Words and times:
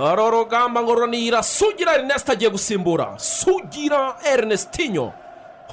uru 0.00 0.30
rugamba 0.30 0.82
ngo 0.82 0.94
runira 0.94 1.42
sugira 1.42 1.94
erineste 1.94 2.32
agiye 2.32 2.50
gusimbura. 2.50 3.14
Sugira 3.18 4.16
erinestinyo 4.32 5.12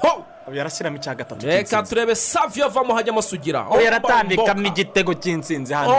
ho! 0.02 0.24
Yarashyiramo 0.52 0.96
icya 0.96 1.14
gatatu 1.14 1.46
reka 1.46 1.82
turebe 1.82 2.14
saviyo 2.14 2.66
avamo 2.66 2.94
hajyamo 2.94 3.22
sugira. 3.22 3.66
Yaratambikamo 3.84 4.66
igitego 4.66 5.14
cy'insinzi 5.14 5.72
hano. 5.74 5.92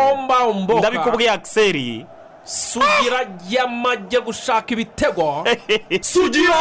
Ndabikubwiye 0.79 1.29
akiseri 1.31 2.05
sugira 2.43 3.29
yamajye 3.49 4.19
gushaka 4.21 4.73
ibitego. 4.73 5.45
Sugira! 6.01 6.57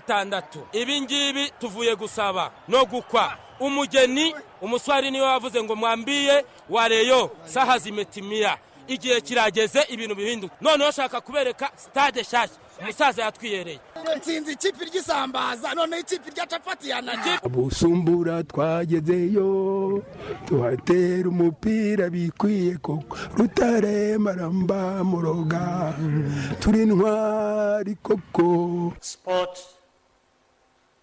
Gatandatu. 0.00 0.62
Ibi 0.72 1.00
ngibi 1.00 1.50
tuvuye 1.60 1.96
gusaba 1.96 2.50
no 2.68 2.84
gukwa. 2.86 3.32
Umugeni 3.60 4.34
umuswari 4.62 5.10
ni 5.10 5.20
we 5.20 5.26
wavuze 5.26 5.62
ngo 5.62 5.76
mwambiye 5.76 6.44
wareyo 6.70 7.30
saha 7.44 7.78
zimetimiya 7.78 8.58
igihe 8.88 9.20
kirageze 9.20 9.82
ibintu 9.88 10.14
bihinduka. 10.14 10.54
Noneho 10.60 10.90
shaka 10.90 11.20
kubereka 11.20 11.70
sitade 11.76 12.20
nshyashya 12.20 12.56
umusaza 12.80 13.22
yatwiyereye. 13.22 13.80
Nsinzi 14.18 14.52
ikipe 14.52 14.84
ry'isambaza 14.84 15.74
noneho 15.74 16.00
ikipe 16.00 16.30
rya 16.30 16.46
capati 16.46 16.88
yanajye 16.90 17.38
busumbura 17.50 18.42
twagezeyo 18.42 20.02
tuhatera 20.46 21.28
umupira 21.28 22.10
bikwiye 22.10 22.76
koko. 22.76 23.16
Rutare 23.36 24.18
maramba 24.18 25.04
muroga 25.04 25.92
turi 26.60 26.86
ntwari 26.86 27.94
koko. 28.02 28.92
Sport 29.00 29.58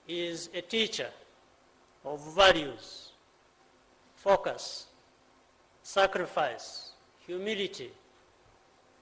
is 0.07 0.49
a 0.53 0.61
teacher 0.61 1.09
of 2.03 2.19
values, 2.35 3.11
focus, 4.15 4.85
sacrifice, 5.83 6.91
humility, 7.27 7.89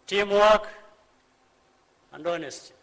teamwork, 0.08 0.68
and 2.14 2.26
honesty. 2.28 2.74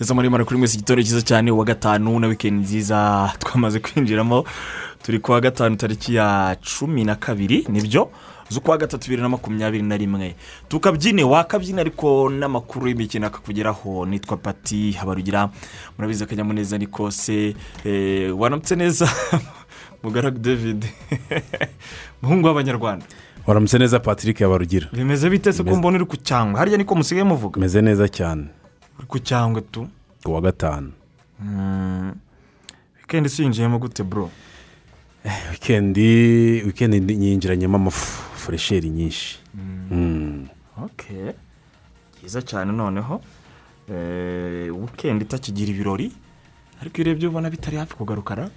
izo 0.00 0.14
muri 0.14 0.28
mara 0.30 0.44
kuri 0.44 0.58
mwese 0.58 0.74
igitoro 0.76 1.02
cyiza 1.02 1.22
cyane 1.22 1.50
uwa 1.50 1.64
gatanu 1.64 2.18
na 2.20 2.26
wikendi 2.26 2.62
nziza 2.64 3.30
twamaze 3.38 3.78
kwinjiramo 3.80 4.44
turi 5.02 5.18
kuwa 5.18 5.40
gatanu 5.40 5.76
tariki 5.76 6.14
ya 6.14 6.56
cumi 6.60 7.04
na 7.04 7.14
kabiri 7.14 7.66
ni 7.68 7.80
byo 7.80 8.10
z'ukwa 8.52 8.76
gatatu 8.78 9.04
bibiri 9.08 9.22
na 9.22 9.28
makumyabiri 9.28 9.82
na 9.82 9.96
rimwe. 9.96 10.36
Tukabyine 10.68 11.24
wakabyina 11.24 11.80
ariko 11.80 12.28
n'amakuru 12.30 12.88
y'imikino 12.88 13.26
akakugeraho. 13.26 14.06
Nitwa 14.06 14.36
pati 14.36 14.92
habarugira. 14.92 15.48
Murabizi 15.98 16.24
akanyamuneza 16.24 16.78
ni 16.78 16.86
kose 16.86 17.54
eh, 17.84 18.38
waramutse 18.38 18.76
neza 18.76 19.08
mugaragu 20.02 20.38
david. 20.38 20.84
Muhungu 22.22 22.46
w'abanyarwanda. 22.46 23.06
Waramutse 23.46 23.78
neza 23.78 23.98
patrick 24.00 24.40
yabarugira 24.40 24.86
bimeze 24.92 25.30
bite 25.30 25.52
se 25.52 25.58
ko 25.62 25.70
Bimeze- 25.70 25.78
mbona 25.78 25.96
uri 25.96 26.06
ku 26.06 26.16
cyangwe 26.16 26.58
harya 26.58 26.76
niko 26.78 26.94
musigaye 26.94 27.24
muvuga. 27.24 27.60
Meze 27.60 27.82
neza 27.82 28.08
cyane. 28.08 28.46
Ku 29.08 29.18
cyangwe 29.18 29.60
tu? 29.60 29.88
Ku 30.24 30.32
wa 30.34 30.40
gatanu. 30.40 30.92
Wikendi 33.00 33.28
sinjiyemo 33.28 33.78
gute 33.78 34.02
bro? 34.02 34.30
Wikendi 35.50 36.62
wikendi 36.66 37.00
ndi- 37.00 37.16
nyinjiranyemo 37.16 37.76
amafu 37.76 38.22
furesheri 38.42 38.90
nyinshi. 38.90 39.38
Mm. 39.54 40.48
ok. 40.84 41.02
Byiza 42.18 42.42
cyane 42.42 42.72
noneho. 42.72 43.22
Eh, 43.90 44.70
wikendi 44.74 45.24
itakigira 45.24 45.70
ibirori 45.70 46.12
ariko 46.80 46.96
iyo 46.98 47.04
urebye 47.10 47.28
ubona 47.28 47.50
bitari 47.50 47.76
hafi 47.76 47.94
kugarukara 47.94 48.50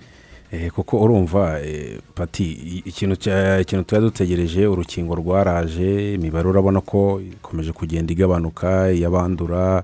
Eh, 0.51 0.71
kuko 0.71 1.01
urumva 1.01 1.59
eh, 1.61 1.99
pati 2.15 2.51
ikintu 2.85 3.83
tuba 3.83 4.01
dutegereje 4.01 4.67
urukingo 4.67 5.15
rwaraje 5.15 6.13
imibare 6.13 6.47
urabona 6.47 6.81
ko 6.81 7.19
ikomeje 7.21 7.71
kugenda 7.73 8.13
igabanuka 8.13 8.93
iy'abandura 8.93 9.83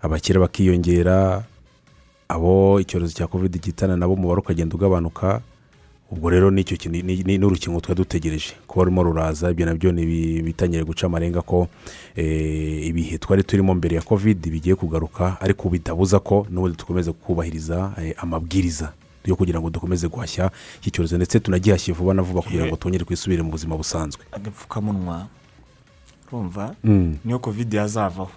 abakire 0.00 0.40
bakiyongera 0.40 1.44
abo 2.28 2.80
icyorezo 2.80 3.12
cya 3.12 3.26
kovide 3.28 3.58
gihitana 3.60 3.96
nabo 3.96 4.16
umubare 4.16 4.40
ukagenda 4.40 4.74
ugabanuka. 4.74 5.40
Ubwo 6.14 6.30
rero 6.30 6.50
ni 6.50 6.62
cyo 6.64 6.76
kintu 6.78 7.02
ni- 7.02 7.38
n'urukingo 7.38 7.80
tuba 7.80 7.94
dutegereje. 7.94 8.54
Kuba 8.66 8.84
rurimo 8.86 9.02
ruraza 9.02 9.50
ibyo 9.50 9.66
na 9.66 9.74
byo 9.74 9.90
bitangire 9.92 10.84
guca 10.86 11.04
amarenga 11.06 11.42
ko 11.42 11.66
eh, 12.16 12.86
ibihe 12.86 13.18
twari 13.18 13.42
turimo 13.42 13.74
mbere 13.74 13.96
ya 13.96 14.02
kovide 14.02 14.50
bigiye 14.50 14.74
kugaruka 14.78 15.36
ariko 15.40 15.68
bitabuza 15.68 16.20
ko 16.22 16.46
n'ubundi 16.50 16.76
dukomeze 16.78 17.12
kubahiriza 17.12 17.92
eh, 17.98 18.14
amabwiriza 18.22 18.92
yo 19.24 19.36
kugira 19.36 19.58
ngo 19.60 19.70
dukomeze 19.70 20.06
guhashya 20.08 20.50
iki 20.80 20.90
cyorezo. 20.90 21.16
Ndetse 21.16 21.40
tunagihashye 21.40 21.92
vuba 21.94 22.14
na 22.14 22.22
vuba 22.22 22.42
kugira 22.42 22.66
ngo 22.66 22.76
twongere 22.76 23.04
twisubire 23.04 23.42
mu 23.42 23.50
buzima 23.50 23.76
busanzwe. 23.76 24.22
Agapfukamunwa 24.32 25.26
urumva 26.32 26.74
Mm. 26.84 27.16
niyo 27.24 27.38
kovide 27.38 27.76
yazavaho. 27.76 28.30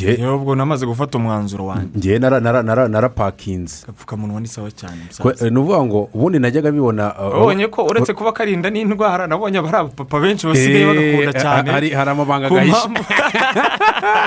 Niyo 0.00 0.36
ubwo 0.36 0.54
namaze 0.54 0.86
gufata 0.86 1.18
umwanzuro 1.18 1.66
wanjye 1.66 1.98
ngewe 1.98 2.18
nara- 2.18 2.40
nara- 2.40 2.62
nara- 2.62 2.88
narapakinze 2.88 3.84
agapfukamunwa 3.86 4.40
ni 4.40 4.48
sawa 4.48 4.70
cyane 4.70 5.06
eh, 5.40 5.52
ni 5.52 5.58
ukuvuga 5.58 5.84
ngo 5.84 6.08
ubundi 6.14 6.38
najyaga 6.38 6.72
bibona 6.74 7.14
uh, 7.14 7.42
ubonye 7.46 7.68
ko 7.70 7.84
uretse 7.86 8.10
kuba 8.14 8.32
karinda 8.32 8.70
n'indwara 8.70 9.26
nabonye 9.30 9.58
abari 9.62 9.76
abapapa 9.86 10.18
benshi 10.20 10.46
basigaye 10.50 10.82
Eh, 10.82 10.88
bagakunda 10.90 11.32
ha- 11.32 11.38
cyane 11.42 11.68
hari 11.70 11.88
hari 11.94 12.10
amabanga 12.10 12.48
ku 12.50 12.54
gahishe 12.58 12.88
mpamvu 12.88 13.04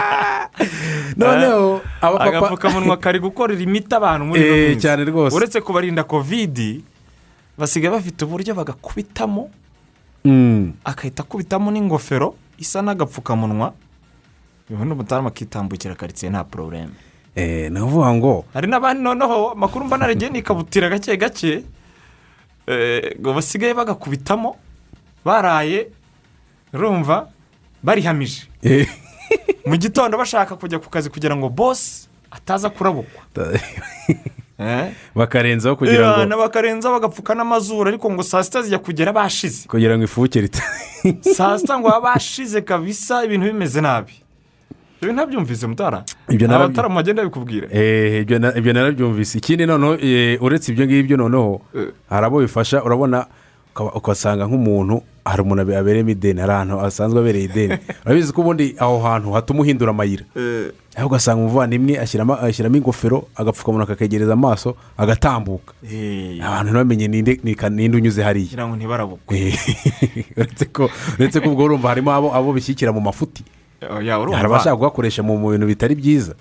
noneho 1.17 1.81
abapapa 2.01 2.25
agapfukamunwa 2.31 2.97
kari 2.97 3.19
gukorera 3.19 3.61
imiti 3.61 3.95
abantu 3.95 4.25
muri 4.25 4.41
ino 4.41 4.55
Eh, 4.55 4.69
minsi. 4.69 4.81
cyane 4.81 5.03
rwose. 5.05 5.35
uretse 5.35 5.61
kubarinda 5.61 6.03
kovidi 6.03 6.83
basigaye 7.57 7.91
bafite 7.91 8.25
uburyo 8.25 8.55
bagakubitamo 8.55 9.49
Mm. 10.25 10.73
agahita 10.83 11.23
akubitamo 11.23 11.71
n'ingofero 11.71 12.35
isa 12.59 12.81
n'agapfukamunwa 12.81 13.71
ubundi 14.69 14.93
umutarama 14.93 15.27
akitambukira 15.29 15.95
karitsiye 15.95 16.31
nta 16.31 16.43
porobuleme 16.43 16.91
Eh, 17.37 17.71
ni 17.71 17.79
ukuvuga 17.81 18.13
ngo 18.13 18.45
hari 18.53 18.67
n'abandi 18.67 19.03
noneho 19.03 19.51
amakuru 19.51 19.85
mba 19.85 19.97
naragiye 19.97 20.29
nikabutira 20.31 20.89
gake 20.89 21.17
gake. 21.17 21.63
Eh, 22.67 23.13
ngo 23.21 23.33
basigaye 23.33 23.73
bagakubitamo 23.73 24.57
baraye 25.25 25.87
urumva 26.73 27.29
barihamije. 27.83 28.49
Eh, 28.63 28.89
mu 29.65 29.77
gitondo 29.77 30.17
bashaka 30.17 30.55
kujya 30.57 30.79
ku 30.81 30.89
kazi 30.89 31.09
kugira 31.13 31.35
ngo 31.37 31.49
bosi 31.49 32.09
ataza 32.31 32.69
kurabukwa. 32.73 33.21
Bakarenzaho 35.15 35.75
kugira 35.77 36.25
ngo 36.25 36.37
bakarenza 36.37 36.89
bagapfuka 36.89 37.35
n'amazuru 37.37 37.87
ariko 37.93 38.09
ngo 38.09 38.23
saa 38.23 38.43
sita 38.43 38.61
zijya 38.65 38.79
kugera 38.81 39.13
bashize. 39.13 39.67
Kugira 39.69 39.93
ngo 39.93 40.03
ifuke 40.09 40.41
rita 40.41 40.63
saa 41.37 41.53
sita 41.59 41.77
ngo 41.79 41.89
bashize 42.01 42.61
kabisa 42.65 43.21
ibintu 43.25 43.45
bimeze 43.53 43.81
nabi. 43.81 44.13
Ibi 45.01 45.13
ntabyumvise 45.13 45.67
mutara. 45.67 46.03
Abatara 46.49 46.89
mu 46.89 46.95
magenda 46.95 47.23
bikubwira 47.23 47.67
Eh, 47.71 48.21
ibyo 48.21 48.39
na- 48.39 48.55
ibyo 48.57 48.73
narabyumvise. 48.73 49.37
Ikindi 49.37 49.65
noneho 49.65 49.93
eh, 50.01 50.41
uretse 50.41 50.71
ibyo 50.71 50.85
ngibyo 50.85 51.17
noneho 51.17 51.61
hari 52.09 52.25
abo 52.25 52.39
bifasha 52.41 52.83
urabona 52.83 53.25
ugasanga 53.77 54.45
nk'umuntu 54.49 55.01
hari 55.25 55.41
umuntu 55.41 55.61
abe- 55.61 55.77
abereyemo 55.77 56.09
ideni 56.09 56.41
hari 56.41 56.51
ahantu 56.53 56.81
asanzwe 56.81 57.19
abereye 57.19 57.45
ideni. 57.45 57.77
Urabizi 58.05 58.33
ko 58.33 58.41
ubundi 58.41 58.75
aho 58.79 58.99
hantu 59.05 59.31
hatuma 59.37 59.61
uhindura 59.61 59.91
amayira. 59.93 60.23
Aho 60.97 61.05
ugasanga 61.07 61.45
umuvandimwe 61.45 61.99
ashyiramo 62.01 62.33
ashyiramo 62.41 62.77
ingofero 62.77 63.27
agapfukamunwa 63.37 63.83
akakegereza 63.85 64.33
amaso 64.33 64.73
agatambuka. 64.97 65.73
Eh, 65.85 66.41
abantu 66.41 66.73
ntibamenye 66.73 67.07
ninde 67.07 67.97
unyuze 67.97 68.23
hariya. 68.23 68.45
Kugira 68.49 68.65
ngo 68.67 68.75
ntibarabukwe 68.75 69.37
Eh, 69.37 69.53
uretse 70.37 70.65
ko 70.73 70.89
uretse 71.19 71.37
ko 71.39 71.49
ubwo 71.53 71.63
urumva 71.69 71.89
harimo 71.93 72.09
abo 72.11 72.33
abo 72.33 72.49
bishyikira 72.53 72.89
mu 72.91 73.01
mafuti. 73.01 73.43
Hari 73.81 74.45
abashaka 74.45 74.75
kugakoresha 74.75 75.23
mu 75.23 75.37
bintu 75.51 75.67
bitari 75.67 75.95
byiza. 75.95 76.33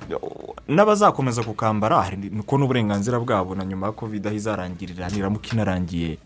N'abazakomeza 0.68 1.42
kukambara 1.42 2.02
hari 2.02 2.30
nuko 2.32 2.58
n'uburenganzira 2.58 3.20
bwabo 3.20 3.54
na 3.54 3.64
nyuma 3.64 3.86
ya 3.86 3.92
kovide 3.92 4.28
aho 4.28 4.36
izarangirira 4.36 5.08
niramuka 5.08 5.52
inarangiye. 5.52 6.18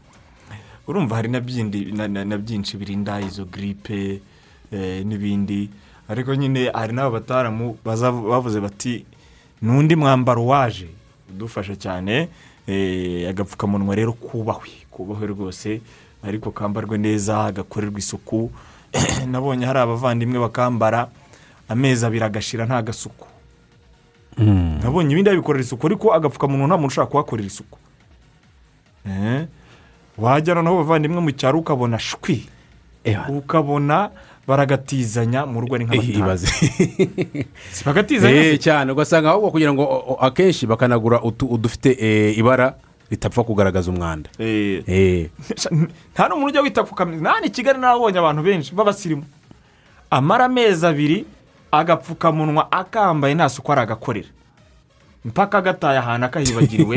Urumva 0.86 1.16
hari 1.16 1.28
na 1.28 2.38
byinshi 2.38 2.76
birinda 2.76 3.20
izo 3.20 3.44
giripe 3.44 4.20
eh, 4.72 5.04
n'ibindi. 5.06 5.70
Ariko 6.08 6.34
nyine 6.34 6.70
hari 6.72 6.92
n'aba 6.92 7.10
bataramu 7.10 7.76
bavuze 7.84 8.60
bati 8.60 9.04
n'undi 9.62 9.96
mwambaro 9.96 10.46
waje 10.46 10.88
udufasha 11.30 11.76
cyane 11.76 12.28
eh, 12.66 13.28
agapfukamunwa 13.28 13.94
rero 13.94 14.12
kubahwe 14.12 14.70
kubahwe 14.90 15.26
rwose. 15.26 15.80
Ariko 16.22 16.50
kambarwe 16.50 16.98
neza 16.98 17.52
gakorerwa 17.52 17.98
isuku. 17.98 18.50
nabonye 19.30 19.66
hari 19.66 19.78
abavandimwe 19.78 20.38
bakambara 20.38 21.08
amezi 21.68 22.06
abiri 22.06 22.24
agashira 22.24 22.66
nta 22.66 22.82
gasuku. 22.82 23.26
Nabonye 24.82 25.12
ibindi 25.12 25.30
babikorera 25.30 25.64
isuku 25.64 25.86
ariko 25.86 26.14
agapfukamunwa 26.14 26.66
nta 26.66 26.76
muntu 26.76 26.88
ushobora 26.92 27.10
kuhakorera 27.10 27.46
isuku. 27.46 27.78
Eh, 29.06 29.46
wajyana 30.18 30.62
n'abo 30.62 30.76
bavandimwe 30.84 31.20
mu 31.20 31.30
cyaro 31.32 31.58
ukabona 31.58 31.98
shwi. 31.98 32.48
Ukabona 33.28 34.10
baragatizanya 34.46 35.46
mu 35.46 35.60
rugo 35.60 35.74
ari 35.74 35.84
nk'abatanu 35.84 36.18
ibaze. 36.20 36.46
Si 37.74 37.84
bagatizanya 37.84 38.40
Eh, 38.52 38.58
cyane 38.58 38.92
ugasanga 38.92 39.30
ahubwo 39.30 39.50
kugira 39.50 39.72
ngo 39.72 40.16
akenshi 40.20 40.66
bakanagura 40.66 41.22
udufite 41.22 41.96
eh, 42.00 42.38
ibara 42.38 42.74
ritapfa 43.10 43.44
kugaragaza 43.44 43.90
umwanda. 43.90 44.30
Eh, 44.38 44.82
Eh, 44.86 45.28
nta 46.14 46.28
n'umuntu 46.28 46.46
ujya 46.48 46.62
wita 46.62 46.82
ku 46.84 46.94
kamera 46.94 47.20
nta 47.20 47.40
ni 47.40 47.50
kigali 47.50 47.78
nabonye 47.78 48.18
abantu 48.18 48.42
benshi 48.42 48.74
b'abasirimu. 48.74 49.24
Amara 50.10 50.44
amezi 50.44 50.86
abiri 50.86 51.24
agapfukamunwa 51.72 52.72
akambaye 52.72 53.34
nta 53.34 53.48
suku 53.48 53.72
aragakorera. 53.72 54.28
Mpaka 55.24 55.58
agataye 55.58 55.98
ahantu 55.98 56.26
akahibagiriwe. 56.26 56.96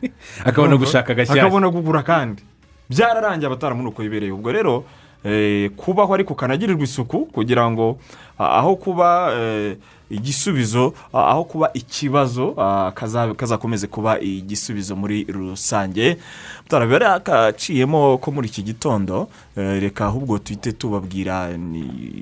Akabona 0.48 0.76
gushaka 0.76 1.12
agashyashya. 1.12 1.42
Akabona 1.42 1.70
kugura 1.70 2.02
kandi. 2.02 2.42
Byararangiye 2.90 3.46
abataramuntu 3.46 3.90
uko 3.90 4.02
bibereye. 4.02 4.32
Ubwo 4.32 4.52
rero 4.52 4.84
eh, 5.24 5.70
kubaho 5.76 6.14
ariko 6.14 6.34
kanagirirwa 6.34 6.84
isuku 6.84 7.26
kugira 7.26 7.70
ngo 7.70 7.98
ah, 8.38 8.58
aho 8.58 8.76
kuba 8.76 9.32
igisubizo 10.10 10.94
ah, 11.12 11.28
aho 11.30 11.44
kuba 11.44 11.70
ikibazo 11.74 12.52
kaza- 12.94 13.34
kazakomeze 13.34 13.86
kuba 13.86 14.20
igisubizo 14.20 14.96
muri 14.96 15.24
rusange. 15.24 16.16
Biba 16.70 17.04
yakaciyemo 17.06 18.18
ko 18.18 18.30
muri 18.32 18.48
iki 18.48 18.62
gitondo 18.62 19.28
eh, 19.56 19.80
reka 19.82 20.06
ahubwo 20.06 20.38
tuhite 20.38 20.72
tubabwira 20.72 21.50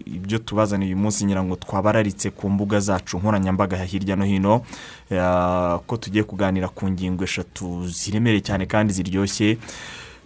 ibyo 0.07 0.39
tubazaniye 0.39 0.95
uyu 0.95 1.03
munsi 1.03 1.25
ngira 1.27 1.43
ngo 1.45 1.57
twabararitse 1.57 2.31
ku 2.31 2.51
mbuga 2.51 2.81
zacu 2.81 3.19
nkoranyambaga 3.19 3.77
hirya 3.85 4.17
no 4.17 4.25
hino 4.25 4.63
eh, 5.11 5.79
ko 5.87 5.97
tugiye 5.97 6.25
kuganira 6.25 6.69
ku 6.69 6.89
ngingo 6.91 7.25
eshatu 7.25 7.89
ziremereye 7.89 8.41
cyane 8.41 8.67
kandi 8.67 8.93
ziryoshye. 8.93 9.59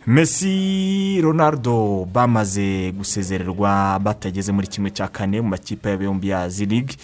Messi 0.07 1.21
ronaldo 1.21 2.09
bamaze 2.12 2.93
gusezererwa 2.93 3.99
batageze 3.99 4.53
muri 4.53 4.67
kimwe 4.67 4.91
cya 4.91 5.09
kane 5.09 5.41
mu 5.41 5.49
makipe 5.49 5.91
yombi 6.01 6.29
ya 6.29 6.49
zirigi 6.49 6.97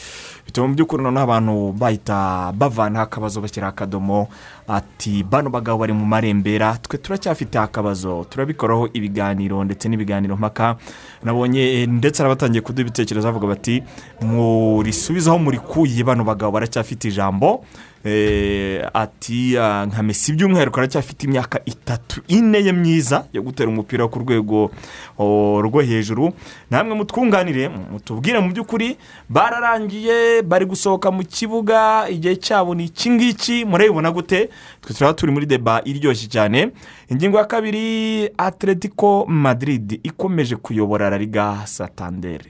bituma 0.47 0.69
mu 0.69 0.75
by'ukuri 0.75 1.03
noneho 1.03 1.25
abantu 1.25 1.73
bahita 1.73 2.53
bavanaho 2.55 3.05
akabazo 3.05 3.41
bashyiraho 3.41 3.71
akadomo 3.75 4.29
ati 4.69 5.23
bano 5.23 5.51
bagabo 5.51 5.79
bari 5.79 5.93
mu 5.93 6.07
marembera 6.07 6.79
twe 6.83 6.99
turacyafite 6.99 7.59
akabazo 7.59 8.25
turabikoraho 8.31 8.89
ibiganiro 8.93 9.65
ndetse 9.65 9.89
n'ibiganiro 9.89 10.37
mpaka 10.37 10.77
nabonye 11.23 11.87
ndetse 11.87 12.23
n'abatangiye 12.23 12.61
kuduha 12.63 12.83
ibitekerezo 12.83 13.27
bavuga 13.29 13.47
bati 13.47 13.83
murisubizaho 14.23 15.39
murikuye 15.39 16.05
bano 16.05 16.25
bagabo 16.25 16.53
baracyafite 16.53 17.09
ijambo. 17.09 17.65
Eh, 18.07 18.87
ati 18.95 19.59
ah, 19.59 19.83
nka 19.87 20.03
mesi 20.03 20.33
by'umwihariko 20.33 20.79
aracyafite 20.79 21.27
imyaka 21.27 21.59
itatu 21.67 22.21
ine 22.29 22.59
ye 22.63 22.73
myiza 22.73 23.27
yo 23.33 23.43
gutera 23.43 23.69
umupira 23.69 24.07
ku 24.07 24.19
rwego 24.23 24.71
rwo 25.19 25.81
hejuru. 25.83 26.31
Namwe 26.71 26.95
mutwunganire 26.95 27.67
mutubwire 27.69 28.39
mu 28.39 28.53
by'ukuri 28.55 28.97
bararangiye 29.29 30.36
bari 30.43 30.67
gusohoka 30.67 31.11
mu 31.11 31.23
kibuga 31.25 32.09
igihe 32.09 32.37
cyabo 32.37 32.75
ni 32.75 32.85
iki 32.85 33.11
ngiki 33.11 33.65
murabibona 33.65 34.11
gute? 34.11 34.49
Twe 34.81 34.95
turaba 34.95 35.15
turi 35.15 35.33
muri 35.33 35.47
deba 35.47 35.83
iryoshye 35.85 36.29
cyane. 36.29 36.71
Ingingo 37.09 37.39
ya 37.39 37.45
kabiri 37.45 38.31
atletico 38.39 39.25
madrid 39.29 40.01
ikomeje 40.03 40.57
kuyobora 40.57 41.11
la 41.11 41.19
liga 41.19 41.67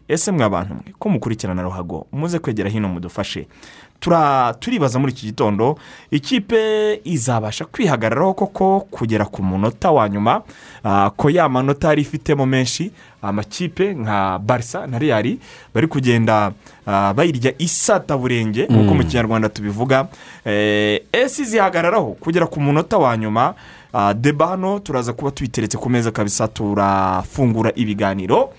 ese 0.09 0.33
mwe 0.33 0.45
abantu 0.45 0.75
mwe? 0.75 0.83
Ko 0.99 1.09
mukurikirana 1.09 1.63
ruhago 1.63 2.07
muze 2.13 2.39
kwegera 2.39 2.71
hino 2.71 2.89
mudufashe. 2.89 3.47
Turibaza 4.61 4.99
muri 4.99 5.13
iki 5.13 5.27
gitondo 5.27 5.79
ikipe 6.11 7.01
izabasha 7.05 7.65
kwihagararaho 7.65 8.35
koko 8.35 8.81
kugera 8.91 9.25
ku 9.25 9.43
munota 9.43 9.91
wa 9.91 10.09
nyuma. 10.09 10.43
Ah, 10.85 11.11
ko 11.17 11.31
ya 11.31 11.49
manota 11.49 11.89
yari 11.89 12.03
ifitemo 12.03 12.47
menshi 12.47 12.91
amakipe 13.23 13.95
nka 13.95 14.39
barisa 14.39 14.87
na 14.87 14.99
real 14.99 15.37
bari 15.75 15.87
kugenda 15.87 16.53
ah, 16.87 17.13
bayirya 17.15 17.53
isataburenge 17.59 18.67
nk'uko 18.71 18.95
mu 18.95 19.05
kinyarwanda 19.05 19.49
tubivuga. 19.49 20.07
Eh, 20.45 21.03
esi 21.13 21.45
zihagararaho 21.45 22.13
kugera 22.21 22.47
ku 22.47 22.61
munota 22.61 22.99
wa 22.99 23.17
nyuma? 23.17 23.55
Ah, 23.93 24.15
deba 24.15 24.47
hano 24.47 24.79
turaza 24.79 25.13
kuba 25.13 25.31
tuyiteretse 25.31 25.79
ku 25.79 25.91
meza 25.91 26.11
kabisa 26.11 26.49
turafungura 26.49 27.73
ibiganiro. 27.75 28.53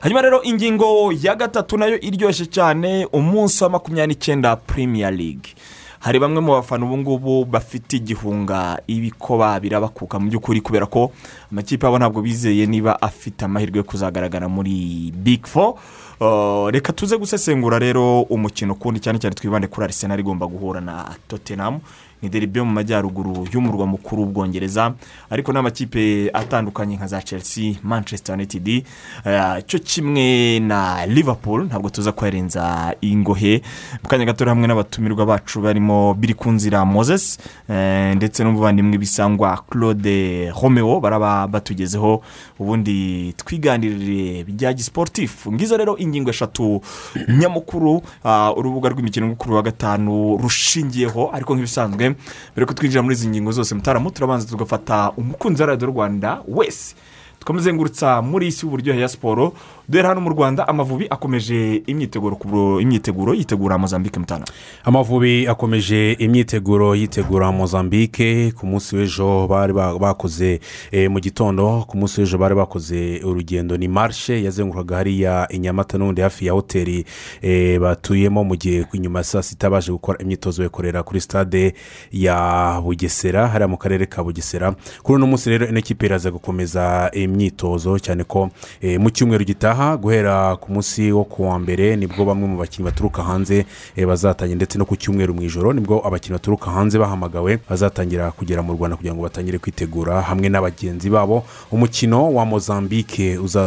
Hanyuma 0.00 0.22
rero 0.22 0.42
ingingo 0.42 1.12
ya 1.22 1.34
gatatu 1.34 1.76
na 1.78 1.86
yo 1.86 2.00
iryoshye 2.00 2.46
cyane 2.46 3.06
umunsi 3.12 3.64
wa 3.64 3.70
makumyabiri 3.70 4.14
n'icyenda 4.14 4.56
premier 4.56 5.12
league. 5.12 5.54
Hari 6.00 6.18
bamwe 6.18 6.40
mu 6.40 6.52
bafana 6.52 6.86
ubu 6.86 6.98
ngubu 6.98 7.44
bafite 7.44 7.96
igihunga 7.96 8.80
ibikoba 8.86 9.60
birabakuka 9.60 10.18
mu 10.18 10.30
by'ukuri 10.30 10.60
kubera 10.60 10.86
ko 10.86 11.12
amakipe 11.52 11.86
yabo 11.86 11.98
ntabwo 11.98 12.22
bizeye 12.22 12.66
niba 12.66 12.96
afite 13.02 13.44
amahirwe 13.44 13.78
yo 13.78 13.84
kuzagaragara 13.84 14.48
muri 14.48 15.12
big 15.14 15.46
four. 15.46 15.74
Uh, 16.20 16.68
reka 16.70 16.92
tuze 16.92 17.16
gusesengura 17.18 17.78
rero 17.78 18.22
umukino 18.22 18.74
kundi 18.74 19.00
cyane 19.00 19.18
cyane 19.18 19.34
twibande 19.34 19.66
kuri 19.68 19.84
arisenal 19.84 20.20
igomba 20.20 20.46
guhura 20.46 20.80
na 20.80 21.04
tottenham. 21.28 21.80
Ni 22.22 22.28
deribi 22.28 22.58
yo 22.58 22.64
mu 22.64 22.72
majyaruguru 22.72 23.46
y'umurwa 23.52 23.86
mukuru 23.86 24.22
w'ubwongereza 24.22 24.92
ariko 25.30 25.52
n'amakipe 25.52 26.30
atandukanye 26.32 26.96
nka 26.96 27.06
za 27.06 27.22
chelsea 27.22 27.74
manchester 27.82 28.34
united 28.34 28.84
uh, 29.26 29.58
cyo 29.66 29.78
kimwe 29.78 30.60
na 30.60 31.06
liverpool 31.06 31.64
ntabwo 31.64 31.90
tuza 31.90 32.12
kuharenza 32.12 32.94
ingohe. 33.00 33.62
Mu 34.02 34.08
kanya 34.08 34.24
gato 34.24 34.44
hamwe 34.44 34.66
n'abatumirwa 34.68 35.26
bacu 35.26 35.60
barimo 35.60 36.14
biri 36.14 36.34
ku 36.34 36.50
nzira 36.50 36.84
moses 36.84 37.38
eh, 37.68 38.16
ndetse 38.16 38.44
n'umuvandimwe 38.44 38.98
bisangwa 38.98 39.62
claude 39.70 40.50
romeo 40.62 41.00
baraba 41.00 41.46
batugezeho. 41.46 42.22
Ubundi 42.58 43.32
twiganirire 43.36 44.44
bya 44.44 44.72
gisiporutifu 44.72 45.52
ngizo 45.52 45.76
rero 45.76 45.96
ingingo 45.98 46.30
eshatu. 46.30 46.80
Nyamukuru 47.28 48.02
ah, 48.24 48.52
urubuga 48.56 48.88
rw'imikino 48.88 49.34
kuri 49.34 49.54
wa 49.54 49.62
gatanu 49.62 50.36
rushingiyeho 50.36 51.30
ariko 51.32 51.54
nk'ibisanzwe 51.54 52.09
mbere 52.52 52.66
ko 52.66 52.72
twinjira 52.74 53.02
muri 53.02 53.14
izi 53.14 53.28
ngingo 53.28 53.52
zose 53.52 53.74
mutaramu 53.74 54.10
turabanza 54.10 54.46
tugafata 54.48 55.10
umukunzi 55.16 55.62
wa 55.62 55.68
radiyo 55.68 55.88
rwanda 55.90 56.42
wese 56.48 56.94
tukamuzengurutsa 57.38 58.22
muri 58.22 58.46
isi 58.46 58.66
y'uburyohe 58.66 59.00
ya 59.00 59.08
siporo 59.08 59.52
duhera 59.90 60.08
hano 60.08 60.20
mu 60.20 60.30
rwanda 60.30 60.68
amavubi 60.68 61.06
akomeje 61.10 61.82
imyiteguro 61.86 63.34
yitegura 63.34 63.78
mozambique 63.78 64.18
mutana. 64.20 64.44
Amavubi 64.84 65.46
akomeje 65.48 66.12
imyiteguro 66.12 66.94
yitegura 66.94 67.52
mozambique. 67.52 68.52
Ku 68.52 68.66
munsi 68.66 68.96
w'ejo 68.96 69.46
bari 69.48 69.72
ba- 69.72 69.98
bakoze 69.98 70.60
eh, 70.92 71.10
mu 71.10 71.18
gitondo 71.20 71.84
ku 71.88 71.96
munsi 71.98 72.20
w'ejo 72.20 72.38
bari 72.38 72.54
bakoze 72.54 73.20
urugendo. 73.24 73.76
Ni 73.76 73.88
marishe 73.88 74.42
yazengurwaga 74.42 74.96
hariya 74.96 75.46
i 75.50 75.58
nyamata 75.58 75.98
n'ubundi 75.98 76.20
hafi 76.22 76.46
ya 76.46 76.52
hoteli 76.52 77.04
eh, 77.42 77.80
batuyemo 77.80 78.44
mu 78.44 78.56
gihe 78.56 78.86
inyuma 78.92 79.18
ya 79.18 79.24
saa 79.24 79.42
sita 79.42 79.70
baje 79.70 79.92
gukora 79.92 80.18
imyitozo 80.22 80.62
bakorera 80.62 81.02
kuri 81.02 81.20
stade 81.20 81.74
ya 82.12 82.80
bugesera 82.84 83.48
hariya 83.48 83.68
mu 83.68 83.76
karere 83.76 84.06
ka 84.06 84.22
bugesera. 84.24 84.74
Kuri 85.02 85.16
uno 85.16 85.26
munsi 85.26 85.50
rero 85.50 85.66
ino 85.66 85.80
kipe 85.82 86.06
iraza 86.06 86.30
gukomeza 86.30 87.10
imyitozo 87.12 87.98
cyane 87.98 88.24
ko 88.24 88.50
eh, 88.80 89.00
mu 89.00 89.10
cyumweru 89.10 89.44
gitaha 89.44 89.79
guhera 89.80 90.56
ku 90.56 90.72
munsi 90.72 91.12
wo 91.12 91.24
ku 91.24 91.48
wa 91.48 91.58
mbere 91.58 91.96
ni 91.96 92.06
bwo 92.06 92.24
bamwe 92.24 92.48
mu 92.48 92.56
bakinnyi 92.58 92.84
baturuka 92.84 93.22
hanze 93.22 93.64
eh, 93.96 94.06
bazatangira 94.06 94.56
ndetse 94.56 94.78
no 94.78 94.84
ku 94.84 94.96
cyumweru 94.96 95.34
mu 95.34 95.42
ijoro 95.42 95.72
ni 95.72 95.80
bwo 95.80 96.04
abakinnyi 96.06 96.32
baturuka 96.36 96.70
hanze 96.70 96.98
bahamagawe 96.98 97.58
bazatangira 97.68 98.30
kugera 98.30 98.62
mu 98.62 98.72
rwanda 98.76 98.96
kugira 98.96 99.14
ngo 99.14 99.22
batangire 99.22 99.58
kwitegura 99.58 100.20
hamwe 100.22 100.48
n'abagenzi 100.48 101.10
babo. 101.10 101.44
Umukino 101.72 102.32
wa 102.34 102.44
mozambique 102.46 103.38
uza 103.38 103.62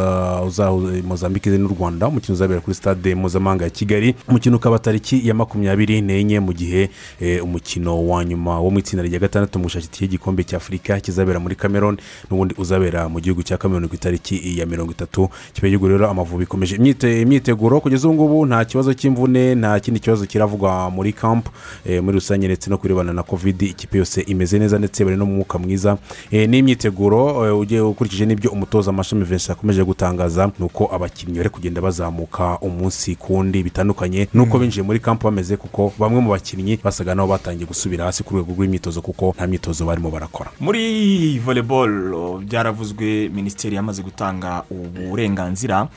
uza 0.46 0.70
mozambique 1.02 1.50
n'u 1.50 1.68
rwanda 1.68 2.08
umukino 2.08 2.34
uzabera 2.34 2.60
kuri 2.60 2.74
stade 2.74 3.14
mpuzamahanga 3.14 3.64
ya 3.64 3.70
kigali. 3.70 4.14
Umukino 4.28 4.56
ukaba 4.56 4.78
tariki 4.78 5.28
ya 5.28 5.34
makumyabiri 5.34 6.00
n'enye 6.00 6.40
mu 6.40 6.52
gihe 6.52 6.90
eh, 7.20 7.44
umukino 7.44 8.06
wa 8.06 8.24
nyuma 8.24 8.60
wo 8.60 8.70
mu 8.70 8.78
itsinda 8.78 9.02
rya 9.02 9.18
gatandatu 9.18 9.58
mu 9.58 9.64
gushakira 9.64 10.06
igikombe 10.06 10.44
cya 10.44 10.56
afurika 10.56 11.00
kizabera 11.00 11.40
muri 11.40 11.56
cameroon 11.56 11.96
n'ubundi 12.30 12.54
uzabera 12.58 13.08
mu 13.08 13.20
gihugu 13.20 13.42
cya 13.42 13.56
cameroon 13.58 13.88
ku 13.88 13.94
itariki 13.94 14.58
ya 14.58 14.66
mirongo 14.66 14.92
itatu. 14.92 15.28
Kiba 15.52 15.68
gihugu 15.68 15.88
rero 15.88 16.03
rero 16.04 16.10
amavubi 16.10 16.44
ikomeje 16.44 16.76
imyite- 16.76 17.22
imyiteguro 17.22 17.80
kugeza 17.80 18.08
ubu 18.08 18.14
ngubu 18.14 18.46
nta 18.46 18.64
kibazo 18.64 18.94
cy'imvune 18.94 19.54
nta 19.54 19.80
kindi 19.80 20.00
kibazo 20.00 20.26
kiravugwa 20.26 20.90
muri 20.90 21.12
kampu 21.12 21.50
eh, 21.86 22.02
muri 22.02 22.14
rusange 22.14 22.46
ndetse 22.46 22.70
no 22.70 22.78
kurebana 22.78 23.12
na 23.12 23.22
kovidi 23.22 23.66
ikipe 23.66 23.98
yose 23.98 24.20
imeze 24.20 24.58
neza 24.58 24.78
ndetse 24.78 25.04
bari 25.04 25.16
no 25.16 25.26
mu 25.26 25.34
mwuka 25.34 25.58
mwiza. 25.58 25.96
Eh, 26.30 26.48
n'imyiteguro 26.48 27.46
eh, 27.48 27.58
ugiye 27.58 27.80
ukurikije 27.80 28.26
n'ibyo 28.26 28.50
umutoza 28.50 28.90
amashami 28.90 29.24
vincent 29.24 29.50
akomeje 29.50 29.84
gutangaza 29.84 30.50
ni 30.58 30.64
uko 30.64 30.88
abakinnyi 30.94 31.36
bari 31.38 31.50
kugenda 31.50 31.80
bazamuka 31.80 32.58
umunsi 32.60 33.14
ku 33.16 33.34
wundi 33.34 33.62
bitandukanye. 33.62 34.28
N'uko 34.34 34.58
binjiye 34.58 34.82
muri 34.84 35.00
kampu 35.00 35.24
bameze 35.26 35.56
kuko 35.56 35.92
bamwe 35.98 36.20
mu 36.20 36.30
bakinnyi 36.30 36.78
basaga 36.84 37.14
nabo 37.14 37.28
batangiye 37.32 37.66
gusubira 37.66 38.04
hasi 38.04 38.22
ku 38.24 38.34
rwego 38.34 38.52
rw'imyitozo 38.52 39.00
kuko 39.02 39.32
nta 39.36 39.46
myitozo 39.46 39.86
barimo 39.86 40.10
barakora. 40.10 40.50
Muri 40.60 41.38
voleboro 41.38 42.38
byaravuzwe 42.44 43.28
minisiteri 43.28 43.76
yamaze 43.76 44.02
gutanga 44.02 44.62
uburenganzira 44.70 45.88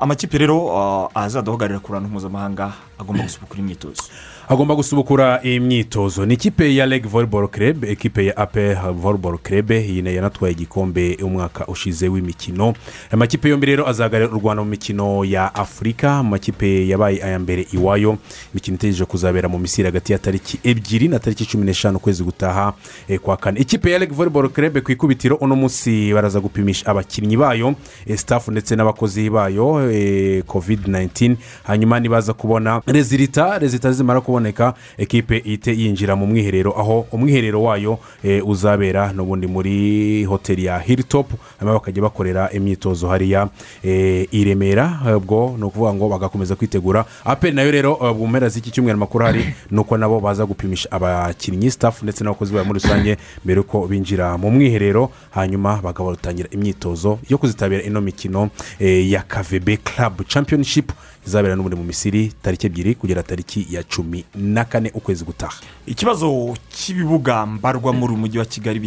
amakipe 0.00 0.38
rero 0.38 0.70
ah, 0.76 1.08
azaduhagararira 1.14 1.80
ku 1.80 1.92
ruhando 1.92 2.08
mpuzamahanga 2.08 2.72
agomba 2.98 3.22
gusubukura 3.24 3.60
imyitozo 3.60 4.02
agomba 4.50 4.74
gusubukura 4.74 5.42
imyitozo 5.42 6.26
ni 6.26 6.34
ikipe 6.34 6.74
ya 6.74 6.86
reg 6.86 7.06
volleyball 7.06 7.48
club 7.48 7.84
ekipe 7.84 8.26
ya 8.26 8.36
ape 8.36 8.74
volleyball 8.74 9.38
club. 9.38 9.70
Iyi 9.70 10.02
na 10.02 10.10
yo 10.10 10.16
yanatwaye 10.16 10.52
igikombe 10.54 11.18
umwaka 11.22 11.66
ushize 11.66 12.08
w'imikino. 12.08 12.74
Amakipe 13.10 13.48
yombi 13.48 13.66
rero 13.66 13.88
azahagararira 13.88 14.36
u 14.36 14.40
rwanda 14.40 14.62
mu 14.64 14.70
mikino 14.70 15.24
ya 15.24 15.54
afurika 15.54 16.16
amakipe 16.16 16.88
yabaye 16.88 17.24
aya 17.24 17.38
mbere 17.38 17.66
iwayo. 17.72 18.18
Imikino 18.54 18.74
itegereje 18.74 19.04
kuzabera 19.04 19.48
mu 19.48 19.58
misiri 19.58 19.86
hagati 19.86 20.12
ya 20.12 20.18
tariki 20.18 20.58
ebyiri 20.64 21.08
na 21.08 21.18
tariki 21.18 21.46
cumi 21.46 21.64
n'eshanu 21.64 21.96
ukwezi 21.96 22.22
gutaha 22.24 22.72
eh, 23.08 23.20
kwa 23.20 23.36
kane. 23.36 23.60
Ikipe 23.60 23.90
ya 23.90 23.98
reg 23.98 24.12
volleyball 24.12 24.48
club 24.48 24.78
ku 24.82 24.92
ikubitiro 24.92 25.36
uno 25.36 25.56
munsi 25.56 26.12
baraza 26.14 26.40
gupimisha 26.40 26.86
abakinnyi 26.86 27.36
bayo 27.36 27.74
eh, 28.06 28.16
staff 28.18 28.48
ndetse 28.48 28.76
n'abakozi 28.76 29.30
bayo 29.30 29.90
eh, 29.92 30.42
covid 30.44 30.86
19 30.88 31.36
hanyuma 31.62 32.00
nibaza 32.00 32.32
kubona 32.32 32.82
rezilita 32.86 33.58
rezilita 33.58 33.92
zimara 33.92 34.20
kuboneka 34.40 34.74
ekipe 34.98 35.38
ihite 35.44 35.72
yinjira 35.72 36.16
mu 36.16 36.26
mwiherero 36.26 36.72
aho 36.80 37.06
umwiherero 37.12 37.62
wayo 37.62 37.98
eh, 38.24 38.48
uzabera 38.48 39.12
n'ubundi 39.12 39.46
muri 39.46 40.24
hoteli 40.24 40.64
ya 40.64 40.78
hilltop 40.78 41.30
hanyuma 41.58 41.78
bakajya 41.78 42.02
bakorera 42.02 42.50
imyitozo. 42.52 43.08
Hariya 43.08 43.48
eh, 43.82 44.28
i 44.32 44.44
remera 44.44 45.00
eh, 45.06 45.16
ubwo 45.16 45.56
ni 45.58 45.64
ukuvuga 45.64 45.94
ngo 45.94 46.08
bagakomeza 46.08 46.56
kwitegura. 46.56 47.04
Aperi 47.24 47.54
na 47.54 47.62
yo 47.62 47.70
rero 47.70 47.98
eh, 48.02 48.16
mu 48.16 48.26
mpera 48.26 48.48
z'iki 48.48 48.70
cyumweru 48.70 48.96
amakuru 48.96 49.24
ahari 49.24 49.54
ni 49.70 49.78
uko 49.78 49.96
nabo 49.96 50.20
baza 50.20 50.46
gupimisha 50.46 50.90
abakinnyi 50.90 51.70
staff 51.70 52.02
ndetse 52.02 52.24
n'abakozi 52.24 52.52
bayo 52.52 52.64
muri 52.64 52.80
rusange 52.80 53.16
mbere 53.44 53.58
yuko 53.58 53.86
binjira 53.86 54.38
mu 54.38 54.50
mwiherero 54.50 55.10
hanyuma 55.30 55.80
bakabatangira 55.82 56.48
imyitozo 56.50 57.18
yo 57.28 57.38
kuzitabira 57.38 57.82
ino 57.82 58.00
mikino 58.00 58.50
eh, 58.78 59.10
ya 59.10 59.22
kavebe 59.22 59.76
club 59.76 60.26
championship 60.26 60.92
izabera 61.30 61.54
n'ubundi 61.56 61.76
mu 61.78 61.84
misiri 61.86 62.32
tariki 62.42 62.66
ebyiri 62.66 62.94
kugera 62.98 63.22
tariki 63.22 63.66
ya 63.70 63.82
cumi 63.86 64.24
na 64.34 64.64
kane 64.66 64.90
ukwezi 64.94 65.24
gutaha. 65.24 65.62
Ikibazo 65.86 66.26
cy'ibibuga 66.74 67.46
mbarwa 67.46 67.92
muri 67.92 68.12
uyu 68.12 68.20
mujyi 68.20 68.38
wa 68.38 68.44
kigali 68.44 68.78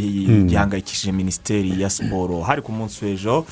gihangayikishije 0.45 1.11
minisiteri 1.11 1.81
ya 1.81 1.89
siporo 1.89 2.41
hari 2.41 2.61
ku 2.61 2.71
munsi 2.71 3.05
w'ejo 3.05 3.45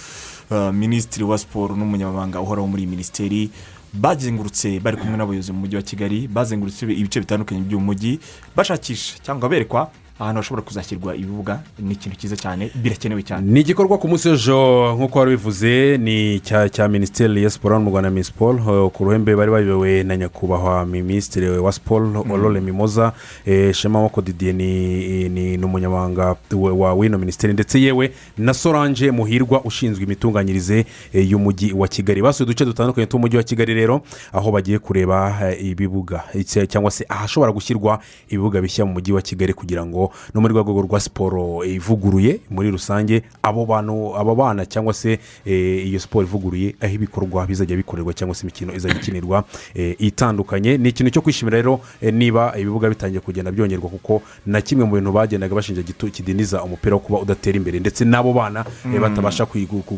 uh, 0.52 0.72
minisitiri 0.76 1.24
wa 1.24 1.38
siporo 1.38 1.76
n'umunyamabanga 1.76 2.42
uhoraho 2.42 2.68
muri 2.68 2.84
iyi 2.84 2.92
minisiteri 2.92 3.50
bazengurutse 3.94 4.80
bari 4.80 4.98
kumwe 4.98 5.18
n'abayobozi 5.18 5.52
mu 5.52 5.60
mujyi 5.60 5.76
wa 5.76 5.82
kigali 5.82 6.28
bazengurutse 6.28 6.86
ibice 6.86 7.20
bitandukanye 7.20 7.62
by'uyu 7.62 7.80
mujyi 7.80 8.20
bashakisha 8.56 9.20
cyangwa 9.24 9.50
berekwa 9.50 9.92
ahantu 10.22 10.40
hashobora 10.42 10.62
kuzashyirwa 10.62 11.16
ibibuga 11.16 11.60
ni 11.80 11.94
ikintu 11.94 12.18
cyiza 12.18 12.36
cyane 12.38 12.70
birakenewe 12.76 13.24
cyane. 13.24 13.42
Ni 13.52 13.60
igikorwa 13.62 13.98
ku 13.98 14.08
munsi 14.08 14.30
w'ejo 14.30 14.94
nk'uko 14.98 15.20
wari 15.20 15.32
bivuze 15.32 15.98
ni 15.98 16.36
icya 16.36 16.70
cya 16.70 16.88
minisiteri 16.88 17.44
ya 17.44 17.50
siporo 17.50 17.80
mu 17.80 17.90
rwanda 17.90 18.10
minisiporo 18.10 18.90
ku 18.90 19.04
ruhembe 19.06 19.36
bari 19.36 19.52
bayobowe 19.52 20.04
na 20.04 20.18
nyakubahwa 20.18 20.86
minisitiri 20.86 21.50
wa 21.50 21.72
siporo 21.72 22.26
orore 22.30 22.62
mimoza 22.62 23.14
eh, 23.46 23.74
shema 23.74 24.02
moko 24.02 24.22
didiye 24.22 24.54
ni 24.54 25.58
umunyamabanga 25.64 26.36
wa- 26.54 26.94
w'ino 26.94 27.18
minisiteri. 27.18 27.54
Ndetse 27.54 27.82
yewe 27.82 28.12
na 28.38 28.54
solange 28.54 29.12
muhirwa 29.12 29.62
ushinzwe 29.64 30.04
imitunganyirize 30.04 30.86
eh, 31.14 31.32
y'umujyi 31.32 31.74
wa 31.74 31.88
kigali. 31.88 32.22
Basuye 32.22 32.46
uduce 32.46 32.66
dutandukanye 32.66 33.08
tw'umujyi 33.08 33.38
wa 33.38 33.44
kigali 33.44 33.74
rero 33.74 34.02
aho 34.34 34.52
bagiye 34.52 34.80
kureba 34.80 35.38
eh, 35.52 35.66
ibibuga. 35.66 36.24
Cyangwa 36.68 36.92
se 36.92 37.06
ahashobora 37.10 37.52
gushyirwa 37.52 38.00
ibibuga 38.30 38.62
bishya 38.62 38.86
mu 38.86 38.94
mujyi 38.94 39.14
wa 39.14 39.22
kigali 39.22 39.54
kugira 39.54 39.86
ngo 39.86 40.11
no 40.34 40.42
muri 40.42 40.54
rwego 40.54 40.82
rwa 40.82 41.00
siporo 41.00 41.64
eh, 41.64 41.74
ivuguruye 41.76 42.40
muri 42.50 42.72
rusange 42.72 43.24
abo 43.44 43.66
bantu 43.66 44.16
abo 44.18 44.36
bana 44.36 44.66
cyangwa 44.66 44.94
se 44.94 45.20
eh, 45.46 45.88
iyo 45.88 46.00
siporo 46.00 46.28
ivuguruye 46.28 46.76
aho 46.82 46.94
ibikorwa 46.94 47.46
bizajya 47.48 47.78
bikorerwa 47.78 48.14
cyangwa 48.14 48.36
se 48.36 48.44
imikino 48.44 48.74
izajya 48.76 48.98
ikinirwa 48.98 49.44
eh, 49.76 49.96
itandukanye. 50.00 50.78
Ni 50.78 50.90
ikintu 50.90 51.12
cyo 51.12 51.22
kwishimira 51.22 51.58
rero 51.58 51.80
niba 52.12 52.54
ibibuga 52.58 52.90
bitangiye 52.90 53.20
kugenda 53.22 53.52
byongerwa 53.52 53.90
kuko 53.90 54.22
na 54.46 54.62
kimwe 54.62 54.86
mu 54.86 54.96
bintu 54.96 55.12
bagendaga 55.12 55.56
bashinja 55.56 55.84
kidindiza 55.84 56.64
umupira 56.64 56.96
wo 56.96 57.00
kuba 57.00 57.20
udatera 57.20 57.58
imbere 57.58 57.80
ndetse 57.80 58.06
n'abo 58.06 58.34
bana 58.34 58.66
eh, 58.86 59.00
batabasha 59.02 59.46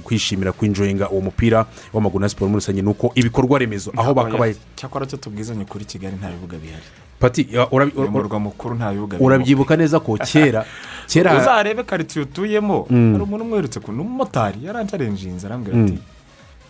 kwishimira 0.03 0.51
kwinjoyinga 0.51 1.09
uwo 1.09 1.21
mupira 1.21 1.65
w'amaguru 1.93 2.21
na 2.21 2.29
siporo 2.29 2.49
muri 2.49 2.59
rusange. 2.61 2.81
Ni 2.81 2.89
uko 2.89 3.11
ibikorwa 3.15 3.59
remezo 3.59 3.91
aho 3.97 4.13
bakabaye 4.13 4.55
cyakora 4.75 5.05
cyo 5.05 5.17
tubwizanye 5.17 5.65
kuri 5.65 5.85
kigali 5.85 6.15
nta 6.19 6.29
bibuga 6.31 6.57
bihari. 6.57 6.83
Pati 7.23 7.47
ya, 7.51 7.63
urabi- 7.71 7.95
mu 7.95 8.01
ura- 8.03 8.11
murwa 8.11 8.39
mukuru 8.39 8.75
nta 8.75 8.91
bibuga 8.91 9.15
birimo. 9.17 9.27
urabyibuka 9.27 9.75
neza 9.79 9.99
ko 10.03 10.17
kera 10.19 10.65
kera 11.11 11.37
uzarebe 11.39 11.83
karitsiye 11.87 12.25
utuyemo. 12.27 12.83
Hari 12.89 13.23
umuntu 13.23 13.43
umwe 13.47 13.53
uherutse 13.63 13.79
ku 13.79 13.91
n'umumotari 13.95 14.59
yarancarenjinze 14.65 15.47
arambwira 15.47 15.79
ati 15.83 15.97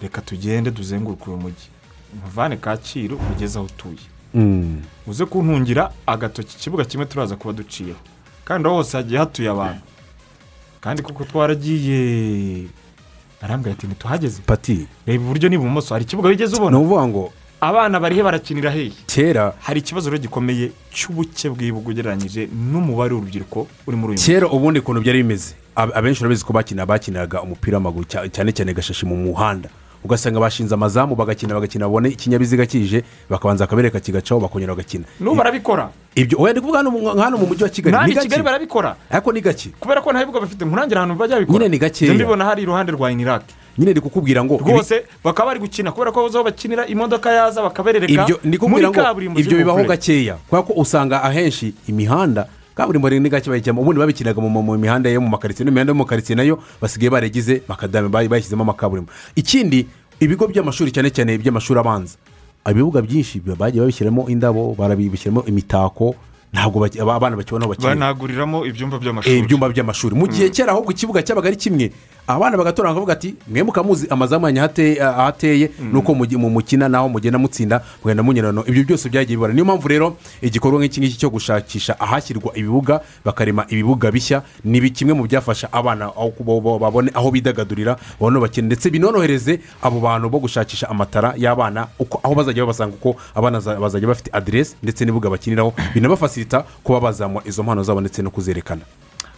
reka 0.01 0.21
tugende 0.21 0.69
tuzenguruke 0.71 1.25
uyu 1.29 1.37
mujyi. 1.41 1.67
Muvane 2.23 2.57
kacyiru 2.61 3.17
ugeze 3.33 3.57
aho 3.59 3.65
utuye. 3.65 4.05
Mm. 4.33 4.81
uze 5.07 5.25
kuntungira 5.25 5.89
agatoki 6.05 6.53
ikibuga 6.57 6.85
kimwe 6.85 7.05
turaza 7.05 7.35
kuba 7.35 7.53
duciyeho. 7.53 7.99
Kandi 8.45 8.67
aho 8.69 8.75
hose 8.77 8.97
hagiye 8.97 9.19
hatuye 9.19 9.49
abantu. 9.49 9.81
Kandi 10.81 11.01
kuko 11.01 11.23
twaragiye 11.25 12.67
arambwira 13.41 13.73
ati 13.75 13.87
ntituhageze. 13.87 14.41
Pati. 14.45 14.87
Reba 15.05 15.23
iburyo 15.23 15.49
n'ibumoso 15.49 15.93
hari 15.93 16.05
ikibuga 16.05 16.29
wigeze 16.29 16.53
ni 16.53 16.59
ubona 16.61 16.77
ukuvuga 16.79 17.07
ngo 17.07 17.33
abana 17.63 17.99
barihe 17.99 18.23
barakinira 18.23 18.71
hehe? 18.71 18.91
Kera 19.07 19.53
hari 19.63 19.79
ikibazo 19.79 20.09
rero 20.09 20.21
gikomeye 20.21 20.71
cy'ubuke 20.91 21.49
bw'ibibuga 21.49 21.89
ugereranyije 21.89 22.49
n'umubare 22.51 23.13
w'urubyiruko 23.15 23.67
uri 23.87 23.97
muri 23.97 24.13
uyu 24.13 24.19
kera 24.25 24.47
ubundi 24.51 24.79
ukuntu 24.83 25.01
byari 25.01 25.23
bimeze. 25.23 25.55
Ab- 25.75 25.95
abenshi 25.95 26.19
urabizi 26.21 26.43
ko 26.45 26.53
bakina 26.53 26.85
bakiniraga 26.85 27.41
umupira 27.41 27.77
w'amaguru 27.79 28.05
cya- 28.05 28.27
cyane 28.29 28.51
cyane 28.51 28.73
gashashi 28.75 29.05
mu 29.07 29.15
muhanda. 29.15 29.69
Ugasanga 30.03 30.35
bashinze 30.39 30.73
amazamu 30.75 31.15
bagakina 31.15 31.53
bagakina 31.55 31.85
babone 31.87 32.09
ikinyabiziga 32.11 32.65
kije 32.67 33.03
bakabanza 33.31 33.63
akabereka 33.63 33.99
kigacaho 34.03 34.41
bakongera 34.43 34.75
bagakina. 34.75 35.05
N'ubu 35.19 35.35
barabikora. 35.39 35.89
Ibyo 36.15 36.43
ndi 36.51 36.59
kuvuga 36.61 36.83
mu- 36.83 37.15
hano 37.15 37.37
mu 37.39 37.47
mujyi 37.47 37.63
wa 37.63 37.69
kigali 37.69 37.95
ni 37.97 38.03
ni 38.03 38.09
kigali 38.11 38.29
gake 38.29 38.43
barabikora? 38.43 38.95
Ariko 39.09 39.31
ni 39.31 39.41
gake. 39.41 39.69
Kubera 39.79 40.01
ko 40.03 40.11
nta 40.11 40.19
bibuga 40.19 40.39
bafite 40.43 40.65
nturangira 40.67 40.99
ahantu 41.01 41.15
bajya 41.15 41.35
babikora. 41.39 41.57
Nyine 41.59 41.69
ni 41.71 41.77
gakeya. 41.79 42.13
Mbibona 42.13 42.45
hari 42.45 42.61
iruhande 42.67 42.91
rwa 42.91 43.11
inirake 43.11 43.55
nyine 43.77 43.91
ndi 43.91 44.01
kukubwira 44.01 44.43
ngo 44.43 44.57
rwose 44.57 45.03
bakaba 45.23 45.47
bari 45.47 45.59
gukina 45.59 45.91
kubera 45.91 46.11
ko 46.11 46.19
aho 46.25 46.43
bakinira 46.43 46.87
imodoka 46.87 47.31
yaza 47.31 47.61
bakaberereka 47.61 48.27
muri 48.67 48.91
kaburimbo 48.91 49.39
ibyo 49.39 49.57
bibaho 49.57 49.83
gakeya 49.83 50.35
kubera 50.49 50.63
ko 50.67 50.73
usanga 50.77 51.23
ahenshi 51.23 51.73
imihanda 51.87 52.47
kaburimbo 52.75 53.09
ni 53.09 53.29
gake 53.29 53.49
bayijyamo 53.49 53.81
ubundi 53.81 53.99
babikinaga 53.99 54.41
mu, 54.41 54.77
mihanda 54.77 55.09
yo 55.09 55.21
mu 55.21 55.29
makaritsiye 55.29 55.65
n'imihanda 55.65 55.91
yo 55.91 55.95
mu 55.95 56.03
makaritsiye 56.03 56.35
na 56.35 56.43
yo 56.43 56.59
basigaye 56.81 57.09
baragize 57.09 57.61
makadame 57.67 58.09
bayi- 58.09 58.27
bayishyizemo 58.29 58.63
amakaburimbo. 58.63 59.11
Ikindi 59.35 59.85
ibigo 60.19 60.47
by'amashuri 60.47 60.91
cyane 60.91 61.09
cyane 61.13 61.33
iby'amashuri 61.37 61.79
abanza 61.79 62.17
ibibuga 62.69 63.01
byinshi 63.01 63.41
bagiye 63.45 63.81
babishyiramo 63.81 64.25
indabo 64.29 64.73
barabishyiramo 64.77 65.45
imitako 65.45 66.15
ntabwo 66.53 66.85
abana 66.85 67.35
bakibona 67.37 67.65
aho 67.65 67.73
bakinira. 67.73 67.93
Banaguriramo 67.97 68.65
ibyumba 68.65 68.97
by'amashuri. 69.01 69.37
Ibyumba 69.37 69.69
by'amashuri. 69.69 70.13
Mu 70.15 70.25
gihe 70.29 70.49
kera 70.49 70.71
ahubwo 70.73 70.91
ikibuga 70.93 71.21
cyabaga 71.25 71.47
ari 71.49 71.57
kimwe 71.57 71.91
abana 72.27 72.57
bagatora 72.57 72.89
bakavuga 72.89 73.13
ati 73.13 73.35
mwe 73.47 73.63
mukamuzi 73.63 74.07
amazamu 74.09 74.47
ahateye 74.47 75.71
nuko 75.91 76.13
mugi- 76.13 76.37
mu 76.37 76.49
mukina 76.49 76.89
naho 76.89 77.09
mugenda 77.09 77.39
mutsinda 77.39 77.81
mugenda 78.03 78.23
munyurana 78.23 78.63
ibyo 78.67 78.83
byose 78.83 79.09
byagiye 79.09 79.37
bibara 79.37 79.53
niyo 79.53 79.65
mpamvu 79.65 79.87
rero 79.87 80.15
igikorwa 80.41 80.79
nk'iki 80.79 80.99
ngiki 81.01 81.17
cyo 81.17 81.29
gushakisha 81.29 81.99
ahashyirwa 81.99 82.51
ibibuga 82.55 83.01
bakarema 83.25 83.65
ibibuga 83.69 84.11
bishya 84.11 84.41
ni 84.63 84.89
kimwe 84.89 85.13
mu 85.13 85.23
byafasha 85.27 85.67
abana 85.73 86.11
babone 86.79 87.11
aho 87.13 87.31
bidagadurira 87.31 87.97
babone 88.19 88.39
bakina 88.39 88.67
ndetse 88.67 88.89
binorohereze 88.89 89.59
abo 89.81 89.99
bantu 89.99 90.29
bo 90.29 90.39
gushakisha 90.39 90.89
amatara 90.89 91.33
y'abana 91.37 91.87
aho 92.23 92.35
bazajya 92.35 92.63
babasanga 92.63 92.95
uko 92.95 93.15
abana 93.35 93.59
za- 93.59 93.75
bazajya 93.75 94.07
bafite 94.07 94.29
aderesi 94.33 94.75
ndetse 94.83 95.03
n'ibibuga 95.05 95.29
bakiniraho 95.29 95.73
binabafasirita 95.93 96.63
kuba 96.83 96.99
bazamura 96.99 97.43
izo 97.45 97.63
mpano 97.63 97.83
zabo 97.83 98.01
ndetse 98.01 98.21
no 98.21 98.29
kuzerekana. 98.31 98.81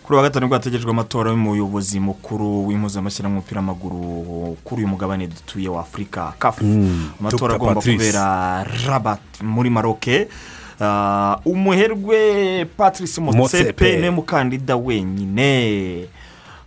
Kuri 0.06 0.16
uwa 0.20 0.24
gatanu 0.30 0.48
bwo 0.48 0.56
hategerejwe 0.58 0.92
amatora 0.92 1.32
y'umuyobozi 1.32 2.00
mukuru 2.00 2.68
w'impuzamashyirahamwe 2.68 3.38
w'umupira 3.38 3.60
w'amaguru 3.62 4.58
kuri 4.64 4.82
uyu 4.82 4.88
mugabane 4.88 5.28
dutuye 5.28 5.70
wa 5.70 5.82
afurika 5.82 6.34
kafu 6.40 6.64
amatora 7.20 7.54
Dr. 7.54 7.56
agomba 7.56 7.82
kubera 7.82 8.64
rabat 8.88 9.42
muri 9.42 9.70
maroke 9.70 10.28
Ah, 10.82 11.40
umuherwe 11.46 12.66
patrice 12.78 13.22
motsepe 13.22 13.96
ni 13.96 14.02
we 14.04 14.10
mukandida 14.10 14.76
wenyine. 14.76 16.06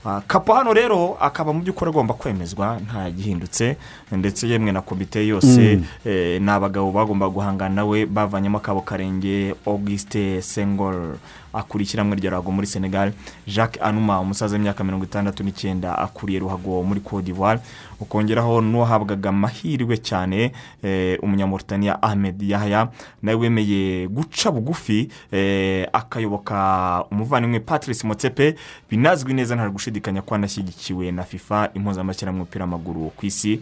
Ah, 0.05 0.21
kapo 0.27 0.55
hano 0.55 0.73
rero 0.73 1.17
akaba 1.21 1.53
mu 1.53 1.61
by'ukuri 1.61 1.91
agomba 1.91 2.15
kwemezwa 2.15 2.81
nta 2.81 3.11
gihindutse. 3.11 3.77
Ndetse 4.13 4.49
yemwe 4.49 4.73
na 4.73 4.81
komite 4.81 5.27
yose 5.27 5.81
eh, 6.07 6.41
ni 6.41 6.51
abagabo 6.51 6.91
bagomba 6.93 7.29
guhangana 7.29 7.75
nawe 7.75 8.07
bavanyemo 8.07 8.57
akabo 8.59 8.81
karenge 8.81 9.55
auguste 9.67 10.41
sengol 10.43 11.19
akuriye 11.53 11.87
ishyirahamwe 11.87 12.17
rya 12.17 12.31
ruhago 12.31 12.51
muri 12.53 12.67
senegal. 12.67 13.13
Jacques 13.47 13.83
anuma 13.83 14.21
umusaza 14.21 14.57
w'imyaka 14.57 14.85
mirongo 14.85 15.05
itandatu 15.05 15.43
n'icyenda 15.45 15.99
akuriye 15.99 16.39
ruhago 16.41 16.83
muri 16.83 17.01
cote 17.01 17.25
d'ivoire. 17.25 17.61
Ukongeraho 18.01 18.61
n'uwahabwaga 18.61 19.29
amahirwe 19.29 19.97
cyane 19.97 20.53
eh, 20.83 21.19
umunyamurutaniya 21.23 22.03
ahmed 22.03 22.43
yahya 22.43 22.89
nawe 23.23 23.39
wemeye 23.39 24.09
guca 24.09 24.51
bugufi 24.51 25.09
eh, 25.33 25.89
akayoboka 25.93 27.05
umuvandimwe 27.11 27.61
patrice 27.61 28.07
motsepe. 28.07 28.55
Binazwi 28.91 29.35
neza 29.35 29.55
nta 29.57 29.69
gushidikanya 29.71 30.23
ko 30.23 30.35
anashyigikiwe 30.35 31.11
na 31.13 31.25
fifa 31.25 31.71
impuzamashyirahamwe 31.75 32.39
y'umupira 32.41 32.65
w'amaguru 32.65 33.11
ku 33.17 33.27
isi. 33.27 33.61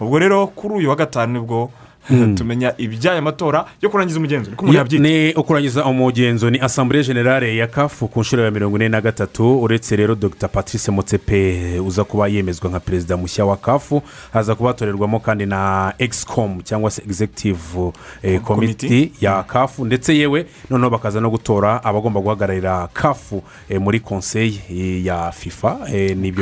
Ubwo 0.00 0.18
rero 0.18 0.46
kuri 0.46 0.74
uyu 0.74 0.88
wa 0.90 0.96
gatanu 0.96 1.32
ni 1.32 1.40
bwo 1.40 1.70
tumenya 2.34 2.74
iby'aya 2.78 3.22
matora 3.22 3.64
yo 3.82 3.90
kurangiza 3.90 4.18
umugenzo. 4.18 4.50
Niko 4.50 4.62
umuntu 4.62 4.78
yabyita. 4.78 5.02
ni 5.08 5.32
ukurangiza 5.34 5.84
umugenzo 5.84 6.50
ni 6.50 6.58
asambure 6.60 7.02
generale 7.04 7.56
ya 7.56 7.66
kafu 7.66 8.08
ku 8.08 8.20
nshuro 8.20 8.44
ya 8.44 8.50
mirongo 8.50 8.76
ine 8.76 8.88
na 8.88 9.00
gatatu. 9.00 9.60
Uretse 9.62 9.96
rero 9.96 10.14
dr. 10.14 10.48
Patrice 10.48 10.90
motsepe 10.90 11.78
uza 11.80 12.04
kuba 12.04 12.28
yemezwa 12.28 12.70
nka 12.70 12.80
perezida 12.80 13.16
mushya 13.16 13.44
wa 13.44 13.56
kafu 13.56 14.02
haza 14.32 14.54
kuba 14.54 14.68
hatorerwamo 14.70 15.20
kandi 15.20 15.46
na 15.46 15.92
egisicomu 15.98 16.62
cyangwa 16.62 16.90
se 16.90 17.02
executive 17.02 17.58
eh, 18.22 18.40
Committee. 18.40 18.88
committee 18.88 19.12
ya 19.20 19.42
kafu 19.42 19.84
ndetse 19.84 20.16
yewe 20.16 20.46
noneho 20.70 20.90
bakaza 20.90 21.20
no 21.20 21.30
gutora 21.30 21.84
abagomba 21.84 22.20
guhagararira 22.20 22.88
kafu 22.92 23.42
eh, 23.68 23.80
muri 23.80 24.00
konseyi 24.00 24.60
eh, 24.70 25.04
ya 25.06 25.32
fifa 25.32 25.78
eh, 25.92 26.16
mu 26.16 26.32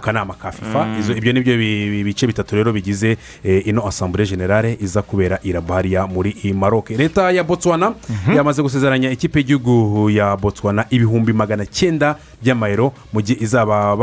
kanama 0.00 0.34
ka 0.34 0.52
fifa. 0.52 0.86
Izo- 1.00 1.16
ibyo 1.16 1.32
ni 1.32 1.40
byo 1.40 1.56
bi- 1.56 1.90
bi- 1.90 2.04
bice 2.04 2.26
bitatu 2.26 2.56
rero 2.56 2.72
bigize 2.72 3.16
eh, 3.44 3.66
ino 3.66 3.86
asambure 3.88 4.26
generale 4.26 4.67
iza 4.80 5.02
kubera 5.02 5.38
irabariya 5.42 6.06
muri 6.06 6.36
maroc. 6.54 6.90
Leta 6.90 7.30
ya 7.30 7.44
botswana 7.44 7.92
yamaze 8.36 8.62
gusezeranya 8.62 9.10
ikipe 9.10 9.38
y'igihugu 9.38 10.10
ya 10.10 10.36
botswana 10.36 10.84
ibihumbi 10.90 11.32
magana 11.32 11.66
cyenda 11.66 12.16
by'amayero 12.42 12.92
mu 13.12 13.20
gihe 13.22 13.38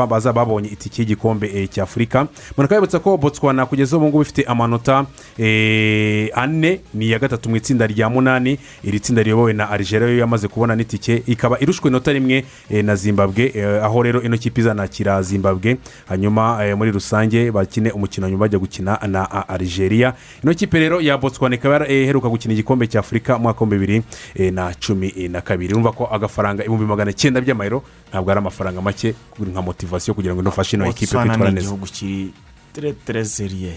bazaba 0.10 0.34
babonye 0.46 0.70
itike 0.70 1.01
y'igikombe 1.01 1.48
eh, 1.48 1.70
cy'afurika 1.70 2.27
munakabibutsa 2.58 3.00
ko 3.00 3.18
botswana 3.18 3.65
kugeza 3.65 3.98
ubu 3.98 4.06
ngubu 4.08 4.22
ifite 4.22 4.44
amanota 4.48 5.06
eh, 5.38 6.30
ane 6.36 6.80
ni 6.94 7.06
iya 7.06 7.20
gatatu 7.20 7.50
mu 7.50 7.56
itsinda 7.56 7.88
rya 7.88 8.10
munani. 8.10 8.60
Iri 8.84 9.00
tsinda 9.00 9.24
riyobowe 9.24 9.54
na 9.54 9.70
arigeria 9.70 10.08
yo 10.08 10.18
yamaze 10.18 10.48
kubona 10.48 10.75
n'itike. 10.75 11.24
Ikaba 11.27 11.60
irushwe 11.60 11.89
inota 11.89 12.13
rimwe 12.13 12.46
eh, 12.70 12.84
na 12.86 12.96
zimbabwe 12.96 13.54
aho 13.84 14.04
rero 14.04 14.22
ino 14.22 14.38
kipe 14.38 14.62
izanakira 14.62 15.22
zimbabwe. 15.22 15.77
Hanyuma 16.08 16.75
muri 16.75 16.92
rusange 16.92 17.51
bakine 17.51 17.92
umukino 17.92 18.30
nyuma 18.30 18.39
bajya 18.42 18.60
gukina 18.60 19.00
na 19.08 19.50
arigeria 19.50 20.13
ino 20.44 20.54
kipe 20.54 20.80
rero 20.80 21.01
ya 21.01 21.18
botswana 21.18 21.56
ikaba 21.56 21.88
iheruka 21.88 22.30
gukina 22.30 22.54
igikombe 22.54 22.88
cy'afurika 22.88 23.38
mu 23.38 23.44
mwaka 23.44 23.63
w'ibihumbi 23.65 24.04
bibiri 24.36 24.51
na 24.51 24.74
cumi 24.74 25.27
na 25.30 25.42
kabiri. 25.42 25.74
Urumva 25.74 25.92
ko 25.92 26.10
agafaranga 26.12 26.63
ibihumbi 26.63 26.86
magana 26.86 27.13
cyenda 27.13 27.42
by'amayero 27.42 27.84
ntabwo 28.10 28.25
ari 28.32 28.39
amafaranga 28.39 28.82
make 28.82 29.15
nka 29.51 29.62
motivasiyo 29.62 30.13
kugira 30.13 30.34
ngo 30.34 30.41
inofashe 30.41 30.75
ino 30.77 30.86
ekipe 30.88 31.15
kwitwara 31.17 31.51
neza. 31.51 31.70
seriye 33.25 33.74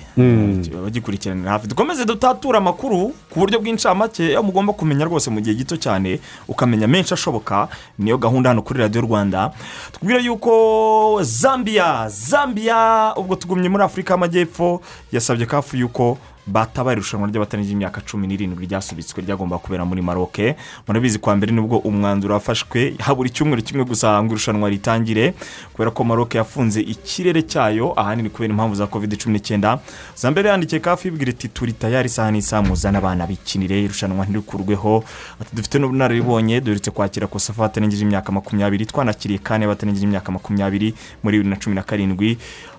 bagikurikiranira 0.85 1.51
hafi. 1.51 1.67
Dukomeze 1.69 2.05
dutatura 2.05 2.59
amakuru 2.59 3.15
ku 3.31 3.39
buryo 3.41 3.61
bw'incamake. 3.61 4.35
Aho 4.35 4.43
mugomba 4.43 4.73
kumenya 4.73 5.05
rwose 5.05 5.31
mu 5.31 5.41
gihe 5.41 5.55
gito 5.55 5.77
cyane 5.77 6.19
ukamenya 6.49 6.89
menshi 6.89 7.15
ashoboka. 7.15 7.69
Niyo 7.99 8.19
gahunda 8.19 8.51
hano 8.51 8.63
kuri 8.63 8.81
radiyo 8.81 9.03
rwanda. 9.07 9.53
Tubwire 9.93 10.25
yuko 10.25 11.21
zambia 11.23 12.09
zambia 12.09 13.15
ubwo 13.17 13.37
tugumye 13.37 13.69
muri 13.69 13.85
afurika 13.85 14.15
y'amajyepfo 14.15 14.83
yasabye 15.13 15.47
kafu 15.47 15.77
yuko 15.77 16.19
bataba 16.53 16.93
irushanwa 16.93 17.29
ry'abatangiye 17.29 17.73
imyaka 17.73 18.01
cumi 18.01 18.27
n'irindwi 18.27 18.67
ryasubitswe 18.67 19.23
ryagomba 19.23 19.59
kubera 19.59 19.85
muri 19.85 20.03
maroke 20.03 20.57
murabizi 20.89 21.19
kwa 21.19 21.37
mbere 21.37 21.53
ni 21.53 21.61
bwo 21.61 21.79
umwanzuro 21.79 22.35
wafashwe. 22.35 22.95
Habura 22.99 23.29
icyumweru 23.29 23.63
kimwe 23.63 23.85
gusa 23.85 24.23
ngo 24.23 24.33
irushanwa 24.33 24.71
ritangire 24.71 25.35
kubera 25.73 25.91
ko 25.91 26.05
maroke 26.05 26.39
yafunze 26.39 26.81
ikirere 26.81 27.43
cyayo 27.43 27.93
ahanini 28.01 28.31
kubera 28.31 28.51
impamvu 28.53 28.75
za 28.75 28.87
covid 28.87 29.17
cumi 29.21 29.33
n'icyenda 29.39 29.79
za 30.17 30.31
mbere 30.31 30.49
yandikiye 30.49 30.81
kafu 30.81 31.09
ibwira 31.09 31.31
iti 31.31 31.49
turi 31.49 31.73
tayari 31.73 32.07
isaha 32.09 32.31
n'isaha 32.31 32.63
muzana 32.63 32.99
abana 32.99 33.27
bikinire 33.27 33.83
irushanwa 33.85 34.25
ntirikurweho 34.25 35.05
dufite 35.53 35.79
n'ubunararibonye 35.79 36.61
duherutse 36.61 36.91
kwakira 36.91 37.27
kosafa 37.27 37.63
batarengeje 37.63 38.03
imyaka 38.03 38.33
makumyabiri 38.33 38.87
twanakiriye 38.87 39.39
kane 39.39 39.67
batarengeje 39.67 40.05
imyaka 40.07 40.33
makumyabiri 40.33 40.95
muri 41.23 41.37
bibiri 41.39 41.51
na 41.51 41.57
cumi 41.61 41.77
na 41.77 41.83
karindwi. 41.83 42.39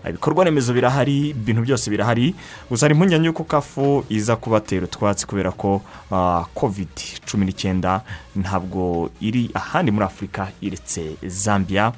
Ibikorwa 0.10 0.44
remezo 0.46 0.74
birahari 0.74 1.30
ibintu 1.30 1.62
byose 1.62 1.90
birahari. 1.92 2.36
Gusa 2.70 2.86
hari 2.86 2.94
impungenge 2.96 3.26
y'uko 3.28 3.44
kafu 3.64 4.04
iza 4.10 4.36
kubatera 4.36 4.84
utwatsi 4.86 5.28
kubera 5.28 5.52
ko 5.52 5.82
ah, 6.12 6.46
covid 6.56 6.88
cumi 7.32 7.46
n'icyenda 7.46 8.02
ntabwo 8.36 9.10
iri 9.22 9.52
ahandi 9.54 9.92
muri 9.92 10.06
afurika 10.06 10.48
iretse 10.62 11.16
zambia. 11.28 11.92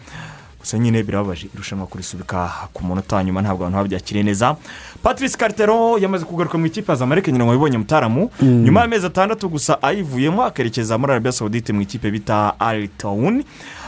Gusa 0.59 0.77
nyine 0.77 1.03
birababaje 1.03 1.47
irushanwa 1.53 1.87
kurisubika 1.87 2.49
ku 2.73 2.83
munota 2.85 3.15
wa 3.15 3.23
nyuma 3.23 3.41
ntabwo 3.41 3.65
abantu 3.65 3.77
babyakiriye 3.77 4.23
neza. 4.23 4.55
Patrice 5.03 5.37
cartero 5.37 5.97
yamaze 5.97 6.25
kugaruka 6.25 6.57
mu 6.57 6.65
ikipe 6.65 6.91
ya 6.91 6.95
zamalek 6.95 7.27
nyina 7.27 7.45
wabibonye 7.45 7.77
mutaramu. 7.77 8.29
Nyuma 8.41 8.81
y'amezi 8.81 9.05
atandatu 9.05 9.49
gusa 9.49 9.81
ayivuyemo 9.83 10.43
akerekeza 10.43 10.97
muri 10.97 11.11
arabia 11.13 11.31
saudite 11.31 11.73
mu 11.73 11.81
ikipe 11.81 12.11
bita 12.11 12.53
aritawuni 12.59 13.45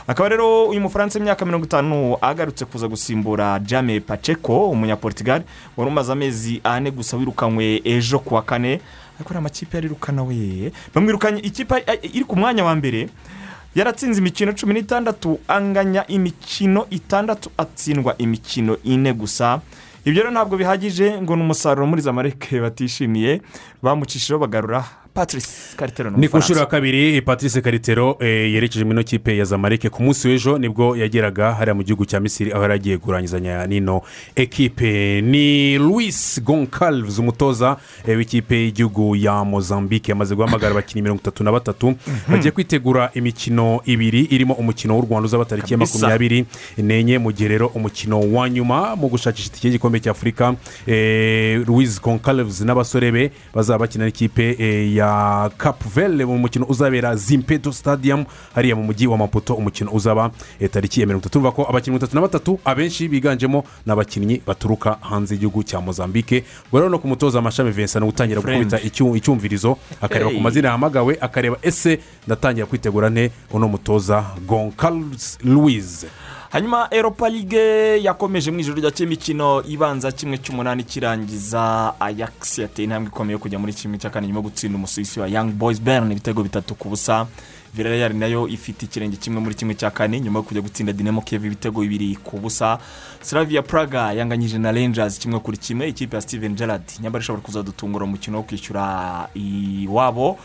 akaba 0.08 0.30
rero 0.30 0.66
uyu 0.70 0.82
mufaransa 0.82 1.20
w'imyaka 1.20 1.46
mirongo 1.46 1.66
itanu 1.66 2.18
agarutse 2.22 2.66
kuza 2.66 2.88
gusimbura 2.88 3.60
jame 3.60 4.00
paceko 4.00 4.70
umunyaportugal 4.70 5.44
wari 5.78 5.92
umaze 5.92 6.12
amezi 6.12 6.62
ane 6.63 6.92
gusa 6.92 7.18
wirukanywe 7.18 7.82
ejo 7.84 8.20
ku 8.20 8.36
wa 8.36 8.42
kane. 8.42 8.82
Ariko 9.16 9.30
ari 9.30 9.38
amakipe 9.38 9.78
yarirukana 9.78 10.24
we. 10.24 10.72
Bamwirukanye 10.96 11.42
ikipe 11.42 11.84
iri 12.04 12.24
ku 12.26 12.36
mwanya 12.36 12.63
wa 12.63 12.76
mbere 12.76 13.10
yaratsinze 13.76 14.20
imikino 14.20 14.54
cumi 14.54 14.74
n'itandatu 14.74 15.39
anganya 15.48 16.08
imikino 16.08 16.86
itandatu 16.89 17.50
atsindwa 17.58 18.18
imikino 18.18 18.78
ine 18.84 19.13
gusa. 19.13 19.62
Ibyo 20.06 20.22
rero 20.24 20.32
ntabwo 20.32 20.58
bihagije 20.58 21.22
ngo 21.22 21.36
ni 21.36 21.42
umusaruro 21.42 21.88
muri 21.88 22.02
zamareke 22.02 22.60
batishimiye. 22.60 23.42
Bamucishijeho 23.82 24.39
bagarura 24.39 24.84
patrice 25.13 25.76
karitero 25.76 26.10
ni 26.12 26.28
ku 26.28 26.38
nshuro 26.38 26.60
ya 26.60 26.65
kabiri 26.65 27.21
patrice 27.21 27.62
karitero 27.62 28.17
eh, 28.19 28.54
yerekeje 28.54 28.84
muri 28.86 28.95
ino 28.95 29.04
kipe 29.04 29.38
ya 29.38 29.45
zamalek 29.45 29.89
ku 29.89 30.04
munsi 30.04 30.28
w'ejo 30.28 30.58
ni 30.58 30.69
bwo 30.69 30.95
yageraga 30.95 31.54
hariya 31.54 31.76
mu 31.76 31.84
gihugu 31.84 32.06
cya 32.06 32.19
misiri 32.19 32.52
aho 32.52 32.62
yari 32.62 32.73
agiye 32.73 32.97
kurangizanya 32.97 33.67
n'ino 33.67 34.02
ekipe. 34.36 35.21
Ni 35.21 35.78
louis 35.78 36.41
goncalves 36.43 37.19
umutoza 37.19 37.78
eh, 38.08 38.17
w'ikipe 38.17 38.56
y'igihugu 38.56 39.15
ya 39.15 39.43
mozambique. 39.43 40.10
Yamaze 40.10 40.36
guhamagara 40.36 40.71
abakinnyi 40.71 41.02
mirongo 41.02 41.21
itatu 41.21 41.43
na 41.43 41.52
batatu. 41.52 41.95
Bagiye 42.28 42.52
kwitegura 42.52 43.10
imikino 43.13 43.82
ibiri 43.86 44.21
irimo 44.32 44.54
umukino 44.54 44.95
w'u 44.97 45.06
rwanda 45.06 45.26
uzaba 45.26 45.45
tariki 45.45 45.73
ya 45.73 45.78
makumyabiri 45.78 46.45
n'enye 46.78 47.17
mu 47.19 47.32
gihe 47.32 47.49
rero 47.49 47.67
umukino 47.67 48.19
wa 48.34 48.49
nyuma 48.49 48.95
mu 48.95 49.08
gushakisha 49.08 49.47
itike 49.47 49.67
y'igikombe 49.67 49.99
cy'afurika 49.99 50.56
eh, 50.88 51.62
louis 51.67 52.02
goncalves 52.02 52.62
n'abasore 52.62 53.12
be 53.12 53.32
bazaba 53.54 53.80
bakina 53.80 54.06
n'ikipe 54.06 54.56
eh, 54.60 54.95
ya 55.04 55.50
capuvelle 55.58 56.26
mu 56.26 56.38
mukino 56.38 56.66
uzabera 56.70 57.16
zimpeto 57.16 57.72
stadium 57.72 58.26
hariya 58.56 58.76
mu 58.76 58.84
mujyi 58.84 59.08
wa 59.08 59.18
maputo 59.18 59.54
umukino 59.54 59.92
uzaba 59.92 60.32
eh, 60.60 60.70
tariki 60.70 61.02
ya 61.02 61.08
mirongo 61.08 61.22
itatu. 61.22 61.39
Urumva 61.39 61.52
ko 61.56 61.66
abakinnyi 61.70 61.98
itatu 61.98 62.16
na 62.16 62.22
batatu 62.22 62.60
abenshi 62.66 63.08
biganjemo 63.08 63.63
ni 63.86 63.92
abakinnyi 63.94 64.42
baturuka 64.48 64.98
hanze 65.02 65.34
y'igihugu 65.36 65.63
cya 65.63 65.82
mozambique. 65.82 66.44
Rero 66.74 66.89
no 66.89 67.00
ku 67.00 67.08
mutoza 67.08 67.39
amashami 67.39 67.72
vincent 67.72 68.04
Friend. 68.16 68.36
gukubita 68.36 68.78
icyu- 68.80 69.16
icyumvirizo 69.16 69.78
akareba 70.02 70.32
ku 70.32 70.39
mazina 70.39 70.68
yahamagawe 70.68 71.18
akareba 71.22 71.58
ese 71.62 72.00
ndatangira 72.28 72.66
kwitegura 72.66 73.10
nte 73.10 73.32
uno 73.52 73.68
mutoza 73.68 74.24
goncalves 74.48 75.38
louise. 75.44 76.08
Hanyuma 76.54 76.88
eropa 76.92 77.30
ligue 77.30 78.04
yakomeje 78.04 78.52
mu 78.52 78.60
ijoro 78.60 78.78
rya 78.82 78.92
imikino 79.00 79.63
ibanza 79.66 80.12
kimwe 80.12 80.38
cy'umunani 80.38 80.84
kirangiza 80.84 81.94
ajax 82.00 82.58
yateye 82.60 82.84
intambwe 82.86 83.10
ikomeye 83.10 83.38
kujya 83.38 83.60
muri 83.60 83.74
kimwe 83.74 83.98
cya 83.98 84.10
kane 84.10 84.28
nyuma 84.28 84.42
gutsinda 84.42 84.78
umusuwisi 84.78 85.20
wa 85.20 85.28
young 85.28 85.50
boys 85.52 85.82
bern 85.82 86.12
ibitego 86.12 86.44
bitatu 86.44 86.76
ku 86.76 86.89
busa. 86.89 87.26
Villarreal 87.74 88.13
na 88.13 88.28
yo 88.28 88.48
ifite 88.48 88.86
ikirenge 88.86 89.18
kimwe 89.18 89.42
muri 89.42 89.56
kimwe 89.56 89.74
cya 89.76 89.89
kane 89.92 90.20
nyuma 90.20 90.39
yo 90.39 90.44
kujya 90.44 90.62
gutsinda 90.62 90.94
dinamo 90.94 91.22
keve 91.22 91.48
ibitego 91.48 91.82
bibiri 91.82 92.16
ku 92.24 92.38
busa. 92.38 92.78
Slavia 93.22 93.62
praga 93.62 94.13
yanganyije 94.13 94.58
na 94.58 94.72
rangers 94.72 95.20
kimwe 95.20 95.39
kuri 95.39 95.58
kimwe 95.58 95.89
ikipe 95.89 96.16
ya 96.16 96.22
steven 96.22 96.56
gerard 96.56 96.84
nyamara 97.02 97.22
ishobora 97.24 97.42
kuzadutungura 97.46 98.06
umukino 98.06 98.38
wo 98.38 98.44
kwishyura 98.44 99.28
iwabo. 99.34 100.38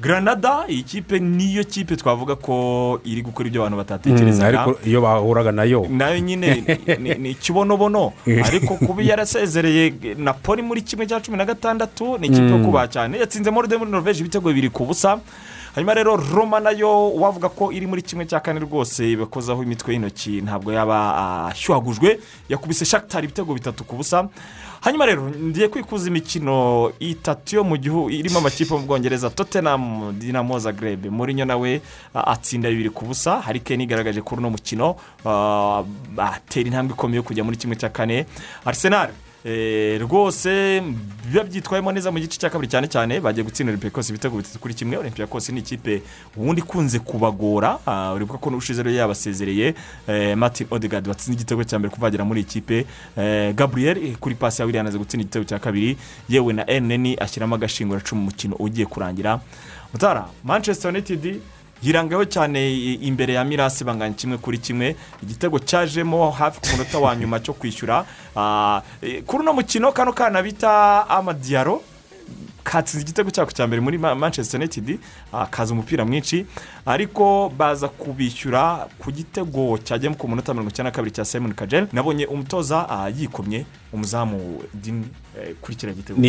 Granada 0.00 0.64
iyi 0.68 0.82
kipe 0.82 1.18
niyo 1.18 1.64
kipe 1.64 1.96
twavuga 1.96 2.36
ko 2.36 3.00
iri 3.04 3.22
gukora 3.22 3.48
ibyo 3.48 3.60
abantu 3.62 3.76
batatekerezaga. 3.76 4.48
Ariko 4.48 4.78
iyo 4.86 5.00
bahuraga 5.00 5.52
na 5.52 5.64
yo. 5.64 5.86
Nayo 5.90 6.18
nyine 6.18 6.64
ni- 6.98 7.30
ikibonobono 7.30 8.12
ariko 8.46 8.74
kuba 8.74 9.02
yarasezereye 9.02 9.94
napoli 10.18 10.62
muri 10.62 10.82
kimwe 10.82 11.06
cya 11.06 11.20
cumi 11.20 11.36
na 11.38 11.44
gatandatu 11.44 12.18
ni 12.18 12.26
ikipe 12.26 12.50
yo 12.50 12.58
kubaha 12.58 12.88
cyane 12.88 13.18
yatsinze 13.18 13.50
morode 13.50 13.76
muri 13.76 13.90
norvege 13.90 14.20
ibitego 14.20 14.48
bibiri 14.48 14.70
ku 14.70 14.84
busa. 14.84 15.18
Hanyuma 15.74 15.94
rero 15.94 16.16
roma 16.16 16.60
na 16.60 16.70
yo 16.70 17.10
wavuga 17.14 17.48
ko 17.48 17.72
iri 17.72 17.86
muri 17.86 18.02
kimwe 18.02 18.26
cya 18.26 18.40
kane 18.40 18.60
rwose 18.60 19.16
bakozaho 19.16 19.62
imitwe 19.62 19.92
y'intoki 19.94 20.40
ntabwo 20.42 20.72
yaba 20.72 21.46
ashyuhagujwe 21.50 22.20
yakubise 22.48 22.84
shakitari 22.84 23.24
ibitego 23.26 23.54
bitatu 23.54 23.84
ku 23.84 23.96
busa. 23.96 24.28
Hanyuma 24.80 25.06
rero 25.06 25.22
ngiye 25.22 25.68
kwikuza 25.68 26.08
imikino 26.08 26.92
itatu 27.00 27.56
yo 27.56 27.64
mu 27.64 27.76
gihugu 27.76 28.10
irimo 28.10 28.38
amakipe 28.38 28.74
mu 28.74 28.86
bwongereza 28.86 29.30
tottenham 29.30 30.12
dinamo 30.18 30.58
zagreb. 30.58 31.06
Murinyo 31.10 31.44
nawe 31.44 31.80
ah, 32.14 32.26
atsinda 32.36 32.68
bibiri 32.70 32.90
ku 32.90 33.04
busa. 33.04 33.40
Hari 33.40 33.60
keni 33.60 33.84
igaragaje 33.84 34.20
kuri 34.22 34.38
uno 34.38 34.50
mukino 34.50 34.96
ah, 35.26 35.82
atera 36.18 36.66
intambwe 36.68 36.94
ikomeye 36.94 37.16
yo 37.16 37.22
kujya 37.22 37.44
muri 37.44 37.56
kimwe 37.56 37.76
cya 37.76 37.88
kane. 37.88 38.26
Arsenal 38.64 39.08
eh, 39.08 39.23
rwose 40.00 40.82
biba 41.28 41.44
byitwayemo 41.44 41.92
neza 41.92 42.10
mu 42.10 42.18
gice 42.18 42.38
cya 42.40 42.50
kabiri 42.50 42.70
cyane 42.70 42.88
cyane 42.88 43.20
bagiye 43.20 43.44
gutsinda 43.44 43.70
olympiacos 43.72 44.08
ibitego 44.10 44.36
bitatu 44.36 44.58
kuri 44.58 44.74
kimwe. 44.74 44.96
Olympiacos 44.96 45.48
ni 45.48 45.60
ikipe 45.60 46.02
ubundi 46.36 46.60
ikunze 46.60 46.98
kubagora 46.98 47.78
ah, 47.86 48.12
uribuka 48.14 48.38
ko 48.38 48.50
n'ubushize 48.50 48.82
rero 48.82 48.96
yabasezereye 48.96 49.74
eh, 50.08 50.36
martin 50.36 50.66
odegaard 50.70 51.08
watsinze 51.08 51.36
igitego 51.36 51.64
cya 51.64 51.78
mbere 51.78 51.94
kuva 51.94 52.06
yagera 52.06 52.24
muri 52.24 52.40
iyi 52.40 52.48
kipe. 52.48 52.86
Eh, 53.16 53.54
gabriel 53.54 53.98
eh, 53.98 54.16
kuri 54.16 54.34
pasi 54.34 54.62
ya 54.62 54.66
william 54.66 54.86
aza 54.86 54.98
gutsinda 54.98 55.22
igitego 55.22 55.44
cya 55.44 55.58
kabiri. 55.58 55.96
Yewe 56.28 56.52
na 56.52 56.66
eneni 56.70 57.16
ashyiramo 57.20 57.54
agashingura 57.54 58.00
mu 58.12 58.20
mukino 58.20 58.56
ugiye 58.56 58.86
kurangira. 58.86 59.40
Mutara 59.92 60.28
manchester 60.44 60.90
united 60.90 61.40
yirangaho 61.84 62.24
cyane 62.24 62.72
imbere 63.04 63.34
ya 63.34 63.44
mirasi 63.44 63.84
banganya 63.84 64.14
kimwe 64.14 64.38
kuri 64.38 64.58
kimwe. 64.58 64.96
Igitego 65.22 65.58
cyajemo 65.58 66.30
hafi 66.30 66.60
ku 66.60 66.66
munota 66.72 66.98
wa 66.98 67.16
nyuma 67.16 67.40
cyo 67.40 67.52
kwishyura. 67.54 68.04
Ah, 68.36 68.82
kuri 69.26 69.42
uno 69.42 69.52
mukino 69.52 69.92
kano 69.92 70.12
kana 70.12 70.42
bita 70.42 71.04
amadiyaro 71.08 71.82
katsinze 72.64 73.04
igitego 73.04 73.30
cyako 73.30 73.52
cya 73.52 73.66
mbere 73.66 73.80
muri 73.80 73.98
Ma- 73.98 74.14
manchester 74.14 74.60
united. 74.60 74.98
Ah, 75.32 75.46
kaza 75.46 75.72
umupira 75.74 76.04
mwinshi. 76.04 76.46
Ariko 76.86 77.52
baza 77.58 77.88
kubishyura 77.88 78.88
ku 78.98 79.12
gitego 79.12 79.78
cyajyamo 79.84 80.16
ku 80.16 80.28
munota 80.28 80.54
mirongo 80.54 80.70
icyenda 80.70 80.90
na 80.90 80.94
kabiri 80.96 81.14
cya 81.14 81.24
simon 81.24 81.52
kajel. 81.54 81.86
Nabonye 81.92 82.26
umutoza 82.26 82.88
ah, 82.88 83.08
yikomye 83.08 83.66
umuzamu 83.94 84.62
dini 84.74 85.04
eh, 85.42 85.54
kuri 85.60 85.76
kiriya 85.76 85.94
gitego 85.96 86.20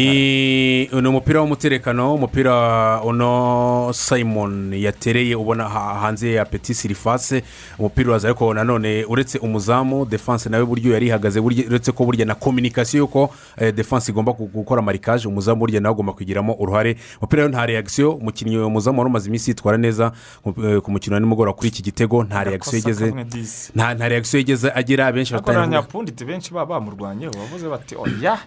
ni 1.01 1.08
umupira 1.08 1.41
w'umuterekano 1.41 2.13
umupira 2.15 3.01
uno 3.04 3.91
simon 3.93 4.73
yatereye 4.73 5.36
ubona 5.36 5.69
ha- 5.69 5.99
hanze 6.01 6.32
ya 6.34 6.45
peti 6.45 6.73
sirifase 6.73 7.43
umupira 7.80 8.10
uraza 8.10 8.28
ariko 8.28 8.54
nanone 8.54 9.06
uretse 9.06 9.38
umuzamu 9.38 10.06
defanse 10.06 10.49
nawe 10.49 10.65
buryo 10.65 10.93
yari 10.93 11.08
ihagaze 11.08 11.39
uretse 11.39 11.91
ko 11.91 12.06
burya 12.06 12.25
na 12.25 12.36
kominikasiyo 12.36 12.99
y'uko 13.04 13.30
eh, 13.58 13.73
defanse 13.73 14.12
igomba 14.12 14.32
gu- 14.32 14.47
gukora 14.54 14.82
marikaje 14.82 15.28
umuzamu 15.28 15.60
burya 15.60 15.80
nawe 15.82 15.93
agomba 15.93 16.13
kugiramo 16.13 16.54
uruhare. 16.60 16.97
Umupira 17.21 17.47
nta 17.47 17.65
reagisiyo 17.65 18.12
umukinnyi 18.12 18.58
umuzamu 18.58 18.99
wari 18.99 19.10
umaze 19.10 19.28
iminsi 19.30 19.51
yitwara 19.51 19.78
neza 19.78 20.12
ku- 20.43 20.65
eh, 20.65 20.82
mukino 20.88 21.13
wa 21.13 21.19
nimugoroba 21.19 21.58
kuri 21.58 21.69
iki 21.69 21.82
gitego 21.84 22.23
nta 22.23 22.43
reagisiyo 22.43 22.78
yigeze 22.78 23.06
nta 23.75 24.08
reagisiyo 24.08 24.39
yigeze 24.39 24.71
agira 24.75 25.12
benshi 25.12 25.34
baba 25.34 25.41
bamurwanyeho 26.80 27.32
bavuze 27.56 27.70
bati 27.70 27.96
oya 27.96 28.38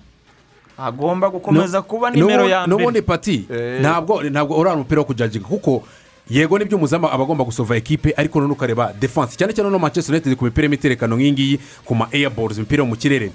agomba 0.78 1.30
gukomeza 1.30 1.82
kuba 1.82 2.10
nimero 2.10 2.48
ya 2.48 2.66
n'ubundi 2.66 3.00
mbere. 3.00 3.02
pati 3.06 3.46
Eh. 3.50 3.80
ntabwo 3.80 4.22
ntabwo 4.22 4.56
uriya 4.58 4.74
umupira 4.74 5.00
wo 5.00 5.04
kujajinga 5.06 5.48
kuko 5.48 5.82
yego 6.30 6.58
ni 6.58 6.64
byo 6.64 6.76
umuzamu 6.76 7.06
aba 7.08 7.24
agomba 7.24 7.44
gusova 7.44 7.76
ekipe 7.76 8.14
ariko 8.16 8.38
noneho 8.40 8.54
ukareba 8.54 8.92
defanse 9.00 9.36
cyane 9.36 9.52
cyane 9.52 9.70
no 9.70 9.78
manchester 9.78 10.14
united 10.14 10.36
ku 10.36 10.44
mipira 10.44 10.64
y'imiterekano 10.68 11.16
nk'iyi 11.16 11.32
ngiyi 11.32 11.56
ku 11.84 11.94
ma 11.94 12.06
airballs 12.12 12.56
imipira 12.58 12.82
yo 12.82 12.86
mu 12.86 12.96
kirere. 12.96 13.32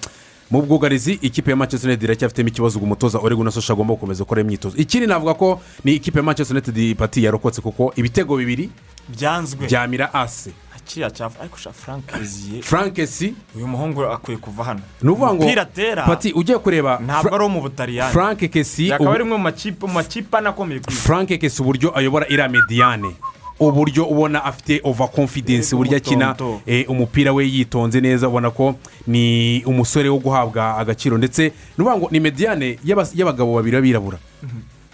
Mu 0.52 0.62
bwugarizi 0.62 1.18
ikipe 1.22 1.50
ya 1.52 1.56
manchester 1.58 1.90
united 1.90 2.04
iracyafitemo 2.04 2.48
ikibazo 2.50 2.78
ngo 2.80 2.86
umutoza 2.86 3.18
orego 3.20 3.44
na 3.44 3.52
sosha 3.52 3.74
agomba 3.74 3.94
gukomeza 3.98 4.24
gukora 4.24 4.42
imyitozo. 4.42 4.78
Ikindi 4.78 5.08
navuga 5.08 5.34
ko 5.34 5.60
ni 5.84 5.96
ikipe 5.96 6.20
ya 6.20 6.24
manchester 6.24 6.54
united 6.58 6.96
pati 6.98 7.24
yarokotse 7.24 7.62
kuko 7.62 7.94
ibitego 7.96 8.38
bibiri 8.38 8.70
byanzwe. 9.10 9.68
byamira 9.68 10.14
ase 10.14 10.52
kiriya 10.86 11.12
cya 11.12 11.30
ariko 11.42 11.58
sha 11.58 11.72
frank 11.72 12.12
reziye 12.12 12.62
frankesi 12.62 13.34
uyu 13.56 13.68
muhungu 13.68 14.04
akwiye 14.06 14.38
kuva 14.38 14.64
hano. 14.64 14.82
Ni 15.02 15.10
ukuvuga 15.10 15.34
ngo 15.34 15.42
umupira 15.44 15.62
atera. 15.62 16.04
Pati 16.06 16.32
ugiye 16.32 16.58
kureba 16.58 17.00
ntabwo 17.00 17.36
ari 17.36 17.44
uwo 17.44 17.50
mu 17.50 17.62
butaliyani. 17.62 18.12
Frank 18.14 18.40
kesi 18.50 18.88
yakaba 18.88 19.10
ubu- 19.10 19.16
ari 19.16 19.24
umwe 19.24 19.38
mu 19.38 19.44
makipe 19.44 19.88
mu 19.88 19.94
makipe 19.94 20.38
anakomeye 20.38 20.80
ku 20.80 20.90
isi. 20.92 21.02
Frank 21.02 21.30
kesi 21.40 21.62
uburyo 21.62 21.98
ayobora 21.98 22.28
iriya 22.28 22.50
mediyane 22.50 23.16
uburyo 23.60 24.04
ubona 24.06 24.44
afite 24.44 24.82
ova 24.84 25.08
confidence 25.08 25.68
Yego, 25.72 25.76
uburyo 25.78 25.98
akina 25.98 26.36
eh, 26.66 26.90
umupira 26.90 27.32
we 27.34 27.46
yitonze 27.48 28.02
neza 28.02 28.28
ubona 28.28 28.52
ko 28.52 28.76
ni 29.08 29.64
umusore 29.66 30.10
wo 30.10 30.18
guhabwa 30.20 30.78
agaciro. 30.78 31.18
Ndetse 31.18 31.44
ni 31.78 31.82
ukuvuga 31.84 31.98
ngo 31.98 32.08
ni 32.12 32.20
mediyane 32.20 32.80
y'aba- 32.84 33.08
y'abagabo 33.16 33.56
babiri 33.56 33.78
b'abirabura. 33.78 34.18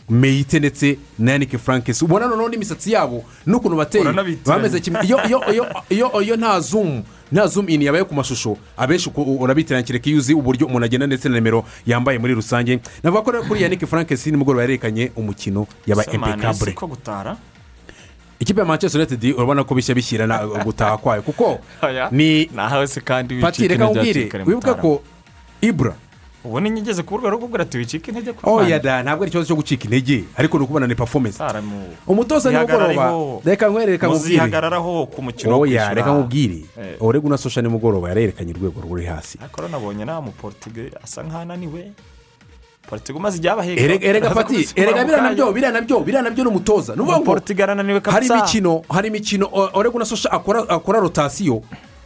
Meyite 0.10 0.60
ndetse 0.60 0.98
na 1.20 1.32
yanike 1.32 1.58
frankesi 1.58 2.06
ubona 2.06 2.28
noneho 2.28 2.50
n'imisatsi 2.50 2.92
yabo 2.92 3.24
n'ukuntu 3.46 3.78
bateye. 3.78 4.04
Bameze 4.46 4.80
kimwe. 4.80 5.00
Iyo 6.22 6.36
nta 6.38 6.60
zumu 6.60 7.04
nta 7.32 7.48
zumu 7.48 7.70
ini 7.70 7.86
yabaye 7.86 8.04
ku 8.04 8.14
mashusho 8.16 8.58
abenshi 8.78 9.10
uko 9.10 9.22
urabitiranya 9.24 9.86
kereka 9.86 10.10
iyo 10.10 10.18
uzi 10.18 10.34
uburyo 10.34 10.68
umuntu 10.68 10.86
agenda 10.86 11.08
ndetse 11.08 11.30
na 11.30 11.36
nimero 11.36 11.66
yambaye 11.86 12.18
muri 12.20 12.34
rusange. 12.34 12.80
Navuga 13.04 13.22
ko 13.22 13.32
rero 13.32 13.44
kuri 13.44 13.62
yanike 13.64 13.86
frankesi 13.86 14.32
nimugoroba 14.32 14.62
yarekanye 14.62 15.12
umukino 15.16 15.68
yaba 15.88 16.04
gutara? 16.88 17.38
Ikipe 18.40 18.60
ya 18.60 18.66
manchester 18.66 19.02
united 19.02 19.34
urabona 19.36 19.64
ko 19.64 19.76
bishya 19.76 19.96
bishyira 19.96 20.28
na 20.28 20.48
gutaha 20.66 20.98
kwayo. 20.98 21.22
Kuko 21.22 21.60
ni 22.12 22.50
pati 23.42 23.68
reka 23.68 23.86
nkubwire 23.86 24.32
wibuke 24.46 24.74
ko 24.74 25.02
ibura 25.62 25.94
ubu 26.44 26.60
ni 26.60 26.72
ngeze 26.72 27.04
ku 27.04 27.18
rwego 27.18 27.30
rwo 27.30 27.40
kubwira 27.40 27.64
ati 27.64 27.78
wicika 27.78 28.08
intege 28.12 28.32
ku 28.34 28.48
oya 28.50 28.80
Rwanda. 28.80 28.80
da 28.80 29.04
ntabwo 29.04 29.24
ari 29.24 29.30
ikibazo 29.30 29.48
cyo 29.48 29.56
gucika 29.60 29.84
intege 29.84 30.24
ariko 30.38 30.58
ni 30.58 30.64
ukubona 30.64 30.88
ni 30.88 30.96
mu- 30.96 31.92
umutoza 32.08 32.52
nimugoroba 32.52 33.42
reka 33.46 33.68
nkwerere 33.68 33.92
reka 33.92 34.08
nkubwire 34.08 34.40
muzihagararaho 34.40 35.06
ku 35.12 35.22
mukino 35.22 35.52
wo 35.60 35.60
oya 35.68 35.94
reka 35.94 36.08
kwishyura 36.08 36.20
nkubwire 36.20 36.60
Eh. 36.80 36.96
orego 37.04 37.30
na 37.30 37.38
sosha 37.38 37.62
nimugoroba 37.62 38.08
yarerekanye 38.10 38.54
urwego 38.56 38.82
ruri 38.82 39.06
hasi. 39.06 39.38
Ariko 39.42 39.62
rero 39.62 39.72
nabonye 39.72 40.06
nta 40.06 40.22
muportige 40.22 40.92
asa 41.04 41.24
nk'aho 41.24 41.40
ananiwe 41.44 41.92
portige 42.90 43.18
umaze 43.20 43.38
igihe 43.38 43.52
abaheka 43.54 44.06
erega 44.08 44.30
pati 44.32 44.68
erega 44.76 45.04
biriya 45.04 45.22
na 45.22 45.34
byo 45.36 45.52
biriya 45.54 45.72
na 45.72 45.82
byo 45.82 46.00
biriya 46.00 46.22
na 46.24 46.30
byo 46.32 46.44
ni 46.44 46.50
umutoza. 46.50 46.96
Ni 46.96 47.02
ukuvuga 47.02 47.20
ngo 47.20 48.12
hari 48.12 48.28
imikino 48.28 48.82
hari 48.90 49.08
imikino 49.08 49.46
o- 49.52 49.70
orego 49.76 50.00
na 50.00 50.06
sosha 50.06 50.32
akora 50.32 50.64
akora 50.70 51.00
rotasiyo 51.00 51.62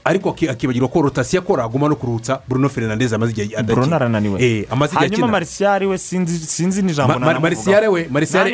ariko 0.06 0.30
aki- 0.30 0.50
akibagirwa 0.50 0.88
ko 0.90 1.02
rotasiyo 1.02 1.42
akora 1.42 1.64
aguma 1.64 1.88
no 1.90 1.96
kuruhutsa 1.96 2.42
bruno 2.48 2.70
fernandez 2.70 3.14
amaze 3.14 3.32
igihe 3.32 3.56
adakina 3.58 3.76
Bruno 3.76 3.96
arananiwe 3.96 4.38
Eh, 4.44 4.66
hanyuma 4.70 4.86
akina 5.16 5.28
marisiyari 5.28 5.86
we 5.88 5.98
sinzi 5.98 6.82
n'ijambo 6.82 7.14
Ma- 7.20 7.20
ma- 7.34 7.40
marisiyare 7.40 7.88
we 7.88 8.08
marisiyare 8.12 8.50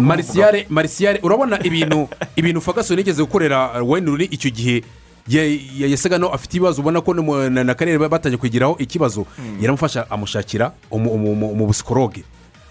marisiyare 0.00 0.66
marisiyare 0.70 1.18
urabona 1.22 1.58
ibintu 1.66 2.08
ibintu 2.36 2.60
fagaso 2.60 2.94
yigeze 2.94 3.22
gukorera 3.22 3.58
wayini 3.82 4.10
ruri 4.10 4.24
icyo 4.30 4.50
gihe 4.50 4.84
ya- 5.28 5.44
ya- 5.78 5.88
yasaga 5.88 6.18
no 6.18 6.28
afite 6.28 6.54
ibibazo 6.56 6.80
ubona 6.82 7.00
ko 7.00 7.14
na 7.14 7.74
karere 7.74 7.98
batangiye 7.98 8.38
kugiraho 8.38 8.76
ikibazo 8.78 9.26
yaramufasha 9.60 10.06
amushakira 10.10 10.72
umu- 10.90 11.10
umu- 11.10 11.32
umu- 11.32 11.50
umubusikoroge 11.50 12.22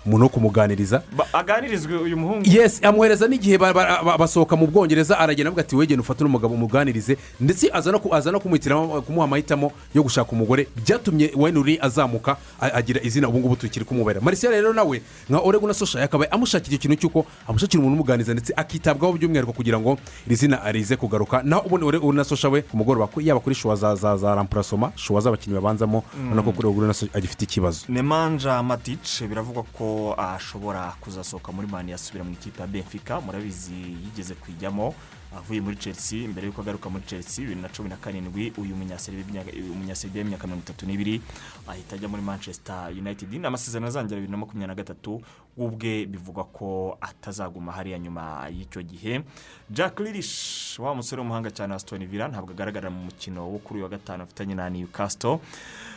umuntu 0.05 0.23
wo 0.23 0.29
kumuganiriza. 0.29 1.01
Ba- 1.17 1.27
aganirizwe 1.33 1.97
uyu 1.97 2.17
muhungu? 2.17 2.43
Yesi 2.49 2.85
amuhereza 2.85 3.27
n'igihe 3.27 3.57
ba- 3.57 3.73
ba- 3.73 4.03
ba- 4.03 4.17
basohoka 4.17 4.55
mu 4.55 4.67
bwongereza 4.67 5.19
aragenda 5.19 5.47
avuga 5.49 5.61
ati 5.61 5.75
wegene 5.75 6.01
ufate 6.01 6.23
n'umugabo 6.23 6.53
umuganirize 6.53 7.17
ndetse 7.39 7.69
aza 7.73 7.91
no 7.91 8.39
kumuha 8.39 9.23
amahitamo 9.23 9.71
yo 9.95 10.03
gushaka 10.03 10.31
umugore. 10.31 10.67
Byatumye 10.85 11.31
wayini 11.35 11.77
azamuka 11.81 12.37
agira 12.59 13.01
izina 13.03 13.29
ubu 13.29 13.39
ngubu 13.39 13.55
tukiri 13.55 13.85
kumubera. 13.85 14.21
Marisiyare 14.21 14.57
rero 14.57 14.73
nawe 14.73 15.01
nka 15.29 15.39
orego 15.39 15.67
na 15.67 15.73
sosha 15.73 15.99
yakabaye 15.99 16.29
amushakira 16.31 16.75
ikintu 16.75 16.95
cy'uko 16.97 17.25
amushakira 17.47 17.79
umuntu 17.79 17.95
umuganiza 18.01 18.33
ndetse 18.33 18.53
akitabwaho 18.55 19.13
by'umwihariko 19.13 19.53
kugira 19.53 19.79
ngo 19.79 19.97
iri 20.27 20.35
zina 20.35 20.63
arize 20.63 20.95
kugaruka. 20.95 21.43
Naho 21.43 21.61
ubundi 21.65 21.85
orego 21.85 22.11
na 22.13 22.23
sosha 22.23 22.49
we 22.49 22.61
ku 22.61 22.77
mugoroba 22.77 23.07
yaba 23.21 23.39
kuri 23.39 23.55
shuwa 23.55 23.75
za 23.75 23.95
za 23.95 24.17
za 24.17 24.35
rampurasoma 24.35 24.91
shuwa 24.95 25.21
z'abakinnyi 25.21 25.55
babanzamo 25.55 26.03
urabona 26.17 26.41
ko 26.43 26.51
kuri 26.51 26.67
orego 26.67 26.87
na 26.87 26.93
sosha 26.93 27.11
agifite 27.13 27.43
ikibazo. 27.45 27.85
Nemanja 27.89 28.63
matice 28.63 29.27
biravugwa 29.27 29.63
ko 29.77 29.92
ashobora 30.17 30.91
kuzasohoka 31.01 31.51
muri 31.51 31.67
mani 31.67 31.91
yasubira 31.91 32.23
mu 32.23 32.31
ikipe 32.33 32.61
ya 32.61 32.67
benfica. 32.67 33.21
Murabizi 33.25 33.73
yigeze 34.03 34.33
kuyijyamo 34.35 34.93
avuye 35.37 35.61
muri 35.61 35.75
chelsea. 35.75 36.27
Mbere 36.27 36.47
y'uko 36.47 36.61
agaruka 36.61 36.89
muri 36.89 37.03
chelsea 37.05 37.41
bibiri 37.45 37.61
na 37.61 37.69
cumi 37.69 37.89
na 37.89 37.97
karindwi 37.97 38.53
uyu 38.57 38.75
munyaserbia 38.75 40.21
w'imyaka 40.21 40.47
mirongo 40.47 40.63
itatu 40.65 40.85
n'ibiri 40.85 41.21
ahita 41.67 41.95
ajya 41.95 42.07
muri 42.07 42.21
manchester 42.21 42.89
united. 42.91 43.33
Ni 43.33 43.47
amasezerano 43.47 43.87
azangira 43.87 44.15
bibiri 44.21 44.31
na 44.31 44.37
makumyabiri 44.37 44.67
na 44.67 44.75
gatatu 44.75 45.21
ubwe 45.57 46.05
bivugwa 46.05 46.43
ko 46.43 46.97
atazaguma 47.01 47.71
hariya 47.71 47.99
nyuma 47.99 48.47
y'icyo 48.49 48.81
gihe. 48.83 49.21
Jack 49.69 49.99
lirish 49.99 50.79
wa 50.79 50.95
musore 50.95 51.21
w'umuhanga 51.21 51.51
cyane 51.51 51.73
wa 51.73 51.79
stone 51.79 52.05
villa 52.05 52.27
ntabwo 52.27 52.51
agaragara 52.53 52.89
mu 52.89 53.05
mukino 53.09 53.45
wo 53.51 53.57
kuri 53.59 53.79
uyu 53.79 53.83
wa 53.83 53.89
gatanu 53.89 54.23
afitanye 54.23 54.55
na 54.55 54.69
newcastle. 54.69 55.39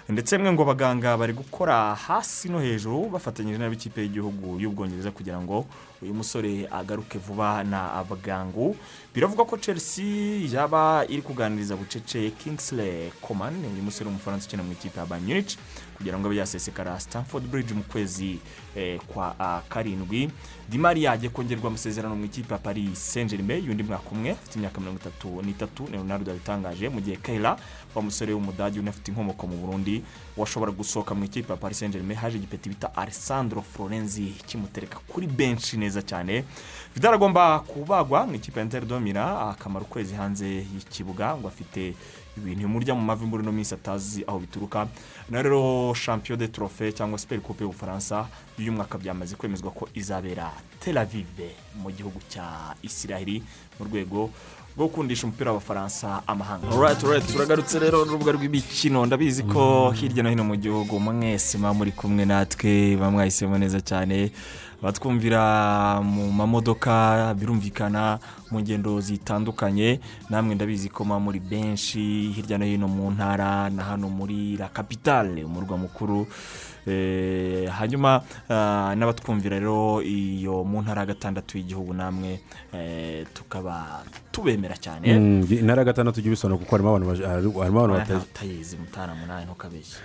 Ndetse 0.08 0.38
mwe 0.38 0.52
ngo 0.52 0.62
abaganga 0.62 1.16
bari 1.16 1.32
gukora 1.32 1.94
hasi 1.94 2.48
no 2.48 2.60
hejuru 2.62 3.10
bafatanyije 3.10 3.58
n'ab'ikipe 3.58 4.00
y'igihugu 4.02 4.60
y'ubwongereza 4.60 5.10
kugira 5.10 5.40
ngo 5.42 5.66
uyu 6.02 6.14
musore 6.14 6.68
agaruke 6.70 7.18
vuba 7.18 7.64
na 7.64 7.92
abaganga 7.92 8.70
biravugwa 9.14 9.44
ko 9.44 9.56
chelsea 9.58 10.46
yaba 10.52 11.02
iri 11.10 11.22
kuganiriza 11.22 11.74
bucece 11.76 12.30
kingsley 12.38 13.10
coman 13.20 13.54
uyu 13.58 13.82
musore 13.82 14.06
w'umufaransa 14.06 14.46
ukina 14.46 14.62
mu 14.62 14.72
ikipe 14.78 15.00
ya 15.00 15.06
bayern 15.06 15.26
munich 15.26 15.58
kugira 15.98 16.18
ngo 16.18 16.26
abe 16.28 16.36
yasesekara 16.36 17.00
stanford 17.00 17.44
bridge 17.50 17.74
mu 17.74 17.82
kwezi 17.82 18.38
eh, 18.76 19.00
kwa 19.08 19.62
karindwi. 19.68 20.30
Di 20.68 20.78
mariya 20.78 21.12
agiye 21.12 21.30
kongerwa 21.32 21.66
amasezerano 21.68 22.14
mu 22.16 22.24
ikipe 22.24 22.52
ya 22.54 22.58
paris 22.60 22.94
saint 23.12 23.30
germain 23.30 23.64
y'undi 23.64 23.82
mwaka 23.82 24.10
umwe 24.12 24.30
afite 24.30 24.56
imyaka 24.58 24.80
mirongo 24.80 25.00
itatu 25.00 25.42
n'itatu 25.42 25.88
ni 25.90 25.96
ronaldo 25.96 26.30
yabitangaje 26.30 26.88
mu 26.88 27.00
gihe 27.00 27.16
kayira 27.16 27.56
wa 27.98 28.02
musore 28.02 28.32
w'umudage 28.32 28.80
unafite 28.80 29.08
inkomoko 29.10 29.46
mu 29.46 29.56
burundi 29.56 30.02
washobora 30.36 30.72
gusohoka 30.72 31.14
mu 31.14 31.24
ikipe 31.24 31.52
ya 31.52 31.56
paris 31.58 31.78
saint 31.78 31.92
germain 31.94 32.18
haje 32.18 32.36
igipeti 32.36 32.68
bita 32.68 32.94
alessandro 32.96 33.62
florenzi 33.62 34.22
kimutereka 34.46 34.98
kuri 35.08 35.26
benshi 35.26 35.76
neza 35.76 36.02
cyane. 36.02 36.44
Vidal 36.94 37.14
agomba 37.14 37.58
kubagwa 37.60 38.26
mu 38.26 38.34
ikipe 38.34 38.60
ya 38.60 38.64
inter 38.64 38.84
domira 38.86 39.48
akamara 39.50 39.84
ukwezi 39.84 40.14
hanze 40.14 40.46
y'ikibuga 40.46 41.36
ngo 41.36 41.48
afite 41.48 41.94
ibintu 42.36 42.60
bimurya 42.68 42.94
mu 42.94 43.00
mavi 43.00 43.24
muri 43.26 43.42
ino 43.42 43.52
minsi 43.52 43.74
atazi 43.74 44.24
aho 44.26 44.38
bituruka. 44.38 44.86
Na 45.30 45.42
rero 45.42 45.94
champion 46.04 46.38
de 46.38 46.48
trofe 46.48 46.92
cyangwa 46.92 47.18
super 47.18 47.40
coupe 47.40 47.64
y'ubufaransa 47.64 48.28
y'uyu 48.58 48.72
mwaka 48.72 48.98
byamaze 48.98 49.36
kwemezwa 49.36 49.70
ko 49.70 49.88
izabera 49.94 50.52
tel 50.80 50.98
aviv 50.98 51.26
mu 51.82 51.90
gihugu 51.90 52.20
cya 52.28 52.74
isiraheli 52.82 53.42
mu 53.80 53.86
rwego 53.88 54.30
rwo 54.76 54.86
gukundisha 54.86 55.26
umupira 55.26 55.50
w'abafaransa 55.52 56.22
amahanga. 56.26 56.66
Turagarutse 57.32 57.78
rero 57.78 58.04
n'urubuga 58.04 58.32
rw'imikino. 58.32 59.06
Ndabizi 59.06 59.42
ko 59.42 59.90
hirya 59.90 60.22
no 60.22 60.30
hino 60.30 60.44
mu 60.44 60.56
gihugu 60.56 61.00
mwese 61.00 61.58
muba 61.58 61.74
muri 61.74 61.92
kumwe 61.92 62.24
natwe 62.24 62.92
muba 62.96 63.10
mwahisemo 63.10 63.58
neza 63.58 63.80
cyane. 63.80 64.30
Abatwumvira 64.82 65.40
mu 66.04 66.28
mamodoka 66.32 67.32
birumvikana 67.34 68.18
mu 68.50 68.60
ngendo 68.60 69.00
zitandukanye. 69.00 70.00
Namwe 70.30 70.54
ndabizi 70.54 70.88
ko 70.92 71.04
muba 71.04 71.20
muri 71.20 71.40
benshi 71.40 72.32
hirya 72.36 72.58
no 72.58 72.64
hino 72.68 72.88
mu 72.88 73.10
ntara 73.10 73.70
na 73.72 73.82
hano 73.82 74.08
muri 74.12 74.56
la 74.60 74.68
capitale 74.68 75.44
umurwa 75.44 75.78
mukuru 75.80 76.26
hanyuma 77.78 78.22
ah, 78.48 78.94
n'abatwumvira 78.96 79.58
rero 79.58 80.02
iyo 80.02 80.64
mu 80.64 80.82
ntara 80.82 81.00
ya 81.02 81.06
gatandatu 81.06 81.58
y'igihugu 81.58 81.94
namwe 81.94 82.40
eh, 82.74 83.26
tukaba 83.34 84.04
tubemera 84.32 84.76
cyane 84.76 85.18
Mm, 85.18 85.46
intara 85.50 85.80
ya 85.82 85.84
gatandatu 85.90 86.18
ujya 86.20 86.30
ubisobanura 86.30 86.58
kuko 86.62 86.72
harimo 86.76 86.88
abantu 87.84 88.14
utayizi 88.22 88.76
mutara 88.76 89.14
munani 89.14 89.44
ntukabeshye 89.46 89.98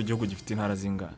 igihugu 0.00 0.26
gifite 0.26 0.50
intara 0.52 0.74
zingahe 0.76 1.16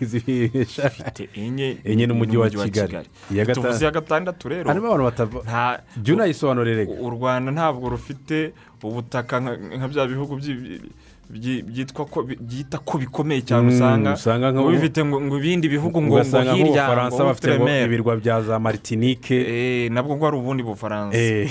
zibesha 0.00 0.88
gifite 0.88 1.28
enye 1.34 1.76
Enye 1.84 2.06
n'umujyi 2.06 2.36
wa 2.36 2.50
Kigali. 2.50 3.08
Tuvuze 3.54 3.84
iya 3.84 3.90
gatandatu 3.90 4.48
rero 4.48 4.68
harimo 4.68 4.86
abantu 4.86 5.04
batava 5.04 5.80
jya 6.02 6.14
unayisobanurire 6.14 6.84
u 7.00 7.10
rwanda 7.10 7.52
ntabwo 7.52 7.88
rufite 7.88 8.52
ubutaka 8.82 9.40
nka 9.40 9.88
bya 9.88 10.06
bihugu 10.06 10.36
byitwa 11.32 12.04
ko 12.06 12.22
byita 12.22 12.78
ko 12.84 12.98
bikomeye 13.00 13.40
cyane 13.40 13.62
Mm, 13.72 14.12
usanga 14.12 14.52
nka- 14.52 14.60
ngo 14.60 14.68
bifite 14.70 15.00
ngo 15.04 15.16
ngo 15.20 15.34
ibindi 15.40 15.66
bihugu 15.68 15.96
ngo 16.04 16.20
hirya 16.20 16.44
nk'ubufaransa 16.44 17.16
ngo 17.16 17.24
bafite 17.32 17.84
ibirwa 17.88 18.12
bya 18.20 18.36
za 18.44 18.58
martinike 18.60 19.36
Eh, 19.40 19.90
nabwo 19.90 20.12
ngo 20.16 20.26
ari 20.28 20.36
ubundi 20.36 20.62
bufaransa. 20.62 21.16
Eh, 21.16 21.48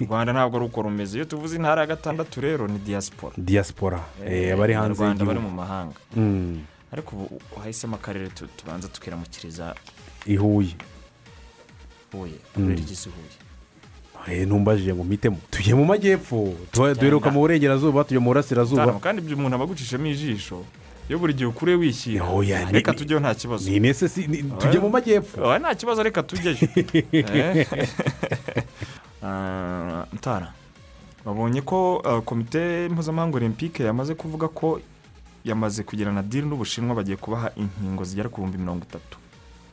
u 0.00 0.04
rwanda 0.06 0.32
ntabwo 0.32 0.56
ari 0.56 0.66
uko 0.70 0.82
rumeze 0.82 1.18
iyo 1.18 1.24
tuvuze 1.26 1.56
intara 1.58 1.80
ya 1.82 1.86
gatandatu 1.98 2.40
rero 2.40 2.68
ni 2.70 2.78
diaspora. 2.78 3.34
Diaspora. 3.36 3.98
Eh, 4.22 4.54
abari 4.54 4.72
hanze 4.78 5.02
Abanyarwanda 5.02 5.24
bari 5.26 5.38
y'igihugu. 5.38 5.50
mu 5.50 5.62
mahanga. 5.62 5.98
Mm, 6.16 6.62
ariko 6.94 7.10
ubu 7.16 7.40
wahisemo 7.58 7.96
akarere 7.98 8.28
tu- 8.30 8.46
tubanza 8.56 8.86
tukiramukiriza 8.88 9.74
i 10.30 10.36
huye. 10.38 10.74
Huye 12.14 12.38
kubera 12.54 12.78
igisi 12.78 13.10
huye. 13.10 13.34
Ntumbajije 14.28 14.94
ngo 14.94 15.04
mpitemo 15.04 15.36
tugiye 15.50 15.74
mu 15.74 15.84
majyepfo. 15.84 16.54
Duheruka 16.72 17.30
mu 17.30 17.40
burengerazuba 17.40 18.04
tujya 18.04 18.20
mu 18.20 18.30
burasirazuba. 18.32 18.92
Kandi 19.00 19.22
ibyo 19.22 19.36
umuntu 19.36 19.54
aba 19.56 19.64
agucishamo 19.64 20.06
ijisho. 20.06 20.64
Iyo 21.08 21.18
buri 21.18 21.34
gihe 21.36 21.46
ukuriye 21.46 21.76
wishyira. 21.76 22.24
Ni- 22.24 22.72
reka 22.72 22.92
tujyeho 22.96 23.20
nta 23.20 23.34
kibazo. 23.34 23.70
ni 23.70 23.80
nese 23.80 24.08
si 24.08 24.26
ni- 24.26 24.42
tujye 24.58 24.80
mu 24.80 24.88
majyepfo. 24.88 25.36
Oya, 25.44 25.58
nta 25.58 25.74
kibazo 25.74 26.02
reka 26.02 26.22
tujyeyo. 26.22 26.56
Eh. 27.12 27.66
Ah, 29.22 30.04
mutara 30.12 30.52
babonye 31.24 31.60
ko 31.62 32.02
ah, 32.04 32.20
komite 32.20 32.88
mpuzamahanga 32.88 33.36
olympique 33.36 33.80
yamaze 33.84 34.14
kuvuga 34.14 34.48
ko 34.48 34.80
yamaze 35.44 35.82
kugirana 35.82 36.22
diri 36.22 36.46
n'ubushinwa 36.46 36.94
bagiye 36.94 37.16
kubaha 37.16 37.48
inkingo 37.56 38.04
zigera 38.04 38.28
ku 38.28 38.40
bihumbi 38.40 38.58
mirongo 38.58 38.84
itatu. 38.84 39.16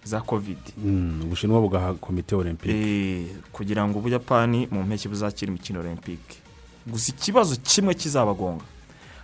Za 0.03 0.21
kovidi 0.21 0.73
Mm, 0.77 1.21
ubushinwa 1.23 1.61
bugaha 1.61 1.93
komite 1.93 2.35
olympique 2.35 2.75
Eh, 2.75 3.25
kugira 3.51 3.87
ngo 3.87 3.99
ubuyapani 3.99 4.67
mu 4.71 4.83
mpeshyi 4.83 5.07
buzakire 5.09 5.49
imikino 5.49 5.79
olympique 5.79 6.37
gusa 6.87 7.13
ikibazo 7.13 7.55
kimwe 7.63 7.93
kizabagonga. 7.93 8.63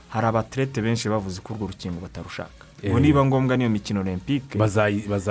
Hari 0.10 0.28
abaterete 0.28 0.82
benshi 0.82 1.10
bavuze 1.10 1.42
ko 1.42 1.54
urwo 1.54 1.68
rukingo 1.68 2.00
batarushaka 2.02 2.66
ngo 2.86 2.98
Eh. 2.98 3.02
niba 3.02 3.26
ngombwa 3.26 3.58
n'iyo 3.58 3.70
mikino 3.70 4.00
olympique 4.02 4.56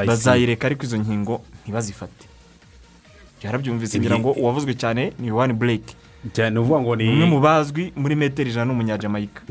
bazayireka 0.06 0.66
ariko 0.66 0.82
izo 0.84 0.96
nkingo 0.98 1.40
ntibazifate. 1.62 2.26
Yarabyumvise 3.42 3.96
Ibi- 3.98 4.06
ngira 4.06 4.18
ngo 4.18 4.30
uwavuzwe 4.32 4.74
cyane 4.74 5.12
ni 5.18 5.30
wani 5.30 5.52
bureke 5.52 5.94
ni 6.50 6.58
ukuvuga 6.58 6.80
ngo 6.80 6.96
ni 6.96 7.08
umwe 7.08 7.26
mu 7.26 7.40
bazwi 7.40 7.92
muri 7.96 8.14
metero 8.16 8.48
ijana 8.50 8.66
n'umunyajamayika 8.66 9.42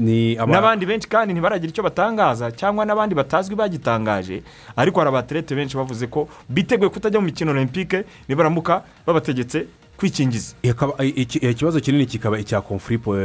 n'abandi 0.47 0.85
benshi 0.85 1.07
kandi 1.07 1.33
ntibaragira 1.33 1.69
icyo 1.69 1.83
batangaza 1.83 2.51
cyangwa 2.51 2.85
n'abandi 2.85 3.15
batazwi 3.15 3.55
bagitangaje. 3.55 4.43
Ariko 4.75 4.99
hari 4.99 5.09
abaterete 5.09 5.55
benshi 5.55 5.77
bavuze 5.77 6.07
ko 6.07 6.27
biteguye 6.49 6.89
kutajya 6.89 7.19
mu 7.19 7.25
mikino 7.25 7.51
olympique 7.51 8.03
nibaramuka 8.27 8.83
babategetse 9.07 9.67
kwikingiza. 9.97 10.55
Ikaba- 10.63 11.03
iki- 11.05 11.37
ikibazo 11.37 11.79
kinini 11.79 12.05
kikaba 12.05 12.39
icya 12.39 12.61
po- 12.97 13.15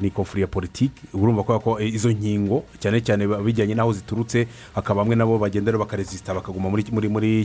ni 0.00 0.10
confuri 0.10 0.40
ya 0.42 0.46
politiki. 0.46 1.02
Urumva 1.14 1.42
ko 1.42 1.58
ko 1.60 1.80
izo 1.80 2.10
nkingo 2.12 2.64
cyane 2.80 3.00
cyane 3.00 3.26
bijyanye 3.26 3.74
n'aho 3.74 3.92
ziturutse 3.92 4.46
hakaba 4.74 5.00
bamwe 5.04 5.16
nabo 5.16 5.38
bagenda 5.38 5.72
bakaresisita 5.78 6.34
bakaguma 6.34 6.70
muri 6.70 7.44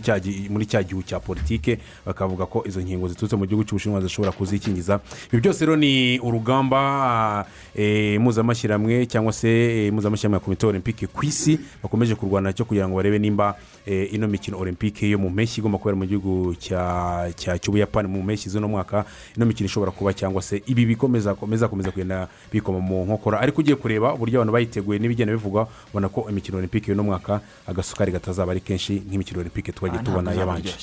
cya 0.66 0.84
gihu 0.84 1.04
cya 1.04 1.20
politiki 1.20 1.78
bakavuga 2.06 2.46
ko 2.46 2.64
izo 2.68 2.80
nkingo 2.82 3.08
ziturutse 3.08 3.36
mu 3.36 3.46
gihugu 3.46 3.64
cy'ubushinwa 3.68 4.02
zishobora 4.02 4.32
kuzikingiza. 4.32 5.00
Ibi 5.34 5.42
byose 5.42 5.66
rero 5.66 5.76
ni 5.76 6.20
urugamba 6.20 7.46
eh, 7.76 8.16
impuzamashyirahamwe 8.16 9.06
cyangwa 9.06 9.34
se 9.34 9.48
eh, 9.50 9.88
impuzamashyirahamwe 9.88 10.36
ya 10.40 10.44
komite 10.46 10.66
olympique 10.68 11.08
ku 11.08 11.26
isi 11.26 11.60
bakomeje 11.84 12.16
kurwana 12.16 12.54
cyo 12.54 12.66
kugira 12.66 12.88
ngo 12.88 12.96
barebe 12.96 13.20
nimba 13.20 13.56
eh, 13.86 14.14
ino 14.14 14.28
mikino 14.28 14.60
olympique 14.60 15.10
yo 15.10 15.18
mu 15.20 15.30
mpeshyi 15.30 15.60
igomba 15.60 15.78
kubera 15.78 15.96
mu 15.98 16.06
gihugu 16.06 16.56
cy'ubuyapani 17.60 18.08
mu 18.08 18.24
mpeshyi 18.24 18.50
z'uno 18.62 18.68
mwaka 18.68 19.06
ino 19.38 19.46
mikino 19.46 19.66
ishobora 19.66 19.92
kuba 19.92 20.14
cyangwa 20.14 20.42
se 20.42 20.62
ibi 20.66 20.86
bikomeza 20.86 21.34
komeza 21.34 21.68
komeza 21.68 21.92
kugenda 21.92 22.28
bikoma 22.54 22.80
mu 22.80 23.06
nkokora. 23.06 23.40
Ariko 23.42 23.62
ugiye 23.62 23.76
kureba 23.76 24.14
uburyo 24.14 24.38
abantu 24.40 24.54
bayiteguye 24.54 25.00
n'ibigenda 25.00 25.34
bivugwa 25.34 25.68
ubona 25.90 26.10
ko 26.10 26.28
imikino 26.30 26.58
olympique 26.58 26.88
y'uno 26.92 27.04
mwaka 27.04 27.42
agasukari 27.68 28.12
katazaba 28.12 28.52
ari 28.52 28.62
kenshi 28.62 29.02
nk'imikino 29.10 29.40
olympique 29.40 29.72
twagiye 29.74 30.04
tubona 30.04 30.32
yabanje. 30.34 30.74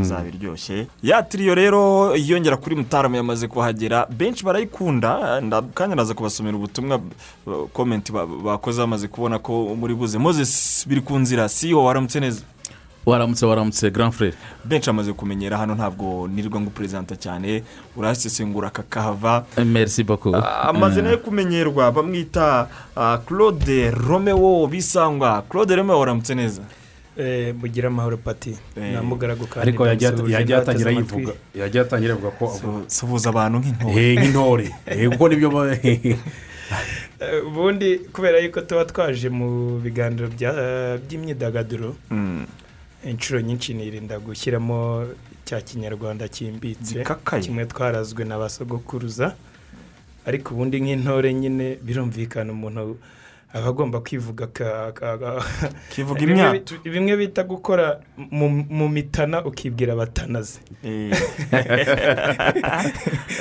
izaba 0.00 0.28
iryoshye 0.28 0.86
ya 1.02 1.22
tiriyo 1.22 1.54
rero 1.54 2.16
yongera 2.16 2.56
kuri 2.56 2.76
mutarama 2.76 3.16
yamaze 3.16 3.48
kuhagera. 3.48 4.06
Benshi 4.06 4.44
barayikunda 4.44 5.40
nda- 5.40 5.62
kandi 5.74 5.96
naza 5.96 6.14
kubasomera 6.14 6.56
ubutumwa 6.56 7.00
uh, 7.46 7.68
komenti 7.72 8.12
ba- 8.12 8.26
bakoze 8.26 8.80
bamaze 8.80 9.08
kubona 9.08 9.38
ko 9.38 9.74
muri 9.76 9.94
buze. 9.94 10.18
Moses 10.18 10.84
biri 10.88 11.00
ku 11.00 11.18
nzira 11.18 11.48
si 11.48 11.74
wo 11.74 11.84
waramutse 11.84 12.20
neza? 12.20 12.42
Waramutse 13.06 13.46
waramutse 13.46 13.90
grand 13.90 14.12
frere 14.12 14.34
benshi 14.64 14.86
bamaze 14.86 15.12
kumenyera 15.12 15.58
hano 15.58 15.74
ntabwo 15.74 16.28
nirirwa 16.28 16.60
ngo 16.60 16.70
perezida 16.70 17.16
cyane. 17.16 17.62
Urasesengura 17.96 18.70
kakahava 18.70 19.46
merci 19.64 20.02
beaucoup. 20.04 20.34
Ah, 20.34 20.68
amazina 20.68 21.10
yo 21.10 21.18
kumenyerwa 21.18 21.92
bamwita 21.92 22.68
ah, 22.96 23.18
claude 23.26 23.90
romeo 23.90 24.66
bisangwa. 24.66 25.42
Claude 25.48 25.76
romeo 25.76 25.98
waramutse 25.98 26.34
neza? 26.34 26.62
Eh, 27.18 27.54
mugira 27.54 27.88
amahoro 27.88 28.16
pati. 28.16 28.50
Eh, 28.76 28.92
namugaragu 28.92 29.46
kandi 29.46 29.68
ariko 29.68 29.84
n'abateze 29.86 30.56
atangira 30.56 30.90
yivuga 30.90 31.32
yajya 31.54 31.82
atangira 31.82 32.12
avuga 32.14 32.30
ko 32.30 32.60
suhuza 32.86 33.30
abantu 33.30 33.58
nk'intore. 33.58 34.12
Eh, 34.12 34.18
nk'intore. 34.18 34.68
Kuko 35.10 35.28
ni 35.28 35.36
byo 35.36 35.48
ubundi 37.46 37.98
kubera 38.12 38.38
yuko 38.38 38.60
tuba 38.60 38.84
twaje 38.84 39.28
mu 39.28 39.78
biganiro 39.80 40.28
by'imyidagaduro 40.28 41.96
Mm. 42.10 42.46
Inshuro 43.10 43.40
nyinshi 43.40 43.74
nirinda 43.74 44.18
gushyiramo 44.18 45.06
cya 45.44 45.60
kinyarwanda 45.60 46.28
cyimbitse. 46.28 47.04
Kimwe 47.42 47.66
twarazwe 47.66 48.24
na 48.24 48.38
ba 48.38 48.48
sogokuruza 48.48 49.34
ariko 50.26 50.54
ubundi 50.54 50.80
nk'intore 50.80 51.34
nyine 51.34 51.78
birumvikana 51.82 52.52
umuntu 52.52 52.98
aba 53.56 53.68
agomba 53.72 54.00
kwivuga 54.04 54.46
kivuga 55.88 56.20
bit- 56.52 56.82
bimwe 56.84 57.16
bita 57.16 57.42
gukora 57.42 58.00
mu 58.30 58.88
mitana 58.88 59.40
ukibwira 59.44 59.92
abatanazi 59.96 60.58
Eh. 60.84 61.10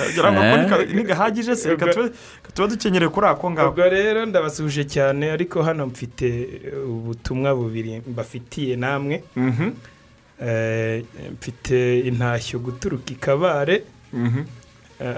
Ugira 0.10 0.32
ngo 0.32 0.40
ako 0.42 0.58
ni 0.58 0.70
ka- 0.70 0.86
ni 0.96 1.04
gahagije 1.04 1.56
se 1.56 1.76
tuba 2.54 2.68
dukenyereye 2.68 3.10
kuri 3.12 3.28
ako 3.28 3.52
ngako. 3.52 3.70
Ubwo 3.70 3.90
rero 3.90 4.26
ndabasuhuje 4.26 4.84
cyane 4.88 5.32
ariko 5.32 5.64
hano 5.64 5.86
mfite 5.88 6.26
eh, 6.28 6.90
ubutumwa 6.90 7.56
bubiri 7.56 8.02
mbafitiye 8.08 8.76
namwe. 8.76 9.24
Mhm, 9.36 9.72
Eh, 10.42 11.04
mfite 11.40 12.00
intashyo 12.00 12.60
guturuka 12.60 13.12
i 13.12 13.16
kabare. 13.16 13.84
Mhm, 14.14 14.44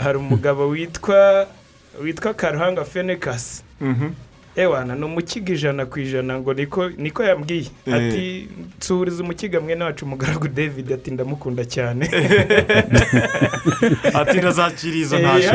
hari 0.01 0.17
umugabo 0.17 0.67
witwa 0.69 1.47
witwa 2.01 2.33
karuhanga 2.33 2.85
fenekasi 2.85 3.63
mhm. 3.81 4.09
Ewana 4.57 4.95
ni 4.95 5.05
umukiga 5.05 5.53
ijana 5.53 5.85
ku 5.85 5.99
ijana 5.99 6.39
ngo 6.39 6.53
niko 6.53 6.89
niko 6.89 7.23
yambwiye. 7.23 7.65
Eh. 7.85 7.93
ati 7.93 8.47
nsuhuriza 8.77 9.23
umukiga 9.23 9.59
mwene 9.59 9.83
wacu 9.83 10.05
umugaragu 10.05 10.47
david 10.47 10.91
ati 10.93 11.11
ndamukunda 11.11 11.65
cyane. 11.65 12.09
Ati 14.13 14.37
ndazakira 14.37 14.95
izo 14.95 15.19
ntacyo 15.19 15.53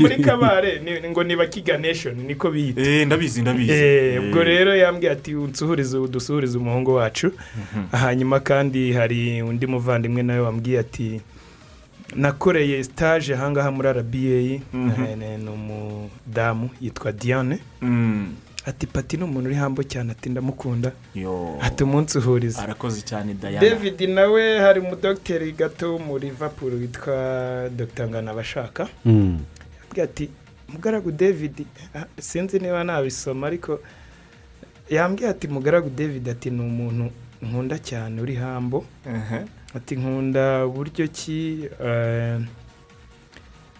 muri- 0.00 0.22
kabare 0.24 0.80
ngo 1.10 1.24
ni 1.24 1.36
bakiga 1.36 1.78
nation 1.78 2.16
niko 2.26 2.50
biyita. 2.50 2.80
Eh, 2.80 3.06
ndabizi 3.06 3.42
ndabizi. 3.42 3.72
Eh, 3.72 4.22
ubwo 4.22 4.42
rero 4.42 4.76
yambwiye 4.76 5.12
ati 5.12 5.34
unsuhurize 5.34 5.98
udusuhurize 5.98 6.58
umuhungu 6.58 6.94
wacu. 6.94 7.32
Hanyuma 7.92 8.40
kandi 8.40 8.92
hari 8.92 9.42
undi 9.42 9.66
muvandimwe 9.66 10.22
nawe 10.22 10.40
wambwiye 10.40 10.78
ati 10.78 11.20
nakoreye 12.16 12.84
stage 12.84 13.34
ahangaha 13.34 13.70
muri 13.70 13.88
rba 13.92 14.64
Mhm. 14.72 15.22
Eh, 15.22 15.38
ni 15.38 15.48
umudamu 15.50 16.70
yitwa 16.80 17.12
diane. 17.12 17.58
Mm. 17.82 18.34
ati 18.66 18.86
pati 18.86 19.16
ni 19.16 19.22
umuntu 19.24 19.46
uri 19.48 19.54
hambo 19.56 19.82
cyane 19.82 20.12
ati 20.12 20.28
ndamukunda. 20.30 20.92
Yo. 21.14 21.56
Ati 21.60 21.84
umunsi 21.84 22.18
uhuriza. 22.18 22.62
Arakoze 22.62 23.00
cyane 23.00 23.34
dayana 23.34 23.60
david 23.60 24.00
nawe 24.10 24.58
hari 24.60 24.80
umudogiteri 24.80 25.52
gato 25.52 25.92
wo 25.92 25.98
muri 25.98 26.28
liverpool 26.28 26.74
witwa 26.74 27.68
dr. 27.76 28.08
Nganabashaka. 28.08 28.88
Mm. 29.04 29.38
ati 30.02 30.28
mugaragu 30.68 31.10
david 31.12 31.66
ah, 31.94 32.04
sinzi 32.20 32.58
niba 32.58 32.84
nabisoma 32.84 33.46
ariko 33.46 33.80
yambwiye 34.90 35.30
ati 35.30 35.48
mugaragu 35.48 35.90
david 35.90 36.28
ati 36.28 36.50
ni 36.50 36.60
umuntu 36.60 37.10
nkunda 37.42 37.78
cyane 37.78 38.20
uri 38.20 38.34
hambo. 38.34 38.84
Ati 39.74 39.96
nkunda 39.96 40.66
buryo 40.66 41.08
ki 41.08 41.68
eh, 41.84 42.40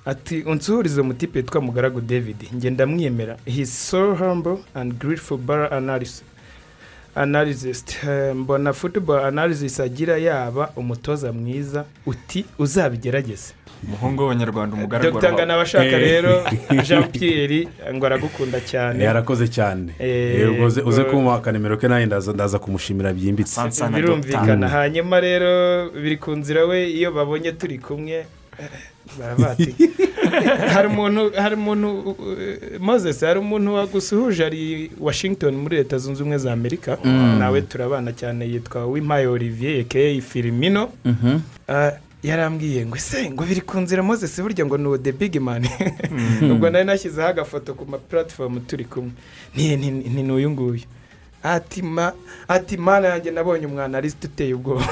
ati 0.05 0.43
unsuhurize 0.43 1.01
umutipe 1.01 1.39
witwa 1.39 1.61
mugaragu 1.61 2.01
david. 2.01 2.37
Njye 2.53 2.71
ndamwiyemera 2.71 3.37
he 3.45 3.61
is 3.63 3.91
so 3.91 4.15
humble 4.15 4.59
and 4.75 4.95
grateful 4.99 5.39
bar 5.39 5.75
analysis 5.75 6.25
analyst 7.15 7.97
Eh, 8.05 8.35
mbona 8.35 8.73
football 8.73 9.25
analysis 9.25 9.81
agira 9.81 10.17
yaba 10.19 10.71
umutoza 10.77 11.33
mwiza 11.33 11.85
uti 12.07 12.45
uzabigerageze? 12.59 13.53
Umuhungu 13.87 14.23
w'abanyarwanda 14.23 14.77
umugaragu 14.77 15.21
dr 15.21 15.33
nganabashaka 15.33 15.85
Eh. 15.85 16.01
rero 16.01 16.45
jean 16.87 17.05
pierre 17.13 17.69
ngo 17.95 18.07
aragukunda 18.07 18.61
cyane. 18.61 19.05
Yarakoze 19.05 19.49
cyane. 19.49 19.93
Eh, 19.99 20.63
uze- 20.67 20.83
ubwo- 20.83 21.05
kumuha 21.11 21.37
akanimero 21.37 21.77
ke 21.77 21.89
nawe 21.89 22.07
ndaza 22.07 22.59
kumushimira 22.59 23.13
byimbitse. 23.13 23.55
Sansa 23.55 23.91
na 23.91 23.97
birumvikana. 23.99 24.69
Hanyuma 24.69 25.21
rero 25.21 25.91
biri 25.91 26.17
ku 26.17 26.31
nzira 26.37 26.65
we 26.67 26.91
iyo 26.91 27.13
babonye 27.13 27.53
turi 27.53 27.79
kumwe 27.79 28.27
baravuga 29.19 29.57
hari 30.75 30.89
umuntu 30.89 31.33
hari 31.37 31.55
umuntu 31.55 31.89
moses 32.81 33.21
hari 33.21 33.39
umuntu 33.39 33.75
wagusuhuje 33.75 34.45
ari 34.45 34.91
washington 35.01 35.55
muri 35.57 35.77
leta 35.77 35.99
zunze 35.99 36.23
ubumwe 36.23 36.39
za 36.39 36.53
amerika. 36.53 36.99
Nawe 37.39 37.63
turabana 37.63 38.13
cyane 38.13 38.49
yitwa 38.49 38.87
wimpaye 38.87 39.27
olivier 39.27 39.81
aka 39.81 40.21
filimino. 40.21 40.89
Mhm. 41.05 41.39
Ah, 41.69 41.93
yarambwiye 42.23 42.87
ngo 42.87 42.97
ese 42.97 43.31
ngo 43.31 43.45
biri 43.45 43.61
ku 43.61 43.79
nzira 43.81 44.03
moses 44.03 44.41
burya 44.41 44.67
ngo 44.67 44.79
ni 44.79 44.99
the 44.99 45.13
big 45.13 45.41
man? 45.41 45.65
Ubwo 46.43 46.71
nari 46.71 46.85
nashyizeho 46.85 47.29
agafoto 47.29 47.75
ku 47.75 47.87
ma 47.87 47.99
turi 48.67 48.85
kumwe. 48.85 49.11
Ni 49.57 50.33
uyu 50.33 50.51
nguyu. 50.51 50.83
Ati 51.43 51.83
ma 51.83 52.13
ati 52.49 52.77
mana 52.77 53.07
yanjye 53.09 53.31
nabonye 53.31 53.67
umwana 53.67 53.99
arisite 53.99 54.27
uteye 54.27 54.55
ubwoba. 54.55 54.85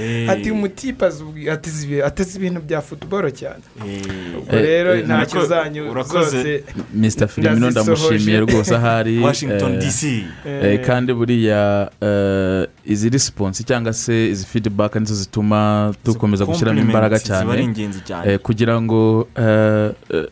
Eh. 0.00 0.30
ati 0.30 0.50
umutipe 0.50 1.06
ateze 1.52 1.86
ibi- 1.86 2.02
ateze 2.02 2.38
ibintu 2.38 2.60
bya 2.60 2.80
futuboro 2.80 3.30
cyane. 3.30 3.62
Eh. 3.86 4.38
ubwo 4.38 4.56
rero 4.56 4.94
eh, 4.94 5.04
ntacyo 5.06 5.46
zanyu 5.46 6.02
zose 6.04 6.64
mr 6.94 7.28
filimino 7.28 7.70
ndamushimiye 7.70 8.40
rwose 8.40 8.74
ahari 8.76 9.18
washington 9.26 9.72
eh, 9.74 9.78
dc 9.78 10.02
Eh, 10.46 10.86
kandi 10.86 11.12
buriya 11.14 11.90
eh, 12.00 12.66
izi 12.84 13.08
risiponsi 13.08 13.64
cyangwa 13.64 13.92
se 13.92 14.30
izi 14.30 14.46
feedback 14.46 14.94
nizo 14.96 15.14
zituma 15.14 15.92
dukomeza 16.04 16.44
gushyiramo 16.44 16.80
imbaraga 16.80 17.18
cyane? 17.18 17.74
eh, 18.26 18.38
kugira 18.38 18.80
ngo 18.82 19.28
eh, 19.36 19.90
eh, 20.10 20.26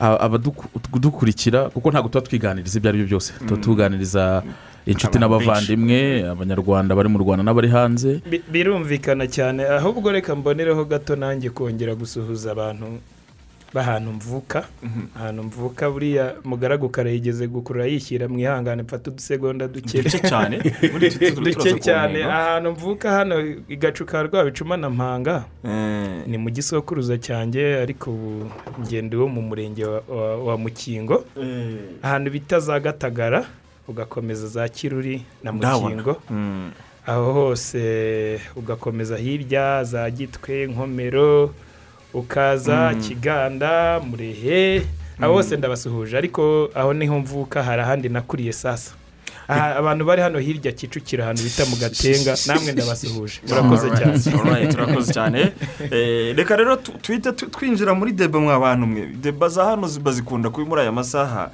abadukurikira 0.00 1.70
kuko 1.70 1.90
ntabwo 1.90 2.08
tuba 2.08 2.26
twiganiriza 2.26 2.78
ibyo 2.78 2.88
ari 2.88 2.98
byo 2.98 3.06
byose. 3.06 3.32
Tuba 3.46 3.60
tuganiriza 3.60 4.42
inshuti 4.88 5.18
n'abavandimwe 5.20 6.24
abanyarwanda 6.32 6.96
bari 6.96 7.08
mu 7.12 7.18
rwanda 7.20 7.44
n'abari 7.44 7.68
hanze. 7.68 8.20
Bi- 8.24 8.42
birumvikana 8.48 9.28
cyane 9.28 9.68
ahubwo 9.68 10.08
reka 10.12 10.32
mbonereho 10.36 10.84
gato 10.84 11.16
nanjye 11.16 11.50
kongera 11.52 11.94
gusuhuza 11.94 12.52
abantu 12.56 12.86
b'ahantu 13.74 14.12
mvuka. 14.16 14.64
Ahantu 15.16 15.42
mvuka 15.42 15.90
buriya 15.92 16.34
mugaragu 16.44 16.88
karayigeze 16.88 17.44
gukurura 17.46 17.84
yishyira 17.86 18.24
mu 18.28 18.38
ihangane 18.40 18.82
mfata 18.82 19.10
udusegonda 19.12 19.68
duke. 19.68 20.02
Duke 20.02 20.18
cyane? 20.24 20.56
Duke 21.44 21.76
cyane. 21.80 22.24
ahantu 22.24 22.70
mvuka 22.72 23.10
hano 23.12 23.36
i 23.68 23.76
gacu 23.76 24.06
ka 24.08 24.22
rwabicuma 24.24 24.76
na 24.80 24.88
mpanga. 24.90 25.44
Eh, 25.64 26.24
ni 26.26 26.38
mu 26.40 26.48
gisokuruza 26.50 27.18
cyanjye 27.20 27.76
ariko 27.84 28.08
ubu 28.10 28.48
ngenda 28.80 29.18
wo 29.20 29.28
mu 29.28 29.42
murenge 29.44 29.84
wa 30.46 30.56
mukingo. 30.58 31.24
Eh, 31.36 32.00
ahantu 32.02 32.30
bita 32.30 32.60
za 32.60 32.80
gatagara. 32.80 33.44
Ugakomeza 33.88 34.46
za 34.46 34.68
kiruri 34.68 35.22
na 35.42 35.52
mukingo. 35.52 36.16
Mm. 36.30 36.70
aho 37.06 37.32
hose 37.32 38.40
ugakomeza 38.56 39.16
hirya 39.16 39.84
za 39.84 40.10
gitwe 40.10 40.66
nkomero 40.66 41.54
ukaza 42.14 42.92
Mm. 42.94 43.00
kiganda 43.00 44.00
murehe 44.00 44.82
aho 45.20 45.32
hose 45.32 45.56
ndabasuhuje. 45.56 46.18
Ariko 46.18 46.70
aho 46.74 46.92
ni 46.94 47.06
ho 47.06 47.18
mvuka 47.18 47.62
hari 47.62 47.82
ahandi 47.82 48.08
nakuriye 48.08 48.52
sasa. 48.52 48.92
Abantu 49.48 50.04
bari 50.04 50.22
hano 50.22 50.38
hirya 50.38 50.72
kicukiro 50.72 51.24
ahantu 51.24 51.42
bita 51.42 51.64
mu 51.66 51.76
gatenga 51.76 52.34
namwe 52.46 52.72
ndabasuhuje. 52.72 53.40
Murakoze 53.48 53.88
cyane. 53.90 54.68
Turakoze 54.68 55.12
cyane. 55.12 55.52
Eh, 55.90 56.36
reka 56.36 56.56
rero 56.56 56.76
tu- 56.76 56.92
twinjira 57.50 57.94
muri 57.94 58.12
deba 58.12 58.40
mwa 58.40 58.60
bantu 58.60 58.86
mwe. 58.86 59.06
Deba 59.06 59.48
za 59.48 59.64
hano 59.64 59.88
ziba 59.88 60.12
zikunda 60.12 60.50
kuba 60.50 60.66
muri 60.68 60.80
aya 60.82 60.92
masaha. 60.92 61.50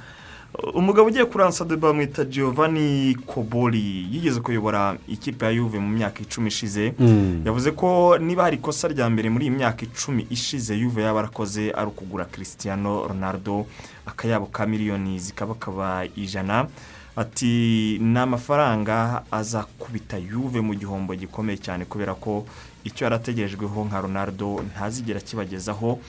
Umugabo 0.73 1.07
ugiye 1.07 1.25
kuransa 1.25 1.65
deba 1.65 1.87
bamwita 1.87 2.23
giovanni 2.25 3.15
kobori 3.25 4.07
yigeze 4.11 4.39
kuyobora 4.41 4.97
ikipe 5.07 5.45
ya 5.45 5.51
yuve 5.51 5.79
mu 5.79 5.89
myaka 5.89 6.21
icumi 6.21 6.47
ishize. 6.47 6.93
Mm. 6.99 7.41
yavuze 7.45 7.71
ko 7.71 8.17
niba 8.17 8.43
hari 8.43 8.57
ikosa 8.57 8.87
rya 8.87 9.09
mbere 9.09 9.29
muri 9.29 9.45
iyi 9.45 9.55
myaka 9.57 9.85
icumi 9.85 10.27
ishize 10.29 10.75
yuve 10.75 11.01
yaba 11.01 11.19
arakoze 11.19 11.71
ari 11.71 11.87
ukugura 11.87 12.25
christiano 12.25 13.07
ronaldo 13.07 13.65
akayabo 14.05 14.45
ka 14.45 14.65
miliyoni 14.65 15.19
zikabakaba 15.19 16.05
ijana. 16.15 16.67
Ati 17.15 17.97
ni 18.01 18.19
amafaranga 18.19 19.23
azakubita 19.31 20.17
yuve 20.17 20.59
mu 20.61 20.75
gihombo 20.75 21.15
gikomeye 21.15 21.57
cyane 21.57 21.85
kubera 21.85 22.13
ko 22.13 22.45
icyo 22.83 23.05
yarategerejweho 23.07 23.85
nka 23.87 24.01
ronaldo 24.01 24.59
ntazigera 24.67 25.19
kibagezaho 25.19 25.99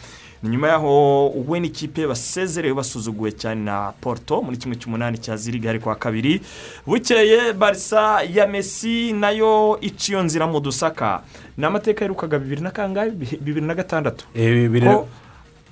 nyuma 0.49 0.69
yaho 0.69 1.29
we 1.49 1.61
n'ikipe 1.61 2.07
basezerewe 2.07 2.75
basuzuguwe 2.75 3.33
cyane 3.33 3.65
na 3.65 3.93
porto 4.01 4.43
muri 4.43 4.57
kimwe 4.57 4.77
cy'umunani 4.79 5.19
cya 5.19 5.37
ziriga 5.37 5.71
ari 5.71 5.79
kwa 5.81 5.95
kabiri. 5.95 6.41
Bukeye 6.87 7.53
barisa 7.53 8.23
ya 8.23 8.47
mesi 8.47 9.13
na 9.13 9.31
yo 9.31 9.79
ica 9.81 10.09
iyo 10.13 10.23
nzira 10.23 10.47
mu 10.47 10.61
dusaka. 10.61 11.23
Ni 11.59 11.65
amateka 11.67 12.05
yaherukaga 12.05 12.39
bibiri 12.39 12.61
na 12.63 12.71
kangahe? 12.71 13.11
Bi- 13.11 13.39
bibiri 13.41 13.67
na 13.67 13.75
gatandatu. 13.75 14.25
Eh, 14.35 14.69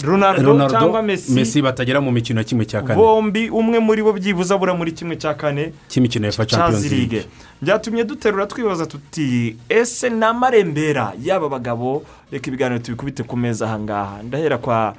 ronaldo 0.03 0.69
cyangwa 0.69 1.03
mesi 1.03 1.63
batagera 1.63 2.01
mu 2.01 2.13
mikino 2.13 2.41
ya 2.41 2.45
kimwe 2.45 2.65
cya 2.65 2.83
kane. 2.83 2.95
bombi 2.95 3.51
umwe 3.51 3.79
muri 3.79 4.03
bo 4.03 4.13
byibuze 4.13 4.55
abura 4.55 4.75
muri 4.75 4.93
kimwe 4.93 5.17
cya 5.17 5.35
kane 5.35 5.73
cy'imikino 5.89 6.27
ya 6.27 6.33
champions 6.47 6.91
League. 6.91 7.27
Byatumye 7.63 8.05
duterura 8.05 8.47
twibaza 8.47 8.87
tuti 8.87 9.57
ese 9.69 10.11
ni 10.11 10.25
amarembera 10.25 11.13
y'aba 11.23 11.49
bagabo 11.49 12.05
reka 12.33 12.49
ibiganiro 12.49 12.79
tubikubite 12.83 13.23
ku 13.23 13.37
meza 13.37 13.67
ahangaha. 13.67 14.23
Ndahera 14.23 14.59
kwa 14.59 14.95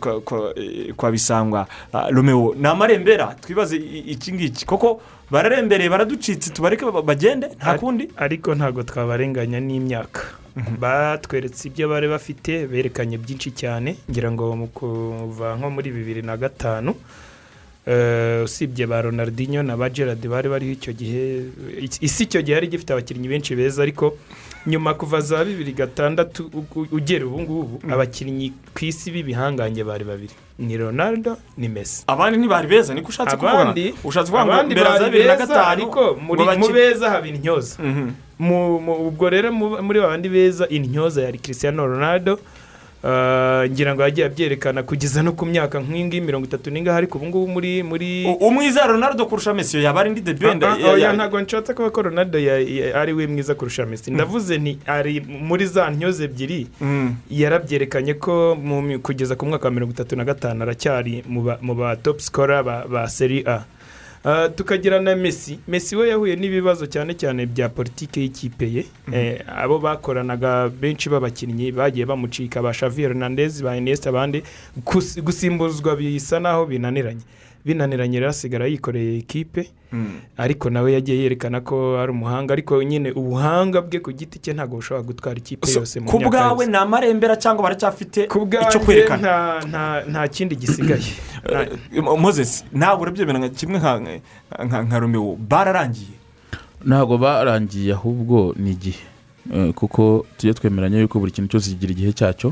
kwa- 0.00 0.20
kwa- 0.20 0.52
eh, 0.58 0.92
kwa 0.96 1.10
bisangwa. 1.10 1.66
Ah, 1.92 2.10
romeo 2.10 2.54
ni 2.58 2.66
amarembera 2.66 3.34
twibaze 3.40 3.76
iki 3.76 4.32
ngiki. 4.32 4.66
Koko 4.66 5.00
bararembereye 5.30 5.90
baraducitse 5.90 6.50
tubareke 6.50 6.84
ba- 6.90 7.02
bagende 7.02 7.46
nta 7.56 7.78
kundi? 7.78 8.08
ariko 8.16 8.54
ntabwo 8.54 8.82
twabarenganya 8.82 9.60
n'imyaka. 9.60 10.22
Batweretse 10.80 11.68
ibyo 11.68 11.88
bari 11.88 12.08
bafite 12.08 12.66
berekanye 12.66 13.18
byinshi 13.18 13.50
cyane 13.52 13.96
ngira 14.10 14.32
ngo 14.32 14.56
mu 14.56 14.66
kuva 14.72 15.52
nko 15.56 15.68
muri 15.70 15.90
bibiri 15.92 16.22
na 16.22 16.36
gatanu 16.36 16.94
eh, 17.86 18.42
usibye 18.44 18.86
ba 18.88 19.02
ronaldinho 19.02 19.62
na 19.62 19.76
ba 19.76 19.90
gerard 19.90 20.18
bari 20.26 20.48
bariho 20.48 20.72
icyo 20.74 20.92
gihe 20.96 21.44
isi 22.00 22.24
icyo 22.24 22.42
gihe 22.42 22.54
yari 22.56 22.66
gifite 22.72 22.90
abakinnyi 22.96 23.28
benshi 23.28 23.54
beza 23.54 23.82
ariko 23.84 24.16
nyuma 24.66 24.94
kuva 24.94 25.20
za 25.20 25.44
bibiri 25.44 25.72
gatandatu 25.72 26.50
ugera 26.92 27.26
ubu 27.26 27.40
ngubu 27.40 27.80
abakinnyi 27.92 28.52
ku 28.74 28.84
isi 28.84 29.10
b'ibihangange 29.10 29.84
bari 29.84 30.04
babiri. 30.04 30.34
Ni 30.58 30.76
ronaldo 30.76 31.36
ni 31.58 31.68
messi. 31.68 32.04
Abandi 32.06 32.38
ntibari 32.38 32.66
beza 32.68 32.94
niko 32.94 33.08
ushatse 33.08 33.36
kuvuga 33.36 33.52
abandi 33.60 33.94
ushatse 34.04 34.30
kuvuga 34.32 34.56
ngo 34.56 34.64
mbere 34.66 34.98
za 34.98 35.04
bibiri 35.04 35.26
na 35.28 35.36
gatanu 35.36 35.68
ariko 35.68 36.02
mu 36.20 36.68
beza 36.72 37.10
haba 37.10 37.26
intyoza 37.28 37.76
Mhm. 37.82 38.10
ubwo 39.06 39.30
rero 39.30 39.52
mu- 39.52 39.82
muri 39.82 40.00
babandi 40.00 40.28
beza 40.28 40.68
intyoza 40.68 41.22
yari 41.22 41.38
christiano 41.38 41.86
ronaldo 41.86 42.38
ngira 43.70 43.94
ngo 43.94 44.02
yagiye 44.02 44.26
abyerekana 44.26 44.82
kugeza 44.82 45.22
no 45.22 45.32
ku 45.32 45.46
myaka 45.46 45.78
nk'ingi 45.80 46.20
mirongo 46.20 46.46
itatu 46.46 46.70
n'ingahe 46.70 46.96
ariko 46.98 47.18
ubu 47.18 47.26
ngubu 47.26 47.48
muri 47.48 47.82
muri 47.82 48.08
umwiza 48.40 48.86
ronaldo 48.86 49.26
kurusha 49.26 49.54
mesiyo 49.54 49.82
yaba 49.82 50.00
ari 50.00 50.10
indi 50.10 50.20
debenda 50.20 50.66
Ah, 50.72 50.78
ah, 50.84 50.90
oya 50.92 51.12
ntabwo 51.12 51.40
nshatse 51.40 51.74
kuba 51.74 51.90
ko 51.90 52.02
ronaldo 52.02 52.38
ari 52.94 53.12
we 53.12 53.26
mwiza 53.26 53.54
kurusha 53.54 53.86
mesi 53.86 54.10
ndavuze 54.10 54.58
nti 54.58 54.78
ari 54.86 55.20
muri 55.20 55.66
za 55.66 55.90
ntyoze 55.90 56.24
ebyiri 56.24 56.66
yarabyerekanye 57.30 58.14
ko 58.14 58.56
kugeza 59.02 59.36
ku 59.36 59.46
mwaka 59.46 59.68
wa 59.68 59.74
mirongo 59.74 59.92
itatu 59.92 60.16
na 60.16 60.24
gatanu 60.24 60.62
aracyari 60.62 61.22
mu 61.62 61.74
ba- 61.74 61.96
topu 61.96 62.20
sikora 62.20 62.62
ba 62.62 63.08
seri 63.08 63.44
a. 63.46 63.64
tukagira 64.56 65.00
na 65.00 65.16
mesi 65.16 65.58
mesi 65.68 65.96
we 65.96 66.08
yahuye 66.08 66.36
n'ibibazo 66.36 66.86
cyane 66.86 67.14
cyane 67.14 67.46
bya 67.46 67.68
politiki 67.68 68.20
y'ikipe 68.20 68.66
ye. 68.72 68.84
Eh, 69.12 69.38
abo 69.46 69.78
bakoranaga 69.78 70.68
benshi 70.68 71.08
b'abakinnyi 71.10 71.72
bagiye 71.72 72.06
bamucika 72.06 72.62
ba 72.62 72.72
Xavi 72.72 73.02
Hernandez 73.02 73.62
ba 73.62 73.76
Iniesta 73.76 74.10
abandi 74.10 74.42
Gus- 74.84 75.20
gusimbuzwa 75.22 75.96
bisa 75.96 76.40
naho 76.40 76.66
binaniranye. 76.66 77.22
Binaniranye 77.66 78.18
rero 78.20 78.30
asigara 78.30 78.66
yikoreye 78.66 79.18
ikipe 79.18 79.66
ariko 80.36 80.70
nawe 80.70 80.92
yagiye 80.92 81.22
yerekana 81.22 81.60
ko 81.60 81.98
ari 81.98 82.10
umuhanga 82.12 82.52
ariko 82.52 82.82
nyine 82.82 83.10
ubuhanga 83.12 83.80
bwe 83.82 83.98
ku 84.00 84.12
giti 84.12 84.38
cye 84.38 84.52
ntabwo 84.54 84.76
bushobora 84.76 85.06
gutwara 85.06 85.38
ikipe 85.38 85.66
yose 85.72 86.00
mu 86.00 86.06
ku 86.10 86.18
bwawe 86.18 86.66
ni 86.66 86.76
amarembera 86.76 87.34
cyangwa 87.36 87.62
baracyafite 87.66 88.28
icyo 88.68 88.80
kwerekana? 88.84 89.60
nta- 90.06 90.28
kindi 90.28 90.54
gisigaye. 90.56 91.02
Eh, 91.46 92.02
moses 92.02 92.64
ntabwo 92.74 93.02
urabyemera 93.02 93.38
nka 93.38 93.48
kimwe 93.54 93.78
nka 93.78 94.98
romeo 94.98 95.38
bararangiye? 95.38 96.16
Ntabwo 96.84 97.18
barangiye 97.18 97.92
ahubwo 97.94 98.54
ni 98.58 98.70
igihe. 98.74 98.98
Eh, 99.54 99.70
kuko 99.74 100.26
tujye 100.36 100.54
twemeranya 100.54 100.98
yuko 101.00 101.18
buri 101.18 101.30
kintu 101.32 101.50
cyose 101.54 101.70
kigira 101.70 101.92
igihe 101.92 102.12
cyacyo. 102.12 102.50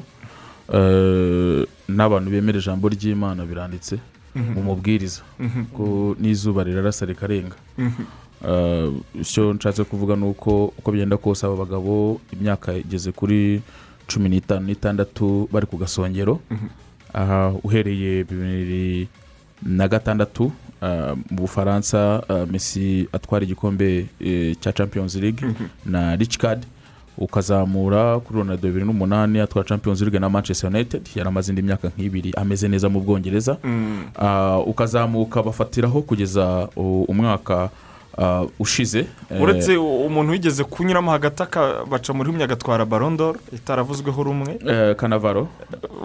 Eh, 0.73 1.67
n'abantu 1.89 2.31
bemera 2.31 2.59
ijambo 2.59 2.89
ry'imana 2.89 3.43
biranditse. 3.45 3.99
Mu 4.35 4.63
mubwiriza 4.63 5.23
ko 5.77 6.15
n'izuba 6.21 6.65
rirarasa 6.65 7.07
rikarenga. 7.07 7.57
Eh, 8.45 8.91
icyo 9.21 9.55
nshatse 9.55 9.85
kuvuga 9.85 10.17
ni 10.17 10.25
uko 10.25 10.75
uko 10.79 10.93
bigenda 10.93 11.17
kose 11.17 11.47
aba 11.47 11.57
bagabo 11.57 12.21
imyaka 12.33 12.75
igeze 12.77 13.13
kuri 13.13 13.63
cumi 14.07 14.29
n'itanu 14.29 14.67
n'itandatu 14.67 15.49
bari 15.53 15.67
ku 15.67 15.77
gasongero. 15.77 16.41
Aha 17.15 17.55
uhereye 17.63 18.25
bibiri 18.25 19.09
na 19.63 19.89
gatandatu 19.89 20.53
ah, 20.83 21.15
mu 21.31 21.47
bufaransa 21.47 22.21
ah, 22.29 22.45
messi 22.47 23.09
atwara 23.13 23.45
igikombe 23.45 24.07
eh, 24.21 24.57
cya 24.61 24.73
champions 24.73 25.15
league 25.17 25.41
na 25.87 26.17
richcard. 26.17 26.67
Ukazamura 27.19 28.21
kuri 28.21 28.39
ronaldo 28.39 28.69
bibiri 28.69 28.85
n'umunani 28.85 29.41
atwara 29.41 29.69
champions 29.69 30.01
league 30.01 30.19
na 30.19 30.29
manchester 30.29 30.71
united. 30.71 31.03
Yari 31.15 31.29
amaze 31.29 31.53
indi 31.53 31.63
myaka 31.63 31.89
nk'ibiri 31.89 32.33
ameze 32.37 32.69
neza 32.69 32.89
mu 32.89 33.01
bwongereza. 33.01 33.57
Ah, 34.19 34.59
ukazamuka 34.59 35.43
bafatiraho 35.43 36.03
kugeza 36.03 36.69
uh, 36.77 37.09
umwaka 37.11 37.71
ah, 38.19 38.45
ushize. 38.59 39.07
Eh, 39.31 39.43
uretse 39.43 39.77
umuntu 39.77 40.33
wigeze 40.33 40.65
kunyuramo 40.65 41.11
hagati 41.11 41.43
akabaca 41.43 42.13
muri 42.15 42.27
rumwe 42.31 42.45
agatwara 42.45 42.85
barondoro 42.85 43.39
itaravuzweho 43.53 44.23
rumwe. 44.23 44.59
Eh, 44.67 44.97
kanavaro 44.97 45.49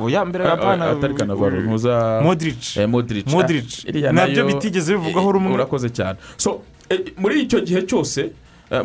uya 0.03 0.26
mbere 0.26 0.43
Ah, 0.45 0.47
rapana 0.47 0.86
ah, 0.86 0.91
atari 0.91 1.14
kanavaro 1.14 1.62
ntuza 1.62 2.22
modric. 2.24 2.78
Eh, 2.78 2.89
Modric. 2.89 3.28
Modric. 3.28 3.86
Ah, 4.07 4.12
na 4.12 4.28
byo 4.28 4.45
bitigeze 4.45 4.93
bivugwaho 4.93 5.32
rumwe. 5.32 5.53
urakoze 5.53 5.89
cyane. 5.89 6.18
So 6.38 6.62
eh, 6.89 6.99
muri 7.18 7.41
icyo 7.41 7.62
gihe 7.62 7.82
cyose 7.82 8.22
eh, 8.22 8.30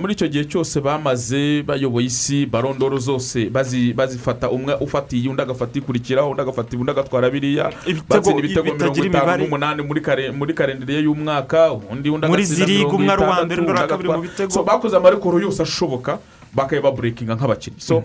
muri 0.01 0.12
icyo 0.16 0.28
gihe 0.28 0.45
cyose 0.49 0.80
bamaze 0.80 1.62
bayoboye 1.62 2.07
isi 2.07 2.47
barondoro 2.47 2.97
zose 2.99 3.51
bazi- 3.53 3.93
bazifata 3.93 4.49
umwe 4.51 4.74
ufatiye 4.80 5.28
undi 5.28 5.43
agafata 5.43 5.78
ikurikiraho 5.78 6.30
undi 6.30 6.41
agafata 6.43 6.76
undi 6.76 6.91
agatwara 6.91 7.30
biriya 7.30 7.68
batsinda 8.09 8.39
ibitego 8.41 8.64
mirongo 8.64 9.05
itanu 9.07 9.26
n'umunani 9.45 9.82
muri 10.32 10.55
karindiriye 10.55 11.01
y'umwaka 11.05 11.72
undi 11.72 12.09
undi 12.11 12.26
agatsinda 12.26 12.64
mirongo 12.89 13.03
itandatu, 13.37 13.61
undi 13.61 13.70
agatwara- 14.09 14.20
bakoze 14.64 14.97
amarekoro 14.97 15.37
yose 15.41 15.61
ashoboka 15.62 16.18
bakaba 16.55 16.82
baburekinga 16.89 17.35
nk'abakinnyi. 17.37 17.80
So 17.80 18.05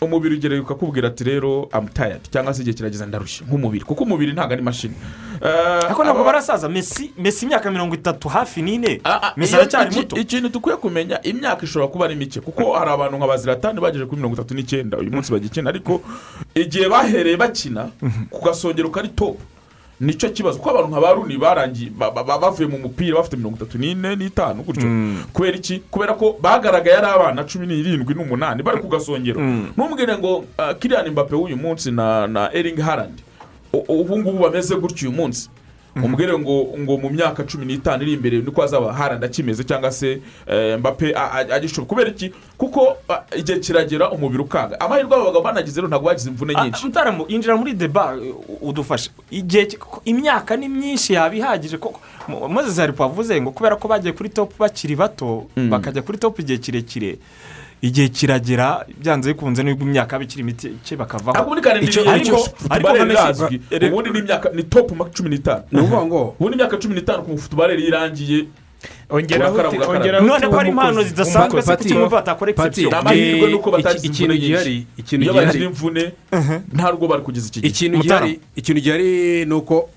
umubiri 0.00 0.34
ugereye 0.36 0.60
ukakubwira 0.60 1.08
ati 1.08 1.24
rero 1.24 1.68
amu 1.72 1.88
tayadi 1.88 2.28
cyangwa 2.30 2.54
se 2.54 2.62
igihe 2.62 2.76
kirageze 2.76 3.06
ndarushye 3.06 3.44
nk'umubiri. 3.48 3.84
Kuko 3.84 4.04
umubiri 4.04 4.32
ntabwo 4.32 4.52
ari 4.52 4.62
mashini 4.62 4.94
Eh, 5.42 5.84
ariko 5.84 6.04
ntabwo 6.04 6.24
barasaza. 6.24 6.68
Mesi 6.68 7.12
mesi 7.18 7.44
imyaka 7.44 7.70
mirongo 7.70 7.94
itatu 7.94 8.28
hafi 8.28 8.62
n'ine. 8.62 9.00
Ah, 9.04 9.20
ah, 9.22 9.32
mesi 9.36 9.54
aracyari 9.56 9.96
muto. 9.96 10.16
ikintu 10.16 10.48
dukwiye 10.48 10.76
kumenya 10.76 11.22
imyaka 11.22 11.64
ishobora 11.64 11.92
kuba 11.92 12.04
ari 12.04 12.14
mike. 12.14 12.40
Kuko 12.40 12.72
hari 12.72 12.90
abantu 12.90 13.16
nka 13.16 13.26
baziratani 13.26 13.80
bagejeje 13.80 14.06
kuri 14.06 14.16
mirongo 14.16 14.34
itatu 14.36 14.54
n'icyenda. 14.54 14.98
Uyu 14.98 15.10
munsi 15.12 15.32
bagikina 15.32 15.70
ariko 15.70 16.00
igihe 16.54 16.88
bahereye 16.88 17.36
bakina 17.36 17.88
ku 18.30 18.44
gasongero 18.44 18.88
kari 18.90 19.08
topu 19.08 19.40
ni 20.00 20.14
cyo 20.14 20.28
kibazo. 20.30 20.58
Kuko 20.58 20.70
abantu 20.70 20.88
nka 20.92 21.00
ba 21.00 21.12
runi 21.12 21.36
barangiye 21.38 21.90
ba- 21.90 22.10
ba- 22.10 22.24
ba- 22.24 22.38
bavuye 22.38 22.68
mu 22.68 22.78
mupira 22.78 23.16
bafite 23.16 23.36
mirongo 23.36 23.56
itatu 23.56 23.78
n'ine 23.78 24.16
n'itanu 24.16 24.62
gutyo. 24.62 24.88
Kubera 25.32 25.56
iki? 25.56 25.78
Kubera 25.90 26.12
ko 26.14 26.36
bagaragaye 26.40 26.96
ari 26.96 27.06
abana 27.06 27.44
cumi 27.44 27.66
n'irindwi 27.66 28.14
n'umunani 28.14 28.62
bari 28.62 28.80
ku 28.80 28.88
gasongero. 28.88 29.40
Ntumbwire 29.76 30.18
ngo 30.18 30.44
ah, 30.58 30.74
kiriyani 30.74 31.10
mbappe 31.10 31.34
w'uyu 31.34 31.56
munsi 31.56 31.90
na 31.90 32.26
na 32.26 32.50
eringi 32.52 32.80
harandi 32.80 33.22
ubu 33.72 34.18
ngubu 34.18 34.38
bameze 34.38 34.74
gutyo 34.76 35.08
uyu 35.08 35.16
munsi. 35.16 35.48
Umubwire 35.96 36.38
ngo 36.38 36.74
ngo 36.78 36.96
mu 36.98 37.10
myaka 37.10 37.44
cumi 37.44 37.66
n'itanu 37.66 38.02
iri 38.02 38.12
imbere 38.12 38.38
niko 38.38 38.60
hazaba 38.60 38.92
haranda 38.92 39.28
kimeze 39.28 39.64
cyangwa 39.64 39.90
se 39.90 40.20
eh, 40.46 40.78
mbappe 40.78 41.14
agishoboye. 41.52 41.88
Kubera 41.88 42.10
iki? 42.10 42.32
Kuko 42.58 42.96
igihe 43.36 43.58
kiragera 43.58 44.10
umubiri 44.10 44.42
ukanga. 44.42 44.80
Amahirwe 44.80 45.14
abo 45.16 45.24
bagabo 45.24 45.42
banagize 45.44 45.80
rero 45.80 45.88
ntabwo 45.88 46.06
bagize 46.06 46.30
imvune 46.30 46.54
nyinshi. 46.54 46.86
Injira 47.28 47.56
muri 47.56 47.72
deba 47.74 48.16
udufashe. 48.60 49.10
Igihe 49.30 49.68
imyaka 50.04 50.56
ni 50.56 50.68
myinshi 50.68 51.12
yaba 51.12 51.34
ihagije. 51.34 51.78
Koko 51.78 52.00
Mo- 52.28 52.48
moses 52.48 52.76
hari 52.78 52.92
avuze 52.98 53.40
ngo 53.40 53.50
kubera 53.50 53.76
ko 53.76 53.88
bagiye 53.88 54.12
kuri 54.12 54.28
topu 54.28 54.54
bakiri 54.58 54.96
bato 54.96 55.46
bakajya 55.70 56.02
kuri 56.02 56.18
topu 56.18 56.40
igihe 56.42 56.58
kirekire 56.58 57.18
igihe 57.82 58.08
kiragera 58.08 58.86
byanze 59.00 59.32
bikunze 59.32 59.62
n'ubwo 59.62 59.84
imyaka 59.84 60.18
bikiri 60.18 60.42
mike 60.42 60.96
bakavaho 60.96 61.36
ariko 62.08 62.36
ubundi 63.88 64.10
ni 64.10 64.18
imyaka 64.18 64.50
ni 64.54 64.62
topu 64.62 64.94
cumi 65.14 65.28
n'itanu. 65.30 65.62
Ni 65.72 65.80
ukuvuga 65.80 66.04
ngo 66.06 66.34
ubundi 66.40 66.54
imyaka 66.56 66.76
cumi 66.78 66.94
n'itanu 66.94 67.22
ku 67.22 67.30
mufutubareri 67.30 67.82
iyo 67.82 67.88
irangiye. 67.88 68.46
None 69.10 70.46
ko 70.48 70.56
hari 70.56 70.68
impano 70.70 71.02
zidasanzwe 71.02 71.62
se 71.62 71.76
kuki 71.76 71.94
mwumva 71.94 72.16
batakora 72.16 72.52
Pati, 72.52 72.66
egisepsiyo 72.80 72.90
Ni 72.90 72.96
amahirwe 72.96 73.50
nuko 73.50 73.70
batagize 73.70 74.06
ikintu 74.06 74.34
imvune 74.34 74.46
gihari 74.48 74.86
nyinshi. 74.98 75.16
iyo 75.16 75.34
bagira 75.34 75.64
imvune 75.64 76.12
nta 76.72 76.90
rugo 76.90 77.08
bari 77.08 77.22
kugeza 77.22 77.48
iki 77.48 77.60
gihe. 77.60 77.70
Ikintu 78.56 78.80
gihari 78.80 79.44
ni 79.46 79.54
uko 79.54 79.88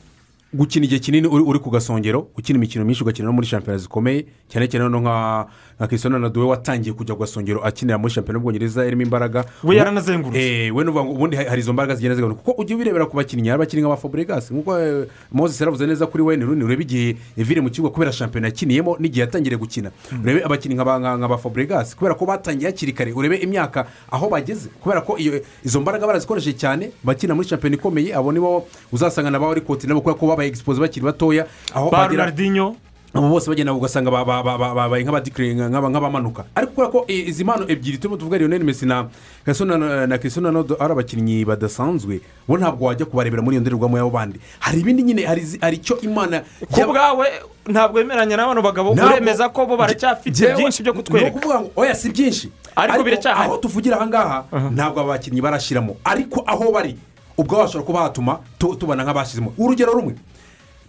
gukina 0.53 0.86
igihe 0.86 0.99
kinini 0.99 1.27
uri 1.27 1.59
ku 1.59 1.69
gasongero 1.69 2.27
ukina 2.38 2.57
imikino 2.57 2.86
myinshi 2.86 3.03
ugakina 3.03 3.25
no 3.27 3.34
muri 3.34 3.47
shampiyona 3.47 3.77
zikomeye 3.77 4.25
cyane 4.49 4.67
cyane 4.67 4.89
nka 4.89 5.45
nka 5.80 5.88
Cristiano 5.88 6.15
Ronaldo 6.17 6.39
we 6.41 6.45
watangiye 6.47 6.93
kujya 6.93 7.15
ku 7.15 7.21
gasongero 7.21 7.63
akinira 7.63 7.97
muri 7.97 8.13
shampiyona 8.13 8.38
y'ubwongereza 8.39 8.86
irimo 8.86 9.01
imbaraga. 9.01 9.45
We 9.63 9.75
yaranazengurutse. 9.75 10.65
Eh, 10.67 10.75
we 10.75 10.84
nuvuga 10.84 11.03
ngo 11.05 11.11
ubundi 11.13 11.38
ha- 11.38 11.49
hari 11.49 11.61
izo 11.61 11.73
mbaraga 11.73 11.95
zigenda 11.95 12.15
zigabanuka 12.15 12.41
kuko 12.43 12.61
ujya 12.61 12.75
ubirebera 12.75 13.05
ku 13.05 13.15
bakinnyi 13.17 13.49
hari 13.49 13.55
abakinnyi 13.63 13.82
nka 13.84 13.89
ba 13.89 13.97
Fabregas. 13.97 14.51
Nk'uko 14.51 14.80
eh, 14.80 15.07
Moses 15.32 15.59
yaravuze 15.61 15.88
neza 15.88 16.05
kuri 16.07 16.23
Wayne 16.23 16.45
Rooney 16.45 16.63
urebe 16.63 16.84
igihe 16.84 17.15
yaviriye 17.38 17.61
mu 17.63 17.69
kibuga 17.69 17.93
kubera 17.93 18.11
shampiyona 18.11 18.47
yakiniyemo 18.47 18.97
n'igihe 18.99 19.21
yatangiriye 19.23 19.57
gukina. 19.59 19.91
Urebe 20.23 20.43
abakinnyi 20.43 20.75
nka 20.75 20.86
ba- 20.86 21.38
Fabregas. 21.38 21.95
Kubera 21.95 22.15
ko 22.15 22.25
batangiye 22.25 22.67
hakiri 22.71 22.91
kare 22.93 23.13
urebe 23.13 23.38
imyaka 23.39 23.88
aho 24.11 24.27
bageze. 24.30 24.67
Kubera 24.84 25.01
ko 25.01 25.15
izo 25.63 25.80
mbaraga 25.82 26.07
barazikoresheje 26.07 26.57
cyane 26.59 26.91
bakina 27.03 27.32
muri 27.36 27.47
shampiyona 27.47 27.75
ikomeye 27.80 28.11
abo 28.15 28.32
nibo 28.32 28.67
uzasanga 28.91 29.32
na 29.32 29.39
ba 29.39 29.47
Orikoti 29.47 29.88
nabo 29.88 30.01
kubera 30.01 30.19
ko 30.19 30.27
babaye 30.27 30.49
egisipoze 30.51 30.82
bakiri 30.82 31.05
batoya. 31.07 31.47
Aho 31.73 31.89
ba 31.89 32.03
bagera 32.03 32.27
abo 33.14 33.30
bose 33.30 33.49
bagenda 33.49 33.74
ugasanga 33.74 34.12
ba- 34.12 34.24
ba- 34.26 34.43
ba- 34.43 34.57
ba- 34.57 34.74
babaye 34.76 35.03
nk'abadikire 35.03 35.53
nk'aba- 35.57 35.89
nk'abamanuka. 35.89 36.45
Ariko 36.55 36.72
kubera 36.74 36.89
ko 36.93 37.05
izi 37.10 37.43
mpano 37.43 37.66
ebyiri 37.66 37.97
turimo 37.97 38.18
tuvuga 38.18 38.38
Lionel 38.38 38.64
Messi 38.64 38.86
na 38.86 39.10
na 39.66 40.05
na 40.07 40.18
Cristiano 40.18 40.49
Ronaldo 40.53 40.78
ari 40.80 40.91
abakinnyi 40.93 41.41
badasanzwe 41.45 42.22
bo 42.47 42.57
ntabwo 42.57 42.86
wajya 42.86 43.05
kubarebera 43.10 43.41
muri 43.41 43.57
iyo 43.57 43.62
ndorerwamo 43.66 43.97
y'abo 43.97 44.10
bandi. 44.14 44.39
Hari 44.60 44.80
ibindi 44.86 45.03
nyine 45.03 45.26
hari 45.26 45.41
icyo 45.82 45.97
imana 46.05 46.43
ku 46.70 46.86
bwawe 46.86 47.26
ntabwo 47.66 47.97
wemeranya 47.97 48.38
n'abano 48.38 48.62
bagabo 48.62 48.93
Ntabwo- 48.93 49.10
uremeza 49.18 49.49
ko 49.49 49.66
bo 49.66 49.74
baracyafite 49.78 50.53
byinshi 50.53 50.84
byo 50.86 50.93
ni 50.93 50.97
kutwereka. 51.01 51.34
ukuvuga 51.34 51.60
ngo 51.66 51.70
oya 51.82 51.95
si 51.97 52.10
byinshi. 52.14 52.51
Ariko 52.78 53.03
biracyahari. 53.03 53.49
aho 53.49 53.57
tuvugira 53.57 53.97
aha 53.97 54.05
ngaha 54.05 54.38
ntabwo 54.70 55.01
aba 55.01 55.10
bakinnyi 55.18 55.41
barashyiramo 55.41 55.97
ariko 56.05 56.45
aho 56.45 56.70
bari 56.72 56.93
ubwo 57.38 57.57
bashobora 57.57 57.86
kuba 57.89 57.99
hatuma 58.05 58.39
tu- 58.62 58.76
tubona 58.78 59.01
nk'abashyizemo. 59.01 59.53
Urugero 59.57 59.97
rumwe 59.97 60.14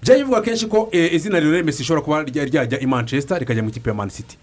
byari 0.02 0.20
bivugwa 0.20 0.42
kenshi 0.42 0.66
ko 0.66 0.88
eh, 0.92 1.14
izina 1.14 1.40
Lionel 1.40 1.64
Messi 1.64 1.78
rishobora 1.82 2.02
kuba 2.04 2.22
rya- 2.22 2.44
ryajya 2.50 2.80
i 2.80 2.86
manchester 2.86 3.38
rikajya 3.38 3.62
mu 3.62 3.68
ikipe 3.68 3.90
ya 3.90 3.94
man 3.94 4.08
city. 4.10 4.36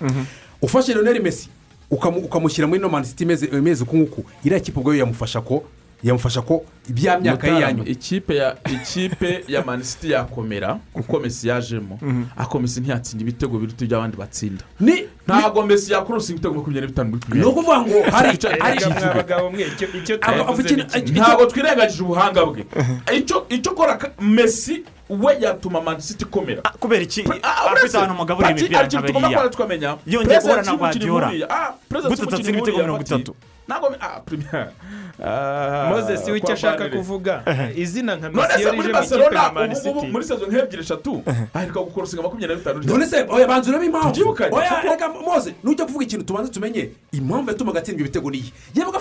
Ufashe 0.62 0.94
Lionel 0.94 1.22
Messi 1.22 1.50
ukamu- 1.92 2.26
ukamushyira 2.26 2.68
muri 2.68 2.80
ino 2.80 2.90
man 2.90 3.04
city 3.04 3.24
imeze 3.24 3.46
imeze 3.46 3.84
uku 3.84 3.98
nguku 3.98 4.24
iriya 4.44 4.60
kipe 4.60 4.80
ubwayo 4.80 5.00
yamufasha 5.00 5.42
ko 5.42 5.64
yamufasha 6.04 6.42
ko 6.42 6.66
ibya 6.90 7.20
myaka 7.20 7.48
ye 7.48 7.54
ya 7.54 7.60
Mutarama, 7.60 7.78
nyuma. 7.78 7.90
ikipe 7.90 8.36
ya 8.36 8.56
ikipe 8.74 9.44
ya 9.48 9.62
manisiti 9.66 10.12
yakomera 10.12 10.78
kuko 10.94 11.20
mesi 11.20 11.48
yajemo. 11.48 12.00
Ariko 12.38 12.60
mesi 12.60 12.80
ntiyatsinda 12.82 13.22
ibitego 13.24 13.58
biruta 13.60 13.86
iby'abandi 13.86 14.18
batsinda. 14.18 14.64
Ni 14.80 15.06
ntabwo 15.28 15.66
mesi 15.66 15.92
yakorosa 15.94 16.32
ibitego 16.34 16.54
makumyabiri 16.54 16.88
n'itanu 16.88 17.10
muri 17.10 17.20
ni 17.22 17.26
pimiyeri 17.26 17.50
ukuvuga 17.50 17.82
ngo 17.82 17.98
hari 18.12 18.28
hari 18.62 18.78
icyo 18.78 18.90
ni 21.02 21.12
ntabwo 21.20 21.46
twirengagije 21.46 22.04
ubuhanga 22.04 22.46
bwe. 22.46 22.66
Icyo 23.18 23.46
icyo 23.50 23.72
kora 23.74 23.98
ka- 23.98 24.12
mesi 24.22 24.84
we 25.10 25.38
yatuma 25.40 25.82
manisiti 25.82 26.24
ikomera 26.24 26.62
Ah, 26.64 26.70
kubera 26.80 27.02
iki? 27.04 27.24
Ah, 27.44 27.72
afite 27.72 27.98
ahantu 27.98 28.16
mugaburira 28.16 28.54
Pati, 28.54 28.66
imipira 28.66 28.88
tukamenya 29.50 29.98
Yongeye 30.08 30.40
guhura 30.40 30.62
na 30.62 30.72
y'umukinnyi 30.72 31.06
atatsinda 32.24 32.58
ibitego 32.58 32.78
mirongo 32.78 33.02
itatu? 33.02 33.36
Ntabwo 33.68 33.96
ah, 34.00 34.22
Ah, 35.24 35.90
moses 35.90 36.28
w'icyo 36.30 36.46
kwa 36.46 36.54
ashaka 36.54 36.78
Vanille. 36.78 36.98
kuvuga. 36.98 37.44
Izina 37.76 38.16
nka 38.16 38.30
none 38.30 38.48
mesi 38.48 38.54
se 38.54 38.62
iyo 38.62 38.74
muri 38.74 38.88
rije 38.88 39.00
mu 39.00 39.06
ikipe 39.06 39.50
ubu 39.50 39.54
mani 39.54 39.76
city. 39.76 40.08
muri 40.12 40.24
sezo 40.26 40.46
nk'ebyiri 40.48 40.82
eshatu 40.84 41.24
aheruka 41.54 41.80
gukorosinga 41.80 42.22
makumyabiri 42.24 42.60
na 42.66 42.74
bitanu 42.74 42.94
none 42.94 43.06
se 43.06 43.26
oya 43.30 43.48
banza 43.48 43.70
urebe 43.72 43.86
impamvu 43.86 44.08
Tubyibukanye, 44.14 44.58
reka 44.84 45.10
moze 45.10 45.54
nujya 45.64 45.86
kuvuga 45.86 46.06
ikintu 46.06 46.26
tubanze 46.26 46.52
tumenye 46.52 46.90
impamvu 47.12 47.50
yatumaga 47.50 47.80
atsindwa 47.80 48.02
ibitego 48.02 48.32
niyi 48.32 48.54
yabaga 48.76 48.98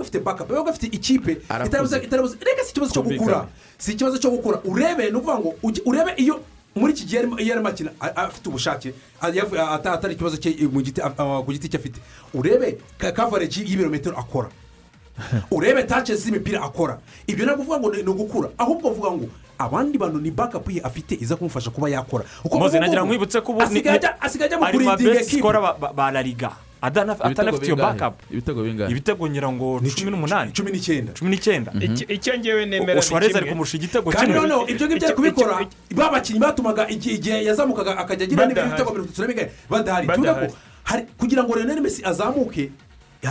afite 0.00 0.18
bakapu 0.20 0.52
yabaga 0.52 0.70
afite 0.70 0.86
ikipe 0.96 1.32
itarabuze 1.66 1.98
reka 2.40 2.62
si 2.64 2.70
ikibazo 2.70 2.92
cyo 2.92 3.02
gukura. 3.02 3.46
Si 3.78 3.92
ikibazo 3.92 4.18
cyo 4.18 4.30
gukura. 4.30 4.60
Urebe 4.64 5.10
ni 5.10 5.16
ukuvuga 5.16 5.38
ngo 5.38 5.54
urebe 5.86 6.12
iyo 6.16 6.40
muri 6.76 6.92
iki 6.92 7.04
gihe 7.04 7.22
iyo 7.42 7.52
arimo 7.54 7.68
akina 7.68 7.90
afite 8.00 8.48
ubushake 8.48 8.94
atari 9.20 10.14
ikibazo 10.14 10.36
cye 10.36 10.50
a- 11.02 11.42
ku 11.42 11.52
giti 11.52 11.68
cye 11.68 11.78
afite. 11.78 12.00
Urebe 12.34 12.78
ka- 12.98 13.12
kavareji 13.12 13.64
y'ibirometero 13.66 14.16
akora. 14.18 14.48
Urebe 15.50 15.82
tace 15.82 16.14
z'imipira 16.16 16.62
akora. 16.62 16.98
Ibyo 17.26 17.44
ntabwo 17.44 17.62
uvuga 17.62 17.78
ngo 17.80 17.88
ni 17.94 18.02
ugukura 18.10 18.48
ahubwo 18.58 18.88
uvuga 18.90 19.10
ngo 19.10 19.26
abandi 19.58 19.98
bantu 19.98 20.18
ni 20.20 20.30
bakapu 20.30 20.70
ye 20.70 20.80
afite 20.80 21.12
iza 21.20 21.36
kumufasha 21.36 21.70
kuba 21.70 21.88
yakora. 21.90 22.24
Ubu 22.44 22.56
nagira 22.80 23.02
nkwibutse 23.04 23.40
ko 23.40 23.52
ubu 23.52 23.60
ni- 23.60 23.66
asigaye 23.66 23.98
ajya- 23.98 24.20
mu 24.56 24.64
kurindinga 24.96 25.20
scorer 25.38 25.60
ba- 25.60 25.76
ba- 25.80 25.92
atanafite 26.82 27.66
iyo 27.66 27.76
bakapu 27.76 28.24
ibitego 28.32 28.62
bingahe? 28.62 28.90
ibitego 28.90 29.22
ngira 29.30 29.48
ngo 29.52 29.80
cumi 29.96 30.10
n'umunani. 30.10 30.50
cumi 30.52 30.70
n'icyenda 30.72 31.12
cumi 31.12 31.30
n'icyenda 31.30 31.70
Icyo- 31.80 32.08
icyo 32.14 32.32
ngewe 32.38 32.66
nemera 32.66 32.94
ni 32.94 33.00
ushwareze 33.00 33.36
ari 33.36 33.44
kimwe 33.44 33.50
kumurusha 33.52 33.76
igitego 33.76 34.06
kandi 34.10 34.26
kimwe. 34.32 34.40
noneho 34.40 34.62
ibyo 34.72 34.84
ngibyo 34.86 35.06
ari 35.06 35.16
kubikora 35.16 35.52
ba 35.98 36.06
bakinnyi 36.10 36.40
batumaga 36.40 36.82
igihe 36.88 37.44
yazamukaga 37.48 37.92
akajya 38.02 38.24
agira 38.26 38.46
n'ibitego 38.46 38.90
mirongo 38.92 39.08
itatu 39.10 39.20
na 39.22 39.28
bingahe 39.28 39.48
badahari. 39.70 40.06
Tuvuga 40.08 40.34
ko 40.34 40.46
kugira 41.20 41.42
ngo 41.44 41.52
Lionel 41.54 41.80
Messi 41.84 42.00
azamuke 42.04 42.70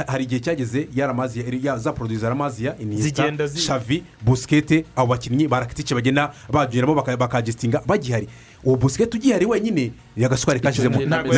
hari 0.08 0.24
igihe 0.24 0.40
cyageze 0.42 0.88
yaramazi 0.96 1.44
ya 1.64 1.78
za 1.78 1.94
produce 1.94 2.24
yaramaziya 2.24 2.76
iniesta 2.80 3.04
Zigenda 3.04 3.48
zi- 3.48 3.60
shavi 3.60 4.04
busikete 4.22 4.86
abo 4.96 5.08
bakinnyi 5.08 5.48
ba 5.48 5.60
rakitice 5.60 5.96
bagenda 5.96 6.34
bageramo 6.50 6.94
bakagistinga 6.96 7.82
bagihari 7.88 8.28
uwo 8.64 8.76
busikete 8.76 9.18
ugihari 9.18 9.46
wenyine 9.46 9.92
yagaswari 10.18 10.60
kashyizemo 10.60 11.00
nawe 11.06 11.30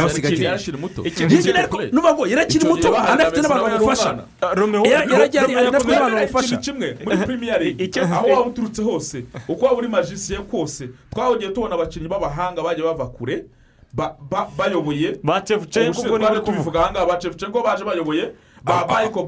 ariko 1.59 1.81
nuvuga 1.91 2.13
ngo 2.13 2.27
yari 2.27 2.41
akiri 2.41 2.67
muto 2.67 2.97
anafite 2.97 3.41
n'abantu 3.41 3.63
bamufasha 3.63 4.09
umwana. 4.11 4.23
Ah, 4.41 4.53
Romeo 4.55 4.83
Yari- 4.83 5.11
yari 5.11 5.23
agiye- 5.23 5.41
Romeo 5.41 5.57
yari- 5.57 5.65
yakoze- 5.65 5.73
yari- 5.73 5.83
Kubera 5.83 6.09
bamufasha. 6.09 6.57
kimwe 6.57 6.97
muri 7.05 7.17
primiyari 7.17 7.69
Icyo- 7.77 8.03
aho 8.03 8.27
waba 8.27 8.45
uturutse 8.45 8.81
hose 8.83 9.23
uko 9.47 9.65
waba 9.65 9.77
uri 9.77 9.87
majisiye 9.87 10.39
kose 10.39 10.89
twagiye 11.13 11.51
tubona 11.51 11.75
abakinnyi 11.75 12.07
b'abahanga 12.07 12.61
bagiye 12.63 12.87
bava 12.87 13.05
kure 13.07 13.45
bayoboye. 14.57 15.19
Ba 15.23 15.41
Shevchenko 15.45 15.89
ubushize 15.89 16.07
ubwo 16.07 16.17
twaje 16.19 16.33
ni 16.33 16.39
we 16.39 16.45
tubivuga 16.45 16.79
ahangaha 16.83 17.05
ba 17.05 17.21
Shevchenko 17.21 17.63
baje 17.63 17.83
bayoboye. 17.83 18.31
Ba 18.63 18.85
bayiko 18.85 19.23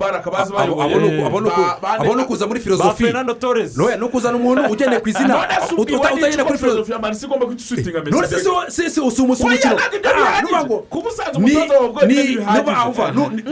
Abo- 0.53 0.59
abo 0.61 0.75
bayoboye 0.75 1.09
ni 1.09 1.17
uku- 1.17 1.27
abo 1.27 1.41
ni 1.41 1.47
uku- 1.47 1.61
ba- 1.61 1.77
bane- 1.81 2.05
abo 2.05 2.15
ni 2.15 2.21
ukuza 2.23 2.47
muri 2.47 2.59
filozofi 2.59 3.03
fernando 3.03 3.34
torres 3.34 3.77
noya 3.77 3.97
ni 3.97 4.03
ukuzana 4.05 4.38
umuntu 4.38 4.61
ugendeye 4.71 4.99
ku 5.01 5.09
izina 5.09 5.27
none 5.27 5.47
se 5.67 5.73
uta- 5.73 5.81
ubwiwe 5.81 5.99
uta- 5.99 6.07
utagendeye 6.07 6.31
n'icyo 6.31 6.45
kuri 6.45 6.59
filozofi 6.59 6.91
manisi 7.01 7.25
igomba 7.25 7.45
guhita 7.45 7.63
usutinga 7.63 8.01
se 8.27 8.89
si 8.89 8.99
umukino 9.43 9.77
Ah, 10.13 10.41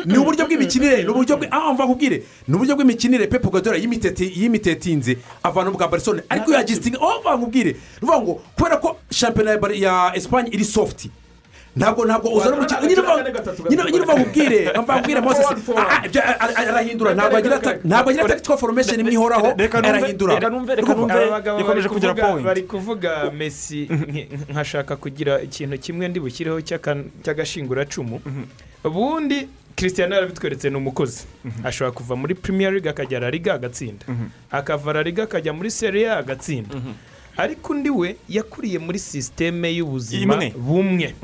ni 0.05 0.17
uburyo 0.17 0.45
bw'imikinire 0.45 1.03
ni 1.03 1.09
uburyo 1.09 1.37
ah 1.51 1.73
nkubwire 1.73 2.23
ni 2.47 2.55
uburyo 2.55 2.75
bw'imikinire 2.75 3.27
pepu 3.27 3.49
gadora 3.49 3.77
yimitetinze 3.77 5.17
avana 5.43 5.71
bwa 5.71 5.87
barisone 5.87 6.21
ariko 6.29 6.53
yagistinga 6.53 6.97
oh 7.01 7.19
mva 7.21 7.35
nkubwire 7.37 7.71
ni 7.71 8.07
ukuvuga 8.07 8.21
ngo 8.21 8.33
kubera 8.57 8.77
ko 8.77 8.97
shampiyona 9.09 9.57
ya 9.73 10.11
esipanye 10.15 10.49
iri 10.53 10.65
sofuti 10.65 11.09
ntabwo 11.75 12.05
ntabwo 12.05 12.27
uzana 12.35 12.55
umukino 12.57 12.79
nyine 12.87 13.01
ah, 15.79 15.93
ah, 16.01 16.05
ibyo 16.05 16.21
a- 16.21 16.39
a- 16.39 16.55
arahindura 16.69 17.13
ntabwo 17.15 17.37
agira 17.37 17.55
agira 18.11 18.23
tactical 18.35 18.57
formation 18.57 18.99
imwe 18.99 19.13
ihoraho 19.13 19.47
arahindura 19.89 20.33
reka 20.35 20.49
numve 20.49 20.75
reka 20.75 20.93
numve 20.93 21.13
kugira 21.89 22.13
kuvuga- 22.13 22.27
point 22.33 22.45
bari 22.45 22.61
kuvuga 22.63 23.11
mesi 23.31 23.85
nk- 23.87 24.27
nkashaka 24.51 24.95
kugira 24.95 25.41
ikintu 25.41 25.77
kimwe 25.79 26.07
ndi 26.07 26.19
bushyireho 26.19 26.59
cy'agashinguracumu 27.23 28.21
ubundi 28.83 29.47
christian 29.75 30.11
yarabitweretse 30.11 30.69
ni 30.69 30.75
umukozi 30.77 31.23
ashobora 31.63 31.91
kuva 31.95 32.15
muri 32.15 32.35
premier 32.35 32.71
league 32.73 32.89
akajya 32.89 33.19
la 33.19 33.29
liga 33.31 33.53
agatsinda 33.53 34.05
akava 34.51 34.93
la 34.93 35.01
liga 35.03 35.23
akajya 35.23 35.53
muri 35.53 35.71
serie 35.71 36.11
A 36.11 36.17
agatsinda 36.19 36.75
ariko 37.37 37.73
undi 37.73 37.89
we 37.89 38.15
yakuriye 38.29 38.79
muri 38.79 38.99
sisiteme 38.99 39.71
y'ubuzima 39.75 40.51
bumwe. 40.57 41.15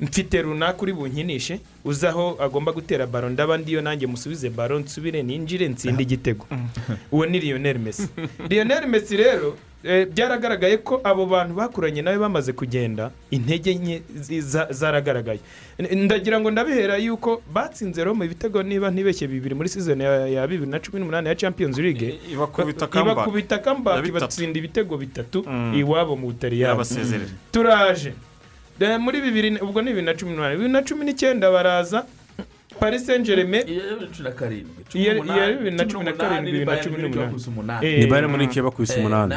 Mfite 0.00 0.42
runaka 0.42 0.82
uri 0.82 0.92
bunkinishe 0.92 1.60
uzi 1.84 2.06
aho 2.06 2.36
agomba 2.40 2.72
gutera 2.72 3.06
baro 3.06 3.30
ndaba 3.30 3.58
ndiyo 3.58 3.80
nanjye 3.82 4.06
musubize 4.06 4.50
baro 4.50 4.78
nsubire 4.78 5.22
ninjire 5.22 5.68
nsinde 5.68 6.02
igitego. 6.02 6.46
Uwo 7.12 7.26
ni 7.26 7.40
lionel 7.40 7.78
messi. 7.78 8.08
Lionel 8.48 8.86
messi 8.86 9.16
rero 9.16 9.56
byaragaragaye 9.84 10.76
ko 10.80 11.00
abo 11.04 11.26
bantu 11.26 11.54
bakuranye 11.54 12.02
nawe 12.02 12.18
bamaze 12.18 12.52
kugenda 12.52 13.10
intege 13.30 13.74
nke 13.74 14.02
zaragaragaye. 14.70 15.40
Ndagira 15.92 16.40
ngo 16.40 16.50
ndabihera 16.50 16.96
yuko 16.96 17.42
batsinze 17.52 18.04
roma 18.04 18.24
ibitego 18.24 18.62
niba 18.62 18.90
ntibeshye 18.90 19.28
bibiri 19.28 19.54
muri 19.54 19.68
season 19.68 20.00
ya 20.00 20.46
bibiri 20.46 20.70
na 20.70 20.78
cumi 20.80 21.00
n'umunani 21.00 21.28
ya 21.28 21.34
champions 21.34 21.78
league. 21.78 22.18
Ibakubita 23.12 23.58
kamba. 23.58 23.92
ibatsinda 24.18 24.58
ibitego 24.58 24.96
bitatu 24.96 25.44
Mm. 25.46 25.74
iwabo 25.76 26.16
mu 26.16 26.26
butaliyani. 26.32 26.72
Turaje. 27.52 28.12
Eh, 28.80 28.98
muri 29.00 29.20
bibiri 29.20 29.58
ubwo 29.60 29.82
ni 29.82 29.90
bibiri 29.92 30.06
na 30.06 30.14
cumi 30.14 30.30
n'umunani. 30.32 30.56
Bibiri 30.56 30.72
na 30.72 30.82
cumi 30.82 31.04
n'icyenda 31.04 31.50
baraza 31.50 32.06
paris 32.80 33.06
saint 33.06 33.26
germain 33.26 33.64
iya 33.68 35.52
bibiri 35.52 35.76
na 35.76 35.84
cumi 35.84 36.04
na 36.04 36.12
karindwi 36.12 36.52
bibiri 36.52 36.64
na 36.64 36.76
cumi 36.76 36.96
na 37.02 37.08
cumi 37.08 37.42
n'umunani. 37.46 37.86
Eh, 37.86 37.98
ni 37.98 38.06
bayern 38.06 38.30
munich 38.30 38.60
bakubise 38.62 39.00
umunani 39.00 39.34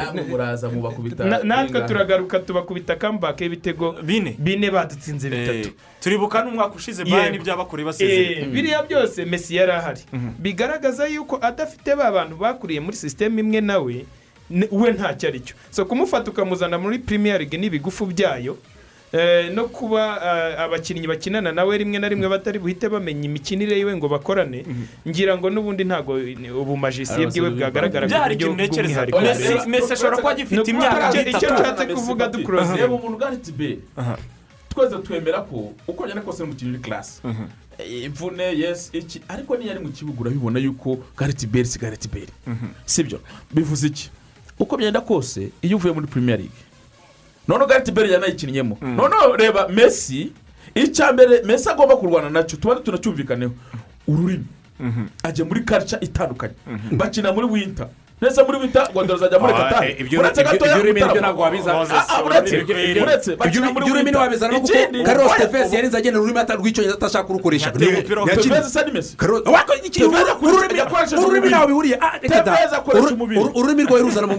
natwe 1.44 1.80
turagaruka 1.80 2.38
tubakubita 2.38 2.96
kambake 2.96 3.44
y'ibitego 3.44 3.92
bine. 4.02 4.36
bine 4.38 4.70
badutsinze 4.70 5.30
bitatu. 5.30 5.68
Eh, 5.68 5.74
turibuka 6.00 6.44
n'umwaka 6.44 6.74
ushize 6.74 7.04
bayani 7.04 7.38
by'abakure 7.38 7.82
Eh, 7.82 7.86
basezerera 7.86 8.46
biriya 8.46 8.82
byose 8.82 9.24
mesi 9.24 9.56
yari 9.56 9.72
ahari 9.72 10.00
bigaragaza 10.38 11.06
yuko 11.06 11.38
adafite 11.42 11.96
ba 11.96 12.10
bantu 12.12 12.36
bakuriye 12.36 12.80
muri 12.80 12.96
sisiteme 12.96 13.40
imwe 13.40 13.60
nawe 13.60 14.04
we 14.70 14.92
ntacyo 14.92 15.28
ari 15.28 15.40
cyo 15.40 15.54
so 15.70 15.84
kumufata 15.84 16.30
ukamuzana 16.30 16.78
muri 16.78 16.98
premier 16.98 17.38
league 17.38 17.58
n'ibigufu 17.58 18.06
byayo 18.06 18.52
eh, 18.52 18.77
no 19.54 19.64
kuba 19.72 20.20
eh, 20.24 20.60
abakinnyi 20.60 21.06
bakinana 21.08 21.52
nawe 21.52 21.78
rimwe 21.78 21.98
na 21.98 22.08
rimwe 22.08 22.28
batari 22.28 22.58
buhite 22.58 22.88
bamenya 22.88 23.24
imikinire 23.24 23.76
yiwe 23.78 23.96
ngo 23.96 24.08
bakorane 24.08 24.64
ngira 25.08 25.38
ngo 25.38 25.48
n'ubundi 25.50 25.84
ntabwo 25.84 26.20
ubumajisiye 26.60 27.26
bwiwe 27.26 27.50
bwagaragara 27.56 28.04
mu 28.06 28.10
byari 28.12 28.34
buryo 28.36 28.48
bw'umwihariko. 28.52 29.18
Messi 29.68 29.92
ashobora 29.92 30.16
kuba 30.20 30.30
agifite 30.36 30.68
imyaka 30.70 31.08
icyo- 31.24 31.54
nshatse 31.54 31.84
kuvuga 31.94 32.28
dukuroze. 32.28 32.76
Reba 32.76 32.94
umuntu 32.94 33.16
ugana 33.16 33.36
tibe 33.36 33.78
twese 34.68 34.96
twemera 35.02 35.40
ko 35.48 35.72
uko 35.88 36.04
agenda 36.04 36.22
kose 36.22 36.42
ni 36.42 36.48
umukinnyi 36.48 36.72
uri 36.76 36.80
karasi 36.84 37.20
imvune 38.04 38.42
yesi 38.58 38.90
iki 38.98 39.20
ariko 39.28 39.56
niyo 39.56 39.70
ari 39.72 39.80
mu 39.80 39.88
kibuga 39.88 40.20
urabibona 40.20 40.58
yuko 40.60 40.98
gareti 41.16 41.46
beri 41.46 41.64
si 41.66 41.78
gareti 41.78 42.08
beri 42.08 42.28
sibyo. 42.86 43.20
Bivuze 43.54 43.86
iki? 43.86 44.10
Uko 44.58 44.76
byenda 44.76 45.00
kose 45.00 45.48
iyo 45.62 45.76
uvuye 45.76 45.94
muri 45.94 46.06
premier 46.06 46.38
league 46.38 46.60
noneho 47.48 47.66
gareti 47.66 47.92
beri 47.92 48.12
yanayikinnyemo 48.12 48.78
noneho 48.82 49.36
reba 49.36 49.68
mesi 49.68 50.32
icya 50.74 51.12
mbere 51.12 51.42
mesi 51.42 51.68
agomba 51.68 51.96
kurwana 51.96 52.30
na 52.30 52.42
cyo 52.42 52.56
tuba 52.56 52.74
tunacyumvikaneho. 52.76 53.52
Ururimi. 54.08 54.44
Ajya 55.22 55.44
muri 55.44 55.60
karica 55.64 56.00
itandukanye. 56.00 56.54
Bakina 56.92 57.32
muri 57.32 57.46
winta 57.46 57.88
ndetse 58.20 58.42
muri 58.42 58.58
wita 58.58 58.88
ngo 58.92 59.14
azajya 59.14 59.38
muri 59.38 59.52
Ah, 59.58 59.84
eh, 59.86 60.00
uretse 60.20 60.42
gatoya 60.44 60.72
ibyo 60.72 60.80
ururimi 60.80 61.00
ni 61.00 61.06
byo 61.12 61.20
ntabwo 61.20 61.42
wabizana. 61.42 61.86
Ah, 61.90 62.04
ah, 62.08 62.22
uretse 62.26 62.56
Ibyo- 62.56 62.74
ururimi 63.86 64.10
ntiwabizana 64.10 64.52
no 64.52 64.60
kuko 64.60 64.72
ikindi 64.72 65.02
karosi 65.04 65.28
oya, 65.34 65.38
tefesi 65.38 65.64
ubu- 65.66 65.74
yarinze 65.76 65.96
agenda 65.98 66.18
ururimi 66.20 66.38
rw'icyongereza 66.58 66.96
atashaka 66.98 67.24
kurukoresha. 67.28 67.70
Ururimi- 67.70 68.02
ntaho 71.48 71.66
bihuriye. 71.66 71.96
Ah, 72.00 72.18
ururimi 73.54 73.82
rwawe 73.84 74.02
ruzana 74.02 74.26
mu- 74.26 74.34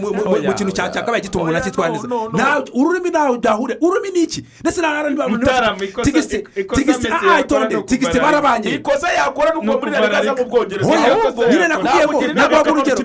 kintu 0.54 0.72
cya 0.72 0.82
oya. 0.84 0.92
cya 0.92 1.02
kabaye 1.02 1.22
gituma 1.22 1.44
umuntu. 1.88 2.08
Nta- 2.36 2.64
ururimi 2.74 3.10
ntaho 3.10 3.38
byahuriye 3.38 3.78
ururimi 3.80 4.10
ni 4.14 4.22
iki? 4.24 4.44
Ndetse 4.60 4.80
nta 4.80 4.88
Mutarama, 5.28 5.84
ikosa- 5.84 6.04
ikosa 6.56 6.80
Messi 6.86 7.06
yakora 7.08 7.40
itonde 7.40 7.74
no 7.74 7.82
tigisite 7.82 8.18
kuva 8.18 8.32
barabanye 8.32 8.70
ikosa 8.74 9.08
yakora 9.12 9.50
nuko 9.54 9.78
muri 9.78 9.90
Rariga. 9.92 10.34
mu 10.36 10.44
bwongereza. 10.50 10.90
Nyine 11.50 11.68
nakubwiye 11.68 12.06
ko 12.06 12.22
naguha 12.34 12.62
urugero. 12.72 12.96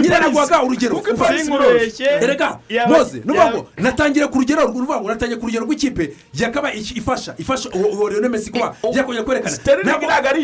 Nyine 0.00 0.18
naguhaga 0.18 0.62
urugero 0.62 0.96
Kuko 0.96 1.10
i 1.10 1.14
Paris 1.14 1.42
Sinkubeshye. 1.42 1.68
biroroshye. 1.68 2.24
erega 2.24 2.58
Yaba- 2.68 2.98
moze 2.98 3.18
nuvuga 3.24 3.44
yaba- 3.44 3.50
ngo 3.56 3.68
natangiye 3.76 4.26
ku 4.28 4.38
rugero 4.38 4.66
ruvuga 4.66 5.00
ngo 5.00 5.08
natangiye 5.08 5.38
ku 5.40 5.46
rugero 5.46 5.64
rw'ikipe 5.66 6.12
yakaba 6.34 6.72
iki- 6.72 6.94
ifasha 6.98 7.34
ifasha 7.38 7.68
uwo 7.74 8.08
Lionel 8.10 8.30
Messi 8.30 8.50
kuba 8.50 8.74
yakongera 8.92 9.24
kwerekana 9.24 9.54
Sterling 9.56 9.84
Ntabwo- 9.86 10.06
ntabwo 10.06 10.28
ari 10.30 10.42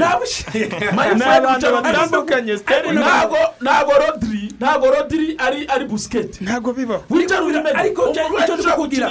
ntabwo 0.00 0.24
My 0.96 1.14
ni 1.14 1.22
abantu 1.24 1.66
batandukanye 1.82 2.58
Sterling 2.58 2.98
ntabwo 2.98 3.38
ntabwo 3.60 3.92
rodiri 3.98 4.52
ntabwo 4.60 4.86
rodiri 4.90 5.36
ari 5.38 5.66
ari 5.68 5.84
busiketi 5.84 6.44
ntabwo 6.44 6.72
bibaho 6.72 7.04
Ariko 7.80 8.02
icyo 8.10 8.54
ndi 8.56 8.64
kukubwira, 8.64 9.06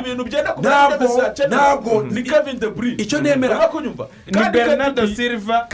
ntabwo- 0.62 1.02
ntabwo 1.48 2.04
ni 2.04 2.22
ni- 2.22 2.24
kevin 2.30 2.60
de 2.60 2.68
bruyne 2.70 2.98
icyo 3.04 3.22
nemera. 3.22 3.56
ni 4.28 4.32
KDB 4.32 5.16
silva 5.16 5.68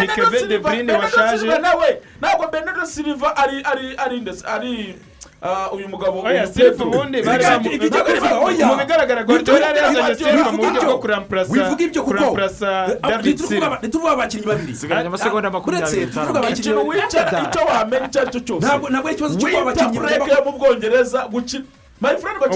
ni 0.00 0.06
Kevin 0.08 0.48
De 0.48 0.58
Bernardo 0.58 1.04
washaje. 1.04 1.46
Nawe 1.46 1.88
ntabwo 2.36 2.50
Bernardo 2.52 2.86
Silva 2.86 3.36
ari 3.36 3.62
ari 3.64 3.96
ari 3.96 4.20
ndetse 4.20 4.44
ari 4.46 4.94
ah, 5.42 5.70
uyu 5.72 5.88
mugabo 5.88 6.20
uyu 6.20 6.48
Pedro. 6.54 6.86
ubundi 6.86 7.22
bari 7.22 7.44
Ibyo- 7.44 7.50
bamu- 7.50 7.72
ibyo- 7.72 7.86
ibyo- 7.88 8.16
ibyo- 8.16 8.42
oya. 8.44 8.66
mu 8.66 8.76
bigaragara 8.76 9.22
guardiola 9.24 9.66
yari 9.66 9.78
yazanye 9.96 10.14
silva 10.14 10.52
mu 10.52 10.58
buryo 10.58 10.80
bwo 10.82 10.98
ibyo 11.86 12.02
kuko 12.02 12.10
kuramplasa 12.10 12.70
Eh, 12.88 12.98
david 13.08 13.40
aba- 13.62 13.78
ntituvuga 13.82 14.10
abakinnyi 14.12 14.46
babiri. 14.46 14.74
Sigaranye 14.74 15.08
amasegonda 15.08 15.50
makumyabiri 15.50 16.00
n'itanu. 16.06 16.26
tuvuga 16.26 16.38
abakinnyi 16.38 16.60
ikintu 16.60 16.88
wicara 16.88 17.38
icyo 17.44 17.60
wamenya 17.68 18.06
icyo 18.08 18.20
ari 18.20 18.30
cyo 18.32 18.40
cyose. 18.46 18.62
Ntabwo 18.66 18.86
ntabwo 18.90 19.06
ari 19.08 19.14
ikibazo 19.16 19.34
cy'uko 19.40 19.58
abakinnyi 19.60 19.96
yo 20.32 20.40
mu 20.46 20.52
bwongereza 20.58 21.20
gukina 21.32 21.64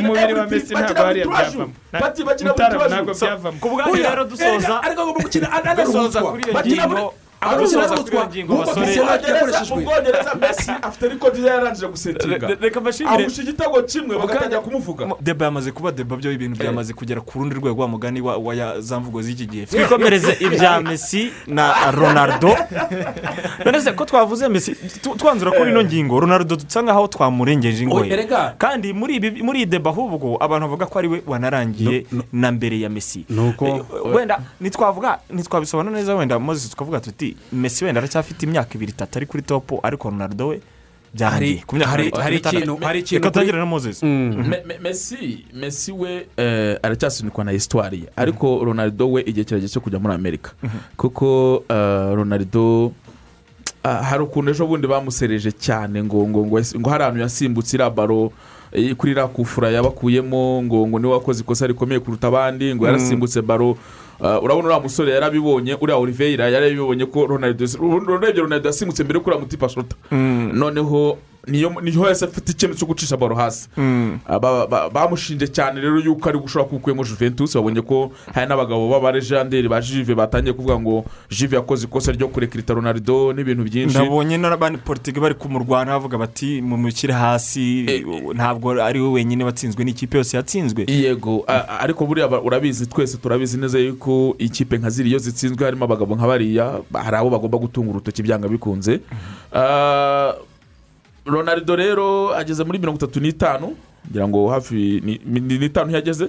umubiri 0.00 0.32
wa 0.34 0.46
bakina 0.46 0.80
ntabwo 0.80 1.02
hariya 1.08 1.26
byavamo. 1.26 1.72
Trash 1.90 2.88
ntabwo 2.90 3.12
byavamo. 3.14 3.58
Ku 3.60 3.68
bwanyu 3.72 4.02
rero 4.04 4.24
dusoza. 4.24 4.74
Ariko 4.84 5.00
agomba 5.02 5.20
gukina 5.24 5.46
dusoza 5.48 5.70
anaruhutswa 5.70 6.20
kuri 6.32 6.42
iyo 6.44 6.86
ngingo. 6.88 7.14
Ngingo 7.40 8.52
wumva 8.54 8.66
basore 8.66 8.86
Cristiano 8.86 9.10
yakoreshejwe 9.10 9.76
mu 9.76 9.82
bwongereza 9.84 10.34
messi 10.34 10.70
afite 10.82 11.08
rikodi 11.08 11.40
ye 11.40 11.46
yarangije 11.46 11.86
gusetinga 11.86 12.46
Re- 12.46 12.58
reka 12.60 12.80
mbashimire 12.80 13.22
ahusha 13.22 13.42
igitego 13.42 13.82
kimwe 13.82 14.18
bagatangira 14.18 14.60
kumuvuga 14.60 15.06
deba 15.20 15.44
yamaze 15.44 15.72
kuba 15.72 15.92
deba 15.92 16.16
byo 16.16 16.32
ibintu 16.32 16.58
byamaze 16.60 16.92
kugera 16.92 17.20
ku 17.20 17.38
rundi 17.38 17.54
rwego 17.54 17.82
wa 17.82 17.88
mugani 17.88 18.20
wa 18.20 18.80
za 18.80 19.00
mvugo 19.00 19.22
z'iki 19.22 19.46
gihe. 19.46 19.66
Twikomereze 19.66 20.36
ibya 20.40 20.80
messi 20.80 21.32
na 21.46 21.90
ronaldo. 21.90 22.56
None 23.64 23.80
se 23.80 23.92
ko 23.92 24.04
twavuze 24.04 24.48
messi? 24.48 24.74
Tu- 25.02 25.14
twanzura 25.16 25.50
kuri 25.50 25.70
ino 25.70 25.84
ngingo 25.84 26.20
ronaldo 26.20 26.56
dusa 26.56 26.82
nkaho 26.82 27.06
twamurengeje 27.08 27.84
ingoye 27.84 28.12
erega. 28.12 28.54
kandi 28.58 28.92
muri 28.92 29.16
iyi 29.54 29.66
deba 29.66 29.90
ahubwo 29.90 30.36
abantu 30.40 30.66
bavuga 30.66 30.86
ko 30.86 30.98
ari 30.98 31.08
we 31.08 31.22
wanarangiye 31.26 32.06
na 32.32 32.52
mbere 32.52 32.80
ya 32.80 32.88
messi. 32.88 33.24
Nuko- 33.30 33.66
Eh, 33.70 34.14
wenda 34.14 34.40
ntitwavuga 34.60 35.18
ntitwabisobanura 35.30 35.96
neza 35.98 36.14
wenda 36.14 36.38
moses 36.38 36.70
tukavuga 36.70 37.00
tuti 37.00 37.29
messi 37.52 37.84
wenda 37.84 38.00
aracyafite 38.00 38.42
imyaka 38.46 38.74
ibiri 38.74 38.92
itatu 38.92 39.18
ari 39.18 39.26
kuri 39.26 39.42
topu 39.42 39.80
ariko 39.82 40.10
ronaldo 40.10 40.48
we 40.48 40.60
byarangiye. 41.14 41.62
Ku 41.66 41.76
myaka 41.76 41.90
hari 42.22 42.36
ikintu 42.36 42.76
hari 42.76 42.98
ikintu 43.00 43.24
reka 43.24 43.30
tugire 43.40 43.58
na 43.58 43.66
moses. 43.66 44.02
Me- 44.02 44.62
me- 44.66 44.78
messi 44.82 45.44
messi 45.54 45.92
we 45.92 46.26
eh, 46.36 46.78
aracyasunikwa 46.82 47.44
na 47.44 47.52
ye. 48.02 48.08
Ariko 48.16 48.64
ronaldo 48.64 49.10
we 49.12 49.22
igihe 49.22 49.44
kirageze 49.44 49.72
cyo 49.72 49.80
kujya 49.80 49.98
muri 49.98 50.14
amerika. 50.14 50.50
Kuko 50.96 51.64
eh, 51.68 52.14
ronaldo 52.14 52.92
ah, 53.82 54.02
hari 54.02 54.22
ukuntu 54.22 54.50
ejo 54.50 54.66
bundi 54.66 54.86
bamusereje 54.86 55.50
cyane 55.52 55.98
ngo 56.04 56.28
ngo 56.28 56.46
ngo 56.78 56.90
hari 56.90 57.02
ahantu 57.04 57.20
yasimbutse 57.20 57.76
iriya 57.76 57.90
baro 57.90 58.32
kuri 58.96 59.12
iriya 59.12 59.26
kufura 59.28 59.70
yabakuyemo 59.70 60.62
ngo 60.62 60.86
ngo 60.86 60.98
ni 60.98 61.06
we 61.06 61.12
wakoze 61.12 61.42
ikosa 61.42 61.66
rikomeye 61.66 62.00
kuruta 62.00 62.28
abandi 62.28 62.74
ngo 62.74 62.86
yarasimbutse 62.86 63.42
baro. 63.42 63.76
Ah, 64.22 64.40
urabona 64.40 64.66
uriya 64.68 64.80
musore 64.80 65.12
yarabibonye 65.12 65.74
uriya 65.80 65.96
oliveira 65.98 66.48
yarabibonye 66.48 67.06
ko 67.06 67.26
ronaldo 67.26 67.64
urebye 68.14 68.42
ronaldo 68.42 68.68
yasimbutse 68.68 69.04
mbere 69.04 69.18
kuri 69.20 69.32
uriya 69.36 69.40
mutipa 69.44 69.68
shota 69.68 69.96
noneho 70.52 71.18
ni 71.46 71.62
ho 71.64 72.04
yahise 72.04 72.24
afite 72.24 72.50
icyemezo 72.52 72.78
cyo 72.78 72.86
gucisha 72.86 73.16
baro 73.16 73.34
hasi. 73.34 73.68
Ah, 74.26 74.38
ba- 74.38 74.66
ba- 74.66 74.90
bamushinje 74.90 75.46
cyane 75.48 75.80
rero 75.80 75.98
yuko 76.00 76.28
ari 76.28 76.38
gushobora 76.38 76.68
kuwukuyemo 76.68 77.04
juventus 77.04 77.54
babonye 77.54 77.80
ko 77.82 78.12
hari 78.34 78.46
n'abagabo 78.48 78.88
b'abarejanderi 78.90 79.68
ba 79.68 79.80
jive 79.80 80.14
batangiye 80.14 80.52
kuvuga 80.52 80.78
ngo 80.80 81.04
jive 81.30 81.56
yakoze 81.56 81.84
ikosa 81.86 82.12
ryo 82.12 82.28
kurekirita 82.28 82.74
ronaldo 82.74 83.32
n'ibintu 83.32 83.64
byinshi. 83.64 83.96
Ndabonye 83.98 84.36
n'abandi 84.38 84.78
politiki 84.78 85.20
bari 85.20 85.34
kumurwana 85.34 85.92
bavuga 85.96 86.18
bati 86.18 86.62
mumushyire 86.62 87.14
hasi 87.14 87.86
ntabwo 88.34 88.76
ari 88.82 89.00
we 89.00 89.08
wenyine 89.08 89.44
watsinzwe 89.44 89.84
n'ikipe 89.84 90.16
yose 90.18 90.36
yatsinzwe. 90.36 90.84
Yego 90.88 91.44
ariko 91.80 92.06
buriya 92.06 92.28
urabizi 92.28 92.86
twese 92.86 93.16
turabizi 93.16 93.58
neza 93.58 93.78
yuko 93.78 94.34
ikipe 94.38 94.78
nka 94.78 94.90
ziriya 94.90 95.10
iyo 95.10 95.18
zitsinzwe 95.18 95.64
harimo 95.64 95.84
abagabo 95.84 96.14
nka 96.16 96.26
bariya 96.26 96.80
hari 96.94 97.16
abo 97.16 97.30
bagomba 97.30 97.58
gutunga 97.58 97.90
urutoki 97.90 98.22
byanga 98.22 98.48
bikunze. 98.48 99.00
Ah, 99.52 100.34
ronaldo 101.30 101.76
rero 101.76 102.34
ageze 102.36 102.64
muri 102.64 102.78
mirongo 102.78 102.96
itatu 102.98 103.20
n'itanu. 103.20 103.76
Ngira 104.10 104.28
ngo 104.28 104.48
hafi 104.48 105.00
ni- 105.04 105.20
ni 105.24 105.40
n'itanu 105.58 105.92
yageze. 105.92 106.28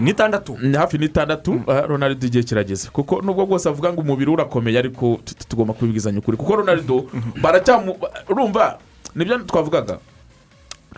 N'itandatu. 0.00 0.56
Ni 0.62 0.76
hafi 0.76 0.98
n'itandatu. 0.98 1.60
Ah, 1.66 1.80
ronaldo 1.86 2.26
igihe 2.26 2.44
kirageze. 2.44 2.88
Kuko 2.90 3.22
nubwo 3.22 3.46
bwose 3.46 3.68
avuga 3.68 3.92
ngo 3.92 4.00
umubiri 4.00 4.30
urakomeye 4.30 4.78
ariko 4.78 5.20
tu- 5.24 5.34
tu- 5.34 5.46
tugomba 5.48 5.74
kubibwizanya 5.74 6.18
ukuri. 6.18 6.36
Kuko 6.36 6.56
ronaldo 6.56 7.04
baracyamu 7.42 7.96
urumva 8.28 8.78
ni 9.14 9.24
byo 9.24 9.38
twavugaga 9.38 9.98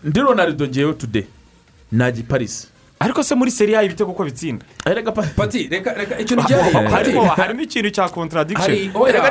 ndi 0.04 0.20
ronaldo 0.20 0.66
ngewe 0.66 0.92
today 0.94 1.24
najya 1.92 2.20
i 2.20 2.22
paris. 2.22 2.69
Ariko 3.00 3.22
se 3.22 3.34
muri 3.34 3.50
seriya 3.50 3.82
ibitego 3.82 4.10
uko 4.10 4.24
bitsinda? 4.24 4.64
Pa 5.12 5.22
pati 5.36 5.68
reka 5.70 5.94
reka 5.94 6.18
ikintu 6.18 6.42
gihari 6.46 6.72
harimo 7.36 7.62
ikintu 7.62 7.90
cya 7.90 8.08
erega 9.08 9.30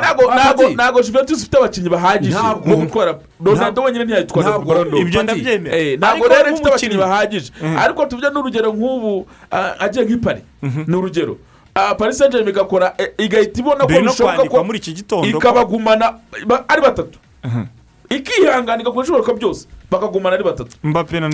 ntabwo 0.74 1.02
juventus 1.02 1.38
ifite 1.42 1.56
abakinnyi 1.58 1.88
bahagije. 1.88 2.34
Mu 2.66 2.76
gutwara 2.76 3.18
ronaldo 3.44 3.82
wenyine 3.82 4.04
ntiyayitwara 4.04 4.48
Ntabwo. 4.48 4.74
kuko 4.74 4.96
ibyo 4.96 5.22
ndabyemera. 5.22 5.76
Eh, 5.76 5.98
ntabwo 5.98 6.28
rero 6.28 6.50
ifite 6.50 6.68
abakinnyi 6.68 6.96
bahagije. 6.98 7.52
Ariko 7.78 8.06
tuvuge 8.06 8.28
n'urugero 8.30 8.72
nk'ubu 8.74 9.26
ah, 9.50 9.74
agiye 9.78 10.04
nk'ipari. 10.04 10.42
Ni 10.86 10.96
urugero. 10.96 11.36
Ah, 11.74 11.94
paris 11.94 12.18
saint 12.18 12.32
germain 12.32 12.50
igakora 12.50 12.94
eh, 12.98 13.14
igahita 13.18 13.60
ibona 13.60 13.86
ko 13.86 14.00
bishoboka 14.02 14.48
ko 14.50 14.64
muri 14.66 14.78
iki 14.82 14.92
gitondo 14.92 15.30
ko- 15.30 15.38
ikabagumana 15.38 16.18
ba- 16.46 16.64
ari 16.68 16.82
batatu. 16.82 17.18
Ikihangana 18.10 18.82
igakora 18.82 19.06
ibishoboka 19.06 19.32
byose. 19.38 19.66
Bakagumana 19.90 20.34
ari 20.34 20.44
batatu. 20.44 20.74
Mbappe 20.82 21.20
na 21.20 21.28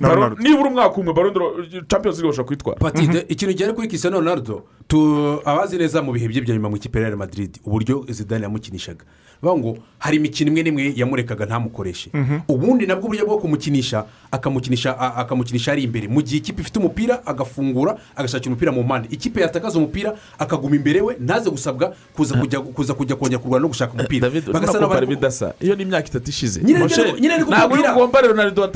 ronaldo 0.00 0.36
nibura 0.42 0.68
umwaka 0.70 0.96
umwe 0.96 1.12
barondoro 1.14 1.64
champions 1.88 2.16
league 2.18 2.30
bashobora 2.30 2.46
kwitwara. 2.48 2.78
Pati 2.80 3.06
de- 3.06 3.26
ikintu 3.28 3.54
gihari 3.54 3.74
kuri 3.74 3.86
Ronaldo 4.18 4.64
tu 4.88 4.98
abazi 5.44 5.78
neza 5.78 6.02
mu 6.02 6.12
bihe 6.12 6.28
bye 6.28 6.40
bya 6.40 6.54
nyuma 6.54 6.70
mu 6.70 6.76
ikipe 6.76 7.00
ya 7.00 7.16
Madrid 7.16 7.58
uburyo 7.64 8.04
zidane 8.08 8.42
yamukinishaga. 8.44 9.04
Bavuga 9.42 9.60
ngo 9.60 9.78
hari 9.98 10.16
imikino 10.16 10.48
imwe 10.50 10.62
n'imwe 10.62 10.92
yamurekaga 10.96 11.46
ntamukoreshe. 11.46 12.10
Ubundi 12.48 12.86
nabwo 12.86 13.06
uburyo 13.06 13.26
bwo 13.26 13.38
kumukinisha 13.38 14.04
akamukinisha 14.30 15.72
ari 15.72 15.82
imbere. 15.82 16.08
Mu 16.08 16.20
gihe 16.22 16.36
ikipe 16.38 16.60
ifite 16.62 16.78
umupira 16.78 17.26
agafungura 17.26 17.96
agashakira 18.16 18.50
umupira 18.52 18.72
mu 18.72 18.82
mpande. 18.82 19.08
Ikipe 19.10 19.40
yatakaza 19.40 19.78
umupira 19.78 20.14
akaguma 20.38 20.76
imbere 20.76 21.00
we 21.00 21.16
ntaze 21.20 21.50
gusabwa 21.50 21.94
kuza 22.14 22.94
kujya 22.94 23.16
kongera 23.16 23.38
kurwana 23.38 23.62
no 23.62 23.68
gushaka 23.68 23.92
umupira. 23.94 24.28
David 24.28 24.44
bagasa 24.52 24.72
urabona 24.72 24.88
ko 24.88 24.94
n'abari 24.94 25.06
bidasa 25.06 25.54
iyo 25.60 25.74
ni 25.76 25.82
imyaka 25.82 26.08
itatu 26.08 26.30
ishize. 26.30 26.60
Nyine 26.62 26.78
nyine 27.20 27.38
ni 27.38 27.44
byo 27.44 27.50
ntabwo 27.50 27.76
kukubwira. 27.76 27.92
bugombare 27.94 28.28
ronaldo 28.28 28.62
wa 28.62 28.68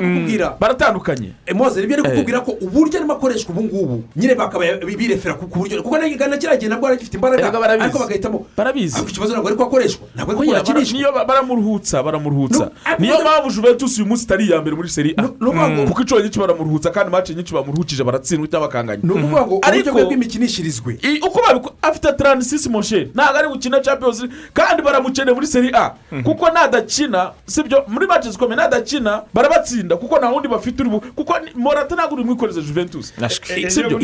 kukubwira. 0.00 0.56
baratandukanye 0.60 1.30
moze 1.54 1.80
ni 1.80 1.86
byo 1.86 1.96
ari 1.96 2.02
Eh. 2.04 2.10
kukubwira 2.10 2.40
ko 2.40 2.50
uburyo 2.60 2.98
arimo 2.98 3.12
akoreshwa 3.12 3.50
ubu 3.54 3.62
ngubu. 3.64 4.04
Nyine 4.16 4.34
bakaba 4.34 4.64
birefera 4.98 5.34
ku 5.34 5.46
buryo 5.46 5.82
kuko 5.82 5.98
na 5.98 6.08
kiriya 6.08 6.56
gihe 6.56 6.68
nabwo 6.68 6.86
aragifite 6.86 7.14
imbaraga. 7.14 7.50
Barabizi. 7.58 7.84
ariko 7.84 7.98
bagahitamo 7.98 8.46
Barabizi. 8.56 8.97
Ariko 8.98 9.10
ikibazo 9.10 9.32
ntabwo 9.32 9.48
ariko 9.48 9.62
akoreshwa 9.64 10.06
ntabwo 10.14 10.30
ariko 10.32 10.42
Oya, 10.42 10.50
bara- 10.52 10.60
akinishwa 10.62 10.98
niyo 10.98 11.12
ba- 11.12 11.24
baramuruhutsa 11.24 12.02
baramuruhutsa 12.02 12.70
niyo 12.98 13.14
mpamvu 13.20 13.50
juventus 13.50 13.98
uyu 13.98 14.06
munsi 14.06 14.24
itari 14.24 14.46
iya 14.46 14.60
mbere 14.60 14.76
muri 14.76 14.88
seri 14.88 15.14
a 15.16 15.22
kuko 15.22 16.00
inshuro 16.02 16.20
nyinshi 16.20 16.38
baramuruhutsa 16.38 16.90
kandi 16.90 17.10
mace 17.12 17.34
nyinshi 17.34 17.54
bamuruhukije 17.54 18.04
baratsindwa 18.04 18.48
cyangwa 18.48 18.68
bakanganya 18.68 19.00
ni 19.02 19.10
ukuvuga 19.12 19.42
ngo 19.46 19.54
uburyo 19.56 19.92
bwe 19.92 20.04
bw'imikinishirizwe 20.04 20.98
uko 21.26 21.40
babikora 21.46 21.74
afite 21.82 22.12
taransisi 22.12 22.68
mosheri 22.68 23.10
ntabwo 23.14 23.38
ari 23.38 23.48
gukina 23.48 23.80
champions 23.80 24.24
kandi 24.52 24.82
baramukeneye 24.82 25.34
muri 25.34 25.46
seri 25.46 25.70
a 25.74 25.90
kuko 26.24 26.50
nadakina 26.50 27.30
sibyo 27.46 27.84
muri 27.88 28.06
mace 28.06 28.30
zikomeye 28.30 28.56
nadakina 28.56 29.22
barabatsinda 29.34 29.96
kuko 29.96 30.18
nta 30.18 30.28
wundi 30.28 30.48
bafite 30.48 30.80
uri 30.82 30.90
kuko 31.14 31.34
morata 31.54 31.94
ntabwo 31.94 32.14
uri 32.14 32.24
mwikoreza 32.24 32.60
juventus. 32.60 33.12
Eh, 33.18 33.70
sibyo 33.70 33.98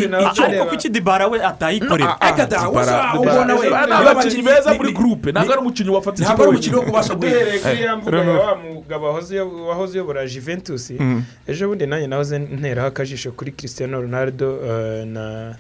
ariko 0.45 0.65
kuki 0.71 0.89
dibara 0.89 1.27
we 1.29 1.45
atayikorera 1.45 2.17
Eka 2.21 2.47
da, 2.47 2.57
Dybala- 2.59 2.69
wasa 2.69 2.93
Dybala- 2.93 3.19
ubona 3.21 3.55
we 3.55 3.65
niba 3.67 3.87
ni 3.87 3.93
abakinnyi 3.93 4.43
beza 4.43 4.75
muri 4.85 4.93
gurupe 4.97 5.33
ntabwo 5.33 5.53
ari 5.53 5.61
umukinnyi 5.61 5.91
wafata 5.91 6.23
ntabwo 6.23 6.43
ari 6.43 6.51
umukino 6.51 6.77
wo 6.79 6.85
kubasha 6.85 7.15
duhereye 7.15 7.59
guhera 7.59 7.71
kuri 7.71 7.83
ya 7.83 7.97
mbuga 7.97 8.19
ya 8.19 8.41
wa 8.41 8.57
mugabo 8.57 9.05
wahoze 9.07 9.35
uyo- 9.41 9.67
wahoze 9.67 9.93
uyobora 9.99 10.27
juventus. 10.27 10.91
Ejo 11.47 11.69
bundi 11.69 11.87
nanjye 11.87 12.07
nahoze 12.07 12.39
nteraho 12.39 12.89
akajisho 12.89 13.33
kuri 13.33 13.51
cristiano 13.53 14.01
ronaldo 14.01 14.49
eh, 14.67 15.07
na 15.07 15.57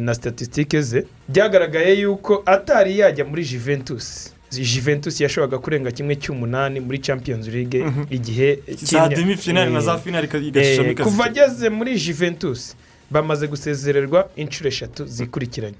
na- 0.00 0.14
statisitike 0.14 0.82
ze. 0.82 1.04
Byagaragaye 1.28 2.00
yuko 2.00 2.42
atari 2.46 2.98
yajya 2.98 3.24
muri 3.24 3.44
juventus. 3.44 4.32
Juventus 4.50 5.20
yashoboraga 5.20 5.58
kurenga 5.58 5.90
kimwe 5.92 6.16
cy'umunani 6.16 6.80
muri 6.80 6.98
champions 6.98 7.46
league 7.48 7.84
igihe 8.10 8.58
za 8.82 9.08
demi 9.08 9.36
finali 9.36 9.72
na 9.72 9.78
eh, 9.78 9.84
za 9.84 9.98
finali 9.98 10.24
igashishamo 10.48 10.88
Eh, 10.88 10.96
kuva 10.96 11.24
ageze 11.24 11.68
muri 11.68 11.98
juventus 12.00 12.74
bamaze 13.10 13.46
gusezererwa 13.46 14.28
inshuro 14.36 14.68
eshatu 14.68 15.04
zikurikiranye. 15.06 15.76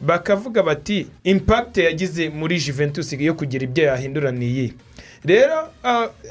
Bakavuga 0.00 0.62
bati 0.62 1.06
impakite 1.24 1.84
yagize 1.84 2.28
muri 2.28 2.58
juventus 2.58 3.12
yo 3.12 3.34
kugira 3.34 3.64
ibyo 3.64 3.84
yahindura 3.84 4.30
ni 4.32 4.46
iyi 4.46 4.72
rero 5.24 5.68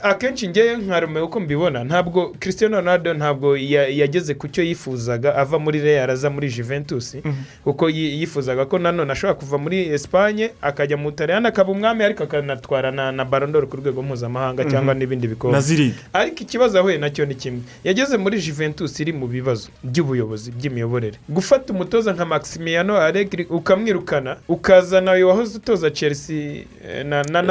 akenshi 0.03 0.47
ngewe 0.49 0.77
nka 0.77 0.99
romeo 0.99 1.25
uko 1.25 1.39
mbibona 1.39 1.83
ntabwo 1.83 2.29
christian 2.39 2.71
ronaldo 2.71 3.13
ntabwo 3.13 3.57
ya- 3.57 3.87
yageze 3.87 4.33
ku 4.33 4.47
cyo 4.47 4.63
yifuzaga 4.63 5.35
ava 5.35 5.59
muri 5.59 5.79
real 5.81 6.09
aza 6.09 6.29
muri 6.29 6.49
juventus. 6.49 7.17
Kuko 7.63 7.89
yi- 7.89 8.19
yifuzaga 8.19 8.65
ko 8.65 8.79
nanone 8.79 9.11
ashobora 9.11 9.39
kuva 9.39 9.57
muri 9.57 9.87
esipanye 9.93 10.51
akajya 10.61 10.97
mu 10.97 11.03
butaliyani 11.11 11.47
akaba 11.47 11.71
umwami 11.71 12.03
ariko 12.03 12.23
akanatwara 12.23 12.91
na, 12.91 13.11
na 13.11 13.25
barondoro 13.25 13.67
ku 13.67 13.77
rwego 13.77 14.01
mpuzamahanga 14.01 14.65
cyangwa 14.65 14.93
n'ibindi 14.93 15.27
ziriga 15.61 15.95
ariko 16.13 16.37
ikibazo 16.41 16.79
ahuye 16.79 16.97
na 16.97 17.09
cyo 17.09 17.25
ni 17.25 17.35
kimwe. 17.35 17.61
Yageze 17.83 18.17
muri 18.17 18.41
juventus 18.41 18.99
iri 18.99 19.13
mu 19.13 19.27
bibazo 19.27 19.69
by'ubuyobozi 19.83 20.51
by'imiyoborere. 20.51 21.17
Gufata 21.29 21.73
umutoza 21.73 22.13
nka 22.13 22.25
maximiano 22.25 22.97
alegri 22.97 23.45
ukamwirukana 23.49 24.37
ukazana 24.47 25.11
uyu 25.11 25.27
wahoze 25.27 25.57
utoza 25.57 25.91
chelsea 25.91 26.63
eh, 26.89 27.05
na, 27.05 27.23
na 27.23 27.41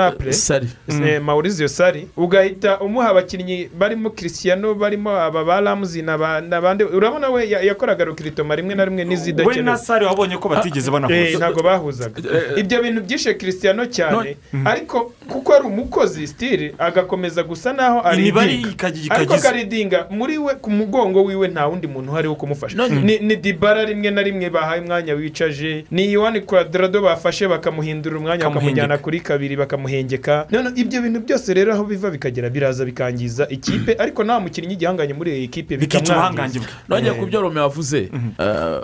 eh, 1.06 1.22
maurizio 1.28 1.68
sari 1.68 2.08
ugahita 2.16 2.80
umuha 2.80 3.08
abakinnyi 3.10 3.68
barimo 3.78 4.10
cristiano 4.10 4.74
barimo 4.74 5.10
aba 5.12 5.44
ba 5.44 5.60
ramuzi 5.60 6.02
n'aba- 6.02 6.40
n'abandi 6.40 6.84
urabona 6.84 7.28
we 7.28 7.44
ya- 7.50 7.60
yakoraga 7.60 8.04
rukiritoma 8.04 8.56
rimwe 8.56 8.74
na 8.74 8.84
rimwe 8.84 9.02
we 9.02 9.04
na 9.04 9.10
n'izidakenewe 9.10 9.76
sare 9.76 10.06
wabonye 10.06 10.36
ko 10.40 10.48
batigeze 10.48 10.88
Eh, 10.88 10.92
banahuza 10.92 11.38
ntabwo 11.38 11.62
bahuzaga. 11.62 12.16
Ibyo 12.56 12.82
bintu 12.82 13.00
byishe 13.04 13.34
christiano 13.34 13.86
cyane 13.86 14.36
ariko 14.64 15.12
kuko 15.28 15.54
ari 15.54 15.64
umukozi 15.68 16.26
sitiri 16.26 16.74
agakomeza 16.78 17.42
gusa 17.42 17.72
naho 17.72 18.00
imibare 18.16 18.48
aridinga 18.48 19.14
ariko 19.14 19.34
akaridinga 19.34 20.06
muri 20.10 20.38
we 20.38 20.54
ku 20.54 20.70
mugongo 20.70 21.24
wiwe 21.24 21.48
nta 21.48 21.66
wundi 21.66 21.86
muntu 21.86 22.10
uhari 22.12 22.28
wo 22.28 22.34
kumufasha. 22.34 22.88
Ni, 22.88 23.18
ni 23.18 23.36
dibara 23.36 23.84
rimwe 23.84 24.10
na 24.10 24.22
rimwe 24.22 24.50
bahaye 24.50 24.80
umwanya 24.80 25.14
wicaje. 25.14 25.84
Ni 25.90 26.04
iwani 26.12 26.40
kwadrado 26.40 27.02
bafashe 27.02 27.48
bakamuhindura 27.48 28.16
umwanya 28.18 28.44
bakamujyana 28.48 28.98
kuri 28.98 29.20
kabiri 29.20 29.56
bakamuhengeka. 29.56 30.46
None 30.50 30.70
ibyo 30.76 31.02
bintu 31.02 31.17
byose 31.18 31.54
rero 31.54 31.72
aho 31.74 31.84
biva 31.84 32.10
bikagera 32.10 32.50
biraza 32.50 32.84
bikangiza 32.84 33.48
ikipe 33.48 33.96
ariko 33.98 34.24
nta 34.24 34.40
mukinnyi 34.40 34.74
igihanganye 34.74 35.14
muri 35.14 35.30
iyi 35.38 35.48
kipe 35.48 35.76
bikamwangiza. 35.76 36.60
Nongeye 36.88 37.14
ku 37.14 37.26
byo 37.26 37.40
romeo 37.40 37.62
yavuze 37.62 38.08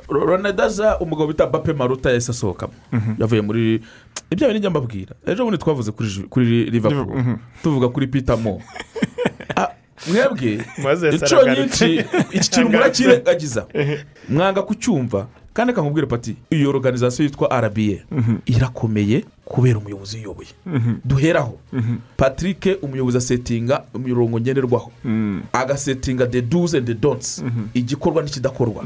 ronadaza 0.09 0.99
umugabo 0.99 1.29
bita 1.33 1.47
bape 1.47 1.73
maruta 1.73 2.09
yahise 2.11 2.31
asohokamo 2.31 2.73
yavuye 3.19 3.41
muri 3.41 3.81
ibyo 4.31 4.47
bintu 4.49 4.59
njya 4.59 4.71
mbabwira. 4.71 5.15
Ejo 5.27 5.45
bundi 5.45 5.59
twavuze 5.59 5.93
kuri 5.93 6.09
kuri 6.31 6.65
liverpool. 6.71 7.37
Tuvuga 7.63 7.89
kuri 7.89 8.07
peter 8.07 8.39
mo 8.39 8.61
Ah, 9.57 9.69
mwebwe 10.11 10.65
inshuro 11.13 11.55
nyinshi 11.55 12.05
iki 12.33 12.51
kintu 12.51 12.69
murakirengagiza. 12.71 13.67
Mwanga 14.29 14.63
kucyumva 14.63 15.27
kandi 15.53 15.73
akakubwira 15.73 16.07
pati 16.07 16.37
iyo 16.51 16.71
organizasiyo 16.71 17.25
yitwa 17.29 17.61
rba 17.61 18.03
irakomeye 18.47 19.25
kubera 19.45 19.79
umuyobozi 19.79 20.17
uyoboye. 20.17 20.49
Duheraho. 21.05 21.59
Patrick 22.17 22.79
umuyobozi 22.83 23.19
asetinga 23.19 23.83
imirongo 23.95 24.41
ngenderwaho. 24.41 24.93
Agasetinga 25.53 26.27
the 26.27 26.43
do's 26.43 26.75
and 26.75 26.87
the 26.87 26.95
don'ts. 26.95 27.45
Igikorwa 27.75 28.23
n'ikidakorwa. 28.23 28.85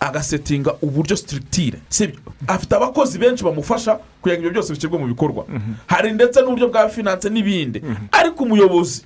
Agasetinga 0.00 0.74
uburyo 0.82 1.16
sitirigitire 1.16 1.78
sibyo? 1.88 2.18
Afite 2.46 2.76
abakozi 2.76 3.18
benshi 3.18 3.44
bamufasha 3.44 3.98
kugira 4.22 4.38
ngo 4.38 4.46
ibyo 4.46 4.50
byose 4.50 4.72
bishyirwe 4.72 4.98
mu 4.98 5.06
bikorwa. 5.06 5.46
Hari 5.86 6.12
ndetse 6.12 6.40
n'uburyo 6.40 6.68
bwa 6.68 6.88
finance 6.88 7.30
n'ibindi. 7.30 7.82
Ariko 8.12 8.44
umuyobozi 8.44 9.02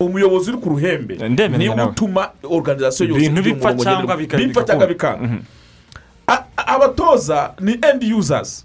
umuyobozi 0.00 0.50
uri 0.50 0.58
ku 0.58 0.68
ruhembe 0.68 1.14
Ndemeranya 1.28 1.74
ni 1.74 1.80
we 1.80 1.86
utuma 1.86 2.30
organizasiyo 2.42 3.08
yose 3.08 3.24
Ibintu 3.26 3.42
bipfa 3.42 3.74
cyangwa 3.74 4.16
bikanga. 4.86 5.38
Abatoza 6.56 7.54
ni 7.60 7.72
end 7.72 8.02
users. 8.18 8.64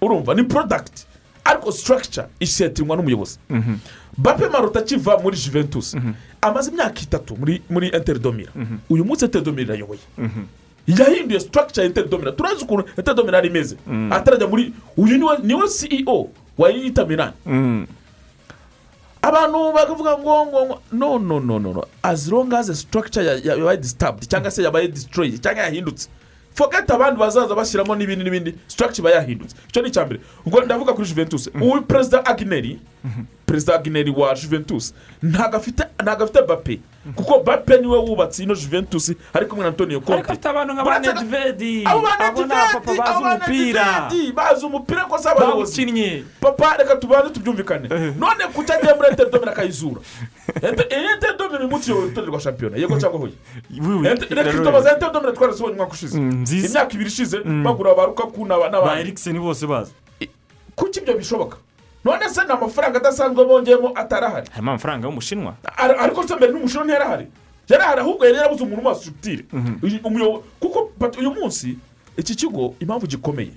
Urumva? 0.00 0.34
Ni 0.34 0.42
product. 0.42 1.06
Ariko 1.48 1.72
structure 1.72 2.26
isetingwa 2.40 2.96
n'umuyobozi 2.96 3.38
bape 4.18 4.48
maruta 4.52 4.78
akiva 4.84 5.16
muri 5.22 5.36
juventus 5.36 5.96
amaze 6.40 6.70
imyaka 6.70 7.00
itatu 7.00 7.36
muri 7.40 7.62
muri 7.70 7.88
interdomira 7.88 8.52
uyu 8.90 9.04
munsi 9.04 9.24
interdomira 9.24 9.64
irayoboye 9.74 10.00
yahinduye 10.86 11.40
structure 11.40 11.82
ya 11.82 11.88
interdomira 11.88 12.32
turazi 12.32 12.64
ukuntu 12.64 12.84
interdomira 12.98 13.36
yari 13.38 13.48
imeze 13.48 13.76
atarajya 14.10 14.46
muri 14.46 14.72
uyu 14.96 15.16
ni 15.42 15.54
we 15.54 15.66
ceo 15.68 16.28
wa 16.58 16.72
inter 16.72 17.06
milan 17.06 17.32
abantu 19.22 19.72
bakavuga 19.72 20.18
ngo 20.18 20.46
ngo 20.46 20.80
no 20.92 21.18
no 21.18 21.40
no 21.40 21.58
no 21.58 21.70
ya- 23.22 23.34
ya- 23.44 23.56
yabaye 23.56 23.76
disturbed 23.78 24.28
cyangwa 24.28 24.50
se 24.50 24.62
yabaye 24.62 24.88
destroyed 24.88 25.40
cyangwa 25.42 25.62
yahindutse 25.64 26.08
forget 26.58 26.90
abandi 26.90 27.20
bazaza 27.20 27.54
bashyiramo 27.54 27.94
n'ibindi 27.94 28.24
n'ibindi. 28.24 28.50
Structure 28.66 28.98
iba 29.00 29.10
yahindutse 29.14 29.54
icyo 29.70 29.82
ni 29.82 29.88
icya 29.88 30.02
mbere. 30.06 30.20
Ubwo 30.46 30.58
ndavuga 30.66 30.92
kuri 30.92 31.06
juventus 31.08 31.46
uyu 31.54 31.82
perezida 31.86 32.26
agineri 32.26 32.78
perezida 33.48 33.74
agineri 33.74 34.10
wa 34.12 34.34
juventus. 34.34 34.92
Ntabwo 35.22 35.56
afite 35.56 35.82
ntabwo 36.02 36.24
afite 36.24 36.42
bape 36.46 36.80
kuko 37.16 37.38
bape 37.42 37.80
ni 37.80 37.86
we 37.86 37.98
wubatse 37.98 38.42
ino 38.42 38.54
juventus 38.54 39.12
ari 39.32 39.46
kumwe 39.46 39.62
na 39.64 39.68
antonio 39.68 39.96
ariko 39.98 40.12
conte 40.12 40.28
afite 40.32 40.48
abantu 40.48 40.74
nka 40.74 40.84
ba 40.84 40.98
nedvedi 40.98 41.84
abo 41.86 42.00
ba 42.04 42.16
bazi 42.18 42.42
abo 43.08 43.20
ba 43.24 43.38
Nedved, 43.38 44.34
bazi 44.34 44.66
umupira 44.66 45.04
ko 45.08 45.18
si 45.18 45.28
abayobozi. 45.28 46.24
Papa 46.40 46.76
reka 46.78 46.96
tubanze 46.96 47.30
tubyumvikane. 47.32 47.88
None 48.18 48.44
kuki 48.54 48.72
agiye 48.72 48.94
muri 48.94 49.08
enterindomire 49.08 49.52
akayizura 49.52 50.00
Ente- 50.60 50.88
iyi 50.92 51.08
enterindomire 51.16 51.58
uyu 51.64 51.70
munsi 51.70 51.90
yobora 51.90 52.06
urutonde 52.06 52.30
rwa 52.30 52.40
shampiyona 52.40 52.76
yego 52.76 52.98
cyangwa 53.00 53.28
Ente- 54.04 54.34
reka 54.34 54.52
tubaza 54.64 54.92
enterindomire 54.92 55.32
twarasibonye 55.32 55.72
umwaka 55.74 55.92
ushize. 55.92 56.20
Mm, 56.20 56.44
imyaka 56.52 56.92
ibiri 56.94 57.08
ishize 57.10 57.38
bagura 57.64 57.94
ba 57.94 58.04
rukaku 58.06 58.44
n'aba- 58.46 58.68
ba 58.70 59.00
erikiseni 59.00 59.38
bose 59.40 59.66
bazi. 59.66 59.92
Kuki 60.76 61.00
ibyo 61.00 61.14
bishoboka? 61.16 61.56
None 62.04 62.28
se 62.28 62.44
ni 62.44 62.50
amafaranga 62.52 62.98
adasanzwe 62.98 63.44
bongeyemo 63.44 63.92
atarahari. 63.94 64.46
Harimo 64.50 64.70
amafaranga 64.70 65.06
y'umushinwa 65.08 65.54
Ar- 65.76 65.98
ariko 66.00 66.26
se 66.28 66.36
mbere 66.36 66.52
n'umushino 66.52 66.84
ntiyarahari 66.84 67.26
yarahari 67.68 68.00
ahubwo 68.00 68.24
yari 68.24 68.36
yarabuze 68.36 68.62
umuntu 68.64 68.80
umaze 68.80 69.00
subutire 69.04 69.44
kuko 70.60 70.90
but 70.98 71.16
uyu 71.18 71.30
munsi 71.34 71.76
iki 72.16 72.34
kigo 72.34 72.74
impamvu 72.80 73.06
gikomeye. 73.06 73.52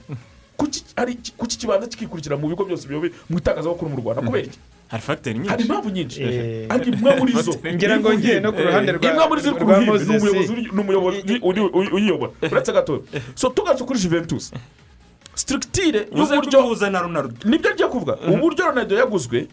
Kuki 0.58 1.58
kibanza 1.58 1.88
kikikurikira 1.88 2.38
mu 2.38 2.48
bigo 2.50 2.66
byose 2.66 2.86
mu 3.30 3.38
itangazamakuru 3.38 3.90
mu 3.92 3.98
rwanda? 3.98 4.22
Kubera 4.22 4.46
iki? 4.46 4.60
Hari 4.92 5.02
fagiteri 5.04 5.40
hari 5.48 5.64
nyinshi 5.64 5.64
impamvu 5.66 5.90
nyinshi. 5.90 6.22
Eh. 6.24 6.66
ariko 6.70 6.90
imwe 6.98 7.16
muri 7.16 7.32
zo 7.34 7.54
ngira 7.74 8.00
ngo 8.00 8.14
ngiye 8.14 8.40
no 8.40 8.52
ku 8.54 8.62
ruhande 8.62 8.92
rwa 8.92 9.10
imwe 9.12 9.28
muri 9.28 9.42
zo 9.42 9.52
ku 9.56 9.64
ruhimbi. 9.66 10.70
Ni 10.72 10.80
umuyobozi 10.82 11.40
uri- 11.42 11.90
uyiyobora. 11.96 12.32
Uretse 12.52 12.72
gatoya 12.74 13.00
so 13.36 13.50
tugarutse 13.50 13.84
kuri 13.88 14.00
juventus 14.00 14.52
sitirigitire 15.36 16.08
uze 16.12 16.36
y'uburyo 16.36 16.76
ni 17.46 17.58
byo 17.58 17.72
ngiye 17.74 17.88
kuvuga. 17.88 18.18
Uburyo 18.28 18.66
ronaldo 18.66 18.96
yaguzwe 18.96 19.48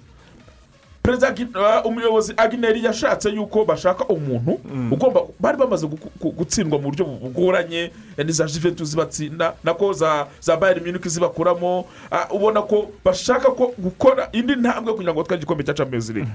perezida 1.02 1.80
uh, 1.80 1.86
umuyobozi 1.86 2.34
agineri 2.36 2.84
yashatse 2.84 3.30
yuko 3.30 3.64
bashaka 3.64 4.04
umuntu 4.04 4.60
ugomba 4.92 5.20
bari 5.40 5.56
bamaze 5.58 5.86
gutsindwa 6.20 6.78
mu 6.78 6.90
buryo 6.90 7.04
bugoranye 7.04 7.90
ni 8.24 8.32
za 8.32 8.44
juventus 8.46 8.96
batsinda 8.96 9.54
nako 9.64 9.92
za 9.92 10.26
za 10.40 10.56
bayern 10.56 10.84
munich 10.84 11.08
zibakuramo. 11.08 11.80
Uh, 12.12 12.34
ubona 12.36 12.62
ko 12.62 12.90
bashaka 13.04 13.50
ko 13.50 13.72
gukora 13.78 14.28
indi 14.32 14.56
ntambwe 14.56 14.92
kugira 14.92 15.12
ngo 15.12 15.20
batware 15.20 15.38
igikombe 15.38 15.64
cya 15.64 15.74
champions 15.74 16.10
league. 16.10 16.28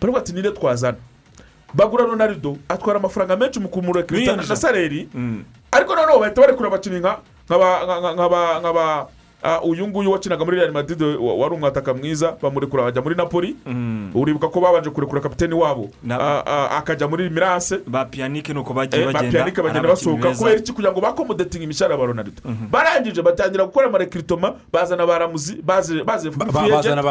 Baravuga 0.00 0.20
ati 0.20 0.32
ninde 0.32 0.50
twazana? 0.50 0.98
Bagura 1.74 2.04
ronaldo 2.04 2.56
atwara 2.68 2.98
amafaranga 2.98 3.36
menshi 3.36 3.60
mu 3.60 3.68
Binjiza. 4.34 4.54
na 4.54 4.56
saleri 4.56 5.08
ariko 5.72 5.94
noneho 5.94 6.18
bahita 6.18 6.40
barekura 6.40 6.68
abakinnyi 6.68 6.98
nka 6.98 7.18
nk'aba 7.48 9.08
ah, 9.44 9.60
uyu 9.62 9.86
nguyu 9.88 10.10
wakinaga 10.10 10.44
muri 10.44 10.56
real 10.56 10.72
madrid 10.72 11.02
wa- 11.02 11.34
wari 11.34 11.54
umwataka 11.54 11.94
mwiza 11.94 12.36
bamurekura 12.42 12.82
bajya 12.84 13.02
muri 13.02 13.14
napoli. 13.16 13.56
Uribuka 14.14 14.48
ko 14.48 14.60
babanje 14.60 14.90
kurekura 14.90 15.20
kapiteni 15.20 15.54
wabo. 15.54 15.90
Ah, 16.10 16.42
ah, 16.46 16.70
akajya 16.78 17.08
muri 17.08 17.30
mirase. 17.30 17.78
Ba 17.86 18.04
piyanike 18.04 18.52
ni 18.52 18.58
uko 18.60 18.74
bagiye 18.74 19.04
bagenda 19.06 19.40
hari 19.40 19.52
bagenda 19.62 19.88
basohoka 19.88 20.30
kubera 20.34 20.56
iki? 20.58 20.72
Kugira 20.72 20.92
ngo 20.92 21.00
bakomodetinge 21.00 21.64
imishahara 21.64 21.96
ba 21.96 22.06
ronaldo. 22.06 22.32
Barangije 22.70 23.22
batangira 23.22 23.64
gukora 23.64 23.86
amarekiritoma 23.86 24.54
bazana 24.72 25.06
ba 25.06 25.18
ramuzi 25.18 25.62
bazi 25.62 26.02
bazi 26.02 26.30
Ba- 26.30 26.46
free 26.46 26.72
agent. 26.72 26.74
bazana 26.74 27.02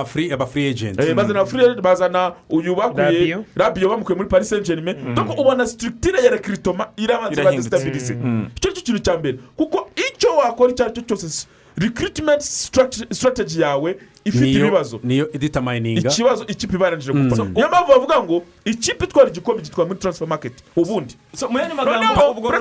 free 0.45 0.69
agent. 0.69 0.99
Eh, 0.99 1.13
bazana 1.15 1.45
bazana 1.81 2.33
uyu 2.49 2.75
bakuye 2.75 3.37
rabiyo 3.55 3.89
bamukuye 3.89 4.15
muri 4.17 4.29
paris 4.29 4.49
saint 4.49 4.65
germain 4.65 5.15
donc 5.15 5.29
ubona 5.39 5.67
sitirigitire 5.67 6.23
ya 6.23 6.31
rekiritoma 6.31 6.87
irabanza 6.97 7.41
Irahindutse. 7.41 7.69
badesitabilize 7.69 8.13
icyo 8.55 8.69
ni 8.69 8.75
cyo 8.75 8.81
kintu 8.83 8.99
cya 8.99 9.17
mbere. 9.17 9.37
Kuko 9.57 9.89
icyo 9.95 10.29
wakora 10.37 10.71
icyo 10.71 10.85
ari 10.85 10.93
cyo 10.93 11.01
cyose 11.03 11.47
si- 11.75 11.81
recruitment 11.85 12.41
strategy- 12.41 13.13
strategy 13.13 13.61
yawe 13.61 13.95
ifite 14.25 14.51
ibibazo. 14.51 14.99
niyo 15.03 15.31
iditamayininga 15.33 16.09
ikibazo 16.09 16.45
ikipe 16.47 16.75
ibarangije 16.75 17.11
Mm. 17.13 17.29
gupfa 17.29 17.43
niyo 17.43 17.67
mpamvu 17.67 17.87
bavuga 17.91 18.23
ngo 18.23 18.43
ikipe 18.65 19.05
itwara 19.05 19.29
igikombe 19.29 19.61
gitwara 19.63 19.87
muri 19.87 19.99
transfer 19.99 20.27
market. 20.27 20.53
Ubundi. 20.75 21.15
So, 21.35 21.49
mu 21.49 21.59
yandi 21.59 21.75
magambo 21.75 22.31
ubwo 22.31 22.51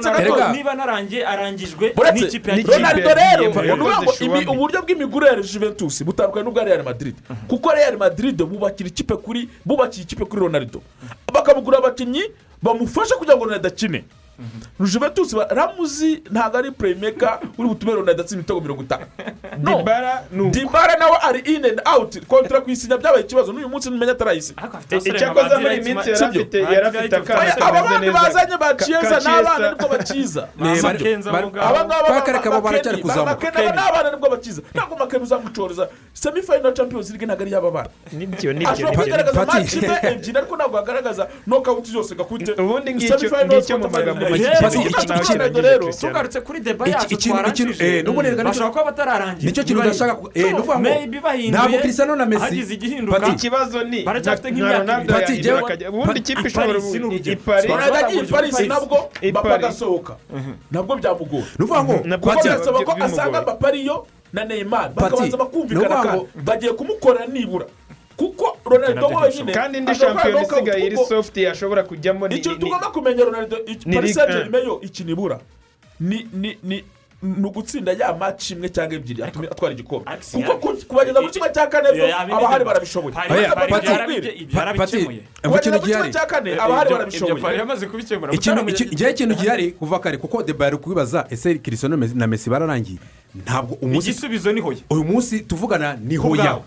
niba 0.52 0.74
narangiye 0.74 1.26
arangije 1.26 1.76
uretse 1.96 2.24
n'ikipe 2.24 2.50
ya 2.50 2.56
ronaldo 2.56 3.10
rero 3.14 4.52
uburyo 4.52 4.82
bw'imigurire 4.82 5.32
ya 5.36 5.42
juventus 5.42 6.02
butandukanye 6.04 6.44
n'ubwa 6.44 6.64
real 6.64 6.82
madrid. 6.84 7.14
Kuko 7.48 7.70
real 7.72 7.96
madrid 7.98 8.36
bubakira 8.42 8.88
ikipe 8.88 9.14
kuri 9.16 9.48
bubakiye 9.64 10.02
ikipe 10.04 10.24
kuri 10.24 10.40
ronaldo. 10.42 10.82
Bakamugura 11.32 11.78
abakinnyi 11.78 12.22
bamufasha 12.62 13.14
kugira 13.16 13.36
ngo 13.36 13.44
ronaldo 13.44 13.68
akine. 13.68 14.04
Juventus 14.80 15.34
ba- 15.34 15.46
ramuzi 15.50 16.22
ntabwo 16.30 16.58
ari 16.58 16.70
playmaker 16.70 17.38
uri 17.58 17.68
butume 17.68 17.92
ronaldo 17.92 18.22
atsinda 18.22 18.40
ibitego 18.42 18.60
mirongo 18.60 18.82
itanu. 18.82 19.06
No. 19.58 19.78
Dibara 19.78 20.24
ni 20.32 20.40
uko 20.40 20.50
dibara 20.50 20.96
nawe 20.96 21.16
ari 21.22 21.40
in 21.54 21.64
and 21.64 21.80
out. 21.86 22.26
Kontra 22.26 22.60
kuyisinya 22.60 22.96
byabaye 22.96 23.24
ikibazo. 23.24 23.52
N'uyu 23.52 23.68
munsi 23.68 23.90
ntumenya 23.90 24.12
atarayisinya 24.12 24.62
icyakoze 24.90 25.56
muri 25.56 25.74
iyi 25.76 25.84
minsi 25.84 26.10
yari 26.10 26.24
afite 26.24 26.58
yari 26.62 26.86
afite 26.86 27.16
akana 27.16 27.40
aba 27.40 27.82
kameze 27.82 27.90
bandi 27.90 28.06
neza. 28.06 28.18
bazanye 28.22 28.56
baciza 28.56 29.20
n'abana 29.20 29.70
ni 29.70 29.76
bwo 29.76 29.88
bakiza 29.88 30.42
aba 31.68 31.84
ngaba 31.84 32.08
Bakareka 32.08 32.48
abo 32.52 32.60
baracyari 32.60 33.02
kuzamuka. 33.02 33.50
n'abana 33.50 34.10
ni 34.10 34.16
bwo 34.16 34.28
bakiza 34.30 34.62
ntabwo 34.74 34.96
makeni 34.96 35.22
uzamucoreza 35.22 35.88
semifinal 36.12 36.72
champions 36.74 37.10
league 37.10 37.26
ntabwo 37.26 37.78
ari 37.78 37.90
ni 38.12 38.26
byo 38.26 38.52
ni 38.52 38.58
byo 38.58 38.70
ashobora 38.70 38.96
kugaragaza 38.96 39.46
match 39.46 39.74
imwe 39.74 39.96
ebyiri 40.02 40.38
ariko 40.38 40.56
ntabwo 40.56 40.78
agaragaza 40.78 41.28
knockout 41.46 41.86
zose. 41.86 42.14
Gakubite 42.14 42.52
ubundi 42.52 42.94
ngicyo 42.94 43.18
Semifinals, 43.18 43.64
ngicyo 43.64 43.78
mu 43.78 43.88
magambo 43.90 44.24
tugarutse 46.00 46.40
kuri 46.40 46.60
deba 46.60 46.84
yacu 46.88 47.14
rero- 47.78 48.44
bashobora 48.44 48.70
kuba 48.70 48.84
batararangiza 48.84 49.46
ni 49.46 49.52
cyo 49.52 49.62
kintu 49.64 49.80
udashaka 49.80 50.12
ni 50.34 50.44
ukuvuga 50.52 50.78
ngo 50.78 50.88
ntabwo 51.50 51.78
Cristiano 51.78 52.16
na 52.16 52.26
Messi 52.26 52.42
hagize 52.44 52.74
igihinduka 52.74 53.26
ikibazo 53.28 53.84
ni 53.84 54.02
Baracyafite 54.02 54.50
nk'imyaka 54.50 55.02
ibiri. 55.32 55.88
Ubundi 55.88 56.20
ikipe 56.20 56.48
ishobora 56.48 56.66
Paris 56.72 56.94
ni 56.94 57.04
urugero. 57.06 57.32
i 57.32 57.36
Paris 57.36 57.70
ronaldo 57.70 57.96
agiye 57.96 58.22
i 58.22 58.26
paris 58.26 58.52
Paris. 58.54 58.68
nabwo 58.68 58.98
bapfa 59.32 59.54
agasohoka 59.54 60.16
nabwo 60.70 60.96
byamugora 60.96 61.44
ni 61.58 61.64
ukuvuga 61.64 61.84
ngo 61.84 61.94
birasaba 62.42 62.78
ko 62.84 62.92
asanga 63.04 63.42
mbappe 63.42 63.66
ariyo 63.66 64.06
na 64.32 64.44
neymar 64.44 64.90
bakabanza 64.94 65.36
bakumvikana 65.36 66.20
bagiye 66.44 66.72
kumukorera 66.72 67.26
nibura 67.26 67.66
kuko 68.16 68.56
ronaldo 68.64 69.06
wenyine 69.06 69.52
kandi 69.52 69.78
indi 69.78 69.90
ashobora 69.90 70.14
shampiyona 70.22 70.42
isigaye 70.42 70.86
iri 70.86 70.96
kuko 70.96 71.08
soft 71.08 71.36
yashobora 71.36 71.82
kujyamo 71.82 72.28
ni 72.28 72.36
icyo 72.36 72.52
ni- 72.52 72.58
tugomba 72.58 72.90
kumenya 72.90 73.24
ronaldo 73.24 73.56
ni 73.66 73.74
paris 73.74 73.86
Ligue 73.86 74.12
saint 74.14 74.30
germain 74.32 74.64
yo 74.66 74.80
ikintu 74.82 75.12
ibura 75.12 75.38
ni 76.00 76.26
ni 76.32 76.58
ni 76.62 76.84
ni 77.22 77.46
ugutsinda 77.46 77.92
ya 77.92 78.12
match 78.14 78.50
imwe 78.50 78.68
cyangwa 78.68 78.94
ebyiri 78.96 79.22
atuma 79.22 79.46
atwara 79.50 79.72
igikombe. 79.74 80.10
Kuko 80.50 80.74
kubageza 80.88 81.20
ku 81.22 81.28
kimwe 81.30 81.48
cya 81.54 81.66
kane 81.66 81.88
abahari 82.34 82.64
barabishoboye. 82.64 83.14
Kubageza 83.14 83.54
kintu 85.60 85.78
ku 85.78 85.86
kimwe 85.86 85.86
gihari 85.86 86.10
cya 86.12 86.26
kane 86.26 86.50
abahari 86.58 86.90
ibyo 86.90 86.96
barabishoboye. 86.98 87.42
Igihe 88.92 89.10
ikintu 89.10 89.34
gihari 89.34 89.70
kuva 89.72 89.98
kare 90.02 90.18
kuko 90.18 90.42
deba 90.42 90.64
yari 90.64 90.76
kubibaza 90.76 91.26
ese 91.30 91.54
Messi- 91.96 92.16
na 92.18 92.26
mesi 92.26 92.50
bararangiye. 92.50 92.98
Ntabwo 93.34 93.78
umunsi 93.80 94.10
igisubizo 94.10 94.52
ni 94.52 94.60
hoya. 94.60 94.78
Uyu 94.90 95.04
munsi 95.04 95.40
tuvugana 95.46 95.94
ni 96.02 96.16
hoya. 96.16 96.58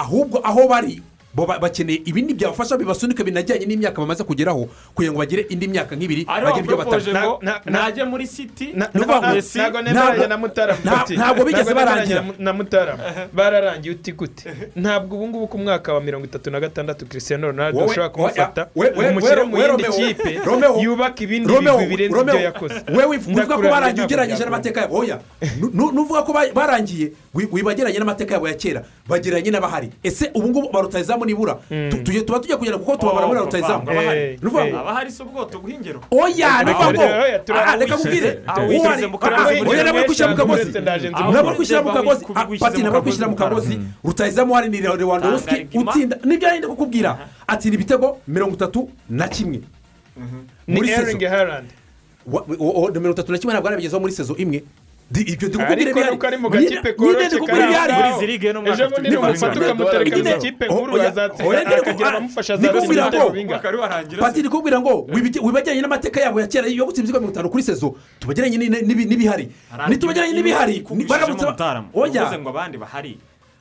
Ahubwo 0.00 0.38
aho 0.44 0.68
bari 0.68 1.02
bakeneye 1.34 2.02
ibindi 2.04 2.34
byabafasha 2.34 2.76
bibasunika 2.76 3.24
binajyanye 3.24 3.66
n'imyaka 3.66 4.00
bamaze 4.00 4.24
kugeraho 4.24 4.68
kugira 4.94 5.12
ngo 5.12 5.18
bagire 5.18 5.42
indi 5.48 5.68
myaka 5.68 5.96
nk'ibiri 5.96 6.24
bagire 6.26 6.64
ibyo 6.64 6.76
batanga. 6.76 7.22
Ngo 7.24 7.38
Na- 7.42 7.60
na- 7.64 7.82
najye 7.88 8.04
muri 8.04 8.26
Messi- 10.94 11.16
ntabwo 11.16 11.44
bigeze 11.44 11.74
barangira. 11.74 12.20
na- 12.22 12.34
na 12.38 12.52
mutarama. 12.52 13.02
Bararangiye 13.32 13.94
uti 13.94 14.12
gute? 14.12 14.50
Ntabwo 14.76 15.16
ubu 15.16 15.28
ngubu 15.28 15.46
ku 15.46 15.58
mwaka 15.58 15.94
wa 15.94 16.00
mirongo 16.00 16.24
itatu 16.26 16.50
na 16.50 16.60
gatandatu 16.60 17.06
Cristiano 17.06 17.46
Ronaldo 17.46 17.78
ushobora 17.86 18.08
kumufata 18.08 18.68
umushyire 19.10 19.42
mu 19.44 19.56
yindi 19.58 19.68
Romeo, 19.68 19.92
kipe 19.92 20.40
Romeo, 20.44 20.80
yubaka 20.80 21.22
ibindi 21.24 21.54
Romeo, 21.54 21.78
bigwi 21.78 21.96
birenze 21.96 22.14
Romeo, 22.16 22.34
ibyo 22.34 22.44
yakoze. 22.46 22.74
we 22.96 23.04
wifuza 23.04 23.46
ko 23.46 23.62
barangiye 23.62 24.04
ugereranyije 24.06 24.44
n'amateka 24.44 24.80
yabo. 24.80 24.96
Oya 24.98 25.18
Nu- 25.60 25.70
nu- 25.74 25.92
nuvuga 25.92 26.22
ko 26.22 26.32
ba- 26.32 26.50
barangiye 26.54 27.12
wi- 27.34 27.48
wibageranye 27.52 27.98
n'amateka 27.98 28.34
yabo 28.34 28.48
ya 28.48 28.54
kera 28.54 28.82
bageranye 29.08 29.50
n'abahari. 29.50 29.90
Ese 30.02 30.30
ubu 30.34 30.48
ngubu 30.48 30.68
ba 30.72 30.82
rutayizamu 31.18 31.24
nibura 31.24 31.54
tu- 31.90 32.02
tujye- 32.04 32.22
tuba 32.24 32.38
tugiye 32.38 32.56
kugera 32.58 32.78
kuko 32.78 32.96
tubabara 32.96 33.26
muri 33.26 33.40
rutayizamu. 33.40 33.90
Eh, 33.90 34.38
Ni 34.42 34.58
eh. 34.68 34.74
haba 34.74 34.94
hari 34.94 35.10
se 35.10 35.22
ubwoto 35.22 35.58
bw'ingero 35.58 36.00
oya 36.10 36.62
ni 36.64 36.70
ukuvuga 36.70 36.92
ngo 36.92 37.02
Oya, 37.02 37.38
turi- 37.38 37.58
ah, 37.58 37.76
reka 37.76 37.94
nkubwire. 37.96 38.38
Ah, 38.46 38.52
ah, 38.52 38.54
ah, 38.54 39.68
oya 39.68 39.84
nabwo 39.84 40.04
kwishyira 40.04 40.28
mu 40.28 40.36
kagozi. 40.36 40.72
Ah, 41.14 41.32
nabwo 41.32 41.52
kwishyira 41.54 41.82
mu 41.82 41.92
kagozi. 41.92 42.24
Ah, 42.34 42.46
pati 42.60 42.82
nabwo 42.82 43.02
kwishyira 43.02 43.28
mu 43.28 43.36
kagozi. 43.36 43.78
rutayizamu 44.04 44.54
hari 44.54 44.68
ni 44.68 44.80
lewandowski 44.80 45.68
utsinda. 45.74 46.16
Nibyo 46.24 46.48
yenda 46.48 46.68
kukubwira. 46.68 47.18
Atsinda 47.46 47.74
ibitego 47.74 48.18
mirongo 48.28 48.54
itatu 48.54 48.88
na 49.10 49.28
kimwe. 49.28 49.60
Ni 50.66 50.74
muri 50.74 50.88
sezo. 50.88 51.02
Erling 51.10 51.24
Haaland. 51.26 51.68
Wa- 52.26 52.44
o- 52.58 52.82
o- 52.84 52.90
mirongo 52.92 53.10
itatu 53.16 53.32
na 53.32 53.38
kimwe 53.38 53.54
ntabwo 53.54 53.68
arabigezaho 53.68 54.00
muri 54.00 54.12
sezo 54.12 54.34
imwe. 54.36 54.62
Ibyo 55.10 55.48
ndi 55.48 55.56
kukubwira 55.58 55.82
ariko 55.82 56.00
nuko 56.04 56.26
ari 56.26 56.36
mu 56.36 56.48
gakipe 56.50 56.92
koroshye 56.92 57.38
kari 57.40 57.62
aho 57.74 57.92
muri 57.96 58.08
izi 58.16 58.26
ligue 58.26 58.52
no 58.52 58.60
mu 58.62 58.68
ejo 58.68 58.84
bundi 58.92 59.16
kuvuga. 59.16 59.50
ukamutereka 59.60 60.16
mu 60.16 60.36
ikipe 60.36 60.64
o- 60.68 60.74
nkuru 60.74 61.00
azatsinda 61.02 61.76
akagira 61.80 62.08
abamufasha 62.08 62.54
azatsinda 62.54 63.02
ibitego 63.08 63.24
ngo- 63.24 63.32
bingahe 63.32 64.16
pati 64.20 64.38
ndi 64.40 64.48
kubwira 64.52 64.76
ngo 64.80 64.92
wibageranye 65.46 65.80
n'amateka 65.82 66.18
yabo 66.20 66.40
ya 66.40 66.46
kera 66.46 66.66
yo 66.68 66.84
gutsinda 66.84 67.08
ibitego 67.08 67.20
mirongo 67.24 67.32
itanu 67.32 67.48
kuri 67.50 67.62
sezo 67.62 67.88
tubageranye 68.20 68.56
ni- 68.60 68.68
n'ibi- 68.68 69.08
n'ibihari 69.08 69.48
nitubageranye 69.88 70.32
n'ibihari 70.36 70.84
ni- 70.92 71.04
baramutse 71.08 71.44
ba- 71.46 71.84
oya 71.96 72.28
oya 72.28 72.38
ngo 72.38 72.48
abandi 72.52 72.76
bahari 72.78 73.12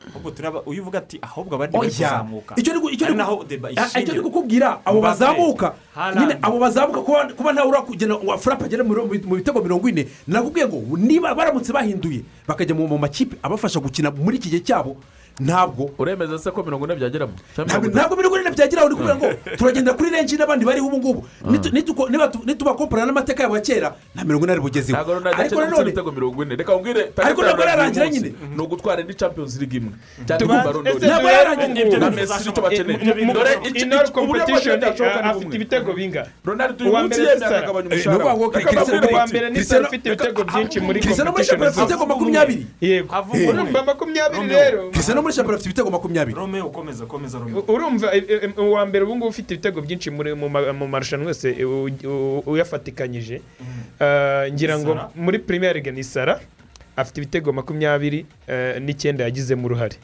ahubwo 0.09 0.31
turaba 0.31 0.61
uyu 0.65 0.81
uvuga 0.81 0.99
ati 0.99 1.19
ahubwo 1.21 1.55
abandi 1.55 1.77
bari 1.77 1.87
oya 1.87 2.09
kuzamuka. 2.09 2.55
Icyo 2.55 2.71
ari 2.71 3.15
ndi 3.15 3.81
ishingira 3.81 4.21
kukubwira 4.21 4.79
abo 4.85 5.01
bazamuka. 5.01 5.73
Nyine 6.19 6.37
abo 6.41 6.59
bazamuka 6.59 7.01
kuba 7.35 7.53
ntawe 7.53 7.67
urakugena 7.69 8.15
wa 8.15 8.37
furape 8.37 8.65
agera 8.65 8.83
mu 8.83 9.35
bitego 9.35 9.61
mirongo 9.61 9.89
ine 9.89 10.07
nakubwiye 10.27 10.67
ngo 10.67 10.97
niba 10.97 11.35
baramutse 11.35 11.73
bahinduye 11.73 12.21
bakajya 12.47 12.75
mu 12.75 12.97
makipe 12.97 13.37
abafasha 13.43 13.79
gukina 13.79 14.11
muri 14.11 14.37
iki 14.37 14.49
gihe 14.49 14.61
cyabo. 14.63 14.95
Ntabwo. 15.39 15.89
Uremeza 15.97 16.39
se 16.39 16.51
ko 16.51 16.63
mirongo 16.63 16.85
ine 16.85 16.95
byageramo 16.95 17.33
ntabwo 17.65 18.15
mirongo 18.17 18.37
ine? 18.39 18.51
byageraho 18.51 18.89
ni 18.89 18.95
kubera 18.95 19.15
ngo 19.15 19.27
turagenda 19.57 19.93
kuri 19.93 20.09
renshi 20.09 20.35
n'abandi 20.37 20.65
bariho 20.65 20.87
ubu 20.87 20.97
ngubu. 20.97 21.21
Nitu- 21.45 21.69
nituko- 21.71 22.09
niba 22.09 22.27
tu- 22.27 22.41
nitubakompara 22.45 23.05
n'amateka 23.05 23.43
yabo 23.43 23.55
ya 23.55 23.61
kera 23.61 23.89
nta 24.15 24.23
mirongo 24.25 24.43
ine 24.45 24.51
ari 24.53 24.61
bugezeho 24.61 24.97
ariko 24.97 25.61
nanone 25.61 25.81
ibitego 25.93 26.11
mirongo 26.11 26.43
ine. 26.43 26.55
Reka 26.55 26.71
nkubwire 26.73 27.11
Ariko 27.17 27.41
ntabwo 27.43 27.63
ararangira 27.63 28.09
nyine. 28.09 28.33
ni 28.55 28.61
ugutwara 28.63 29.01
indi 29.01 29.13
champions 29.13 29.59
league 29.59 29.77
imwe. 29.77 29.93
Ese 30.25 30.33
Ntabwo 30.33 30.53
ubu 30.79 30.89
ngubu. 30.89 31.97
na 31.97 32.09
Messi 32.11 32.47
ni 32.47 32.53
cyo 32.53 32.61
bakeneye 32.61 32.97
dore 33.33 33.51
uburyo 33.57 34.11
competition 34.11 34.79
bwose 34.79 35.03
eh, 35.03 35.15
ni 35.15 35.29
afite 35.29 35.43
bumwe. 35.43 35.55
ibitego 35.55 35.93
bingahe 35.93 36.29
ronaldo 36.45 36.83
uyu 36.83 36.91
Uwa 36.91 37.03
mbere 37.03 37.21
yemeye 37.23 37.39
Sara. 37.39 37.57
akagabanya 37.57 37.89
ni 37.89 38.01
ukuvuga 38.01 38.33
ngo 38.33 38.45
umushahara 38.47 38.67
Cristiano- 38.67 39.01
Reka 39.01 39.13
uwa 39.13 39.25
mbabwire 39.25 39.37
mbere 39.37 39.49
ni 39.49 39.55
Cristiano- 39.55 39.83
Sara 39.83 39.89
ufite 39.89 40.05
ibitego 40.09 40.41
byinshi 40.43 40.77
muri 40.79 40.97
afite 40.99 41.81
ibitego 41.81 42.05
makumyabiri 42.05 42.65
yego. 42.81 43.07
Makumyabiri 43.87 44.47
rero. 44.47 44.81
Muri 45.27 45.35
shampiyona 45.35 45.57
afite 45.59 45.69
ibitego 45.69 45.89
makumyabiri. 45.91 46.35
Romeo 46.39 46.65
ukomeza 46.71 47.03
ukomeza 47.03 47.39
romeo 47.39 47.59
urumva 47.67 48.15
eh, 48.15 48.23
eh, 48.29 48.57
uwa 48.57 48.85
mbere 48.85 49.03
ubu 49.03 49.15
ngubu 49.15 49.27
ufite 49.29 49.53
ibitego 49.53 49.81
byinshi 49.83 50.07
mu 50.11 50.47
ma- 50.49 50.71
mu 50.73 50.87
marushanwa 50.87 51.27
yose 51.27 51.51
uyafatikanyije. 52.45 53.41
Eh, 53.99 54.53
ngira 54.53 54.79
ngo 54.79 54.95
muri 55.15 55.39
premier 55.39 55.73
league 55.73 55.91
ni 55.91 56.03
sara 56.03 56.39
afite 56.95 57.17
ibitego 57.21 57.53
makumyabiri 57.53 58.25
eh, 58.47 58.81
n'icyenda 58.81 59.23
yagizemo 59.23 59.65
uruhare 59.67 59.95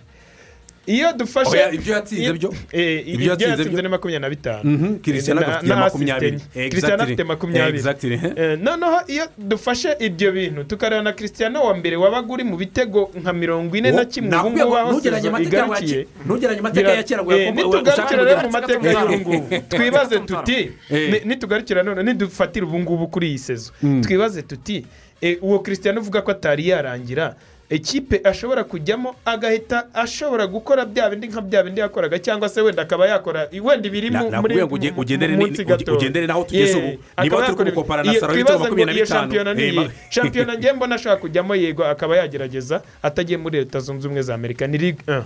iyo 0.85 1.13
dufashe 1.13 1.51
Oya, 1.57 1.71
ibyo 1.71 1.93
yatsinze 1.93 2.33
byo? 2.33 2.53
Eh, 2.71 3.07
Ibyo 3.07 3.29
yatsinze 3.31 3.81
ni 3.81 3.87
makumyabiri 3.87 4.19
na 4.21 4.29
bitanu 4.29 4.63
Mhm, 4.63 4.99
Cristiano 4.99 5.41
Na- 5.41 5.47
afite 5.57 5.67
na 5.69 5.75
makumyabiri. 5.75 6.39
Cristiano 6.69 7.03
afite 7.03 7.23
makumyabiri. 7.23 7.83
Eh. 8.03 8.33
Eh, 8.35 8.59
noneho 8.59 8.97
iyo 9.07 9.25
dufashe 9.37 9.95
ibyo 9.99 10.31
bintu 10.31 10.63
tukareba 10.63 11.01
na 11.01 11.13
Cristiano 11.13 11.63
wa 11.63 11.73
mbere 11.77 11.95
wabaga 11.95 12.33
uri 12.33 12.43
mu 12.43 12.57
bitego 12.57 13.11
nka 13.21 13.33
mirongo 13.33 13.75
ine 13.77 13.91
na 13.91 14.05
kimwe. 14.05 14.37
ubu 14.37 14.49
ngubu 14.51 15.07
ya 15.07 15.39
igarukiye 15.39 16.07
ntugeranye 16.25 16.59
amateka 16.59 16.91
ya 16.91 17.03
kera 17.03 17.23
Eh, 17.31 17.53
nitugarukira 17.55 18.23
rero 18.23 18.41
mu 18.43 18.51
mateka 18.51 18.91
y'ubu 18.91 19.17
ngubu 19.19 19.47
twibaze 19.69 20.19
tuti 20.19 20.71
Eh. 20.89 21.11
ni- 21.11 21.21
nitugarukira 21.25 21.83
none 21.83 22.03
nidufatira 22.03 22.65
ubu 22.65 22.79
ngubu 22.79 23.07
kuri 23.07 23.27
iyi 23.29 23.37
sezo. 23.39 23.71
Twibaze 24.01 24.41
tuti 24.41 24.85
eh, 25.21 25.37
uwo 25.41 25.59
Cristiano 25.63 26.01
uvuga 26.01 26.21
ko 26.21 26.31
atari 26.31 26.67
yarangira 26.67 27.35
ekipe 27.73 28.21
ashobora 28.23 28.63
kujyamo 28.63 29.15
agahita 29.25 29.87
ashobora 29.93 30.47
gukora 30.47 30.85
bya 30.85 31.09
bindi 31.09 31.27
nka 31.27 31.41
bya 31.41 31.63
bindi 31.63 31.81
yakoraga 31.81 32.19
cyangwa 32.19 32.49
se 32.49 32.61
wenda 32.61 32.81
akaba 32.81 33.07
yakora 33.07 33.49
wenda 33.63 33.87
ibiri 33.87 34.09
muri 34.09 35.65
ugendere 35.91 36.27
n'aho 36.27 36.43
tugeze 36.43 36.77
ubu. 36.77 36.91
Niba 37.21 37.45
turi 37.45 37.57
kumukopara 37.57 38.03
na 38.03 38.13
twibaze 38.13 38.53
ngo 38.53 38.63
makumyabiri 38.63 38.99
na 38.99 39.25
bitanu. 39.25 39.91
shampiyona 40.09 40.73
mbona 40.73 40.95
ashaka 40.99 41.17
kujyamo 41.17 41.55
yego 41.55 41.85
akaba 41.85 42.17
yagerageza 42.17 42.81
atagiye 43.03 43.37
muri 43.37 43.57
leta 43.57 43.79
zunze 43.79 44.07
ubumwe 44.07 44.21
za 44.21 44.35
amerika 44.35 44.67
ni 44.67 44.77
ligue 44.77 45.03
1 45.07 45.13
Ah, 45.13 45.25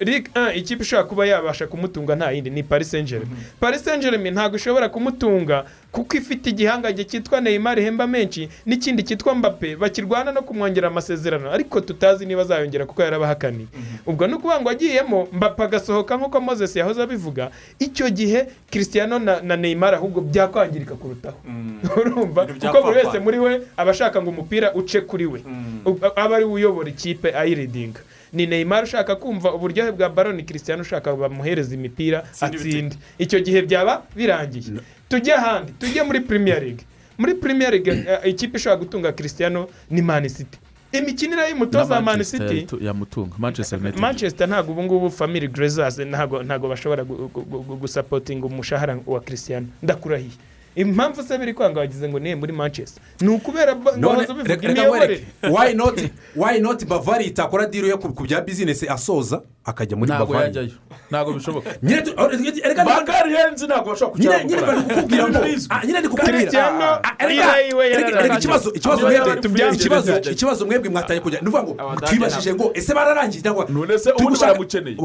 Ligue 0.00 0.30
1 0.34 0.56
ikipe 0.56 0.82
ishobora 0.82 1.08
kuba 1.08 1.26
yabasha 1.26 1.66
kumutunga 1.66 2.16
nta 2.16 2.30
yindi 2.30 2.50
ni 2.50 2.62
paris 2.62 2.90
saint 2.90 3.08
germain 3.08 3.30
paris 3.60 3.84
saint 3.84 4.02
germain 4.02 4.34
ntabwo 4.34 4.56
ishobora 4.56 4.88
kumutunga 4.88 5.64
kuko 5.92 6.16
ifite 6.16 6.50
igihangange 6.50 7.04
cyitwa 7.04 7.40
neymar 7.40 7.78
ihemba 7.78 8.06
menshi 8.06 8.48
n'ikindi 8.66 9.02
cyitwa 9.02 9.34
mbappe 9.34 9.76
bakirwana 9.76 10.32
no 10.32 10.42
kumwongera 10.42 10.88
amasezerano. 10.88 11.50
Ariko 11.52 11.80
tutazi 11.80 12.26
niba 12.26 12.40
azayongera 12.42 12.86
kuko 12.86 13.02
yarabahakaniye. 13.02 13.66
Ubwo 14.06 14.26
ni 14.26 14.34
ukuvuga 14.34 14.60
ngo 14.60 14.70
agiyemo 14.70 15.28
mbappe 15.32 15.62
agasohoka 15.62 16.16
nk'uko 16.16 16.40
moses 16.40 16.76
yahoze 16.76 17.02
abivuga 17.02 17.50
icyo 17.78 18.10
gihe 18.10 18.46
cristiano 18.70 19.18
na, 19.18 19.40
na 19.40 19.56
neymar 19.56 19.94
ahubwo 19.94 20.20
byakwangirika 20.20 20.94
kurutaho. 20.94 21.36
Urumva? 22.00 22.42
Ibintu 22.44 22.60
bya 22.60 22.70
kuko 22.72 22.82
buri 22.82 22.96
wese 22.96 23.18
muri 23.18 23.38
we 23.38 23.60
aba 23.76 23.90
ashaka 23.90 24.22
ngo 24.22 24.30
umupira 24.30 24.72
uce 24.74 25.00
kuri 25.00 25.26
we. 25.26 25.40
Ub- 25.84 26.12
aba 26.16 26.36
ari 26.36 26.44
we 26.44 26.52
uyobora 26.52 26.88
ikipe 26.88 27.36
ayiridinga. 27.36 28.00
Ni 28.32 28.46
neymar 28.46 28.84
ushaka 28.84 29.16
kumva 29.16 29.52
uburyohe 29.54 29.92
bwa 29.92 30.08
baroni 30.08 30.42
cristiano 30.42 30.82
ushaka 30.82 31.12
bamuhereza 31.16 31.74
imipira 31.74 32.24
atsinde. 32.40 32.96
Icyo 33.18 33.40
gihe 33.40 33.62
byaba 33.62 34.02
birangiye. 34.16 34.80
Tujye 35.08 35.34
ahandi 35.34 35.72
tujye 35.72 36.02
muri 36.02 36.20
premier 36.20 36.62
league. 36.62 36.84
Muri 37.18 37.34
premier 37.34 37.70
league 37.72 37.92
eh, 38.08 38.18
ikipe 38.24 38.56
ishobora 38.58 38.80
gutunga 38.80 39.12
cristiano 39.12 39.68
ni 39.90 40.02
man 40.02 40.28
city. 40.28 40.58
Imikinire 40.92 41.50
y'umutoza 41.50 41.94
wa 41.94 42.00
man 42.00 42.04
Manchester 42.04 42.40
city 42.48 42.54
yayitu- 42.60 42.84
yamutunga. 42.84 43.34
Manchester 43.38 43.78
united. 43.78 44.00
Manchester 44.00 44.48
ntabwo 44.48 44.72
ubu 44.72 44.82
ngubu 44.82 45.10
family 45.10 45.48
grazers 45.48 45.98
ntabwo 45.98 46.68
bashobora 46.68 47.02
gu- 47.04 47.28
gu- 47.28 47.44
gu- 47.44 47.76
gusapotinga 47.76 48.46
umushahara 48.46 48.98
wa 49.06 49.20
cristiano. 49.20 49.66
Ndakurahiye. 49.82 50.30
Impamvu 50.76 51.22
se 51.22 51.38
biri 51.38 51.54
kwanga 51.54 51.80
wagize 51.80 52.08
ngo 52.08 52.18
niye 52.18 52.36
muri 52.36 52.52
manchester? 52.52 53.02
Ni 53.20 53.28
ukubera 53.28 53.74
ba- 53.74 53.92
none 53.92 54.06
wahoze 54.06 54.32
ubivuga 54.32 54.54
reka 54.54 54.68
reka 54.68 54.80
imiyoborere 54.82 55.24
wayi 55.52 55.74
noti 55.74 56.10
wayi 56.36 56.60
noti 56.60 56.84
bavari 56.84 57.24
itakora 57.24 57.66
diro 57.66 57.88
yo 57.88 57.98
ku 57.98 58.22
bya 58.24 58.40
bizinesi 58.40 58.88
asoza? 58.88 59.42
Akajya 59.64 59.96
muri 59.96 60.10
yajyayo. 60.12 60.70
Ntabwo 61.10 61.32
bishoboka. 61.32 61.70
Reka 62.68 62.84
bagari 62.84 63.34
henzi 63.36 63.66
ntabwo 63.66 63.90
bashobora 63.90 64.18
nyine 64.18 64.44
nyine 64.44 64.62
bari 64.62 64.80
kukubwira 64.82 65.28
ngo 65.28 65.38
nyine 65.86 65.98
ndi 66.00 66.08
kukubwira 66.08 66.38
reka- 66.38 68.36
ikibazo 68.38 68.72
ikibazo 68.72 69.06
mwebwe 69.06 69.74
ikibazo 69.74 70.18
ikibazo 70.30 70.66
mwebwe 70.66 70.90
mwataye 70.90 71.20
kujya 71.20 71.40
ni 71.40 71.48
ukuvuga 71.48 71.62
ngo 71.84 72.00
twibajije 72.06 72.54
ngo 72.54 72.70
ese 72.74 72.94
bararangiye 72.94 73.42
cyangwa 73.42 73.66
none 73.68 73.98
se 73.98 74.10
ubundi 74.12 74.32
gushaka- 74.32 74.46
baramukeneye 74.46 74.96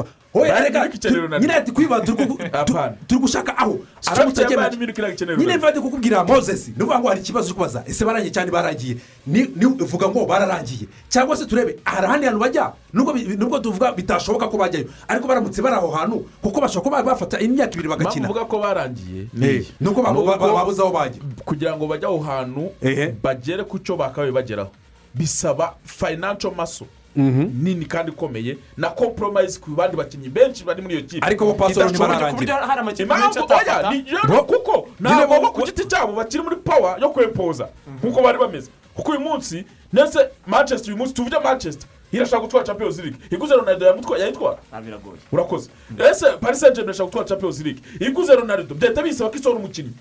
nyine 1.39 1.53
ati 1.53 1.71
kwiba 1.71 1.99
turi 2.01 3.19
gushaka 3.21 3.57
aho? 3.57 3.79
Ikeneye 4.27 5.37
nyine 5.37 5.57
ndi 5.57 5.79
kukubwira 5.79 6.23
moses. 6.23 6.67
Ni 6.67 6.73
ukuvuga 6.73 6.99
ngo 6.99 7.07
hari 7.07 7.19
ikibazo 7.21 7.47
cyo 7.47 7.53
kubaza 7.55 7.83
ese 7.87 8.05
barangiye 8.05 8.31
cyane 8.33 8.51
baragiye 8.51 8.97
ni 9.27 9.65
uvuga 9.65 10.07
ngo 10.09 10.25
bararangiye 10.25 10.87
cyangwa 11.09 11.37
se 11.37 11.45
turebe 11.45 11.79
hari 11.83 12.05
ahandi 12.07 12.25
hantu 12.25 12.39
bajya? 12.39 12.73
Nubwo 12.93 13.59
tuvuga 13.59 13.91
bitashoboka 13.91 14.46
ko 14.49 14.57
bajyayo. 14.57 14.87
Ariko 15.07 15.27
baramutse 15.27 15.61
bari 15.61 15.75
aho 15.75 15.87
hantu 15.91 16.25
kuko 16.41 16.61
bashobora 16.61 17.01
kuba 17.01 17.11
bafata 17.13 17.39
imyaka 17.39 17.73
ibiri 17.73 17.89
bagakina. 17.89 18.25
Uvuga 18.29 18.45
ko 18.45 18.59
barangiye. 18.59 19.27
Eh, 19.41 19.65
ni 19.79 19.87
uko 19.87 20.01
babu- 20.01 20.25
ba- 20.25 20.37
ba- 20.37 20.53
babuze 20.53 20.81
aho 20.81 20.91
bajya. 20.91 21.21
kugira 21.45 21.75
ngo 21.77 21.87
bajye 21.87 22.05
aho 22.07 22.19
hantu 22.19 22.71
bagere 23.23 23.63
ku 23.63 23.79
cyo 23.79 23.95
bakabaye 23.97 24.31
bageraho 24.31 24.71
bisaba 25.15 25.75
financial 25.85 26.53
muscle. 26.55 26.87
Nini 27.17 27.85
kandi 27.85 28.11
ikomeye. 28.11 28.57
Na 28.77 28.89
compromise 28.93 29.57
ku 29.59 29.71
bandi 29.71 29.97
bakinnyi 29.97 30.29
benshi 30.29 30.63
bari 30.63 30.81
muri 30.81 30.93
iyo 30.95 31.03
kipe. 31.03 31.25
Ariko 31.25 31.45
bo 31.45 31.53
pasoro 31.53 31.89
ntibararangira 31.89 32.53
impamvu 33.03 33.53
oya 33.53 33.89
ni 33.91 34.05
yo 34.37 34.43
kuko 34.43 34.87
ntabwo 34.99 35.41
bo- 35.41 35.51
ku 35.51 35.65
giti 35.65 35.85
cyabo 35.89 36.13
bakiri 36.13 36.43
muri 36.43 36.55
power 36.61 36.97
yo 37.01 37.09
kwempoza. 37.09 37.69
Nk'uko 38.03 38.21
bari 38.21 38.37
bameze. 38.37 38.69
Kuko 38.93 39.11
uyu 39.11 39.19
munsi 39.19 39.65
ndetse 39.93 40.19
manchester 40.47 40.93
uyu 40.93 40.97
munsi 40.97 41.13
tuvuge 41.13 41.39
manchester. 41.39 41.89
Irashaka 42.11 42.41
gutwara 42.41 42.65
champions 42.65 42.97
league. 42.99 43.17
Iguze 43.31 43.55
ronaldo 43.55 43.85
yayitwara 44.17 44.57
urakoze. 45.31 45.69
Ese 46.11 46.25
saint 46.53 46.75
germain 46.75 46.85
irashaka 46.85 47.05
gutwara 47.05 47.27
champions 47.27 47.61
league. 47.61 47.81
Iguze 47.99 48.35
ronaldo. 48.35 48.75
Byahita 48.75 49.03
bisaba 49.03 49.29
ko 49.29 49.35
isohora 49.35 49.59
umukinnyi 49.59 49.91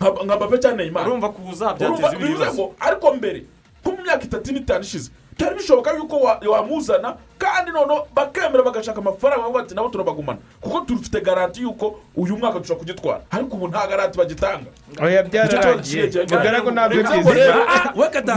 nka 0.00 0.36
mbappe 0.36 0.58
cyangwa 0.58 0.76
neymar. 0.84 1.06
Urumva 1.08 1.28
kuza 1.28 1.74
byateza 1.74 2.08
bivuze 2.10 2.26
ibibazo 2.32 2.54
ngo 2.54 2.74
ariko 2.80 3.14
mbere 3.14 3.44
nko 3.82 3.90
mu 3.92 4.02
myaka 4.02 4.24
itatu 4.24 4.52
n'itanu 4.52 4.84
ishize 4.84 5.10
byari 5.38 5.54
bishoboka 5.56 5.90
yuko 5.94 6.16
wa- 6.20 6.40
wamuzana 6.50 7.16
kandi 7.38 7.70
noneho 7.70 8.06
bakemera 8.14 8.62
bagashaka 8.64 8.98
amafaranga 9.00 9.42
bavuga 9.42 9.60
ati 9.62 9.74
nabo 9.74 9.88
turabagumana 9.88 10.38
kuko 10.60 10.80
dufite 10.80 11.20
garanti 11.20 11.62
yuko 11.62 12.00
uyu 12.16 12.36
mwaka 12.36 12.58
dushobora 12.58 12.78
kugitwara. 12.80 13.20
Ariko 13.30 13.56
ubu 13.56 13.68
nta 13.68 13.86
garanti 13.86 14.18
bagitanga. 14.18 14.66
Oya 15.02 15.22
byararangiye 15.22 16.06
Icyo 16.06 16.20
kibazo 16.24 16.36
mugaragu 16.38 16.70
byizima 17.12 17.34
rero, 17.34 17.62
Ah, 17.68 17.92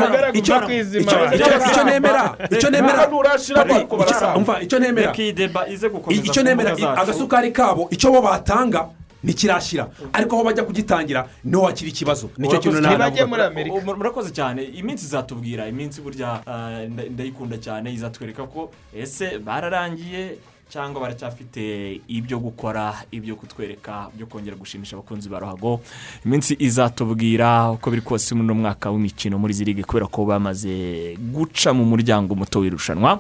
mugaragu 0.08 0.38
Icyo- 0.38 0.60
kwizima 0.66 1.12
icyo- 1.36 1.84
nemera? 1.84 2.36
Icyo 2.58 2.70
nemera? 2.70 2.94
Icyo- 4.66 4.80
nemera. 4.80 5.12
Icyo 6.30 6.44
nemera 6.44 6.70
agasukari 7.02 7.52
kabo 7.52 7.88
icyo 7.92 8.12
bo 8.12 8.22
batanga 8.22 8.86
ntikirashyira 9.24 9.90
ariko 10.14 10.36
aho 10.36 10.44
bajya 10.44 10.64
kugitangirira 10.64 11.28
ni 11.44 11.56
ho 11.56 11.66
hakiri 11.66 11.90
ikibazo. 11.92 12.30
Nicyo 12.38 12.60
kintu 12.60 12.78
Ubu- 13.72 13.96
murakoze 13.98 14.32
cyane. 14.32 14.64
Iminsi 14.64 15.06
izatubwira. 15.06 15.68
Iminsi 15.68 16.02
burya 16.02 16.42
nda- 16.90 17.10
ndayikunda 17.12 17.58
cyane. 17.58 17.92
Izatwereka 17.94 18.44
ko 18.48 18.72
ese 18.96 19.40
bararangiye 19.40 20.38
cyangwa 20.70 21.02
baracyafite 21.02 21.98
ibyo 22.08 22.38
gukora 22.40 22.94
ibyo 23.12 23.36
kutwereka 23.36 24.08
byo 24.14 24.26
kongera 24.30 24.56
gushimisha 24.56 24.96
abakunzi 24.96 25.26
ba 25.30 25.40
ruhago? 25.42 25.82
Iminsi 26.26 26.54
izatubwira 26.62 27.72
uko 27.74 27.90
biri 27.90 28.02
kose 28.06 28.36
muri 28.36 28.46
uno 28.46 28.54
mwaka 28.56 28.92
w'imikino 28.94 29.40
muri 29.42 29.52
izi 29.54 29.66
ligue 29.66 29.84
kubera 29.84 30.06
ko 30.08 30.26
bamaze 30.30 31.18
guca 31.34 31.74
mu 31.74 31.84
muryango 31.90 32.36
muto 32.38 32.60
w'irushanwa. 32.62 33.18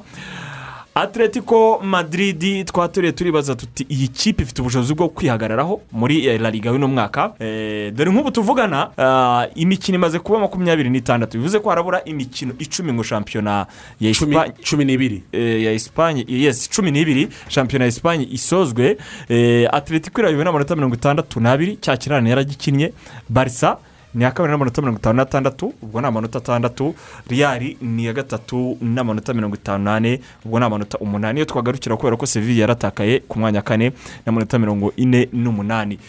Atletico 1.01 1.79
madrid 1.83 2.65
twatureye 2.65 3.11
turibaza 3.13 3.55
tuti 3.55 3.85
iyi 3.89 4.07
kipe 4.07 4.43
ifite 4.43 4.61
ubushobozi 4.61 4.93
bwo 4.93 5.09
kwihagararaho 5.09 5.81
muri 5.91 6.25
eh, 6.27 6.41
la 6.41 6.49
liga 6.49 6.71
w'uno 6.71 6.87
mwaka? 6.87 7.33
Eh, 7.39 7.93
dore 7.93 8.11
nk'ubu 8.11 8.31
tuvugana 8.31 8.89
ah, 8.97 9.47
imikino 9.55 9.95
imaze 9.95 10.19
kuba 10.19 10.39
makumyabiri 10.39 10.89
n'itandatu. 10.89 11.37
Bivuze 11.37 11.59
ko 11.59 11.69
harabura 11.69 12.03
imikino 12.05 12.53
icumi 12.59 12.93
ngo 12.93 13.03
shampiyona 13.03 13.65
ya 13.99 14.09
Espa- 14.11 14.51
cumi 14.69 14.85
n'ibiri. 14.85 15.23
Eh, 15.31 15.63
ya 15.63 15.71
esipanye 15.71 16.25
yes 16.27 16.69
cumi 16.69 16.91
n'ibiri. 16.91 17.27
Shampiyona 17.47 17.85
ya 17.85 17.89
esipanye 17.89 18.27
isozwe. 18.31 18.97
Eh, 19.29 19.67
atletico 19.71 20.21
irayobowe 20.21 20.43
n'amanota 20.45 20.75
mirongo 20.75 20.95
itandatu 20.95 21.39
n'abiri. 21.39 21.77
Cya 21.81 21.97
kirane 21.97 22.29
yaragikinnye. 22.29 22.93
Barisa 23.29 23.77
ni 24.13 24.21
iya 24.23 24.31
kabiri 24.31 24.51
n'amanota 24.51 24.81
mirongo 24.81 24.99
itanu 24.99 25.17
n'atandatu 25.17 25.73
ubwo 25.81 26.01
ni 26.01 26.07
amanota 26.07 26.37
atandatu. 26.37 26.95
Riyari 27.27 27.77
ni 27.81 28.03
iya 28.03 28.13
gatatu 28.13 28.77
n'amanota 28.81 29.33
mirongo 29.33 29.55
itanu 29.55 29.83
n'ane 29.83 30.19
ubwo 30.45 30.59
ni 30.59 30.65
amanota 30.65 30.97
umunani. 30.97 31.39
Iyo 31.39 31.45
twagarukira 31.45 31.97
kubera 31.97 32.17
ko 32.17 32.25
seville 32.25 32.61
yaratakaye 32.61 33.19
ku 33.27 33.39
mwanya 33.39 33.59
wa 33.59 33.63
kane 33.63 33.91
n'amanota 34.25 34.59
mirongo 34.59 34.93
ine 34.97 35.29
n'umunani. 35.33 35.99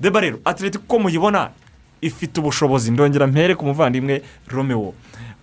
Deba 0.00 0.20
rero 0.20 0.38
atletico 0.44 0.84
uko 0.84 0.98
muyibona 0.98 1.50
ifite 2.00 2.38
ubushobozi. 2.40 2.90
Ndongera 2.90 3.26
mpere 3.26 3.54
ku 3.54 3.66
muvandimwe 3.66 4.22
romeo. 4.48 4.94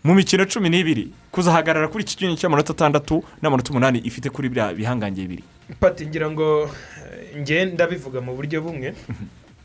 Mu 0.04 0.14
mikino 0.16 0.46
cumi 0.46 0.70
n'ibiri 0.70 1.12
kuzahagarara 1.32 1.88
kuri 1.92 2.04
iki 2.04 2.16
cyumweru 2.16 2.40
cy'amanota 2.40 2.72
atandatu 2.74 3.24
n'amanota 3.42 3.72
umunani 3.72 4.00
ifite 4.00 4.30
kuri 4.30 4.50
biriya 4.50 4.72
bihangange 4.74 5.22
bibiri. 5.22 5.44
Pati 5.80 6.08
ngira 6.08 6.32
ngo 6.32 6.70
eh, 7.04 7.42
nge 7.42 7.66
ndabivuga 7.66 8.22
mu 8.22 8.36
buryo 8.36 8.62
bumwe. 8.62 8.94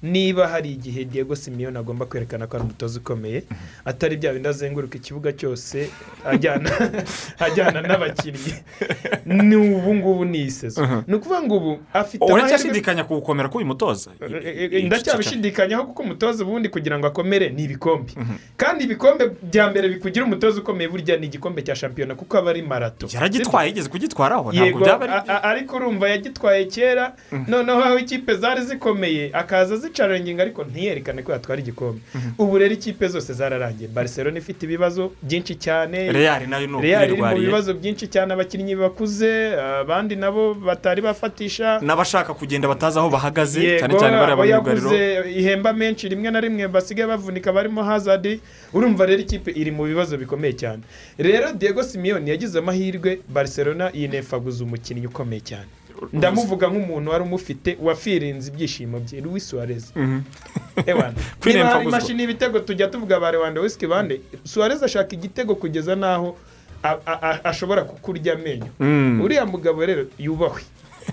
Niba 0.03 0.49
hari 0.49 0.73
igihe 0.73 1.05
diego 1.05 1.37
simiyoni 1.37 1.79
agomba 1.79 2.07
kwerekana 2.07 2.47
ko 2.47 2.57
ari 2.57 2.65
umutoza 2.65 3.01
ukomeye 3.01 3.43
atari 3.85 4.17
bya 4.17 4.33
bindi 4.33 4.49
azenguruka 4.49 4.97
ikibuga 4.97 5.33
cyose 5.33 5.91
ajyana 6.25 6.71
ajyana 7.47 7.81
n'abakinnyi. 7.83 8.55
Ni 9.27 9.57
ubu 9.57 9.95
ngubu 9.95 10.25
ni 10.25 10.41
isezo 10.41 11.05
ni 11.07 11.15
ukuvuga 11.15 11.43
ngo 11.43 11.57
ubu 11.57 11.81
afite 11.93 12.25
amahirwe 12.25 12.43
uracyashidikanya 12.43 13.05
ku 13.05 13.15
gukomera 13.15 13.49
k'uyu 13.49 13.67
mutoza. 13.67 14.11
Ndacyabishidikanyaho 14.87 15.85
kuko 15.85 16.03
umutoza 16.03 16.45
ubundi 16.45 16.69
kugira 16.69 16.99
ngo 16.99 17.07
akomere 17.07 17.49
ni 17.51 17.65
ibikombe. 17.65 18.13
Kandi 18.57 18.85
ibikombe 18.85 19.31
bya 19.43 19.71
mbere 19.71 19.89
bikugira 19.89 20.25
umutoza 20.25 20.61
ukomeye 20.61 20.89
burya 20.89 21.17
ni 21.17 21.27
igikombe 21.27 21.63
cya 21.63 21.77
shampiyona 21.77 22.15
kuko 22.15 22.39
aba 22.39 22.51
ari 22.51 22.63
marato. 22.63 23.07
Yaragitwaye 23.13 23.69
yigeze 23.69 23.89
kugitwaraho 23.89 24.53
ntabwo 24.53 24.81
byaba 24.81 25.05
ari 25.05 25.31
ariko 25.43 25.77
urumva 25.77 26.09
yagitwaye 26.09 26.65
kera. 26.65 27.15
Noneho 27.49 27.85
aho 27.85 27.99
ikipe 27.99 28.35
zari 28.35 28.65
zikomeye 28.65 29.31
akaza 29.33 29.77
zicarenginga 29.91 30.43
ariko 30.43 30.65
ntiyerekane 30.65 31.23
ko 31.23 31.33
yatwara 31.33 31.61
igikombe. 31.61 32.01
Ubu 32.39 32.59
rero 32.59 32.75
ikipe 32.75 33.09
zose 33.09 33.33
zararangiye. 33.35 33.89
Barcelona 33.89 34.39
ifite 34.39 34.63
ibibazo 34.67 35.13
byinshi 35.23 35.55
cyane. 35.59 36.13
Reyari 36.13 36.47
na 36.47 36.59
yo 36.59 36.67
ni 36.67 36.81
real 36.83 37.11
iri 37.11 37.23
mu 37.23 37.37
bibazo 37.37 37.75
byinshi 37.75 38.07
cyane. 38.09 38.33
Abakinnyi 38.33 38.75
bakuze 38.77 39.59
abandi 39.83 40.17
nabo 40.17 40.55
batari 40.55 41.03
bafatisha. 41.03 41.81
N'abashaka 41.83 42.35
kugenda 42.35 42.69
batazi 42.69 42.99
aho 42.99 43.11
bahagaze 43.11 43.79
cyane 43.79 43.95
cyane 43.99 44.17
bariya 44.17 44.61
banyugariro. 44.61 44.91
ihemba 45.29 45.73
menshi 45.73 46.09
rimwe 46.09 46.31
na 46.31 46.41
rimwe 46.41 46.69
basigaye 46.69 47.09
bavunika 47.09 47.53
barimo 47.53 47.83
hazadi 47.83 48.41
urumva 48.73 49.07
rero 49.07 49.21
ikipe 49.23 49.51
iri 49.51 49.71
mu 49.71 49.85
bibazo 49.85 50.17
bikomeye 50.17 50.53
cyane. 50.55 50.83
Rero 51.19 51.53
diego 51.53 51.83
simiyoni 51.83 52.31
yagize 52.31 52.59
amahirwe. 52.59 53.21
Barcelona 53.29 53.91
yinefaguza 53.95 54.65
umukinnyi 54.65 55.07
ukomeye 55.07 55.41
cyane. 55.41 55.69
Ndamuvuga 56.13 56.67
nk'umuntu 56.69 57.11
wari 57.11 57.25
umufite 57.25 57.79
wafirinze 57.83 58.51
ibyishimo 58.51 59.01
bye 59.01 59.21
Luis 59.21 59.49
Suarez. 59.49 59.93
Ewana 60.87 61.15
niba 61.45 61.67
hari 61.69 61.85
imashini 61.85 62.23
y'ibitego 62.23 62.59
tujya 62.61 62.89
tuvuga 62.89 63.21
ba 63.21 63.31
rewanda 63.31 63.61
wisiki 63.61 63.87
bande 63.87 64.21
Suarez 64.45 64.83
ashaka 64.83 65.15
igitego 65.15 65.55
kugeza 65.55 65.95
n'aho 65.97 66.37
ashobora 67.45 67.83
kukurya 67.85 68.35
amenyo. 68.35 68.71
Uriya 69.25 69.47
mugabo 69.47 69.87
rero 69.87 70.07
yubahwe 70.19 70.63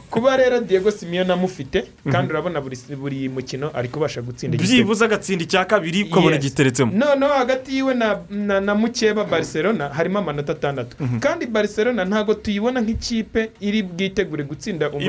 kuba 0.09 0.37
rero 0.37 0.59
diego 0.59 0.91
simiyoni 0.91 1.31
amufite 1.31 1.83
kandi 2.11 2.31
urabona 2.33 2.61
buri 2.61 2.77
buri 2.99 3.29
mukino 3.29 3.71
ari 3.73 3.87
kubasha 3.89 4.21
gutsinda 4.21 4.55
igitego. 4.57 4.73
byibuze 4.73 5.05
agatsinda 5.05 5.43
icya 5.43 5.65
kabiri 5.65 6.03
ukabona 6.03 6.37
giteretsemo. 6.37 6.91
Noneho 6.95 7.33
hagati 7.33 7.75
yiwe 7.75 7.93
na, 7.93 8.19
na, 8.29 8.59
na 8.61 8.75
mukeba 8.75 9.23
barcelona 9.23 9.89
harimo 9.89 10.19
amanota 10.19 10.51
atandatu. 10.51 10.97
Kandi 11.19 11.45
barcelona 11.45 12.05
ntabwo 12.05 12.33
tuyibona 12.33 12.81
nk'ikipe 12.81 13.51
iri 13.59 13.83
bwitegure 13.83 14.43
gutsinda 14.43 14.89
umukino 14.89 15.07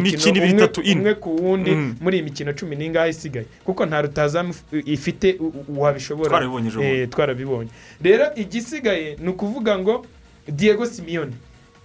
umwe, 0.94 1.14
ku 1.14 1.30
wundi 1.44 1.70
Mhm. 1.70 1.94
muri 2.00 2.16
iyi 2.18 2.24
mikino 2.24 2.52
cumi 2.52 2.76
n'ingahe 2.76 3.10
isigaye. 3.10 3.46
Kuko 3.64 3.86
nta 3.86 4.02
rutazamu 4.02 4.50
if- 4.52 4.82
ifite 4.88 5.38
wabishobora. 5.76 6.28
Twarabibonye. 6.30 6.70
Eh, 6.82 7.08
twarabibonye. 7.08 7.70
Rero 8.02 8.24
igisigaye 8.36 9.16
ni 9.20 9.28
ukuvuga 9.28 9.78
ngo 9.78 10.06
diego 10.48 10.86
simiyoni 10.86 11.32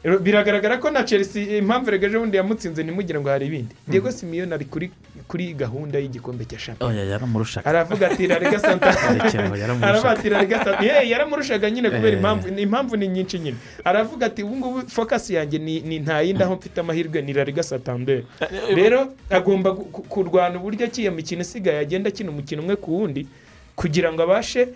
biragaragara 0.03 0.77
ko 0.77 0.91
na 0.91 1.03
chelsea 1.03 1.57
impamvu 1.57 1.91
rege 1.91 2.05
ejo 2.05 2.19
bundi 2.19 2.37
yamutsinze 2.37 2.83
ntimugire 2.83 3.19
ngo 3.19 3.29
hari 3.29 3.45
ibindi. 3.47 3.75
Diego 3.87 4.11
simiyoni 4.11 4.53
ari 4.53 4.65
kuri 4.65 4.91
kuri 5.27 5.53
gahunda 5.53 5.99
y'igikombe 5.99 6.45
cya 6.45 6.59
shampiyona 6.59 6.93
oya 6.95 7.05
yaramurushaga 7.11 7.65
aravuga 7.69 8.11
ati 8.11 8.27
rarega 8.27 8.59
santa 8.65 8.89
ati 10.11 10.29
rarega 10.29 10.63
santa 10.63 10.83
yewe 10.83 11.09
yaramurushaga 11.09 11.69
nyine 11.71 11.89
kubera 11.89 12.07
Eh. 12.11 12.17
impamvu 12.17 12.47
impamvu 12.59 12.95
ni 12.97 13.07
nyinshi 13.07 13.39
nyine. 13.39 13.57
Aravuga 13.83 14.25
ati 14.25 14.43
ubu 14.43 14.55
ngubu 14.57 14.89
fokasi 14.89 15.33
yanjye 15.33 15.59
ni 15.59 15.79
ni 15.81 15.99
nta 15.99 16.21
yindi 16.21 16.43
aho 16.43 16.55
mfite 16.55 16.77
amahirwe 16.79 17.21
ni 17.21 17.33
rarega 17.33 17.63
satambere 17.63 18.23
rero 18.75 19.13
agomba 19.29 19.69
gu- 19.69 19.85
ku- 19.91 20.03
kurwana 20.03 20.59
uburyo 20.59 20.87
ki 20.87 21.01
iyo 21.01 21.11
mikino 21.11 21.41
isigaye 21.41 21.79
agenda 21.79 22.07
akina 22.09 22.29
umukino 22.31 22.61
umwe 22.61 22.75
ku 22.75 22.91
wundi 22.99 23.27
kugira 23.75 24.13
ngo 24.13 24.21
abashe 24.23 24.67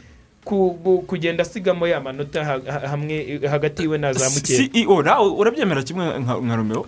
kugenda 1.08 1.44
asigamo 1.44 1.88
ya 1.88 2.02
manota 2.02 2.46
ha- 2.46 2.62
ha- 2.72 2.88
hamwe 2.88 3.40
hagati 3.50 3.82
yiwe 3.84 3.98
na 3.98 4.14
za 4.14 4.30
mukeba. 4.30 4.70
ceo 4.74 5.02
nawe 5.04 5.30
urabyemera 5.30 5.84
kimwe 5.84 6.20
nka 6.20 6.56
romeo? 6.56 6.86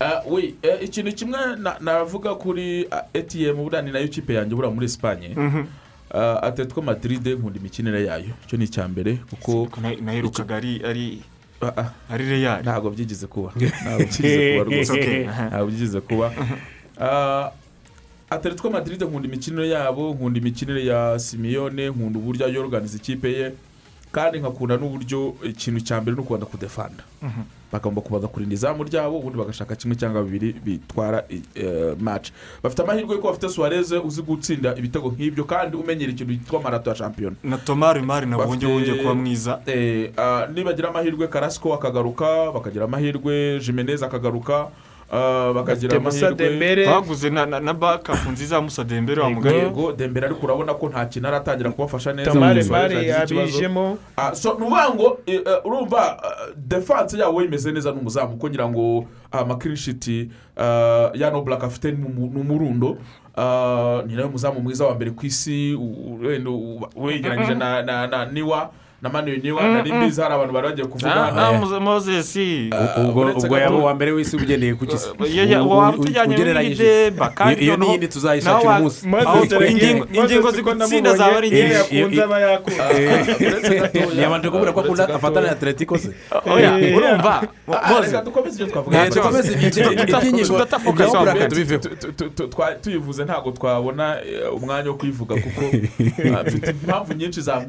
Ah, 0.00 0.20
we 0.30 0.54
eh, 0.62 0.78
ikintu 0.82 1.12
kimwe 1.12 1.38
na- 1.56 1.76
navuga 1.80 2.34
kuri 2.34 2.86
ah, 2.90 3.04
atm 3.14 3.56
buriya 3.56 3.82
ni 3.82 3.92
na 3.92 3.98
yo 3.98 4.08
kipe 4.08 4.34
yanjye 4.34 4.54
buriya 4.54 4.74
muri 4.74 4.86
esipanye 4.86 5.36
Ah, 6.14 6.42
atletico 6.42 6.82
madrid 6.82 7.26
nkunda 7.26 7.58
imikinire 7.58 8.04
yayo. 8.06 8.30
Icyo 8.46 8.58
ni 8.58 8.64
icya 8.64 8.88
mbere 8.88 9.18
kuko 9.30 9.68
naherukaga 10.04 10.56
ari 10.56 10.80
ari 10.84 11.22
Ah, 11.62 11.72
ah. 11.76 11.90
ari 12.10 12.24
reyari 12.28 12.62
ntabwo 12.62 12.90
byigeze 12.90 13.26
kuba. 13.26 13.50
Ntabwo 13.82 14.04
byigeze 14.06 14.52
kuba 14.52 14.64
rwose. 14.64 15.26
Ntabwo 15.48 15.66
byigeze 15.66 16.00
kuba. 16.00 16.26
Ah, 17.00 17.50
atletico 18.30 18.70
madrid 18.70 19.02
nkunda 19.02 19.28
imikinire 19.28 19.68
yabo 19.68 20.14
nkunda 20.14 20.38
imikinire 20.40 20.84
ya 20.86 21.18
simiyone 21.18 21.88
nkunda 21.90 22.18
uburyo 22.18 22.48
yoroganiza 22.48 22.96
ikipe 22.96 23.32
ye 23.32 23.52
kandi 24.12 24.38
nkakunda 24.38 24.76
n'uburyo 24.76 25.34
ikintu 25.42 25.80
cya 25.80 26.00
mbere 26.00 26.14
ni 26.16 26.20
ukubanda 26.22 26.46
kudefanda. 26.46 27.02
Bagomba 27.72 28.00
kubanza 28.00 28.28
kurinda 28.28 28.54
izamu 28.54 28.84
ryabo 28.84 29.18
ubundi 29.18 29.38
bagashaka 29.38 29.74
kimwe 29.76 29.96
cyangwa 29.96 30.22
bibiri 30.22 30.52
bitwara 30.64 31.24
maci 32.00 32.32
bafite 32.62 32.82
amahirwe 32.82 33.14
yuko 33.14 33.28
bafite 33.28 33.48
suwareze 33.48 33.98
uzi 33.98 34.22
gutsinda 34.22 34.76
ibitego 34.78 35.08
nk'ibyo 35.10 35.44
kandi 35.44 35.76
umenyera 35.76 36.12
ikintu 36.12 36.32
cyitwa 36.38 36.62
marato 36.62 36.90
ya 36.90 36.96
shampiyona 36.96 37.36
na 37.44 37.58
tomari 37.58 38.02
mari 38.02 38.26
nabwo 38.26 38.46
Bafite- 38.46 38.66
wongeye 38.66 38.94
kuba 39.02 39.14
mwiza. 39.14 39.60
Eh, 39.66 40.10
ah, 40.16 40.46
nibagira 40.54 40.88
amahirwe 40.88 41.26
karasiko 41.28 41.74
akagaruka 41.74 42.52
bakagira 42.54 42.84
amahirwe 42.84 43.58
jimenez 43.60 44.02
akagaruka 44.02 44.68
bakagira 45.54 45.98
Bafite 46.00 46.04
Musa 46.04 46.28
amahirwe 46.28 46.86
baguze 46.86 47.30
na 47.30 47.72
bakapu 47.74 48.30
nziza 48.30 48.60
musa 48.60 48.84
dembere 48.84 49.22
wa 49.22 49.28
Yego. 49.28 49.92
dembere 49.92 50.26
ariko 50.26 50.46
urabona 50.46 50.74
ko 50.74 50.88
nta 50.88 51.06
kintu 51.06 51.28
aratangira 51.28 51.70
kubafasha 51.70 52.12
neza 52.12 52.32
tamare 52.32 52.60
ikibazo. 52.60 53.34
yabijemo 53.34 53.98
Ah, 54.16 54.34
so 54.34 54.48
ni 54.48 54.54
ukuvuga 54.66 54.90
ngo 54.94 55.18
eh, 55.26 55.34
eh, 55.46 55.58
urumva 55.66 56.22
ah, 56.24 56.50
defanse 56.56 57.18
yabo 57.18 57.42
imeze 57.42 57.72
neza 57.72 57.92
n'umuzamu 57.92 58.28
kuko 58.32 58.48
ngira 58.48 58.68
ngo 58.68 59.04
amakirishiti 59.32 60.30
ya 61.14 61.30
noburaka 61.32 61.66
afite 61.66 61.92
ni 61.92 62.04
umu- 62.06 62.30
ni 62.34 62.40
umurundo 62.40 62.96
Ah, 63.36 64.02
ni 64.06 64.14
nawe 64.16 64.28
muzamu 64.28 64.60
mwiza 64.60 64.86
wa 64.86 64.94
mbere 64.94 65.10
ku 65.10 65.26
isi 65.26 65.74
wegeranyije 66.96 67.54
na 67.54 67.82
na 67.82 68.06
na 68.06 68.24
niwa. 68.26 68.70
Na 69.04 69.10
manuel 69.10 69.40
niwa 69.42 69.62
na 69.68 69.82
rimbizi 69.82 70.20
hari 70.20 70.34
abantu 70.34 70.52
bari 70.54 70.66
bagiye 70.68 70.86
kuvuga 70.86 71.14
Ah, 71.14 71.48
ah, 71.76 71.80
mozesi 71.80 72.70
ubwo 72.98 73.20
uretse 73.20 73.46
ubwo 73.46 73.58
yaba 73.58 73.76
uwa 73.76 73.94
mbere 73.94 74.10
w'isi 74.16 74.36
ugendeye 74.36 74.74
ku 74.74 74.84
u- 75.62 75.68
waba 75.70 75.96
utujyanye 75.98 76.34
ugereranyije. 76.34 76.82
n'ideba 76.84 77.28
kandi 77.28 77.64
iyo 77.64 77.76
n'iyindi 77.76 78.08
tuzayishakira 78.08 78.78
umunsi. 78.80 79.08
Ingingo- 79.68 80.06
zigutsinda 80.56 81.10
zaba 81.16 81.36
ari 81.36 81.48
iyo 81.48 82.08
nyinshi 82.08 82.20
ntiyabanje 84.14 84.48
kubura 84.50 84.72
ko 84.72 84.80
akunda 84.80 85.04
afatana 85.14 85.46
na 85.46 85.52
atletico 85.52 85.98
se. 85.98 86.08
Oya 86.46 86.78
Eh, 86.80 86.96
urumva. 86.96 87.42
Mo- 87.66 87.74
Ah, 87.82 87.88
Mose 87.92 88.06
reka 88.06 88.22
dukomeze 88.22 88.54
ibyo 88.56 88.66
twavuga. 88.72 89.04
Eh, 89.04 89.10
dukomeze 89.14 89.52
ibyo- 89.52 89.92
iby'ingingo 89.92 90.46
tudatafoka 90.48 91.04
ibya 91.04 91.06
cyane. 91.12 91.30
Oburaka 91.30 91.48
tubiveho 91.48 91.80
Tu- 91.82 91.96
tu- 91.96 92.12
tu- 92.12 92.30
tu- 92.36 92.48
twa- 92.48 92.74
tuyivuze 92.82 93.24
ntabwo 93.24 93.50
twabona 93.52 94.16
eh, 94.24 94.54
umwanya 94.56 94.88
wo 94.90 94.96
kuyivuga 94.96 95.34
kuko 95.36 95.62
mfite 96.46 96.70
impamvu 96.70 97.12
nyinshi 97.14 97.40
za- 97.40 97.64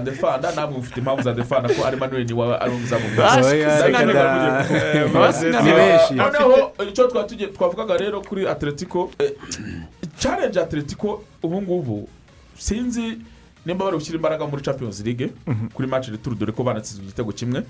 nde- 0.00 0.10
za 0.10 0.10
ndefanda 0.10 0.52
namwe 0.54 0.76
mufite 0.78 0.98
impamvu 1.00 1.22
za 1.22 1.32
ndefanda 1.32 1.68
ko 1.74 1.84
ari 1.86 1.96
manuel 1.96 2.26
ni 2.26 2.32
we 2.32 2.56
ari 2.56 2.70
umuzamu. 2.72 3.04
Eh, 3.54 5.10
ni 5.62 5.72
benshi 5.72 6.14
noneho 6.14 6.72
icyo 6.90 7.06
twavugaga 7.56 7.96
rero 7.96 8.20
kuri 8.20 8.48
atletico 8.48 9.10
eh, 9.18 9.32
challenge 10.18 10.60
atletico 10.60 11.24
ubu 11.42 11.62
ngubu 11.62 12.08
sinzi 12.58 13.18
nimba 13.66 13.84
bari 13.84 13.96
gushyira 13.96 14.16
imbaraga 14.16 14.46
muri 14.46 14.62
champions 14.62 15.04
league 15.04 15.30
kuri 15.74 15.88
match 15.88 16.08
retour 16.08 16.34
dore 16.34 16.52
ko 16.52 16.62
banatsinzwe 16.64 17.04
igitego 17.04 17.32
kimwe 17.32 17.62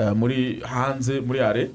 eh, 0.00 0.12
muri 0.14 0.60
hanze 0.60 1.20
muri 1.20 1.40
are 1.40 1.70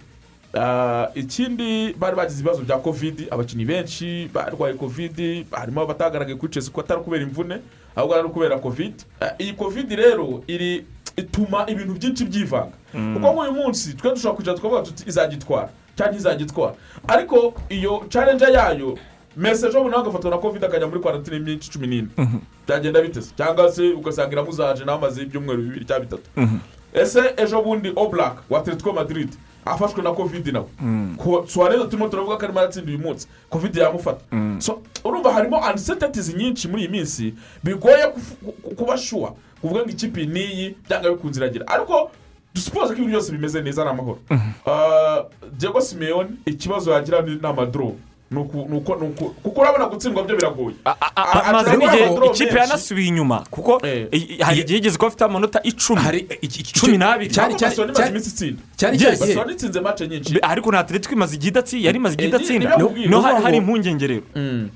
Ah, 0.53 1.07
ikindi 1.15 1.93
bari 1.93 2.15
bagize 2.15 2.39
ibibazo 2.41 2.61
bya 2.65 2.77
covid 2.77 3.27
abakinnyi 3.31 3.65
benshi 3.65 4.29
barwaye 4.33 4.73
covid 4.73 5.45
harimo 5.51 5.81
abatagaragaye 5.81 6.35
kuri 6.37 6.51
chelsea 6.51 6.73
ko 6.73 6.81
atari 6.81 7.01
ukubera 7.01 7.21
imvune 7.23 7.61
ahubwo 7.99 8.15
ari 8.15 8.27
ukubera 8.27 8.59
covid. 8.59 8.93
Ah, 9.21 9.35
iyi 9.39 9.53
covid 9.53 9.91
rero 9.91 10.43
iri 10.47 10.85
ituma 11.17 11.65
ibintu 11.67 11.93
byinshi 11.99 12.25
byivanga. 12.25 12.75
Kuko 12.91 13.27
nk'uyu 13.33 13.51
munsi 13.53 13.93
twe 13.93 14.09
dushobora 14.15 14.35
kwicara 14.35 14.55
tukavuga 14.57 14.81
tuti 14.81 15.03
izagitwara 15.09 15.69
cyangwa 15.95 16.13
ntizagitwara 16.13 16.75
ariko 17.07 17.53
iyo 17.69 18.05
challenge 18.09 18.45
yayo 18.45 18.97
mese 19.37 19.67
ejo 19.67 19.79
bundi 19.83 19.91
nawe 19.91 20.01
agafatwa 20.03 20.31
na 20.31 20.37
covid 20.37 20.63
akajya 20.63 20.87
muri 20.87 20.99
kwarantine 21.03 21.35
y'iminsi 21.37 21.71
cumi 21.71 21.87
n'ine. 21.87 22.07
Byagenda 22.67 23.01
biteze 23.01 23.31
cyangwa 23.37 23.71
se 23.71 23.91
ugasanga 23.93 24.31
iramuzaje 24.31 24.85
nawe 24.85 24.97
amaze 24.97 25.21
ibyumweru 25.21 25.61
bibiri 25.61 25.85
cyangwa 25.85 26.05
bitatu. 26.05 26.27
Ese 26.93 27.33
ejo 27.37 27.61
bundi 27.61 27.91
oburaka 27.95 28.41
wa 28.49 28.59
atletico 28.59 28.93
madrid. 28.93 29.29
Afashwe 29.65 30.03
na 30.03 30.11
covid 30.11 30.47
nawe 30.47 30.65
Ko- 31.17 31.45
suarez 31.47 31.83
turimo 31.89 32.07
turavuga 32.09 32.37
ko 32.37 32.43
arimo 32.45 32.59
aratsinda 32.59 32.89
uyu 32.91 32.99
munsi 32.99 33.27
covid 33.49 33.75
yamufata 33.75 34.21
So, 34.59 34.81
urumva 35.03 35.33
harimo 35.33 35.57
uncertainties 35.71 36.35
nyinshi 36.35 36.67
muri 36.67 36.81
iyi 36.83 36.91
minsi 36.91 37.33
bigoye 37.63 38.07
kuba 38.77 38.97
shuwa 38.97 39.35
kuvuga 39.61 39.81
ngo 39.81 39.89
ikipe 39.89 40.25
n'iyi 40.25 40.75
byanga 40.87 41.09
bikunze 41.09 41.39
iragira 41.39 41.67
ariko 41.67 42.11
dusipoze 42.55 42.87
ko 42.87 42.93
ibintu 42.93 43.09
byose 43.11 43.31
bimeze 43.31 43.61
neza 43.61 43.83
ni 43.83 43.89
amahoro 43.89 44.19
Ah, 44.65 45.23
diego 45.59 45.81
simeone 45.81 46.29
ikibazo 46.45 46.91
yagira 46.91 47.21
ni 47.21 47.39
amadoro 47.43 47.95
kuko 49.43 49.61
urabona 49.61 49.85
gutsindwa 49.89 50.23
byo 50.23 50.35
biragoye. 50.35 50.75
Amaze 51.15 51.77
n'igihe 51.77 52.05
ikipe 52.29 52.57
yanasubiye 52.59 53.07
inyuma 53.07 53.43
kuko 53.51 53.81
Eh. 53.85 54.07
hari 54.41 54.59
igihe 54.61 54.75
yigeze 54.77 54.97
kuba 54.97 55.07
afite 55.07 55.23
amanota 55.25 55.59
icumi. 55.63 56.01
Cumi 56.79 56.97
n'abiri. 56.97 57.33
cyari 57.33 57.55
cyari 57.55 57.75
cyari 57.75 58.09
iminsi 58.09 58.29
itsinda. 58.29 58.61
Cyari 58.79 58.97
cya 58.97 59.11
gihe 59.11 59.19
Barcelona 59.19 59.51
itsinze 59.51 59.79
mace 59.81 60.07
nyinshi. 60.07 60.39
Ariko 60.41 60.71
na 60.71 60.79
atletico 60.79 61.13
imaze 61.15 61.35
igihe 61.35 61.49
idatsinda 61.51 61.85
yari 61.87 61.97
imaze 61.97 62.13
igihe 62.15 62.27
Eh, 62.29 62.33
idatsinda. 62.35 62.77
No- 63.09 63.21
hari 63.21 63.57
impungenge 63.57 64.07
rero. 64.07 64.23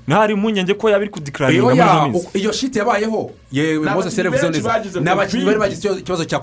No 0.08 0.14
hari 0.16 0.34
impungenge 0.34 0.74
ko 0.76 0.90
yaba 0.90 1.04
iri 1.04 1.10
iyo 1.10 1.12
kudikararinga 1.12 1.64
muri 1.64 1.76
ino 1.80 2.08
minsi 2.08 2.38
iyo 2.38 2.52
shiti 2.52 2.78
yabayeho 2.78 3.30
yewe 3.52 3.86
mose 3.90 4.10
benshi 4.30 4.58
neza 4.60 4.68
bagize 4.68 5.00
ni 5.00 5.08
abakinnyi 5.10 5.44
Covid. 5.44 5.46
bari 5.46 5.58
bagize 5.58 5.80
ikibazo- 5.88 6.00
cya 6.24 6.38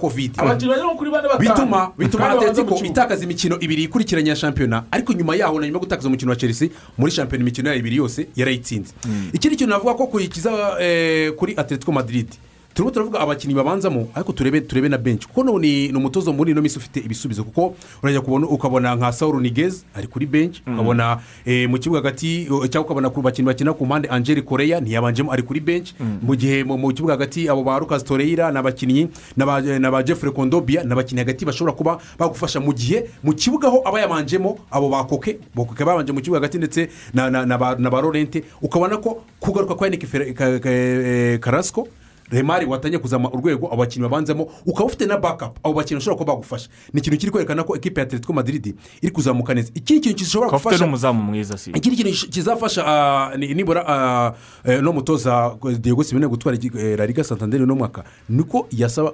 batanu. 1.30 1.56
Bituma 1.56 1.92
bituma 1.98 2.30
atletico 2.30 2.86
itakaza 2.86 3.24
imikino 3.24 3.60
ibiri 3.60 3.84
ikurikiranye 3.84 4.30
ya 4.30 4.36
shampiyona. 4.36 4.84
Ariko 4.92 5.14
nyuma 5.14 5.36
yaho 5.36 5.60
na 5.60 5.68
nyuma 5.68 5.78
yo 5.78 5.84
gutakaza 5.86 6.08
umukino 6.08 6.30
wa 6.32 6.36
chelsea 6.36 6.70
muri 6.98 7.12
shampiyona 7.12 7.42
imikino 7.44 7.70
yayo 7.70 7.80
ibiri 7.80 7.96
yose 7.96 8.28
yarayitsinze 8.36 8.94
ikindi 9.34 9.56
kintu 9.56 9.70
navuga 9.74 9.94
ko 9.94 10.08
kuyikiza 10.08 10.52
eh, 10.82 11.32
kuri 11.38 11.54
atletico 11.58 11.92
madrid. 11.92 12.28
Turimo 12.74 12.92
turavuga 12.92 13.20
abakinnyi 13.20 13.54
babanzamo 13.56 14.08
ariko 14.16 14.32
turebe 14.34 14.62
turebe 14.62 14.90
na 14.90 14.98
benshi 14.98 15.28
kuko 15.28 15.44
no 15.44 15.60
ni 15.60 15.92
umutozo 15.94 16.34
muri 16.34 16.52
ino 16.52 16.62
minsi 16.62 16.78
ufite 16.78 17.00
ibisubizo 17.00 17.44
kuko 17.44 17.76
urajya 18.04 18.22
kubona 18.22 18.48
ukabona 18.48 18.96
nka 18.96 19.12
sauro 19.12 19.40
nigez 19.40 19.84
ari 19.96 20.08
kuri 20.08 20.26
benshi 20.26 20.62
ukabona 20.68 21.20
eh, 21.46 21.70
mu 21.70 21.78
kibuga 21.80 22.00
hagati 22.00 22.48
eh, 22.48 22.70
cyangwa 22.70 22.82
ukabona 22.86 23.10
ku 23.10 23.22
bakinnyi 23.22 23.46
bakina 23.48 23.74
ku 23.74 23.86
mpande 23.86 24.08
angeli 24.10 24.42
koreya 24.42 24.80
ntiyabanjemo 24.82 25.32
ari 25.32 25.44
kuri 25.44 25.60
benshi 25.60 25.94
mu 26.22 26.36
gihe 26.36 26.64
mu 26.64 26.94
kibuga 26.94 27.14
hagati 27.14 27.50
abo 27.50 27.64
ba 27.64 27.80
lucas 27.80 28.04
toreira 28.04 28.52
ni 28.52 28.58
abakinnyi 28.58 29.10
na 29.38 29.46
ba- 29.92 30.04
jeffrey 30.04 30.32
kondobia 30.32 30.84
ni 30.84 30.92
abakinnyi 30.94 31.20
hagati 31.28 31.46
bashobora 31.46 31.76
kuba 31.76 32.00
bagufasha 32.20 32.60
mu 32.60 32.74
gihe 32.74 33.10
mu 33.24 33.34
kibuga 33.34 33.68
aho 33.68 33.84
aba 33.86 34.00
yabanjemo 34.00 34.58
abo 34.72 34.90
ba 34.90 35.04
koke 35.04 35.40
bokoke 35.56 35.84
babanje 35.86 36.12
mu 36.16 36.22
kibuga 36.22 36.40
hagati 36.40 36.58
ndetse 36.58 36.90
na 37.14 37.58
ba 37.92 38.02
lorente 38.02 38.44
ukabona 38.62 38.98
ko 38.98 39.24
kugaruka 39.40 39.76
kwa 39.76 39.88
eh, 39.92 41.40
karasiko 41.40 41.88
remari 42.32 42.66
watangiye 42.66 43.00
kuzamura 43.00 43.34
urwego 43.34 43.68
abo 43.68 43.76
bakinnyi 43.76 44.04
babanzamo 44.04 44.48
ukaba 44.66 44.86
ufite 44.86 45.06
na 45.06 45.18
bakapu 45.18 45.60
abo 45.64 45.74
bakinnyi 45.74 46.00
bashobora 46.00 46.18
kuba 46.18 46.34
bagufasha. 46.34 46.70
Ni 46.94 47.00
ikintu 47.00 47.18
kiri 47.20 47.32
kwerekana 47.32 47.64
ko 47.64 47.76
ekipa 47.76 48.02
ya 48.02 48.08
atletico 48.08 48.34
madrid 48.34 48.76
iri 49.02 49.12
kuzamuka 49.12 49.54
neza. 49.54 49.72
Ikindi 49.76 50.02
kintu 50.02 50.18
gishobora 50.18 50.48
ukaba 50.48 50.58
ufite 50.58 50.70
gufasha 50.70 50.86
n'umuzamu 50.86 51.24
mwiza 51.24 51.58
si? 51.58 51.70
Ikindi 51.72 52.04
kintu 52.04 52.28
kizafasha 52.30 52.84
ah, 52.88 53.38
ni- 53.38 53.54
nibura 53.54 53.84
ah, 53.88 54.34
eh, 54.66 54.82
no 54.82 54.94
mutoza 54.94 55.56
diego 55.80 56.04
simene 56.04 56.28
gutwara 56.28 56.58
eh, 56.58 56.98
la 56.98 57.06
liga 57.06 57.24
santander 57.24 57.62
uno 57.64 57.76
mwaka. 57.76 58.04
Niko 58.30 58.68
yasaba 58.72 59.14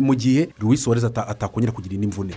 mu 0.00 0.14
gihe 0.14 0.48
louis 0.60 0.76
suarez 0.82 1.04
ata- 1.04 1.26
atakongera 1.28 1.72
kugira 1.72 1.94
indi 1.94 2.06
mvune. 2.06 2.34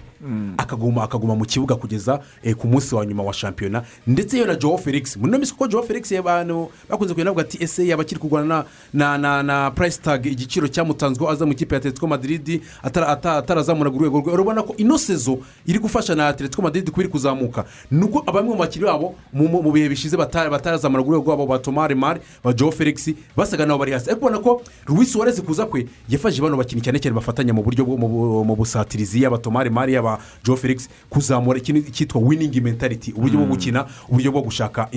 Akaguma 0.58 1.04
akaguma 1.04 1.36
mu 1.36 1.46
kibuga 1.46 1.76
kugeza 1.76 2.20
eh, 2.44 2.56
ku 2.56 2.68
munsi 2.68 2.96
wa 2.96 3.06
nyuma 3.06 3.24
wa 3.24 3.34
shampiyona. 3.34 3.84
Ndetse 4.08 4.38
yewe 4.38 4.48
na 4.48 4.56
joe 4.56 4.78
felix 4.78 5.16
muri 5.18 5.30
ino 5.30 5.38
minsi 5.38 5.54
kuko 5.54 5.68
joe 5.68 5.84
felix 5.84 6.12
abantu 6.12 6.70
bakunze 6.90 7.14
kugenda 7.14 7.32
bavuga 7.32 7.42
ati 7.48 7.64
ese 7.64 7.88
yaba 7.88 8.02
akiri 8.02 8.20
kurwana 8.20 8.66
na 8.94 9.18
na 9.18 9.44
na 9.44 9.72
price 9.72 10.00
tag 10.02 10.26
igiciro 10.26 10.68
cyamutanzweho 10.68 11.30
aza 11.32 11.46
mu 11.46 11.52
ikipe 11.52 11.76
ya 11.76 11.80
atletico 11.80 12.08
madrid 12.08 12.62
atara- 12.84 13.08
ata- 13.08 13.38
atarazamuraga 13.38 13.96
urwego 13.96 14.20
rwe 14.20 14.34
urabona 14.34 14.64
ko 14.64 14.74
ino 14.78 14.98
sezo 14.98 15.40
iri 15.68 15.80
gufasha 15.80 16.16
na 16.16 16.28
atletico 16.28 16.62
madrid 16.62 16.90
kuba 16.90 17.04
iri 17.04 17.12
kuzamuka. 17.12 17.66
Nuko 17.92 18.22
bamwe 18.32 18.54
mu 18.54 18.60
bakinnyi 18.60 18.86
babo 18.86 19.16
mu- 19.34 19.72
bihe 19.72 19.90
bishize 19.90 20.18
bata- 20.18 20.50
batarazamuraga 20.50 21.08
urwego 21.10 21.26
rwabo 21.26 21.46
ba 21.46 21.60
tomari 21.60 21.96
mari 21.96 22.20
ba 22.44 22.54
joe 22.54 22.72
felix 22.72 23.14
basaga 23.38 23.66
nabo 23.66 23.80
bari 23.80 23.92
hasi. 23.92 24.10
Ariko 24.10 24.26
ubona 24.26 24.40
ko 24.42 24.62
louis 24.88 25.12
suarez 25.12 25.40
kuza 25.42 25.66
kwe 25.66 25.86
yafashije 26.10 26.42
bano 26.42 26.58
bakinnyi 26.58 26.82
cyane 26.82 27.00
cyane 27.00 27.16
bafatanya 27.20 27.54
mu 27.54 27.64
buryo 27.64 27.86
mu 27.86 28.08
bu- 28.08 28.44
mu 28.46 28.56
busatirizi 28.56 29.22
yaba 29.24 29.38
tomari 29.38 29.70
mari 29.70 29.94
yaba 29.94 30.20
joe 30.44 30.58
felix 30.58 30.90
kuzamura 31.10 31.58
ikintu 31.60 31.91
cyitwa 31.91 32.22
winning 32.22 32.62
mentality 32.64 33.12
uburyo 33.12 33.38
bwo 33.40 33.48
gukina 33.48 33.86
uburyo 34.10 34.32
bwo 34.32 34.41
gushaka 34.41 34.88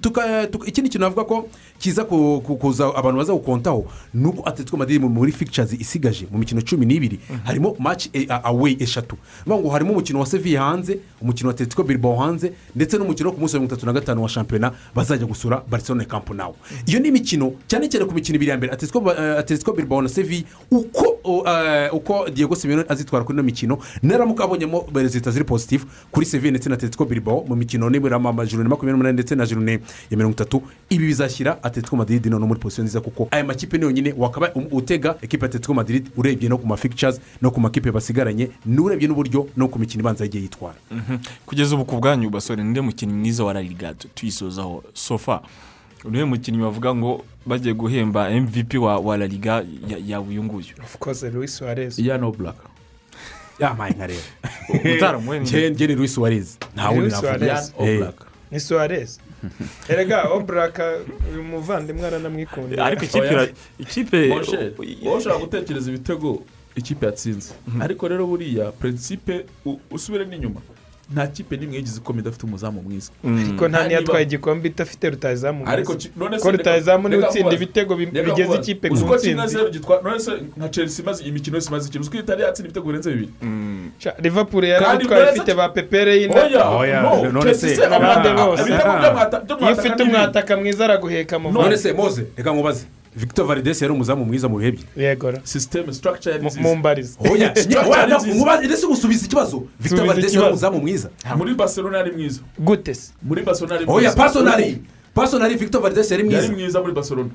tuka- 0.00 0.66
ikindi 0.66 0.90
kintu 0.90 0.98
navuga 1.04 1.24
ko 1.24 1.48
kiza 1.78 2.04
ku- 2.04 2.40
ku- 2.46 2.56
kuza 2.56 2.84
abantu 2.96 3.18
baza 3.18 3.32
gukontaho 3.32 3.84
ni 4.14 4.26
uko 4.26 4.48
atletico 4.48 4.76
madrid 4.76 5.00
mu- 5.00 5.08
muri 5.08 5.32
fictures 5.32 5.72
isigaje 5.72 6.26
mu 6.30 6.38
mikino 6.38 6.60
cumi 6.62 6.86
n'ibiri 6.86 7.18
harimo 7.44 7.76
match 7.78 8.08
eh, 8.12 8.26
away 8.44 8.76
eshatu. 8.80 9.16
Ngo 9.48 9.70
harimo 9.70 9.92
umukino 9.92 10.20
wa 10.20 10.26
seviye 10.26 10.58
hanze 10.58 10.98
umukino 11.22 11.48
wa 11.48 11.54
atletico 11.54 11.82
bilbao 11.82 12.16
hanze 12.16 12.52
ndetse 12.76 12.98
n'umukino 12.98 13.28
wo 13.28 13.34
ku 13.34 13.40
munsi 13.40 13.56
wa 13.56 13.60
mirongo 13.60 13.74
itatu 13.74 13.86
na 13.86 13.92
gatanu 13.92 14.22
wa 14.22 14.28
shampiyona 14.28 14.72
bazajya 14.94 15.26
gusura 15.26 15.62
barcelona 15.70 16.04
camp 16.04 16.30
nawo 16.30 16.56
iyo 16.86 17.00
ni 17.00 17.08
imikino 17.08 17.52
cyane 17.66 17.88
cyane 17.88 18.04
ku 18.04 18.14
mikino 18.14 18.36
ibiri 18.36 18.50
ya 18.50 18.56
mbere 18.56 18.72
atletico 18.72 19.70
eh, 19.70 19.76
bilbao 19.76 20.02
na 20.02 20.08
seviye 20.08 20.44
uko 20.70 21.16
uko 21.92 22.28
diego 22.30 22.56
simeone 22.56 22.84
azitwara 22.88 23.24
kuri 23.24 23.36
ino 23.36 23.42
mikino 23.42 23.78
naramuka 24.02 24.44
abonyemo 24.44 24.86
rezita 24.94 25.30
ziri 25.30 25.44
positifu 25.44 25.86
kuri 26.10 26.26
seviye 26.26 26.50
ndetse 26.50 26.68
na 26.68 26.74
atletico 26.74 27.04
bilbao 27.04 27.44
mu 27.48 27.56
mikino 27.56 27.90
nibura 27.90 28.16
amajoro 28.16 28.64
makumyabiri 28.64 28.92
n'umunani 28.92 29.12
ndetse 29.14 29.34
na 29.34 29.46
joro 29.46 29.62
ya 29.70 29.78
mirongo 30.16 30.32
itatu. 30.32 30.62
Ibi 30.90 31.06
bizashyira 31.06 31.62
atletico 31.62 31.96
madrid 31.96 32.26
no 32.26 32.38
muri 32.46 32.60
posiyo 32.60 32.84
nziza 32.84 33.00
kuko 33.00 33.28
aya 33.30 33.44
makipe 33.44 33.78
ni 33.78 33.84
yonyine 33.84 34.14
wakaba 34.18 34.48
um- 34.54 34.66
utega 34.70 35.14
ekipa 35.22 35.46
atletico 35.46 35.74
madrid 35.74 36.08
urebye 36.16 36.48
no 36.48 36.58
ku 36.58 36.66
mafictures 36.66 37.20
no 37.42 37.50
ku 37.50 37.60
makipe 37.60 37.90
basigaranye 37.92 38.50
n'urebye 38.66 39.08
n'uburyo 39.08 39.46
no 39.56 39.68
ku 39.68 39.78
mikino 39.78 40.00
ibanza 40.02 40.24
yagiye 40.24 40.42
yitwara. 40.42 40.76
Kugeza 41.46 41.74
ubu 41.74 41.84
ku 41.84 41.96
bwanyu 41.96 42.30
basore 42.30 42.62
ninde 42.64 42.80
mukinnyi 42.80 43.12
mwiza 43.12 43.44
wa 43.44 43.52
rariga 43.52 43.94
tuyisozaho. 44.14 44.82
Sofa 44.94 45.40
ni 46.04 46.18
we 46.18 46.24
mukinnyi 46.24 46.58
bavuga 46.62 46.94
ngo 46.94 47.24
bagiye 47.46 47.74
guhemba 47.74 48.30
mvp 48.30 48.74
wa 48.80 48.98
wa 48.98 49.16
rariga 49.16 49.64
yawe 50.06 50.26
uyu 50.28 50.44
nguyu. 50.44 50.74
Of 50.82 50.96
course 50.98 51.22
louis 51.22 51.56
suarez. 51.56 51.98
Iyano 51.98 52.32
buraka 52.32 52.62
yamaye 53.58 53.92
nka 53.94 54.06
rero 54.10 54.20
Utaramubonye? 54.96 55.40
njye 55.40 55.70
njye 55.70 55.86
ni 55.86 55.94
louis 55.94 56.14
suarez. 56.14 56.56
Nta 56.74 56.88
wundi 56.88 57.00
Luis 57.00 57.12
navuga 57.12 57.38
Suarez. 57.38 57.72
Eh, 57.80 57.96
Oblak. 58.00 58.26
ni 58.50 58.60
suarez. 58.60 59.18
Erega 59.88 60.22
oburaka 60.30 60.96
uyu 61.32 61.42
muvandimwe 61.44 62.06
aranamwikundira 62.06 62.84
ariko 62.86 63.04
ikipe 63.04 63.26
ira- 63.30 63.48
ikipe 63.78 64.30
wowe 64.30 65.16
ushobora 65.16 65.38
gutekereza 65.40 65.90
ibitego 65.90 66.42
ikipe 66.76 67.06
yatsinze 67.06 67.52
ariko 67.80 68.08
rero 68.08 68.26
buriya 68.26 68.72
prinsipe 68.72 69.46
u- 69.64 69.80
usubire 69.90 70.24
n'inyuma 70.24 70.60
nta 71.14 71.26
kipe 71.26 71.56
n'imwe 71.56 71.76
yigize 71.76 71.98
ikomeye 71.98 72.22
idafite 72.22 72.44
umuzamu 72.46 72.82
mwiza. 72.82 73.10
Ariko 73.24 73.68
nta 73.68 73.78
niyatwaye 73.88 74.24
igikombe 74.24 74.68
idafite 74.68 75.10
rutayizamu 75.10 75.58
mwiza. 75.58 75.72
Ko 76.42 76.50
rutayizamu 76.50 77.08
ni 77.08 77.16
we 77.16 77.22
utsinda 77.28 77.48
ibitego 77.56 77.96
bigeze 77.96 78.54
ikipe 78.62 78.88
ku 78.88 78.94
ntsinzi. 79.16 79.56
Nka 80.56 80.68
chelsea 80.68 81.02
imaze 81.04 81.24
imikino 81.24 81.56
yose 81.56 81.68
imaze 81.68 81.88
ikintu. 81.88 82.02
Uzi 82.06 82.10
ko 82.10 82.16
itari 82.22 82.42
yatsinda 82.42 82.66
ibitego 82.68 82.86
birenze 82.86 83.10
bibiri? 83.10 83.32
Sha, 83.98 84.14
liverpool 84.22 84.64
yari 84.64 84.84
atwaye 84.84 85.22
ifite 85.36 85.54
ba 85.54 85.68
pepere 85.68 86.16
ibitego 86.22 86.46
by'amwata- 89.02 89.42
iyo 89.62 89.72
ufite 89.72 90.02
umwataka 90.02 90.56
mwiza 90.56 90.84
araguheka 90.84 91.38
mu 91.38 91.52
none 91.52 91.76
se 91.76 91.92
moze 91.92 92.26
reka 92.36 92.50
nkubaze 92.52 92.84
victor 93.16 93.46
valdes 93.46 93.82
yari 93.82 93.92
umuzamu 93.94 94.24
mwiza 94.24 94.48
mu 94.48 94.58
bihe 94.58 94.70
bye 94.72 95.04
yegora 95.08 95.40
sisiteme 95.44 95.92
structure 95.92 96.32
yari 96.32 96.42
Mu- 96.44 96.50
nziza 96.50 96.62
mu 96.62 96.76
mbarizi 96.76 97.16
oya 97.20 97.54
oya, 97.88 98.58
ndetse 98.66 98.86
gusubiza 98.86 99.26
ikibazo. 99.26 99.62
Victor 99.80 100.06
valdes 100.06 100.34
yari 100.34 100.46
umuzamu 100.48 100.78
mwiza. 100.80 101.08
Muri 101.36 101.54
barcelona 101.54 101.98
yari 101.98 102.12
mwiza. 102.12 102.40
Gute 102.58 102.94
se 102.94 103.12
muri 103.22 103.42
barcelona 103.42 103.74
yari 103.74 103.86
oya 103.88 103.96
mwiza. 104.10 104.16
pasonari 104.16 104.78
pasonari 105.14 105.54
victor 105.54 105.80
valdes 105.82 106.10
yari 106.10 106.32
yari 106.32 106.48
mwiza 106.48 106.52
mwiza 106.52 106.80
muri 106.80 106.92
barcelona. 106.92 107.30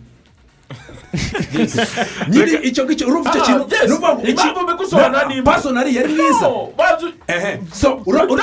Nyine 2.30 2.60
icyo 2.64 2.86
ngicyo 2.86 3.08
urumva 3.08 3.30
icyo 3.30 3.42
Ah, 3.44 3.46
kintu 3.46 3.94
Impamvu 3.94 4.64
mbigusobanura 4.64 5.24
Na- 5.28 5.36
ni 5.36 5.42
pasonari 5.42 5.96
yari 5.96 6.14
mwiza. 6.14 6.48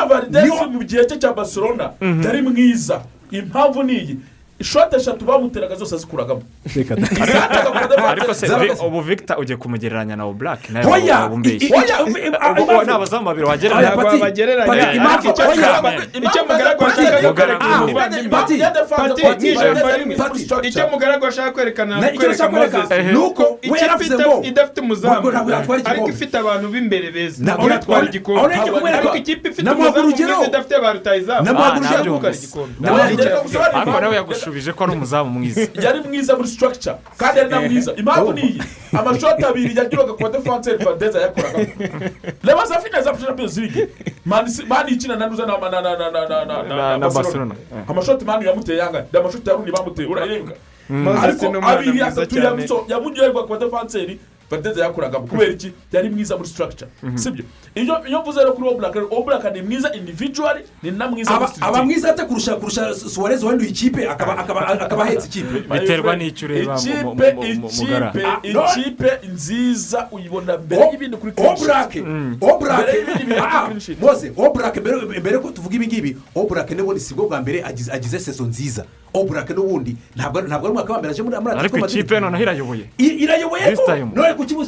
varidesi 0.07 0.47
niyo- 0.47 0.71
mu 0.71 0.85
gihe 0.85 1.05
cye 1.05 1.17
cya 1.19 1.33
barcelona 1.33 1.91
yari 2.25 2.43
mwiza. 2.43 3.03
Impamvu 3.31 3.83
ni 3.83 3.93
iyi. 3.93 4.17
Ishoti 4.63 4.97
eshatu 4.97 5.25
bamuteraga 5.25 5.75
zose 5.77 5.95
azikuragamo. 5.95 6.43
Ariko 8.13 8.35
se 8.35 8.47
Zabaga- 8.47 8.75
Vi- 8.75 8.87
ubu 8.87 9.01
victor 9.01 9.37
ugiye 9.41 9.57
kumugereranya 9.57 10.17
na 10.17 10.25
oburake 10.25 10.73
nawe 10.73 10.87
waba 10.87 11.35
umbeshye 11.35 11.69
Ubu- 12.53 12.63
ubu 12.63 12.83
ni 12.87 12.93
abazamu 12.93 13.25
babiri 13.25 13.47
wagereranya. 13.47 13.91
Ntabwo 13.91 14.03
Pati, 20.23 20.37
icyo 20.37 20.55
ashaka 21.27 21.51
kwerekana 21.53 21.97
Ah, 21.97 22.07
ashaka 22.07 22.11
kwerekana 22.11 22.11
kwereka 22.17 22.49
moses 22.49 22.91
ni 23.13 23.19
uko 23.19 23.59
ikipe 23.63 24.05
idafite 24.49 24.81
umuzamu. 24.81 25.13
Ntabwo 25.15 25.31
ntabwo 25.31 25.51
yatwara 25.53 25.83
ariko 25.91 26.09
ifite 26.09 26.35
abantu 26.39 26.69
b'imbere 26.69 27.11
beza. 27.11 27.43
Ntabwo 27.45 27.67
ntabwo 27.67 27.73
yatwara 27.73 28.03
yatwara- 28.03 28.09
igikombe. 28.09 28.91
Ariko 28.99 29.17
ikipe 29.17 29.49
ifite 29.49 29.71
umuzamu 29.71 30.09
mwiza 30.09 30.47
idafite 30.47 30.75
ba 30.83 30.93
rutayizamu 30.93 31.45
Namuha 31.45 31.73
Ah, 31.73 31.81
nabyumvise. 31.81 32.45
igikombe. 32.45 32.75
Yagushubije 34.53 34.73
ko 34.77 34.85
ari 34.85 34.93
umuzamu 34.93 35.31
mwiza. 35.31 35.61
Yari 35.85 36.01
mwiza 36.09 36.37
muri 36.37 36.49
structure 36.49 36.97
kandi 37.17 37.39
yari 37.39 37.51
na 37.51 37.61
mwiza. 37.61 37.93
Impamvu 37.97 38.33
ni 38.33 38.41
iyi 38.41 38.61
amashoti 38.93 39.45
abiri 39.45 39.77
yagiraga 39.79 40.13
ku 40.13 40.23
badefanse 40.23 40.77
vadeza 40.77 41.19
yakoragamo 41.21 41.67
reba 42.45 42.67
za 42.67 42.81
finale 42.81 43.05
za 43.05 43.13
champions 43.17 43.57
league. 43.57 43.89
Mani 44.25 44.91
ikina 44.93 45.17
na 45.17 45.27
nuza 45.27 45.47
na 45.47 45.57
na 45.59 45.81
na 45.81 45.81
na 45.81 46.11
na 46.11 46.29
na 46.29 46.45
na 46.45 46.63
Na- 46.63 46.99
na 46.99 47.09
Barcelona. 47.11 47.55
amashoti 47.89 48.25
mani 48.25 48.47
yamuteye 48.47 48.79
yanga 48.79 49.05
ni 49.13 49.19
amashoti 49.19 49.49
ya 49.49 49.57
runi 49.57 49.73
bamuteye 49.73 50.09
urayirenga 50.09 50.55
Moses 50.89 51.25
ariko 51.25 51.69
abiri 51.69 52.03
atatu 52.03 52.37
yamuryoherwa 52.89 53.43
ku 53.43 53.49
badefanseri 53.49 54.19
vadeza 54.53 54.85
yakoragamo 54.85 55.27
kubera 55.27 55.53
iki? 55.53 55.73
Yari 55.93 56.11
mwiza 56.11 56.37
muri 56.37 56.49
structure 56.49 56.91
sibyo? 57.15 57.45
Iyo 57.75 58.07
iyo 58.09 58.21
mvuze 58.21 58.41
rero 58.41 58.53
kuri 58.53 58.69
oburaka 58.69 59.01
oburaka 59.11 59.51
ni 59.51 59.63
mwiza 59.63 59.93
individually 59.95 60.65
ni 60.83 60.91
na 60.91 61.09
mwiza 61.09 61.31
aba 61.35 61.47
muri 61.47 61.59
aba 61.61 61.73
team. 61.77 61.87
mwiza 61.87 62.11
ate 62.11 62.25
kurusha 62.25 62.57
kurusha 62.57 62.95
suwarez 62.95 63.43
wahinduye 63.43 63.71
ikipe 63.71 64.09
akaba 64.09 64.39
akaba 64.39 64.67
akaba 64.69 65.05
ahetse 65.05 65.27
ikipe? 65.27 65.61
Biterwa 65.81 66.17
n'icyo 66.17 66.49
ureba 66.49 66.75
mu- 66.75 66.81
ikipe 66.81 67.55
mugara. 67.55 68.13
Ah, 68.27 68.41
ikipe 68.43 69.11
nziza 69.33 70.09
uyibona 70.11 70.59
mbere 70.59 70.83
y'ibindi 70.93 71.17
kuri 71.17 71.33
sheet. 71.37 71.49
oburake 71.51 72.01
oburake 72.41 72.97
Mbere 75.21 75.39
ko 75.39 75.51
tuvuga 75.51 75.75
ibi 75.77 75.87
ngibi 75.87 76.17
oburake 76.35 76.75
n'ubundi 76.75 77.01
si 77.01 77.15
bwo 77.15 77.27
bwa 77.29 77.41
mbere 77.41 77.63
agize 77.65 78.19
seso 78.21 78.45
nziza. 78.45 78.85
Oburake 79.15 79.53
n'ubundi 79.55 79.97
ntabwo 80.17 80.41
ntabwo 80.41 80.67
ari 80.67 80.73
umwaka 80.73 80.93
wa 80.93 80.99
mbere 80.99 81.11
aje 81.13 81.23
muri 81.23 81.37
muri 81.41 81.59
ariko 81.59 81.77
Atletico 81.77 81.99
ikipe 82.01 82.21
noneho 82.21 82.43
irayoboye. 82.43 82.85
Irayoboye? 82.99 83.77
Ko 83.77 83.85
time. 83.87 84.11
none 84.15 84.35
ku 84.35 84.45
kibuga 84.45 84.67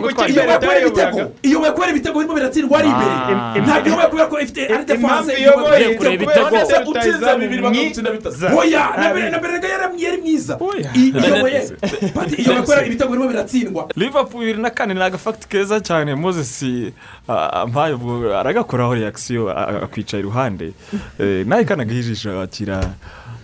gutwara 0.00 0.28
iyoboye 0.28 0.58
kubera 0.58 0.80
ibitego. 0.80 1.18
ibitego 1.18 1.32
iyoboye 1.42 1.72
kubera 1.72 1.90
ibitego 1.90 2.16
birimo 2.18 2.34
biratsindwa? 2.34 2.78
Ari 2.78 2.88
imbere. 2.88 3.14
Ah. 3.14 3.54
ntabwo 3.64 3.86
iyoboye 3.88 4.08
kubera 4.10 4.26
ko 4.30 4.36
ifite 4.40 4.62
ari 4.74 4.84
defanse 4.84 5.32
iyoboye 5.40 5.84
ibitego. 6.14 6.44
kubera 6.44 6.84
ko 6.84 6.90
utsinze 6.90 7.30
bibiri 7.40 7.62
bakagutsinda 7.62 8.10
bitatu 8.10 8.58
oya 8.58 8.82
na 8.96 9.06
Abi. 9.10 9.12
mbere 9.20 9.30
na 9.30 9.38
mbere 9.38 9.52
rega 9.54 9.68
yari 10.04 10.18
mwiza. 10.22 10.54
Iyoboye. 10.54 11.60
Iyoboye 12.38 12.62
kubera 12.62 12.86
ibitego 12.86 13.10
birimo 13.12 13.28
biratsindwa. 13.28 13.82
Liverpool 13.96 14.40
bibiri 14.40 14.62
na 14.62 14.70
kane 14.70 14.94
ni 14.94 15.02
agafagiti 15.02 15.48
keza 15.48 15.80
cyane. 15.80 16.14
Moses 16.14 16.62
ah, 17.28 17.66
mpaye 17.66 17.94
ubwo 17.94 18.34
aragakoraho 18.38 18.94
reakisiyo 18.94 19.50
a- 19.50 19.54
a- 19.68 19.82
akwicara 19.84 20.20
iruhande. 20.20 20.72
Eh, 21.20 21.46
nawe 21.46 21.64
kanagaha 21.64 22.00
ijisho 22.00 22.40
akira 22.40 22.80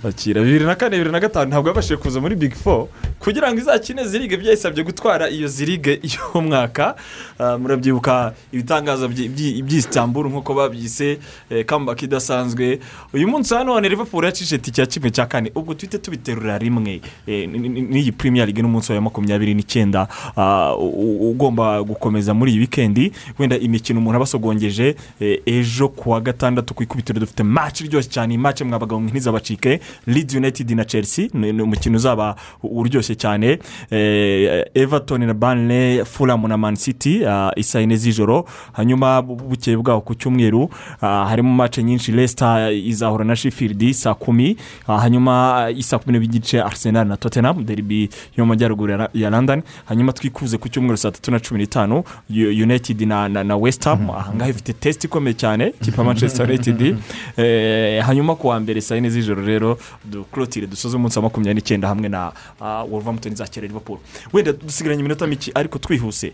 bakira 0.05 0.43
bibiri 0.43 0.65
na 0.65 0.75
kane 0.75 0.97
bibiri 0.97 1.13
na 1.13 1.21
gatanu 1.21 1.49
ntabwo 1.51 1.69
yabashije 1.69 1.97
kuza 1.97 2.21
muri 2.21 2.37
big 2.37 2.55
four 2.55 2.87
kugira 3.19 3.53
ngo 3.53 3.59
izakine 3.61 4.05
zirige. 4.05 4.37
Byayisabye 4.37 4.85
gutwara 4.85 5.29
iyo 5.31 5.49
zirige 5.49 6.01
y'umwaka 6.13 6.95
Ah, 7.39 7.59
murabyibuka 7.59 8.33
ibitangaza 8.53 9.09
by'i- 9.09 9.29
by'i- 9.29 9.63
by'isitamburu 9.63 10.29
nk'uko 10.31 10.55
babyise 10.55 11.19
eh, 11.51 11.65
comeback 11.65 12.03
idasanzwe. 12.03 12.81
Uyu 13.13 13.29
munsi 13.29 13.55
hano 13.55 13.75
none 13.75 13.89
liverpool 13.89 14.25
yacishe 14.25 14.59
tike 14.59 14.81
ya 14.81 14.87
kimwe 14.87 15.11
cya 15.11 15.27
kane. 15.27 15.53
Ubwo 15.55 15.75
tuhite 15.75 15.99
tubiterura 15.99 16.59
rimwe. 16.59 17.01
Eh, 17.27 17.49
ni- 17.49 17.69
ni- 17.69 17.81
n'iyi 17.83 18.13
premier 18.13 18.47
league 18.47 18.63
n'umunsi 18.63 18.93
wa 18.93 19.01
makumyabiri 19.01 19.55
n'icyenda. 19.55 20.09
Ah, 20.37 20.75
ugomba 20.77 21.83
gukomeza 21.83 22.35
muri 22.35 22.53
iyi 22.53 22.61
wikendi 22.61 23.13
wenda 23.39 23.57
imikino 23.59 23.99
umuntu 24.01 24.17
aba 24.17 24.25
asogongeje 24.25 24.97
eh, 25.21 25.41
ejo 25.47 25.89
ku 25.89 26.11
wa 26.11 26.21
gatandatu 26.21 26.75
ku 26.75 26.83
ikubitiro 26.83 27.21
dufite 27.21 27.43
match 27.43 27.81
iryoshye 27.81 28.11
cyane. 28.11 28.35
Iyi 28.35 28.39
match 28.39 28.61
mwabagabo 28.63 29.01
ntizabacike 29.01 29.81
leeds 30.07 30.35
united 30.35 30.71
na 30.71 30.85
chelsea. 30.85 31.29
Ni 31.35 31.63
umukino 31.63 31.97
uzaba 31.97 32.37
uryoshye 32.63 33.15
cyane. 33.15 33.59
Eh, 33.91 34.65
everton 34.75 35.25
na 35.27 35.35
burnley 35.35 36.05
fulham 36.05 36.47
na 36.49 36.57
man 36.57 36.77
city 36.77 37.25
ah, 37.27 37.51
isaa 37.57 37.81
yine 37.81 37.97
z'ijoro. 37.97 38.45
Hanyuma 38.73 39.23
bu- 39.23 39.35
bukeye 39.37 39.77
bwaho 39.77 40.01
ku 40.01 40.15
cyumweru. 40.15 40.71
Ah, 41.01 41.27
harimo 41.29 41.55
match 41.55 41.79
nyinshi. 41.79 42.13
Leicester 42.13 42.73
izahura 42.73 43.25
na 43.25 43.37
sheffield 43.37 43.93
saa 43.93 44.15
kumi. 44.15 44.57
Ah, 44.89 44.99
hanyuma 44.99 45.67
isaa 45.77 45.99
kumi 45.99 46.13
n'ebyiri 46.13 46.33
n'igice 46.33 46.61
arsenal 46.63 47.07
na 47.07 47.17
tottenham 47.17 47.65
derby 47.65 48.09
yo 48.37 48.45
mu 48.45 48.49
majyaruguru 48.49 49.09
ya- 49.15 49.31
london. 49.31 49.63
Hanyuma 49.85 50.13
twikuze 50.13 50.59
ku 50.59 50.69
cyumweru 50.69 50.97
saa 50.97 51.11
tatu 51.11 51.31
na 51.31 51.39
cumi 51.41 51.61
n'itanu. 51.61 52.05
United 52.31 53.01
na, 53.03 53.29
na, 53.29 53.57
west 53.57 53.85
ham. 53.85 54.11
Ahangaha 54.11 54.51
ifite 54.51 54.73
test 54.73 55.05
ikomeye 55.05 55.35
cyane. 55.35 55.69
Ikipe 55.81 55.99
ya 56.01 56.05
manchester 56.05 56.47
united. 56.47 56.97
Eh, 57.37 58.03
hanyuma 58.05 58.35
ku 58.37 58.49
wa 58.49 58.61
mbere 58.61 58.81
saa 58.81 58.95
yine 58.95 59.11
z'ijoro 59.11 59.45
rero 59.47 59.79
dukurotire 60.05 60.67
dusoze 60.67 60.97
umunsi 60.97 61.19
wa 61.19 61.23
makumyabiri 61.23 61.55
n'icyenda 61.55 61.89
hamwe 61.89 62.09
na 62.09 62.33
uh, 62.61 62.93
wolverhampton 62.93 63.33
izakira 63.33 63.67
liverpool. 63.67 63.99
Wenda 64.33 64.53
dusigaranye 64.53 65.01
iminota 65.01 65.27
mike 65.27 65.53
ariko 65.55 65.79
twihuse. 65.79 66.33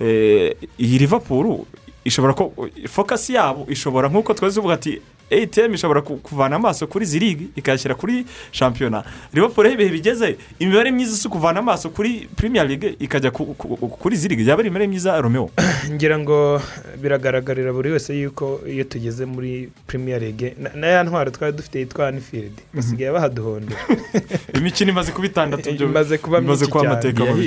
Eh, 0.00 0.56
iyi 0.78 0.98
liverpool 0.98 1.64
ishobora 2.04 2.34
ko 2.34 2.52
fokasi 2.88 3.34
yabo 3.34 3.66
ishobora 3.68 4.08
nk'uko 4.08 4.34
twari 4.34 4.54
tuvuga 4.54 4.74
ati 4.74 5.00
atm 5.30 5.74
ishobora 5.74 6.00
ku- 6.02 6.16
kuvana 6.16 6.56
amaso 6.56 6.86
kuri 6.86 7.04
izi 7.04 7.18
ligi 7.18 7.48
ikayashyira 7.56 7.94
kuri 7.94 8.24
shampiyona. 8.52 9.04
Liverpool 9.34 9.66
aho 9.66 9.74
ibihe 9.74 9.90
bigeze 9.90 10.36
imibare 10.58 10.90
myiza 10.90 11.16
si 11.16 11.28
ukuvana 11.28 11.60
amaso 11.60 11.90
kuri 11.90 12.28
premier 12.36 12.66
league 12.68 12.96
ikajya 13.00 13.30
ku- 13.30 13.54
ku- 13.54 13.76
kuri 13.88 14.14
izi 14.16 14.28
ligi 14.28 14.48
yaba 14.48 14.60
ari 14.60 14.68
imibare 14.68 14.86
myiza 14.86 15.20
romeo? 15.20 15.50
Ngira 15.92 16.18
ngo 16.18 16.62
biragaragarira 17.02 17.72
buri 17.72 17.90
wese 17.90 18.14
yuko 18.20 18.60
iyo 18.66 18.84
tugeze 18.84 19.24
muri 19.24 19.68
premier 19.86 20.20
league 20.20 20.54
na- 20.74 20.86
ya 20.86 21.02
ntwaro 21.04 21.30
twari 21.30 21.52
dufite 21.56 21.78
yitwa 21.80 22.08
anfield 22.08 22.52
basigaye 22.74 23.12
bahaduhondera. 23.12 23.80
Imikino 24.58 24.90
imaze 24.90 25.12
kuba 25.12 25.26
itandatu 25.26 25.72
byo 25.76 25.86
imaze 25.86 26.18
kuba 26.18 26.40
myinshi 26.40 26.66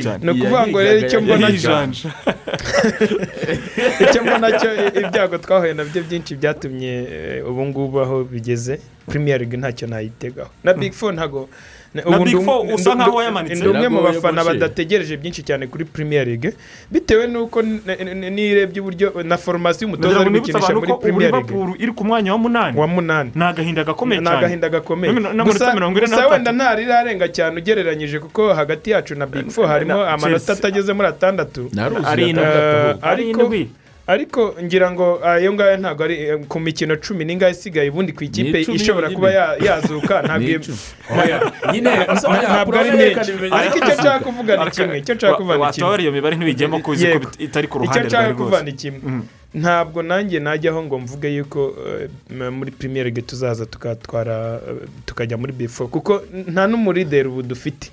cyane. 0.04 0.26
ni 0.26 0.32
ukuvuga 0.32 0.68
ngo 0.68 0.80
rero 0.82 1.08
icyo 1.08 1.22
mbona 1.22 1.50
icyo 4.04 4.22
mbona 4.24 4.60
cyo 4.60 4.70
ibyago 5.02 5.38
twahuye 5.38 5.74
na 5.74 5.84
byo 5.84 6.04
byinshi 6.04 6.36
byatumye 6.36 6.94
eh, 7.12 7.50
ubu 7.50 7.66
ngubu 7.72 8.02
aho 8.02 8.24
bigeze. 8.24 8.80
Premier 9.08 9.40
league 9.40 9.58
ntacyo 9.58 9.88
nayitegaho. 9.88 10.50
Na 10.64 10.74
big 10.74 10.94
four 10.94 11.14
ntago 11.14 11.50
usa 12.74 12.96
nkaho 12.96 13.24
yamanitse. 13.24 13.60
ndi 13.60 13.68
umwe 13.68 13.88
mu 13.90 14.02
bafana 14.02 14.44
badategereje 14.44 15.18
byinshi 15.18 15.44
cyane 15.44 15.68
kuri 15.68 15.86
premier 15.86 16.28
league 16.28 16.54
bitewe 16.92 17.28
n'uko 17.28 17.62
nirebye 17.62 18.80
uburyo 18.82 19.12
na 19.24 19.38
foromasiyo 19.38 19.88
umutoza 19.88 20.24
ndagira 20.24 20.32
ngo 20.32 20.38
ari 20.38 20.40
gukinisha 20.40 20.74
muri 20.74 20.94
premier 21.02 21.32
league. 21.32 21.76
iri 21.84 21.92
ku 21.92 22.04
mwanya 22.06 22.32
wa 22.32 22.38
munani? 22.38 22.80
Wa 22.80 22.88
munani. 22.88 23.32
Ni 23.36 23.44
agahinda 23.44 23.84
gakomeye 23.84 24.22
ni 24.22 24.28
cyane. 24.28 24.38
agahinda 24.40 24.70
gakomeye. 24.70 25.14
Gusa 25.44 26.28
wenda 26.32 26.52
ntari 26.52 26.84
irarenga 26.84 27.28
cyane 27.28 27.58
ugereranyije 27.60 28.20
kuko 28.20 28.54
hagati 28.54 28.92
yacu 28.92 29.16
na 29.16 29.26
big 29.28 29.50
four 29.52 29.68
harimo 29.68 30.06
amanota 30.06 30.54
atageze 30.54 30.94
muri 30.94 31.08
atandatu. 31.08 31.68
Eh, 31.76 32.96
ariko. 33.02 33.52
Ariko 34.08 34.56
ngira 34.64 34.92
ngo 34.92 35.20
ayo 35.26 35.54
ngayo 35.54 35.78
ntabwo 35.78 36.04
ari 36.04 36.16
eh, 36.20 36.40
ku 36.48 36.60
mikino 36.60 36.96
cumi 36.96 37.26
n'ingahe 37.26 37.52
isigaye 37.52 37.90
ubundi 37.90 38.12
ku 38.14 38.24
ikipe 38.24 38.62
ishobora 38.62 39.10
kuba 39.10 39.32
ya- 39.32 39.56
yazuka 39.66 40.22
ntabwo 41.82 42.76
ari 42.80 42.92
menshi. 42.92 43.32
ariko 43.52 43.78
icyo 43.78 43.94
nshaka 43.94 44.20
kuvuga 44.20 44.66
ni 44.66 44.72
kimwe 44.72 44.98
icyo 45.00 45.14
nshaka 45.16 45.34
kuvuga 45.38 45.54
ni 45.58 45.60
kimwe. 45.60 45.68
Watubara 45.68 46.02
iyo 46.02 46.12
mibare 46.12 46.36
ntibigemo 46.36 46.80
ko 46.80 46.92
uzi 46.92 47.08
ko 47.08 47.20
itari 47.40 47.68
ku 47.68 47.78
icyo 47.78 47.86
ruhande 47.86 48.08
nshaka 48.08 48.24
rwawe 48.24 48.36
kuvuga 48.38 48.58
rwose 48.58 48.66
ni 48.66 48.74
kimwe. 48.74 49.02
Ntabwo 49.54 50.02
nanjye 50.04 50.40
najyaho 50.40 50.84
ngo 50.84 51.00
mvuge 51.00 51.36
yuko 51.36 51.76
eh, 52.42 52.52
muri 52.52 52.72
premier 52.72 53.04
league 53.06 53.22
tuzaza 53.22 53.66
tukatwara 53.66 54.60
eh, 54.70 54.76
tukajya 55.06 55.38
muri 55.38 55.54
bifo 55.54 55.88
kuko 55.88 56.22
nta 56.48 56.68
n'umurideri 56.68 57.28
ubu 57.28 57.42
dufite. 57.44 57.92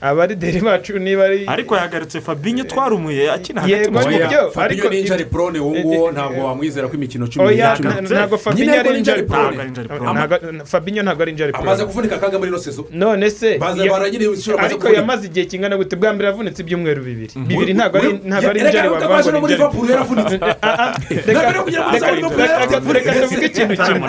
Abarideri 0.00 0.60
bacu 0.60 0.98
niba 0.98 1.24
ari 1.24 1.44
ariko 1.46 1.76
yagarutse 1.76 2.20
fabinho 2.20 2.64
twarumuye 2.64 3.30
akina 3.32 3.60
hagati 3.60 3.90
mu 3.90 3.98
kibuga. 3.98 4.50
fabinho 4.50 4.88
ni 4.88 5.00
injari 5.00 5.24
porone 5.24 5.58
uwo 5.58 5.74
nguwo 5.78 6.10
ntabwo 6.12 6.44
wamwizera 6.44 6.88
ko 6.88 6.94
imikino 6.94 7.26
cumi 7.26 7.54
nta- 7.56 8.00
ntabwo 8.02 8.38
fabinho 8.38 8.74
ari 8.80 8.98
injari. 8.98 9.22
Ntabwo- 9.22 10.64
fabinho 10.64 11.02
ntabwo 11.02 11.22
ari 11.22 11.30
injari 11.32 11.52
pro 11.52 11.62
amaze 11.62 11.84
kuvunika 11.84 12.16
akaga 12.16 12.38
muri 12.38 12.50
ino 12.50 12.58
sezo 12.58 12.86
none 12.92 13.30
se 13.30 13.58
ariko 14.58 14.88
yamaze 14.88 15.26
igihe 15.26 15.46
kingana 15.46 15.76
gute? 15.76 15.96
Bwa 15.96 16.12
mbere 16.12 16.28
yavunitse 16.30 16.62
ibyumweru 16.62 17.02
bibiri. 17.02 17.34
Bibiri 17.36 17.74
ntabwo 17.74 17.98
ari 17.98 18.08
injari 18.10 18.88
ni 19.32 19.40
muri 19.40 19.52
injari 19.52 19.52
Liverpool 19.52 19.90
yaravunitse 19.90 20.38
reka 21.26 21.52
reka- 21.52 23.20
tuvuge 23.22 23.46
ikintu 23.46 23.76
kimwe. 23.84 24.08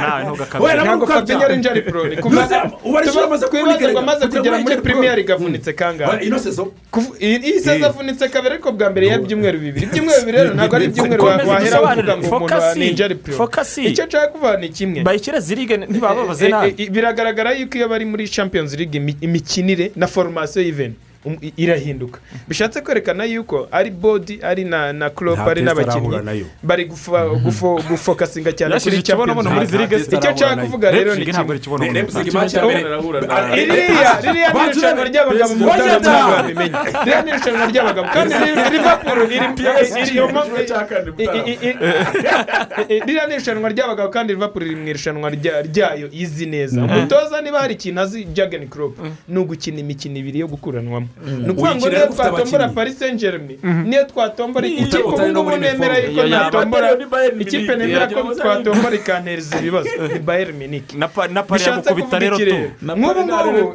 Wenda 0.59 0.83
ntabwo 0.83 1.07
fabinho 1.07 1.43
ari 1.45 1.55
injari 1.55 1.81
pro 1.81 2.07
ni 2.07 2.15
kuva 2.17 2.45
Mbese 2.45 2.55
ubu 2.85 2.97
ari 2.97 3.07
inshuro 3.07 3.25
amaze 3.25 3.45
kugera 3.45 3.63
muri 3.63 4.61
injari 4.61 4.81
pro. 4.81 4.83
premier 4.83 5.15
league 5.15 5.33
avunitse 5.33 5.73
kangahe 5.73 6.25
iyi 7.21 7.59
seza 7.59 7.87
avunitse 7.87 8.27
kabiri 8.29 8.53
ariko 8.53 8.71
bwa 8.71 8.89
mbere 8.89 9.07
y'ibyumweru 9.07 9.57
bibiri 9.59 9.85
ibyumweru 9.85 10.19
bibiri 10.21 10.37
rero 10.37 10.53
ntabwo 10.53 10.75
ari 10.75 10.85
ibyumweru 10.85 11.23
wa- 11.25 11.35
wahera 11.47 11.81
uvuga 11.81 12.17
ngo 12.17 12.27
umuntu 12.27 12.55
Focus. 12.55 12.75
ni 12.75 12.87
injari 12.89 13.15
pro 13.15 13.33
Focus. 13.33 13.77
icyo 13.77 14.05
nshaka 14.05 14.27
kuvuga 14.27 14.57
ni 14.57 14.69
kimwe 14.69 15.01
bayishyira 15.03 15.39
zirige 15.39 15.77
ntibababaze 15.77 16.47
nabi 16.49 16.89
biragaragara 16.89 17.51
yuko 17.53 17.77
iyo 17.77 17.87
bari 17.89 18.05
muri 18.05 18.27
champions 18.27 18.73
league 18.77 18.99
imi- 18.99 19.17
imikinire 19.21 19.91
na 19.95 20.07
formasiyo 20.07 20.63
y'iveni 20.65 20.95
irahinduka. 21.57 22.19
Bishatse 22.47 22.81
kwerekana 22.81 23.23
yuko 23.25 23.67
ari 23.71 23.89
bodi 23.91 24.39
ari 24.43 24.63
na 24.65 24.93
na 24.93 25.09
Nta 25.09 25.45
ari 25.45 25.61
n'abakinnyi 25.61 26.45
bari 26.63 26.85
gufa- 26.85 27.29
gufo- 27.45 27.81
gufokasinga 27.89 28.51
cyane 28.57 28.79
kuri 28.79 28.97
icyo 28.97 29.15
nshaka 30.33 30.55
kuvuga 30.65 30.91
rero 30.91 31.15
ni 31.15 31.25
ntabwo 31.25 31.31
kimwe. 31.31 31.51
ari 31.53 31.59
ikibonobono 31.59 31.93
Leipzig 31.93 32.33
match 32.33 32.53
ya 32.53 32.63
mbere 32.65 32.81
ririya 33.55 34.11
ririya 34.21 34.49
ni 34.53 34.59
irushanwa 34.69 35.03
ry'abagabo 35.05 35.55
mu 35.55 35.65
Oya 35.65 35.75
mutara 35.75 35.99
da! 35.99 36.27
babimenye 36.41 36.77
ririya 37.05 37.21
ni 37.23 37.29
irushanwa 37.31 37.65
ry'abagabo. 37.71 38.07
Kandi 38.13 38.33
ri- 38.35 38.71
liverpool 38.71 39.19
iri 39.21 39.37
iri- 39.37 40.17
iri- 41.17 41.45
i- 41.51 41.51
i- 41.51 41.59
i- 41.69 41.77
i- 42.95 42.99
ririya 43.05 43.27
ni 43.27 43.33
irushanwa 43.33 43.69
ry'abagabo 43.69 44.09
kandi 44.09 44.33
liverpool 44.33 44.63
iri 44.65 44.75
mu 44.75 44.87
irushanwa 44.89 45.29
rya- 45.29 45.61
ryayo. 45.69 46.07
Izi 46.11 46.45
neza. 46.45 46.81
Umutoza 46.81 47.41
niba 47.41 47.59
hari 47.59 47.73
ikintu 47.73 48.01
azi 48.01 48.23
jagen 48.25 48.67
crop 48.69 48.97
ni 49.27 49.37
ugukina 49.39 49.79
imikino 49.79 50.17
ibiri 50.17 50.39
yo 50.39 50.47
gukuranwamo. 50.47 51.07
Ni 51.25 51.49
ukuvuga 51.49 51.75
ngo 51.75 51.85
Uyikina 51.85 52.05
niyo 52.05 52.13
twatombora 52.15 52.67
paris 52.69 52.99
saint 52.99 53.19
germain 53.19 53.59
niyo 53.85 54.03
twatombora 54.05 54.67
ikipe. 54.67 54.97
ubu 54.97 55.21
ngubu 55.27 55.43
muri 55.43 55.57
nemera 55.61 55.97
yuko 55.97 56.23
natombora 56.27 56.87
ikipe 57.39 57.75
nemera 57.75 58.07
ko 58.07 58.35
twatombora 58.35 58.95
ikantereza 58.95 59.59
ibibazo. 59.59 59.89
Ni 60.71 60.83
na 60.97 61.07
pari 61.07 61.33
bishatse 61.51 61.93
kuvuga 61.93 62.19
rero 62.19 62.35
iki 62.35 62.45
tu. 62.45 62.51
rero 62.51 62.71
Na 62.81 62.93
nk'ubu 62.95 63.21
ngubu 63.25 63.73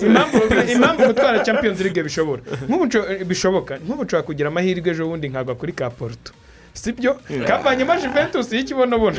impamvu 0.74 1.06
gutwara 1.06 1.38
champions 1.44 1.80
league 1.80 2.02
bishobora. 2.02 2.42
Nk'ubu 2.68 2.84
nsho- 2.86 3.24
bishoboka. 3.24 3.78
Nk'ubu 3.78 4.04
nshobora 4.04 4.22
kugira 4.26 4.48
amahirwe 4.48 4.90
ejo 4.90 5.06
bundi 5.06 5.28
nkagwa 5.28 5.54
kuri 5.54 5.72
ka 5.72 5.90
porto. 5.90 6.32
Sibyo? 6.76 7.16
Kavanyemo 7.46 7.92
juventus 7.96 8.52
y'ikibonobono 8.52 9.16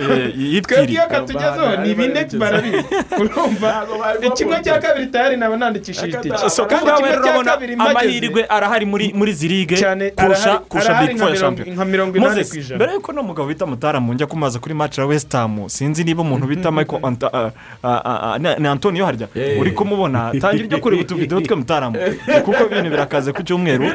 twebwe 0.61 0.91
iyo 0.93 1.03
katugezeho 1.09 1.75
ni 1.84 1.95
bine 1.95 2.25
barabizi 2.38 2.85
urumva? 3.21 3.88
Kimwe 4.35 4.61
cya 4.63 4.79
kabiri 4.79 5.07
tayari 5.07 5.38
naba 5.38 5.57
nandikishije 5.57 6.17
itike 6.17 6.49
so 6.49 6.65
kimwe 6.65 6.91
rero 6.91 6.99
cya 7.01 7.19
urabona 7.21 7.51
kabiri 7.51 7.75
mageze 7.75 7.91
amahirwe 7.91 8.45
arahari 8.49 8.85
muri 8.85 9.34
cyane 9.75 10.11
kurusha 10.11 10.57
kurusha 10.59 10.95
four 11.17 11.29
ya 11.29 11.35
shampiyona 11.35 11.73
nka 11.75 11.85
mirongo 11.85 12.17
inani 12.17 12.43
ku 12.45 12.57
ijana. 12.57 12.75
mbere 12.75 12.93
yuko 12.93 13.11
n'umugabo 13.13 13.47
bita 13.47 13.65
mutaramu 13.65 14.13
njya 14.13 14.27
kumaza 14.27 14.59
kuri 14.59 14.73
match 14.73 14.97
ya 14.97 15.05
west 15.05 15.31
ham 15.31 15.69
sinzi 15.69 16.03
niba 16.03 16.21
umuntu 16.21 16.47
bita 16.47 16.71
michael 16.71 17.01
Anta- 17.01 17.51
ni- 18.39 18.55
ni 18.59 18.67
antonio 18.67 19.05
harya? 19.05 19.27
Uri 19.59 19.71
kumubona. 19.71 20.31
Tangira 20.41 20.65
ibyo 20.65 20.79
kureba 20.79 21.01
utuvidewo 21.01 21.41
twe 21.41 21.55
mutaramu 21.55 21.97
kuko 22.45 22.65
ibintu 22.65 22.89
birakaze 22.89 23.31
ku 23.34 23.43
cyumweru. 23.43 23.85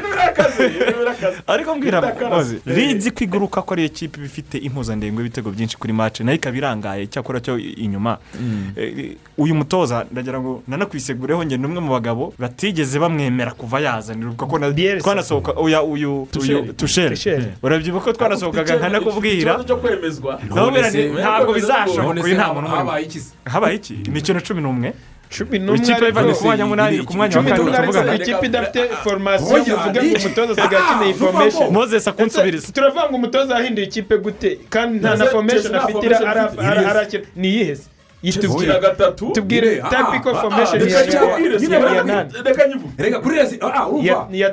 Ariko 1.47 1.75
mbwira 1.75 2.01
Moses, 2.29 2.61
rizi 2.65 3.11
ko 3.11 3.23
iguruka 3.23 3.52
ko 3.61 3.73
ariyo 3.73 3.89
kipe 3.89 4.17
iba 4.17 4.25
ifite 4.25 4.55
impuzandengo 4.57 5.21
y'ibitego 5.21 5.51
byinshi 5.51 5.77
kuri 5.77 5.93
match 5.93 6.19
na 6.21 6.31
yo 6.31 6.35
ikaba 6.37 6.57
irangaye. 6.57 7.07
Cyakora 7.07 7.39
cyo 7.39 7.57
inyuma 7.59 8.17
Eh, 8.77 9.15
uyu 9.37 9.55
mutoza 9.55 10.05
ndagira 10.11 10.39
ngo 10.39 10.63
nanakwisegureho 10.67 11.43
ni 11.43 11.55
umwe 11.55 11.79
mu 11.81 11.91
bagabo 11.93 12.33
batigeze 12.39 12.99
bamwemera 12.99 13.51
kuva 13.51 13.79
yazanira. 13.79 14.31
Kuko 14.33 14.59
na- 14.59 14.71
Bielsa. 14.71 15.03
twanasohoka 15.03 15.51
oya 15.57 15.83
uyu 15.83 16.27
tusheri 16.31 16.73
Tuchel. 16.73 17.51
urabyibuka 17.63 18.05
ko 18.05 18.13
twanasohokaga 18.13 18.75
nkanakubwira 18.79 19.57
ntabwo 21.19 21.53
bizashoboka. 21.53 22.23
Se 22.23 22.33
nta 22.33 22.53
muntu 22.53 22.67
umurimo 22.67 22.75
habaye 22.75 23.05
iki? 23.05 23.19
Se 23.19 23.33
habaye 23.45 23.75
iki? 23.75 23.93
Imikino 24.07 24.39
cumi 24.41 24.61
n'umwe? 24.61 24.93
Cumi 25.37 25.59
n'umwe 25.59 25.77
ikipe 25.77 26.05
ariko- 26.05 26.09
ivanye 26.09 26.33
ku 26.33 26.43
mwanya 26.45 26.65
munani 26.65 26.95
iri 26.95 27.05
ku 27.05 27.13
mwanya 27.17 27.35
wa 27.37 27.43
cumi 27.43 27.51
kane 27.51 27.63
n'umwe 27.63 27.77
ariko 27.77 27.93
tuvugana 27.93 28.15
ikipe 28.23 28.45
idafite 28.45 28.79
muvuge 29.41 29.99
ni- 30.01 30.09
ngo 30.09 30.17
umutoza 30.27 30.51
asigaye 30.61 30.83
akeneye 30.83 31.13
vuga 31.13 31.31
ngo- 31.31 31.33
formation 31.33 31.71
moses 31.73 32.07
akunsubiriza 32.07 32.67
turavuga 32.73 33.03
ngo 33.09 33.15
umutoza 33.15 33.51
yahinduye 33.55 33.85
ikipe 33.87 34.17
gute. 34.17 34.59
Kandi 34.69 34.99
nta 34.99 35.15
na 35.15 35.25
formation 35.25 35.75
afite 35.75 36.05
arakina 36.89 37.23
ni 37.35 37.47
iyihese 37.47 37.83
yitubwire 38.23 38.79
gatatu 38.79 39.31
tubwire 39.35 39.81
formation 40.41 40.81
ah, 40.81 41.95
ya 41.95 42.03
nani 42.03 42.31
reka 42.97 43.19
kuri 43.19 43.35
resi 43.37 43.59
iya 44.01 44.49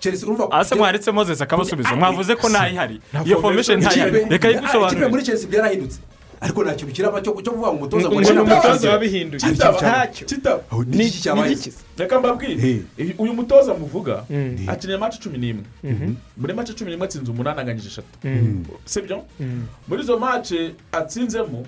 chelsea 0.00 0.26
urumva 0.26 0.48
hasi 0.56 0.74
mwaretse 0.74 1.10
moses 1.10 1.40
akabasubiza 1.42 1.96
mwavuze 1.96 2.34
ko 2.36 2.48
ntayihari 2.48 3.00
iyo 3.26 3.40
formation 3.40 3.80
ntayihari 3.80 4.26
reka 4.30 4.48
ikipe 4.48 4.48
yigusobanurire 4.48 5.08
muri 5.08 5.22
chelsea 5.22 5.48
byarahindutse 5.50 5.98
ariko 6.44 6.60
nta 6.64 6.74
kintu 6.76 6.92
kiraba 6.92 7.20
cyo 7.24 7.32
kuvuga 7.32 7.72
ngo 7.72 7.76
umutoza 7.80 8.08
ngo 8.08 8.20
shira 8.24 8.42
umutoza. 8.42 8.68
amazi. 8.68 8.86
wabihinduye. 8.86 9.40
Kitaba. 9.40 9.78
ntacyo 9.80 10.24
ni 10.86 11.06
iki 11.06 11.20
cyabaye 11.24 11.56
reka 11.98 12.20
mbabwire. 12.20 12.82
Uyu 13.18 13.32
mutoza 13.34 13.72
muvuga 13.74 14.24
Mm. 14.30 14.68
akeneye 14.68 14.98
mace 15.00 15.18
cumi 15.22 15.38
n'imwe. 15.38 15.64
Muri 16.36 16.52
mace 16.54 16.72
cumi 16.76 16.90
n'imwe 16.90 17.06
atsinze 17.08 17.30
umunani 17.30 17.60
anganyije 17.60 17.88
eshatu. 17.88 18.12
Sibyo 18.84 19.24
muri 19.88 20.02
izo 20.02 20.18
mace 20.18 20.74
atsinzemo 20.92 21.64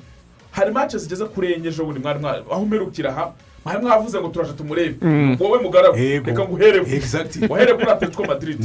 hari 0.52 0.70
mace 0.72 0.98
zigeze 0.98 1.24
kuri 1.24 1.52
enye 1.56 1.68
ejo 1.68 1.84
bundi 1.84 2.00
mwari 2.00 2.18
mwa- 2.20 2.44
aho 2.52 2.62
umerukira 2.62 3.10
aha 3.10 3.32
mwari 3.64 3.80
mwavuze 3.82 4.20
ngo 4.20 4.28
turaje 4.28 4.52
tumurebe. 4.52 4.96
Wowe 5.40 5.58
mugaragu 5.62 5.96
reka 5.96 6.44
nguhereho 6.44 6.86
Exactly. 6.86 7.46
wahere 7.48 7.74
kuri 7.74 7.90
atletico 7.90 8.24
madrid. 8.24 8.60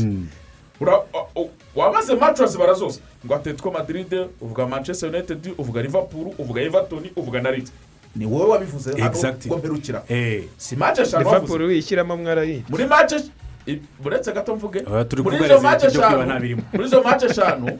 Mace 2.19 2.41
urazibara 2.41 2.73
zose 2.73 2.99
ngo 3.25 3.35
atletico 3.35 3.71
madrid 3.71 4.13
uvuga 4.41 4.67
manchester 4.67 5.09
united 5.09 5.53
uvuga 5.57 5.81
liverpool 5.81 6.33
uvuga 6.37 6.61
everton 6.61 7.09
uvuga 7.15 7.41
na 7.41 7.51
leeds 7.51 7.71
ni 8.15 8.25
wowe 8.25 8.45
wabivuze 8.49 9.01
hano 9.01 9.35
ngo 9.47 9.57
mperukira. 9.57 10.03
Eh, 10.09 10.43
si 10.57 10.75
mace 10.75 11.01
eshanu 11.01 11.27
wavuze. 11.27 11.41
Liverpool 11.41 11.69
wishyiramo 11.69 12.17
mwarayiye 12.17 12.63
muri 12.69 12.85
mace 12.85 13.15
uretse 14.05 14.31
gato 14.31 14.55
mvuge. 14.55 14.83
Muri 15.23 15.45
izo 15.45 15.59
mace 15.61 15.87
eshanu 15.87 16.61
muri 16.73 16.85
izo 16.85 17.03
mace 17.03 17.25
eshanu 17.25 17.79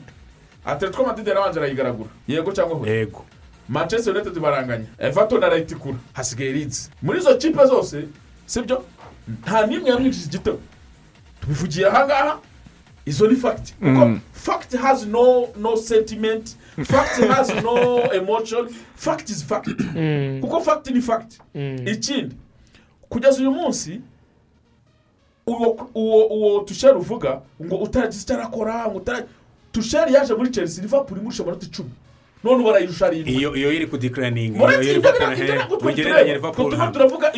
atletico 0.65 1.03
madrid 1.03 1.27
yarabanje 1.27 1.59
arayigaragura 1.59 2.09
yego 2.27 2.51
cyangwa 2.51 2.77
hoya 2.77 2.93
yego. 2.93 3.25
Manchester 3.69 4.13
united 4.15 4.39
baranganya. 4.39 4.85
Everton 4.99 5.43
arayitikura 5.43 5.97
hasigaye 6.13 6.51
leeds. 6.51 6.89
Muri 7.01 7.19
izo 7.19 7.35
kipe 7.37 7.65
zose 7.65 8.03
sibyo 8.45 8.83
nta 9.27 9.67
n'imwe 9.67 9.89
yamwinjije 9.89 10.25
igitego. 10.25 10.59
Tubivugiye 11.41 11.87
ahangaha. 11.87 12.39
Izo 13.05 13.27
ni 13.27 13.35
fagiti 13.35 13.73
kuko 13.73 14.19
fagiti 14.33 14.77
has 14.77 15.05
no 15.05 15.47
no 15.57 15.75
sentiment. 15.77 16.55
Fagiti 16.83 17.27
has 17.27 17.49
no 17.63 17.99
emotion. 18.19 18.69
Fagiti 18.95 19.31
is 19.31 19.43
fagiti 19.43 19.83
kuko 20.41 20.61
fagiti 20.61 20.93
ni 20.93 21.01
fagiti 21.01 21.37
ikindi 21.85 22.35
kugeza 23.09 23.39
uyu 23.39 23.51
munsi 23.51 24.01
uwo 25.47 25.89
uwo 25.95 26.25
uwo 26.27 26.59
tusheri 26.59 26.97
uvuga 26.97 27.41
ngo 27.63 27.75
utaragize 27.75 28.23
icyo 28.23 28.35
arakora 28.35 28.87
ngo 28.87 29.01
tusheri 29.71 30.13
yaje 30.13 30.33
muri 30.33 30.49
chelsea 30.49 30.83
liverpool 30.83 31.19
imurusha 31.19 31.43
amanota 31.43 31.65
icumi. 31.65 31.89
None 32.43 32.63
barayirusha 32.63 33.05
arindwi 33.05 33.33
iyo 33.33 33.55
iyo 33.55 33.73
iri 33.73 33.87
tureba 35.93 36.51
twe 36.51 36.63
turimo 36.63 36.91
turavuga 36.91 37.33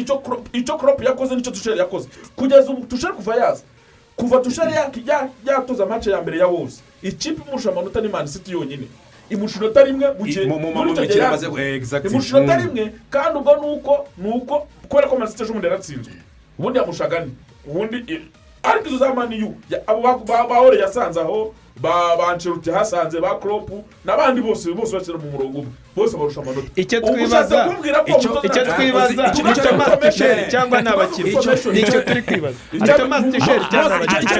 icyo 0.53 0.77
Klopp 0.77 1.03
yakoze 1.03 1.35
n'icyo 1.35 1.52
tusheri 1.52 1.80
yakoze. 1.80 2.07
Kugeza 2.35 2.72
ubu 2.72 2.85
tusheri 2.85 3.14
kuva 3.14 3.35
yaza 3.35 3.64
kuva 4.15 4.40
tusheri 4.40 4.73
yaki- 4.73 5.03
ya- 5.07 5.30
yatoza 5.45 5.85
match 5.85 6.07
ya 6.07 6.22
mbere 6.22 6.38
ya 6.38 6.48
wolves 6.48 6.81
ikipe 7.02 7.41
imurusha 7.48 7.69
amanota 7.72 8.02
ni 8.02 8.07
man 8.07 8.27
city 8.27 8.52
yonyine. 8.52 8.88
Imurusha 9.30 9.60
inota 9.60 9.84
rimwe 9.84 10.07
mu 10.19 10.26
gihe 10.26 10.45
mu- 10.45 10.60
mu- 10.60 10.72
muri 10.73 10.90
mu 10.90 10.94
icyo 10.94 11.06
gihe 11.06 11.19
eh, 11.61 11.76
imurusha 12.11 12.38
inota 12.38 12.60
Mm. 12.60 12.65
rimwe 12.68 12.94
kandi 13.10 13.38
ubwo 13.40 13.56
ni 13.56 13.68
uko 13.76 14.07
ni 14.18 14.30
uko 14.31 14.68
kubera 14.90 15.07
ko 15.07 15.15
man 15.18 15.27
city 15.27 15.44
ejo 15.44 15.53
bundi 15.53 15.68
yaratsinzwe. 15.68 16.14
Ubundi 16.60 16.80
yamushaga 16.80 17.18
ane 17.18 17.31
ubundi 17.68 17.98
ariko 18.64 18.88
izo 18.88 18.98
za 18.98 19.14
maniyu 19.14 19.56
abo 19.88 20.02
ba- 20.02 20.18
ba- 20.18 20.48
bahore 20.48 20.77
yasanze 20.80 21.19
aho 21.22 21.53
ba 21.81 22.15
ba 22.18 22.27
Ancelotti 22.31 22.69
hasanze 22.72 23.19
ba 23.19 23.40
Klopp 23.40 23.69
n'abandi 24.06 24.41
bose 24.41 24.72
bose 24.73 24.94
bashyira 24.95 25.18
mu 25.18 25.31
murongo 25.31 25.60
umwe. 25.60 25.72
Bose 25.95 26.18
barusha 26.18 26.41
amanota 26.41 26.68
icyo 26.76 27.02
twibaza 27.02 27.60
icyo 28.48 28.61
twibaza 28.74 29.24
icyo- 29.30 29.44
ni 29.44 29.52
icyo- 29.52 29.64
cyangwa 30.52 30.82
ni 30.82 30.90
abakinnyi 30.90 31.30
icyo- 31.82 32.02
turi 32.07 32.22
kwibaza 32.28 32.57
icyo- 32.74 33.07
ni 33.07 33.32
tuchel 33.34 33.61
cyangwa 33.72 33.95
abakinnyi 33.95 34.26
ni 34.26 34.32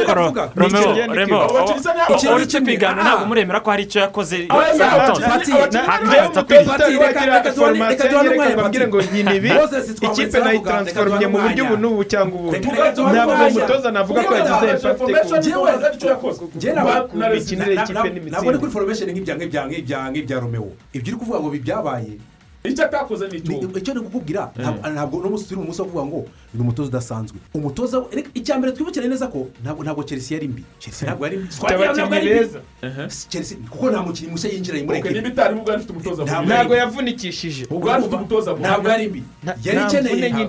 uretse 2.36 2.58
kwigana 2.62 3.02
ntabwo 3.04 3.26
muremera 3.30 3.60
ko 3.64 3.70
hari 3.72 3.84
icyo 3.84 4.00
yakoze 4.02 4.38
reka- 7.08 7.24
duhane- 8.10 8.30
umwanya, 8.34 8.54
mbabwire 8.56 8.86
Pati. 8.86 8.90
ngo 8.90 9.00
nkina 9.02 9.32
ibi 9.38 9.50
ikipe 10.08 10.38
reka 10.40 10.74
mu 11.30 11.38
buryo 11.44 11.64
ubu 11.66 11.76
n'ubu 11.82 12.04
cyangwa 12.12 12.36
ubu 12.40 12.50
Reka- 12.52 12.72
reka 12.72 12.92
duhane 12.98 13.14
ntabwo 13.14 13.34
umutoza 13.48 13.90
navuga 13.92 14.22
ko 14.28 14.32
yagize 14.36 14.66
impact 14.74 15.02
ku 17.10 17.16
mikinire 17.34 17.72
y'ikipe 17.76 18.08
ntabwo 18.32 18.50
ni 18.52 18.58
kuri 18.60 18.72
foromesheni 18.72 19.12
nk'ibya 19.14 19.34
nk'ibya 19.38 19.62
nk'ibya 19.68 20.00
nk'ibya 20.12 20.38
romeo 20.44 20.68
ibyo 20.98 21.10
uri 21.14 21.18
kuvuga 21.20 21.38
ngo 21.44 21.50
ibi 21.52 21.60
byabaye 21.68 22.14
icyo 22.64 22.84
atakoze 22.88 23.28
ni 23.28 23.38
icyo 23.44 23.68
ni- 23.68 23.76
icyo 23.80 23.92
ndi 23.94 24.02
kukubwira 24.08 24.52
ntabwo- 24.56 24.88
ntabwo 24.94 25.16
uno 25.20 25.30
munsi 25.36 25.46
turi 25.52 25.60
mu 25.60 25.68
munsi 25.68 25.82
wo 25.84 25.88
kuvuga 25.92 26.06
ngo 26.08 26.20
ni 26.54 26.62
umutoza 26.62 26.90
udasanzwe. 26.90 27.38
Umutoza 27.54 28.00
we- 28.00 28.26
icya 28.34 28.58
mbere 28.58 28.74
twibukire 28.74 29.08
neza 29.08 29.28
ko 29.28 29.48
ntabwo 29.84 30.04
chelsea 30.04 30.36
yari 30.38 30.48
mbi. 30.48 30.64
Chelsea 30.80 31.08
ntabwo 31.08 31.26
yari 31.26 31.38
mbi. 31.38 31.48
Ifite 31.50 31.74
abakinnyi 31.74 32.30
beza 32.30 32.60
chelsea 33.30 33.58
kuko 33.70 33.90
nta 33.92 34.02
mukinnyi 34.02 34.32
mushya 34.32 34.50
Ok, 34.50 34.98
ekipi 34.98 35.14
niba 35.14 35.28
itari 35.30 35.56
ubwo 35.56 35.72
afite 35.74 35.92
umutoza 35.92 36.24
Ntabwo- 36.24 36.42
mubi. 36.42 36.54
ntabwo 36.54 36.76
yavunikishije. 36.76 37.64
Ubwo 37.70 37.92
afite 37.92 38.16
umutoza 38.16 38.52
mubi. 38.52 38.64
ntabwo 38.64 38.90
yari 38.90 39.08
mbi. 39.10 39.24
Yari 39.64 39.80
ikeneye 39.88 40.20
yari 40.30 40.48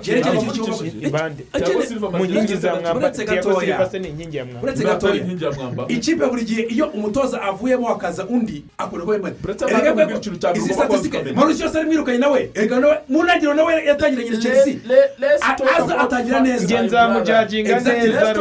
Thiago 1.51 1.81
Silva 1.87 2.09
mu 2.11 2.25
nkingi 2.25 2.55
za 2.55 2.75
mwamba 2.75 3.09
gatoya. 3.09 3.59
silva 3.61 3.89
se 3.89 3.99
ni 3.99 4.07
inkingi 4.09 4.37
ya 4.37 4.45
mwamba. 4.45 4.61
Uretse 4.63 4.83
gatoya. 4.83 5.25
Ikipe 5.87 6.25
buri 6.29 6.43
gihe 6.45 6.61
iyo 6.63 6.85
umutoza 6.87 7.41
avuyemo 7.41 7.87
hakaza 7.87 8.25
undi 8.27 8.63
akunda 8.77 9.05
ko 9.05 9.13
yemera 9.13 9.35
Uretse 9.43 9.65
abantu 9.65 9.95
babwira 9.95 10.17
ikintu 10.19 10.37
cya 10.39 10.49
mbere 10.49 10.65
izi 10.65 10.73
statisitike 10.73 11.31
mauricio 11.33 11.65
yose 11.65 11.83
mwirukanye 11.83 12.17
nawe. 12.17 12.49
Erega 12.53 12.79
nawe 12.79 12.95
mu 13.09 13.23
ntangiriro 13.23 13.53
nawe 13.53 13.73
yatangiranye 13.85 14.29
na 14.29 14.37
chelsea 14.37 14.75
aza 15.77 15.94
atangira 15.99 16.39
neza. 16.39 16.63
njye 16.63 16.81
nzamujaginga 16.81 17.79
neza 17.79 18.35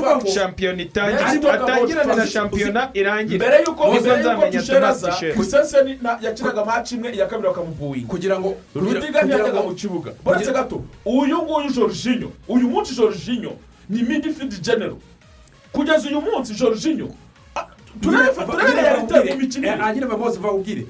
facts. 0.00 0.34
shampiyona 0.34 0.82
about 0.82 1.62
atangirane 1.62 2.14
na 2.14 2.26
shampiyona 2.26 2.90
irangira. 2.94 3.36
mbere 3.46 3.62
y'uko 3.64 3.92
mbere 3.92 4.22
y'uko 4.24 4.46
tuchel 4.46 5.34
kusenseni 5.34 5.98
yakinaga 6.20 6.64
match 6.64 6.92
imwe 6.92 7.12
iya 7.12 7.26
kabiri 7.26 7.48
bakamubuwinga 7.48 8.08
kugira 8.08 8.40
ngo 8.40 8.56
rudiga 8.74 9.22
ntiyajyaga 9.22 9.62
mu 9.62 9.74
kibuga. 9.74 10.12
uretse 10.26 10.52
gato. 10.52 10.84
Uyu 11.04 11.42
nguyu 11.42 11.70
jorginho 11.70 12.32
uyu 12.48 12.68
munsi 12.68 12.94
jorginho 12.94 13.52
ni 13.88 14.02
midfield 14.02 14.60
general. 14.62 14.96
Kugeza 15.72 16.08
uyu 16.08 16.20
munsi 16.20 16.54
jorginho 16.54 17.08
ah, 17.56 17.66
turebe 18.00 18.28
turebe 18.46 18.82
realite 18.82 19.32
mu 19.32 19.36
mikinire 19.40 19.76
nyine 19.94 20.06
bamuzi 20.06 20.38
bawubwire 20.38 20.82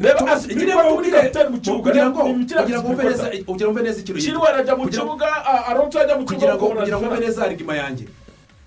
nyine 0.00 0.74
bawubwire 0.74 1.10
kapiteni 1.20 1.48
mu 1.50 1.60
kibuga 1.60 1.82
kugira 1.90 2.10
ngo 2.10 2.18
ngo 2.20 2.88
wumve 2.88 3.04
neza 3.04 3.30
kugira 3.46 3.68
ngo 3.68 3.68
wumve 3.68 3.82
neza 3.82 4.00
ikintu 4.00 4.20
chilwell 4.20 4.54
ajya 4.60 4.76
mu 4.76 4.88
kibuga 4.88 5.28
alonso 5.66 6.00
ajya 6.00 6.16
mu 6.16 6.22
ngo 6.22 6.30
kibuga 6.32 6.56
kugira 6.56 6.96
ngo 6.98 7.04
wumve 7.06 7.20
neza 7.26 7.48
rigima 7.48 7.76
yanjye. 7.76 8.04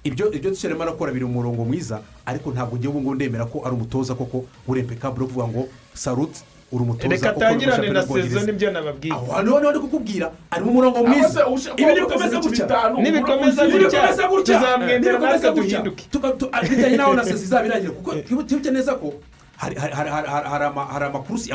Ibyo 0.03 0.31
ibyo 0.31 0.49
dushiremo 0.51 0.83
arakora 0.83 1.11
biri 1.11 1.25
mu 1.25 1.31
murongo 1.33 1.65
mwiza 1.65 1.99
ariko 2.25 2.51
ntabwo 2.51 2.77
ngewe 2.77 2.93
ngubu 2.93 3.15
ndemera 3.15 3.45
ko 3.45 3.63
ari 3.65 3.73
umutoza 3.75 4.15
koko 4.15 4.45
urempekabure 4.67 5.25
kuvuga 5.27 5.47
ngo 5.47 5.61
saruti 5.93 6.41
uri 6.71 6.83
umutoza 6.83 7.09
reka 7.15 7.29
atangirane 7.29 7.89
na 7.89 8.03
sezo 8.07 8.39
ni 8.45 8.51
byo 8.51 8.71
nababwiye. 8.71 9.13
Aho 9.15 9.31
hano 9.31 9.55
hano 9.55 9.69
ndi 9.71 9.79
kukubwira 9.79 10.31
ari 10.51 10.63
mu 10.65 10.71
murongo 10.71 11.03
mwiza. 11.07 11.45
ibi 11.77 11.85
nibikomeza 11.93 12.37
gutya. 12.39 12.65
nibikomeza 13.01 14.27
gutya. 14.27 14.77
Nibikomeza 14.77 15.47
natwe 15.47 15.51
duhinduke. 15.55 16.03
Tuka- 16.11 16.31
tu- 16.37 16.49
ah, 16.51 16.61
bijyanye 16.61 16.97
n'aho 16.97 17.13
na 17.13 17.23
sezi 17.23 17.43
izaba 17.47 17.65
irangira 17.65 17.93
kuko 17.93 18.15
twibuke 18.27 18.71
neza 18.71 18.95
ko 18.99 19.13
hari 19.57 19.75
hari- 19.75 19.93
hari- 19.93 20.09
hari- 20.09 20.27
hari- 20.29 20.47
hari 20.49 20.65
ama- 20.65 20.85
hari 20.85 21.05
amakurusi 21.05 21.51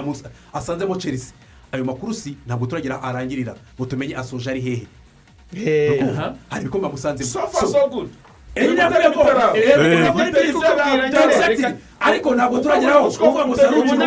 asanzemo 0.52 0.96
chelsea 0.96 1.32
ayo 1.72 1.84
makurusi 1.84 2.36
ntabwo 2.46 2.66
turagira 2.66 3.02
arangirira 3.02 3.54
ngo 3.76 3.86
tumenye 3.86 4.16
asoje 4.16 4.50
ari 4.50 4.60
hehe 4.60 4.86
Eh, 5.56 6.04
hari 6.50 6.62
ibikombe 6.64 6.86
amusanzemo 6.86 7.30
so 7.30 7.40
far 7.48 7.66
so 7.68 7.88
Eh, 8.54 8.64
eh, 8.64 8.74
Eh. 8.74 8.74
eh, 9.54 11.48
reka- 11.48 11.76
ariko 12.00 12.34
ntabwo 12.34 12.58
turageraho 12.60 13.10
kuvuga 13.10 13.46
ngo 13.46 13.56
saruti 13.56 13.80
Ubu 13.80 13.94
ni 13.96 14.04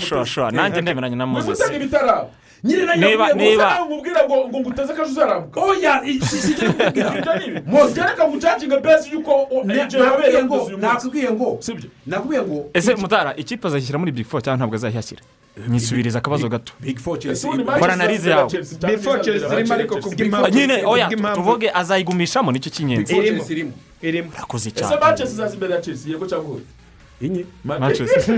sha 0.00 0.24
sha 0.24 0.50
nanjye 0.50 0.80
ndemeranya 0.80 1.16
na 1.16 1.26
ibitarabo 1.76 2.30
nyine 2.64 2.84
nanjye 2.86 3.06
Niba- 3.06 3.28
nakubwiye 3.34 3.56
ngo- 4.14 4.26
ngo 4.26 4.48
ngo 4.48 4.58
nguteze 4.60 4.92
ko 4.94 5.02
ejo 5.02 5.10
uzarambuka 5.12 5.60
oya 5.60 6.02
si 6.22 6.52
ibyo 6.52 6.68
ni 7.38 7.44
ibi 7.46 7.60
mugereka 7.66 8.28
ngucacinga 8.28 8.76
bezi 8.80 9.10
yuko 9.12 9.32
o- 9.50 9.64
Na- 9.64 9.74
ibyo 9.84 9.98
yabereye 10.04 10.44
ngo 10.44 10.70
nakubwiye 10.78 11.30
ngo 11.32 11.56
sibyo 11.60 11.90
nakubwiye 12.06 12.42
ngo 12.42 12.70
ese 12.74 12.94
mutara 12.94 13.34
ikipe 13.36 13.68
azashyira 13.68 13.98
muri 13.98 14.12
big 14.12 14.26
four 14.26 14.42
cyangwa 14.42 14.56
ntabwo 14.56 14.74
azayihashyira 14.76 15.22
nyisubiriza 15.68 16.18
akabazo 16.18 16.48
gato. 16.48 16.72
Big 16.80 16.98
four 16.98 17.18
Ese 17.18 17.22
chelsea 17.22 17.50
ubundi 17.50 17.64
Big- 17.64 17.70
Manchester 17.70 17.92
analize 17.92 18.28
na 18.30 18.36
yawe. 18.36 18.50
Chelsea 18.50 18.78
before 18.78 18.96
izabera 19.20 19.24
chelsea 19.24 19.58
irimo 19.58 19.74
ariko 19.74 19.94
Chelsea. 19.94 20.10
kubw'impamvu 20.10 20.48
nyine 20.48 20.82
oya 20.86 21.10
tuvuge 21.34 21.70
azayigumishamo 21.74 22.52
ni 22.52 22.60
cyo 22.60 22.70
cy'ingenzi 22.70 23.14
Four 23.14 23.24
irimo. 23.24 23.38
Chelsea 23.38 23.56
irimo 23.56 23.72
irimo 24.02 24.28
urakoze 24.32 24.68
ese 24.68 24.78
cyane 24.80 24.96
manchester 25.00 25.34
izaza 25.34 25.54
imbere 25.54 25.74
ya 25.74 25.80
chelsea? 25.80 26.12
Yego 26.12 26.26
cyangwa 26.26 26.54
oya 26.54 26.64
inye 27.22 27.44
Manchester. 27.64 28.34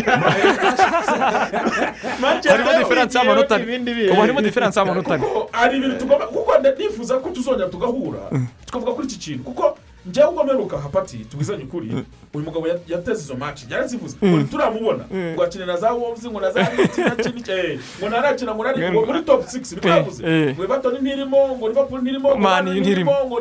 harimo 2.48 2.73
diferanse 2.78 3.19
y'amanota 3.19 3.55
ane 3.55 4.11
ubu 4.11 4.20
harimo 4.20 4.40
diferanse 4.40 4.81
y'amanota 4.81 5.20
hari 5.52 5.77
ibintu 5.77 5.97
tugomba 5.98 6.27
kuko 6.27 6.52
nifuza 6.78 7.19
ko 7.19 7.31
tuzongera 7.31 7.69
tugahura 7.69 8.19
tukavuga 8.66 8.93
kuri 8.93 9.06
iki 9.06 9.19
kintu 9.19 9.44
kuko 9.44 9.78
njyewe 10.06 10.28
ubwo 10.28 10.44
mperuka 10.44 10.78
hapati 10.78 11.16
tubwizanye 11.16 11.65
ukuri 11.65 11.89
uyu 12.35 12.44
mugabo 12.44 12.69
ya- 12.69 12.78
yateze 12.89 13.23
izo 13.23 13.35
maci 13.36 13.66
yarazivuze. 13.70 14.16
Ngo 14.24 14.43
turamubona. 14.43 15.05
Ngo 15.35 15.43
akine 15.44 15.66
na 15.66 15.77
za 15.77 15.93
wolves 15.93 16.24
ngo 16.27 16.40
na 16.40 16.51
za 16.51 16.69
liti 16.78 17.01
na 17.01 17.11
kini 17.11 17.43
eh, 17.48 17.78
ngo 18.01 18.09
narakina 18.09 18.55
ngo 18.55 18.65
nari 18.65 18.90
ngo 18.93 19.06
muri 19.06 19.23
top 19.23 19.43
6 19.47 19.74
niko 19.74 19.89
Eh, 19.89 19.94
yavuze 19.97 20.23
eh. 20.27 20.55
ngo 20.56 20.65
everton 20.65 20.94
ntirimo 21.01 21.56
ngo 21.56 21.69
liverpool 21.69 22.01
ntirimo 22.02 22.28
ngo 22.28 22.39
Man 22.39 22.65
Man 22.65 22.77
U 22.78 22.81
ntirimo. 22.81 23.12
ngo 23.27 23.40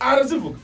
arazivuga. 0.00 0.58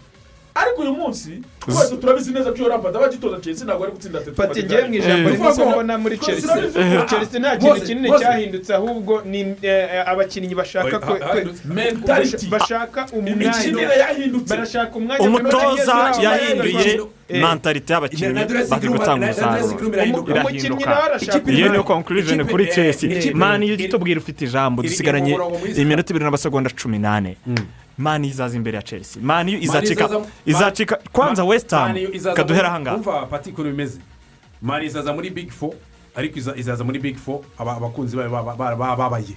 Ariko 0.54 0.82
uyu 0.82 0.92
munsi 0.92 1.42
twese 1.60 1.96
turabizi 1.96 2.32
neza 2.32 2.50
ko 2.52 2.56
iyo 2.58 2.68
rampad 2.68 2.96
aba 2.96 3.06
agitoza 3.06 3.40
chelsea 3.40 3.64
ntabwo 3.66 3.84
ari 3.84 3.92
gutsinda 3.92 4.18
tatu 4.20 4.34
fata 4.36 4.60
igihe 4.60 4.82
mu 4.88 4.94
ijambo 4.94 5.28
Eh. 5.28 5.34
rimwe 5.34 5.66
mbona 5.70 5.98
muri 5.98 6.18
chelsea. 6.18 6.48
turabizi. 6.48 6.78
chelsea 7.10 7.40
nta 7.40 7.56
kintu 7.56 7.80
kinini 7.86 8.08
cyahindutse 8.18 8.74
ahubwo 8.74 9.22
ni 9.24 9.40
eh, 9.62 10.08
abakinnyi 10.08 10.54
bashaka 10.54 10.96
Mentality. 11.64 12.46
bashaka 12.48 13.06
umwanya. 14.96 15.28
Umutoza 15.28 15.94
yahinduye 16.22 17.00
Eh. 17.28 17.40
mentalite 17.42 17.92
y'abakinnyi 17.92 18.34
bari 18.70 18.88
gutanga 18.88 19.24
umusaruro. 19.26 19.88
irahinduka. 19.88 21.52
iyo 21.52 21.68
niyo 21.68 21.84
conclusion 21.84 22.38
ikipe- 22.40 22.50
kuri 22.50 22.64
eh, 22.64 22.74
chelsea. 22.74 23.32
mani 23.34 23.66
iyo 23.66 23.74
iri- 23.76 23.88
tubwira 23.88 24.20
ufite 24.20 24.44
ijambo. 24.44 24.82
Dusigaranye 24.82 25.32
iminota 25.76 26.10
ibiri 26.12 26.24
n'amasegonda 26.24 26.70
cumi 26.70 26.98
n'ane. 26.98 27.36
Mani 27.98 28.28
izaza 28.28 28.56
imbere 28.56 28.76
ya 28.76 28.82
chelsea. 28.82 29.22
Mani 29.22 29.52
izacika 29.62 30.08
izacika 30.46 30.98
kwanza 31.12 31.44
west 31.44 31.70
ham 31.70 31.92
Man 31.92 32.06
U 32.06 32.10
izaza 32.14 32.36
kaduhera 32.36 32.68
muri- 32.68 32.70
ahangaha 32.70 32.96
umva 32.96 33.26
pati 33.26 33.50
ukuntu 33.50 33.70
bimeze 33.70 33.98
mani 34.62 34.86
izaza 34.86 35.12
muri 35.12 35.30
big 35.30 35.50
four 35.50 35.72
ariko 36.14 36.38
iza- 36.38 36.56
izaza 36.56 36.84
muri 36.84 36.98
big 36.98 37.16
four 37.16 37.40
aba- 37.58 37.76
abakunzi 37.76 38.16
bayo 38.16 38.30
ba- 38.30 38.42
ba- 38.42 38.76
ba- 38.76 38.96
babaye. 38.96 39.34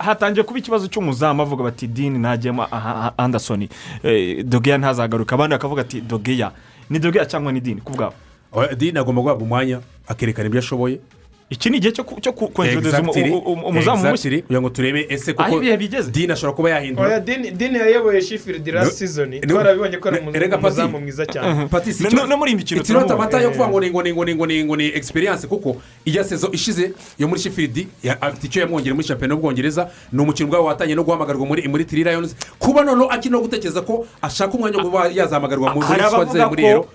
Hatangiye 0.00 0.42
kuba 0.44 0.58
ikibazo 0.58 0.88
cy'umuzamu 0.88 1.38
bavuga 1.38 1.64
bati 1.64 1.86
dini 1.86 2.18
ntajyemo 2.18 2.62
aha- 2.62 2.94
aha- 2.96 3.12
anderson 3.18 3.68
eh, 4.02 4.44
dogeya 4.44 4.78
ntazagaruka. 4.78 5.34
Abandi 5.34 5.52
bakavuga 5.54 5.82
ati 5.82 6.00
dogeya 6.00 6.52
ni 6.90 6.98
dogeya 6.98 7.26
cyangwa 7.26 7.52
ni 7.52 7.60
dini 7.60 7.80
ku 7.80 7.92
bwabo 7.92 8.14
Oya, 8.52 8.74
dini 8.74 8.98
agomba 8.98 9.22
guhabwa 9.22 9.42
umwanya 9.44 9.80
akerekana 10.08 10.46
ibyo 10.48 10.58
ashoboye. 10.58 10.98
Iki 11.50 11.70
ni 11.70 11.76
igihe 11.76 11.92
cyo 11.92 12.04
u- 13.36 13.52
umuzamu 13.68 13.96
mushya 14.10 14.30
kugira 14.42 14.60
ngo 14.60 14.70
turebe 14.70 15.06
ese 15.08 15.32
kuko 15.34 15.60
dini 16.10 16.32
ashobora 16.32 16.56
kuba 16.56 16.70
yahindura. 16.70 17.20
Dini 17.20 17.50
dini 17.50 17.78
yayoboye 17.78 18.22
sheffield 18.22 18.66
last 18.68 18.92
season. 18.98 19.40
Twarabibonye 19.40 19.96
ko 19.98 20.08
ari 20.08 20.20
umuzamu 20.56 21.00
mwiza 21.00 21.26
cyane. 21.26 21.68
Si 21.92 22.04
No- 22.14 22.36
muri 22.36 22.50
iyi 22.52 22.56
mikino 22.56 22.82
turamubona. 22.82 23.14
amata 23.14 23.40
yo 23.40 23.50
kuvuga 23.50 23.68
ngo 23.68 23.80
ni 23.80 23.90
ngo 23.90 24.02
ni 24.02 24.12
ngo 24.12 24.24
ni 24.24 24.34
ngo 24.34 24.46
ni 24.46 24.64
ngo 24.64 24.76
ni 24.76 24.86
experience. 24.94 25.46
Kuko 25.46 25.76
ijya 26.04 26.24
sezo 26.24 26.48
ishize 26.52 26.92
yo 27.18 27.28
muri 27.28 27.40
ya- 28.02 28.22
afite 28.22 28.46
icyo 28.46 28.60
yamwongereye 28.62 28.94
muri 28.94 29.06
shampiyona 29.06 29.34
y'ubwongereza 29.34 29.90
ni 30.12 30.22
umukino 30.22 30.46
ubwabo 30.48 30.64
watangiye 30.70 30.94
no 30.96 31.02
guhamagarwa 31.04 31.46
muri 31.46 31.68
muri 31.68 31.84
tiri 31.84 32.04
lions. 32.04 32.36
Kuba 32.58 32.84
noneho 32.84 33.10
akiri 33.10 33.32
no 33.32 33.40
gutekereza 33.40 33.80
ko 33.82 34.06
ashaka 34.22 34.54
umwanya 34.54 34.78
wo 34.78 34.84
kuba 34.84 35.08
yazahamagarwa 35.10 35.74
muri 35.74 35.86
hari 35.86 36.02
squad 36.02 36.30
ze 36.32 36.38
abavuga 36.42 36.48
muri 36.48 36.62
ko 36.62 36.86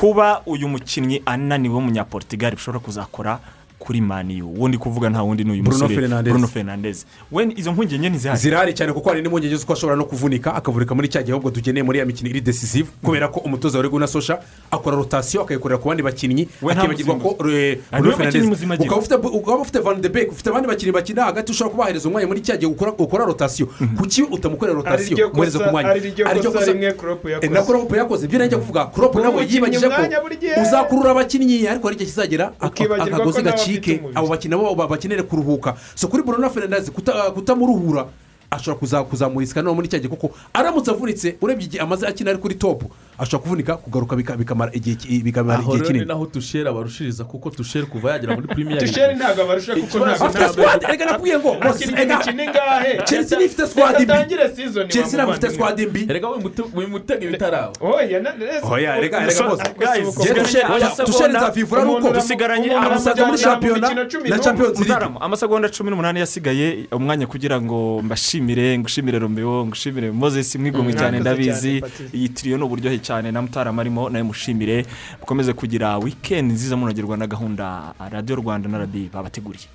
kuba 0.00 0.42
uyu 0.46 0.68
mukinnyi 0.68 1.22
ananiwe 1.26 1.74
w'umunyaportugal 1.74 2.54
bishobora 2.54 2.78
kuzakora 2.84 3.38
kuri 3.86 4.00
maniyu 4.00 4.48
ubundi 4.50 4.78
kuvuga 4.78 5.10
nta 5.10 5.22
wundi 5.22 5.44
ni 5.44 5.50
uyu 5.52 5.62
Bruno 5.62 5.78
musore 5.88 6.22
bruno 6.22 6.48
fernandez. 6.48 7.06
We 7.32 7.46
izo 7.56 7.72
mpungenge 7.72 8.08
ntizihari 8.10 8.40
zirahari 8.40 8.74
cyane 8.74 8.92
kuko 8.92 9.08
hari 9.08 9.22
n'impungenge 9.22 9.56
z'uko 9.56 9.72
ashobora 9.72 9.96
no 9.96 10.04
kuvunika 10.04 10.54
akavurika 10.54 10.94
muri 10.94 11.08
cya 11.08 11.22
gihe 11.22 11.32
ahubwo 11.32 11.50
dukeneye 11.50 11.82
muri 11.86 11.98
ya 11.98 12.06
mikino 12.06 12.30
iri 12.30 12.40
decisive 12.40 12.88
kubera 13.02 13.28
ko 13.28 13.40
umutoza 13.40 13.78
wa 13.78 13.82
reguna 13.82 14.06
sosha 14.06 14.38
akora 14.70 14.96
rotasiyo 14.96 15.42
akayikorera 15.42 15.78
ku 15.78 15.88
bandi 15.88 16.02
bakinnyi 16.02 16.48
We 16.62 16.74
nta 16.74 16.82
akibagirwa 16.82 17.14
ko 17.22 17.36
eh, 17.48 17.78
Bruno 18.00 18.16
agira. 18.16 18.44
ukaba 18.84 18.96
ufite 18.98 19.14
ukaba 19.14 19.58
ufite 19.62 19.78
van 19.78 20.00
de 20.00 20.08
beek 20.08 20.32
ufite 20.32 20.50
abandi 20.50 20.68
bakinnyi 20.68 20.92
bakina 20.92 21.24
hagati 21.24 21.52
ushobora 21.52 21.70
kubahereza 21.76 22.08
umwanya 22.08 22.26
muri 22.26 22.40
cya 22.42 22.56
gihe 22.56 22.66
ukora 22.72 22.92
ukora 22.98 23.24
rotasiyo 23.24 23.66
kuki 23.98 24.22
utamukorera 24.22 24.76
rotasiyo 24.76 25.28
umuhereza 25.30 25.58
ku 25.58 25.70
mwanya. 25.70 25.90
ari 25.90 26.00
ryo 26.10 26.26
Ari 26.28 26.40
ryo 26.40 26.52
kosa 26.52 26.72
rimwe 26.72 26.92
kuropu 26.92 27.28
Eh, 27.28 27.50
na 27.50 27.58
yakoze 27.58 27.96
yakoze. 27.96 28.26
Ibyo 28.26 28.38
najya 28.38 28.58
kuvuga 28.58 28.84
Kuba 28.86 29.20
nawe 29.22 29.46
yibagije 29.50 29.88
ko 29.88 30.02
uzakurura 30.62 31.10
abakinnyi 31.10 31.68
ariko 31.68 31.86
hari 31.88 31.96
igihe 31.96 32.10
kizagera 32.10 32.52
akagozi 32.60 33.42
ko 33.42 33.48
umubiri. 33.80 34.18
abo 34.18 34.26
bakinnyi 34.28 34.50
nabo 34.56 34.74
ba- 34.74 34.88
bakenere 34.88 35.22
kuruhuka 35.22 35.76
so 35.94 36.08
kuri 36.08 36.22
Bruno 36.22 36.50
Fernandes 36.50 36.90
kuta- 36.90 37.30
kutamuruhura 37.34 38.06
ashobora 38.50 38.78
kuza- 38.80 39.04
kuzamurisika 39.04 39.62
no 39.62 39.74
muri 39.74 39.88
cya 39.88 39.98
gihe 39.98 40.08
kuko 40.08 40.30
aramutse 40.54 40.90
avunitse 40.90 41.36
urebye 41.42 41.66
igihe 41.66 41.82
amaze 41.82 42.06
akina 42.06 42.30
ari 42.30 42.38
kuri 42.38 42.54
topu 42.54 42.90
ashobora 43.18 43.42
kuvunika 43.42 43.76
kugaruka 43.76 44.16
bika- 44.16 44.36
bikamara 44.36 44.70
igihe 44.74 44.96
ki- 44.96 45.22
bikamara 45.22 45.58
aho 45.58 45.72
rero 45.72 45.82
ni 45.84 45.88
kinini 45.88 46.04
naho 46.04 46.26
tusheri 46.26 46.68
abarushiriza 46.68 47.24
kuko 47.24 47.50
tusheri 47.50 47.86
kuva 47.86 48.12
yagera 48.12 48.34
muri 48.34 48.46
premier 48.48 48.78
tusheri 48.78 49.14
ntabwo 49.14 49.42
abarusha 49.42 49.74
kuko 49.74 49.98
ntabwo 49.98 50.24
afite 50.26 50.48
squad 50.52 50.80
reka 50.90 51.04
nakubwiye 51.04 51.38
ngo 51.38 51.50
reka- 51.54 51.84
imikino 51.84 52.42
ingahe? 52.44 52.92
Chelsea 53.04 53.38
niyo 53.38 53.46
ifite 53.46 53.66
squad 53.66 53.94
mbi. 54.02 54.12
chelsea 54.88 55.16
ntabwo 55.18 55.32
ifite 55.32 55.50
squad 55.54 55.80
mbi 55.88 56.02
erega 56.10 56.28
wimutega 56.74 57.24
ibitaraba 57.26 57.72
oya 57.80 58.20
oya 58.70 59.00
reka 59.00 59.26
reka 59.26 59.42
bose. 59.48 59.62
Tuchel 61.04 61.30
nzavivura 61.36 61.82
ari 61.82 61.90
uko 61.90 62.10
dusigaranye 62.12 62.70
amusaza 62.74 63.26
muri 63.26 63.38
shampiyona 63.38 63.88
na 63.94 63.94
league. 64.04 64.78
Mutarama 64.78 65.20
amasegonda 65.20 65.68
cumi 65.68 65.90
n'umunani 65.90 66.20
yasigaye 66.20 66.86
umwanya 66.92 67.26
kugira 67.26 67.60
ngo 67.60 68.02
mbashimire 68.02 68.78
ngushimire 68.78 69.18
romeo 69.18 69.66
ngushimire 69.66 70.10
moses 70.10 70.56
mwigomwe 70.56 70.92
cyane 70.92 71.20
ndabizi. 71.20 71.60
cyane, 71.68 71.80
Patrick. 71.80 72.14
iyi 72.14 72.28
tiriyo 72.28 72.56
ni 72.58 72.64
uburyohe 72.64 72.98
cyane. 73.06 73.30
Na 73.32 73.42
mutarama 73.42 73.80
arimo 73.82 74.10
nawe 74.10 74.22
mushimire. 74.26 74.86
Mukomeze 75.20 75.52
kugira 75.52 75.98
wikendi 75.98 76.54
nziza 76.54 76.76
munogerwa 76.76 77.16
na 77.16 77.26
gahunda 77.26 77.94
radiyo 78.10 78.36
rwanda 78.42 78.68
na 78.68 78.78
radiyo 78.78 79.08
babateguriye 79.14 79.68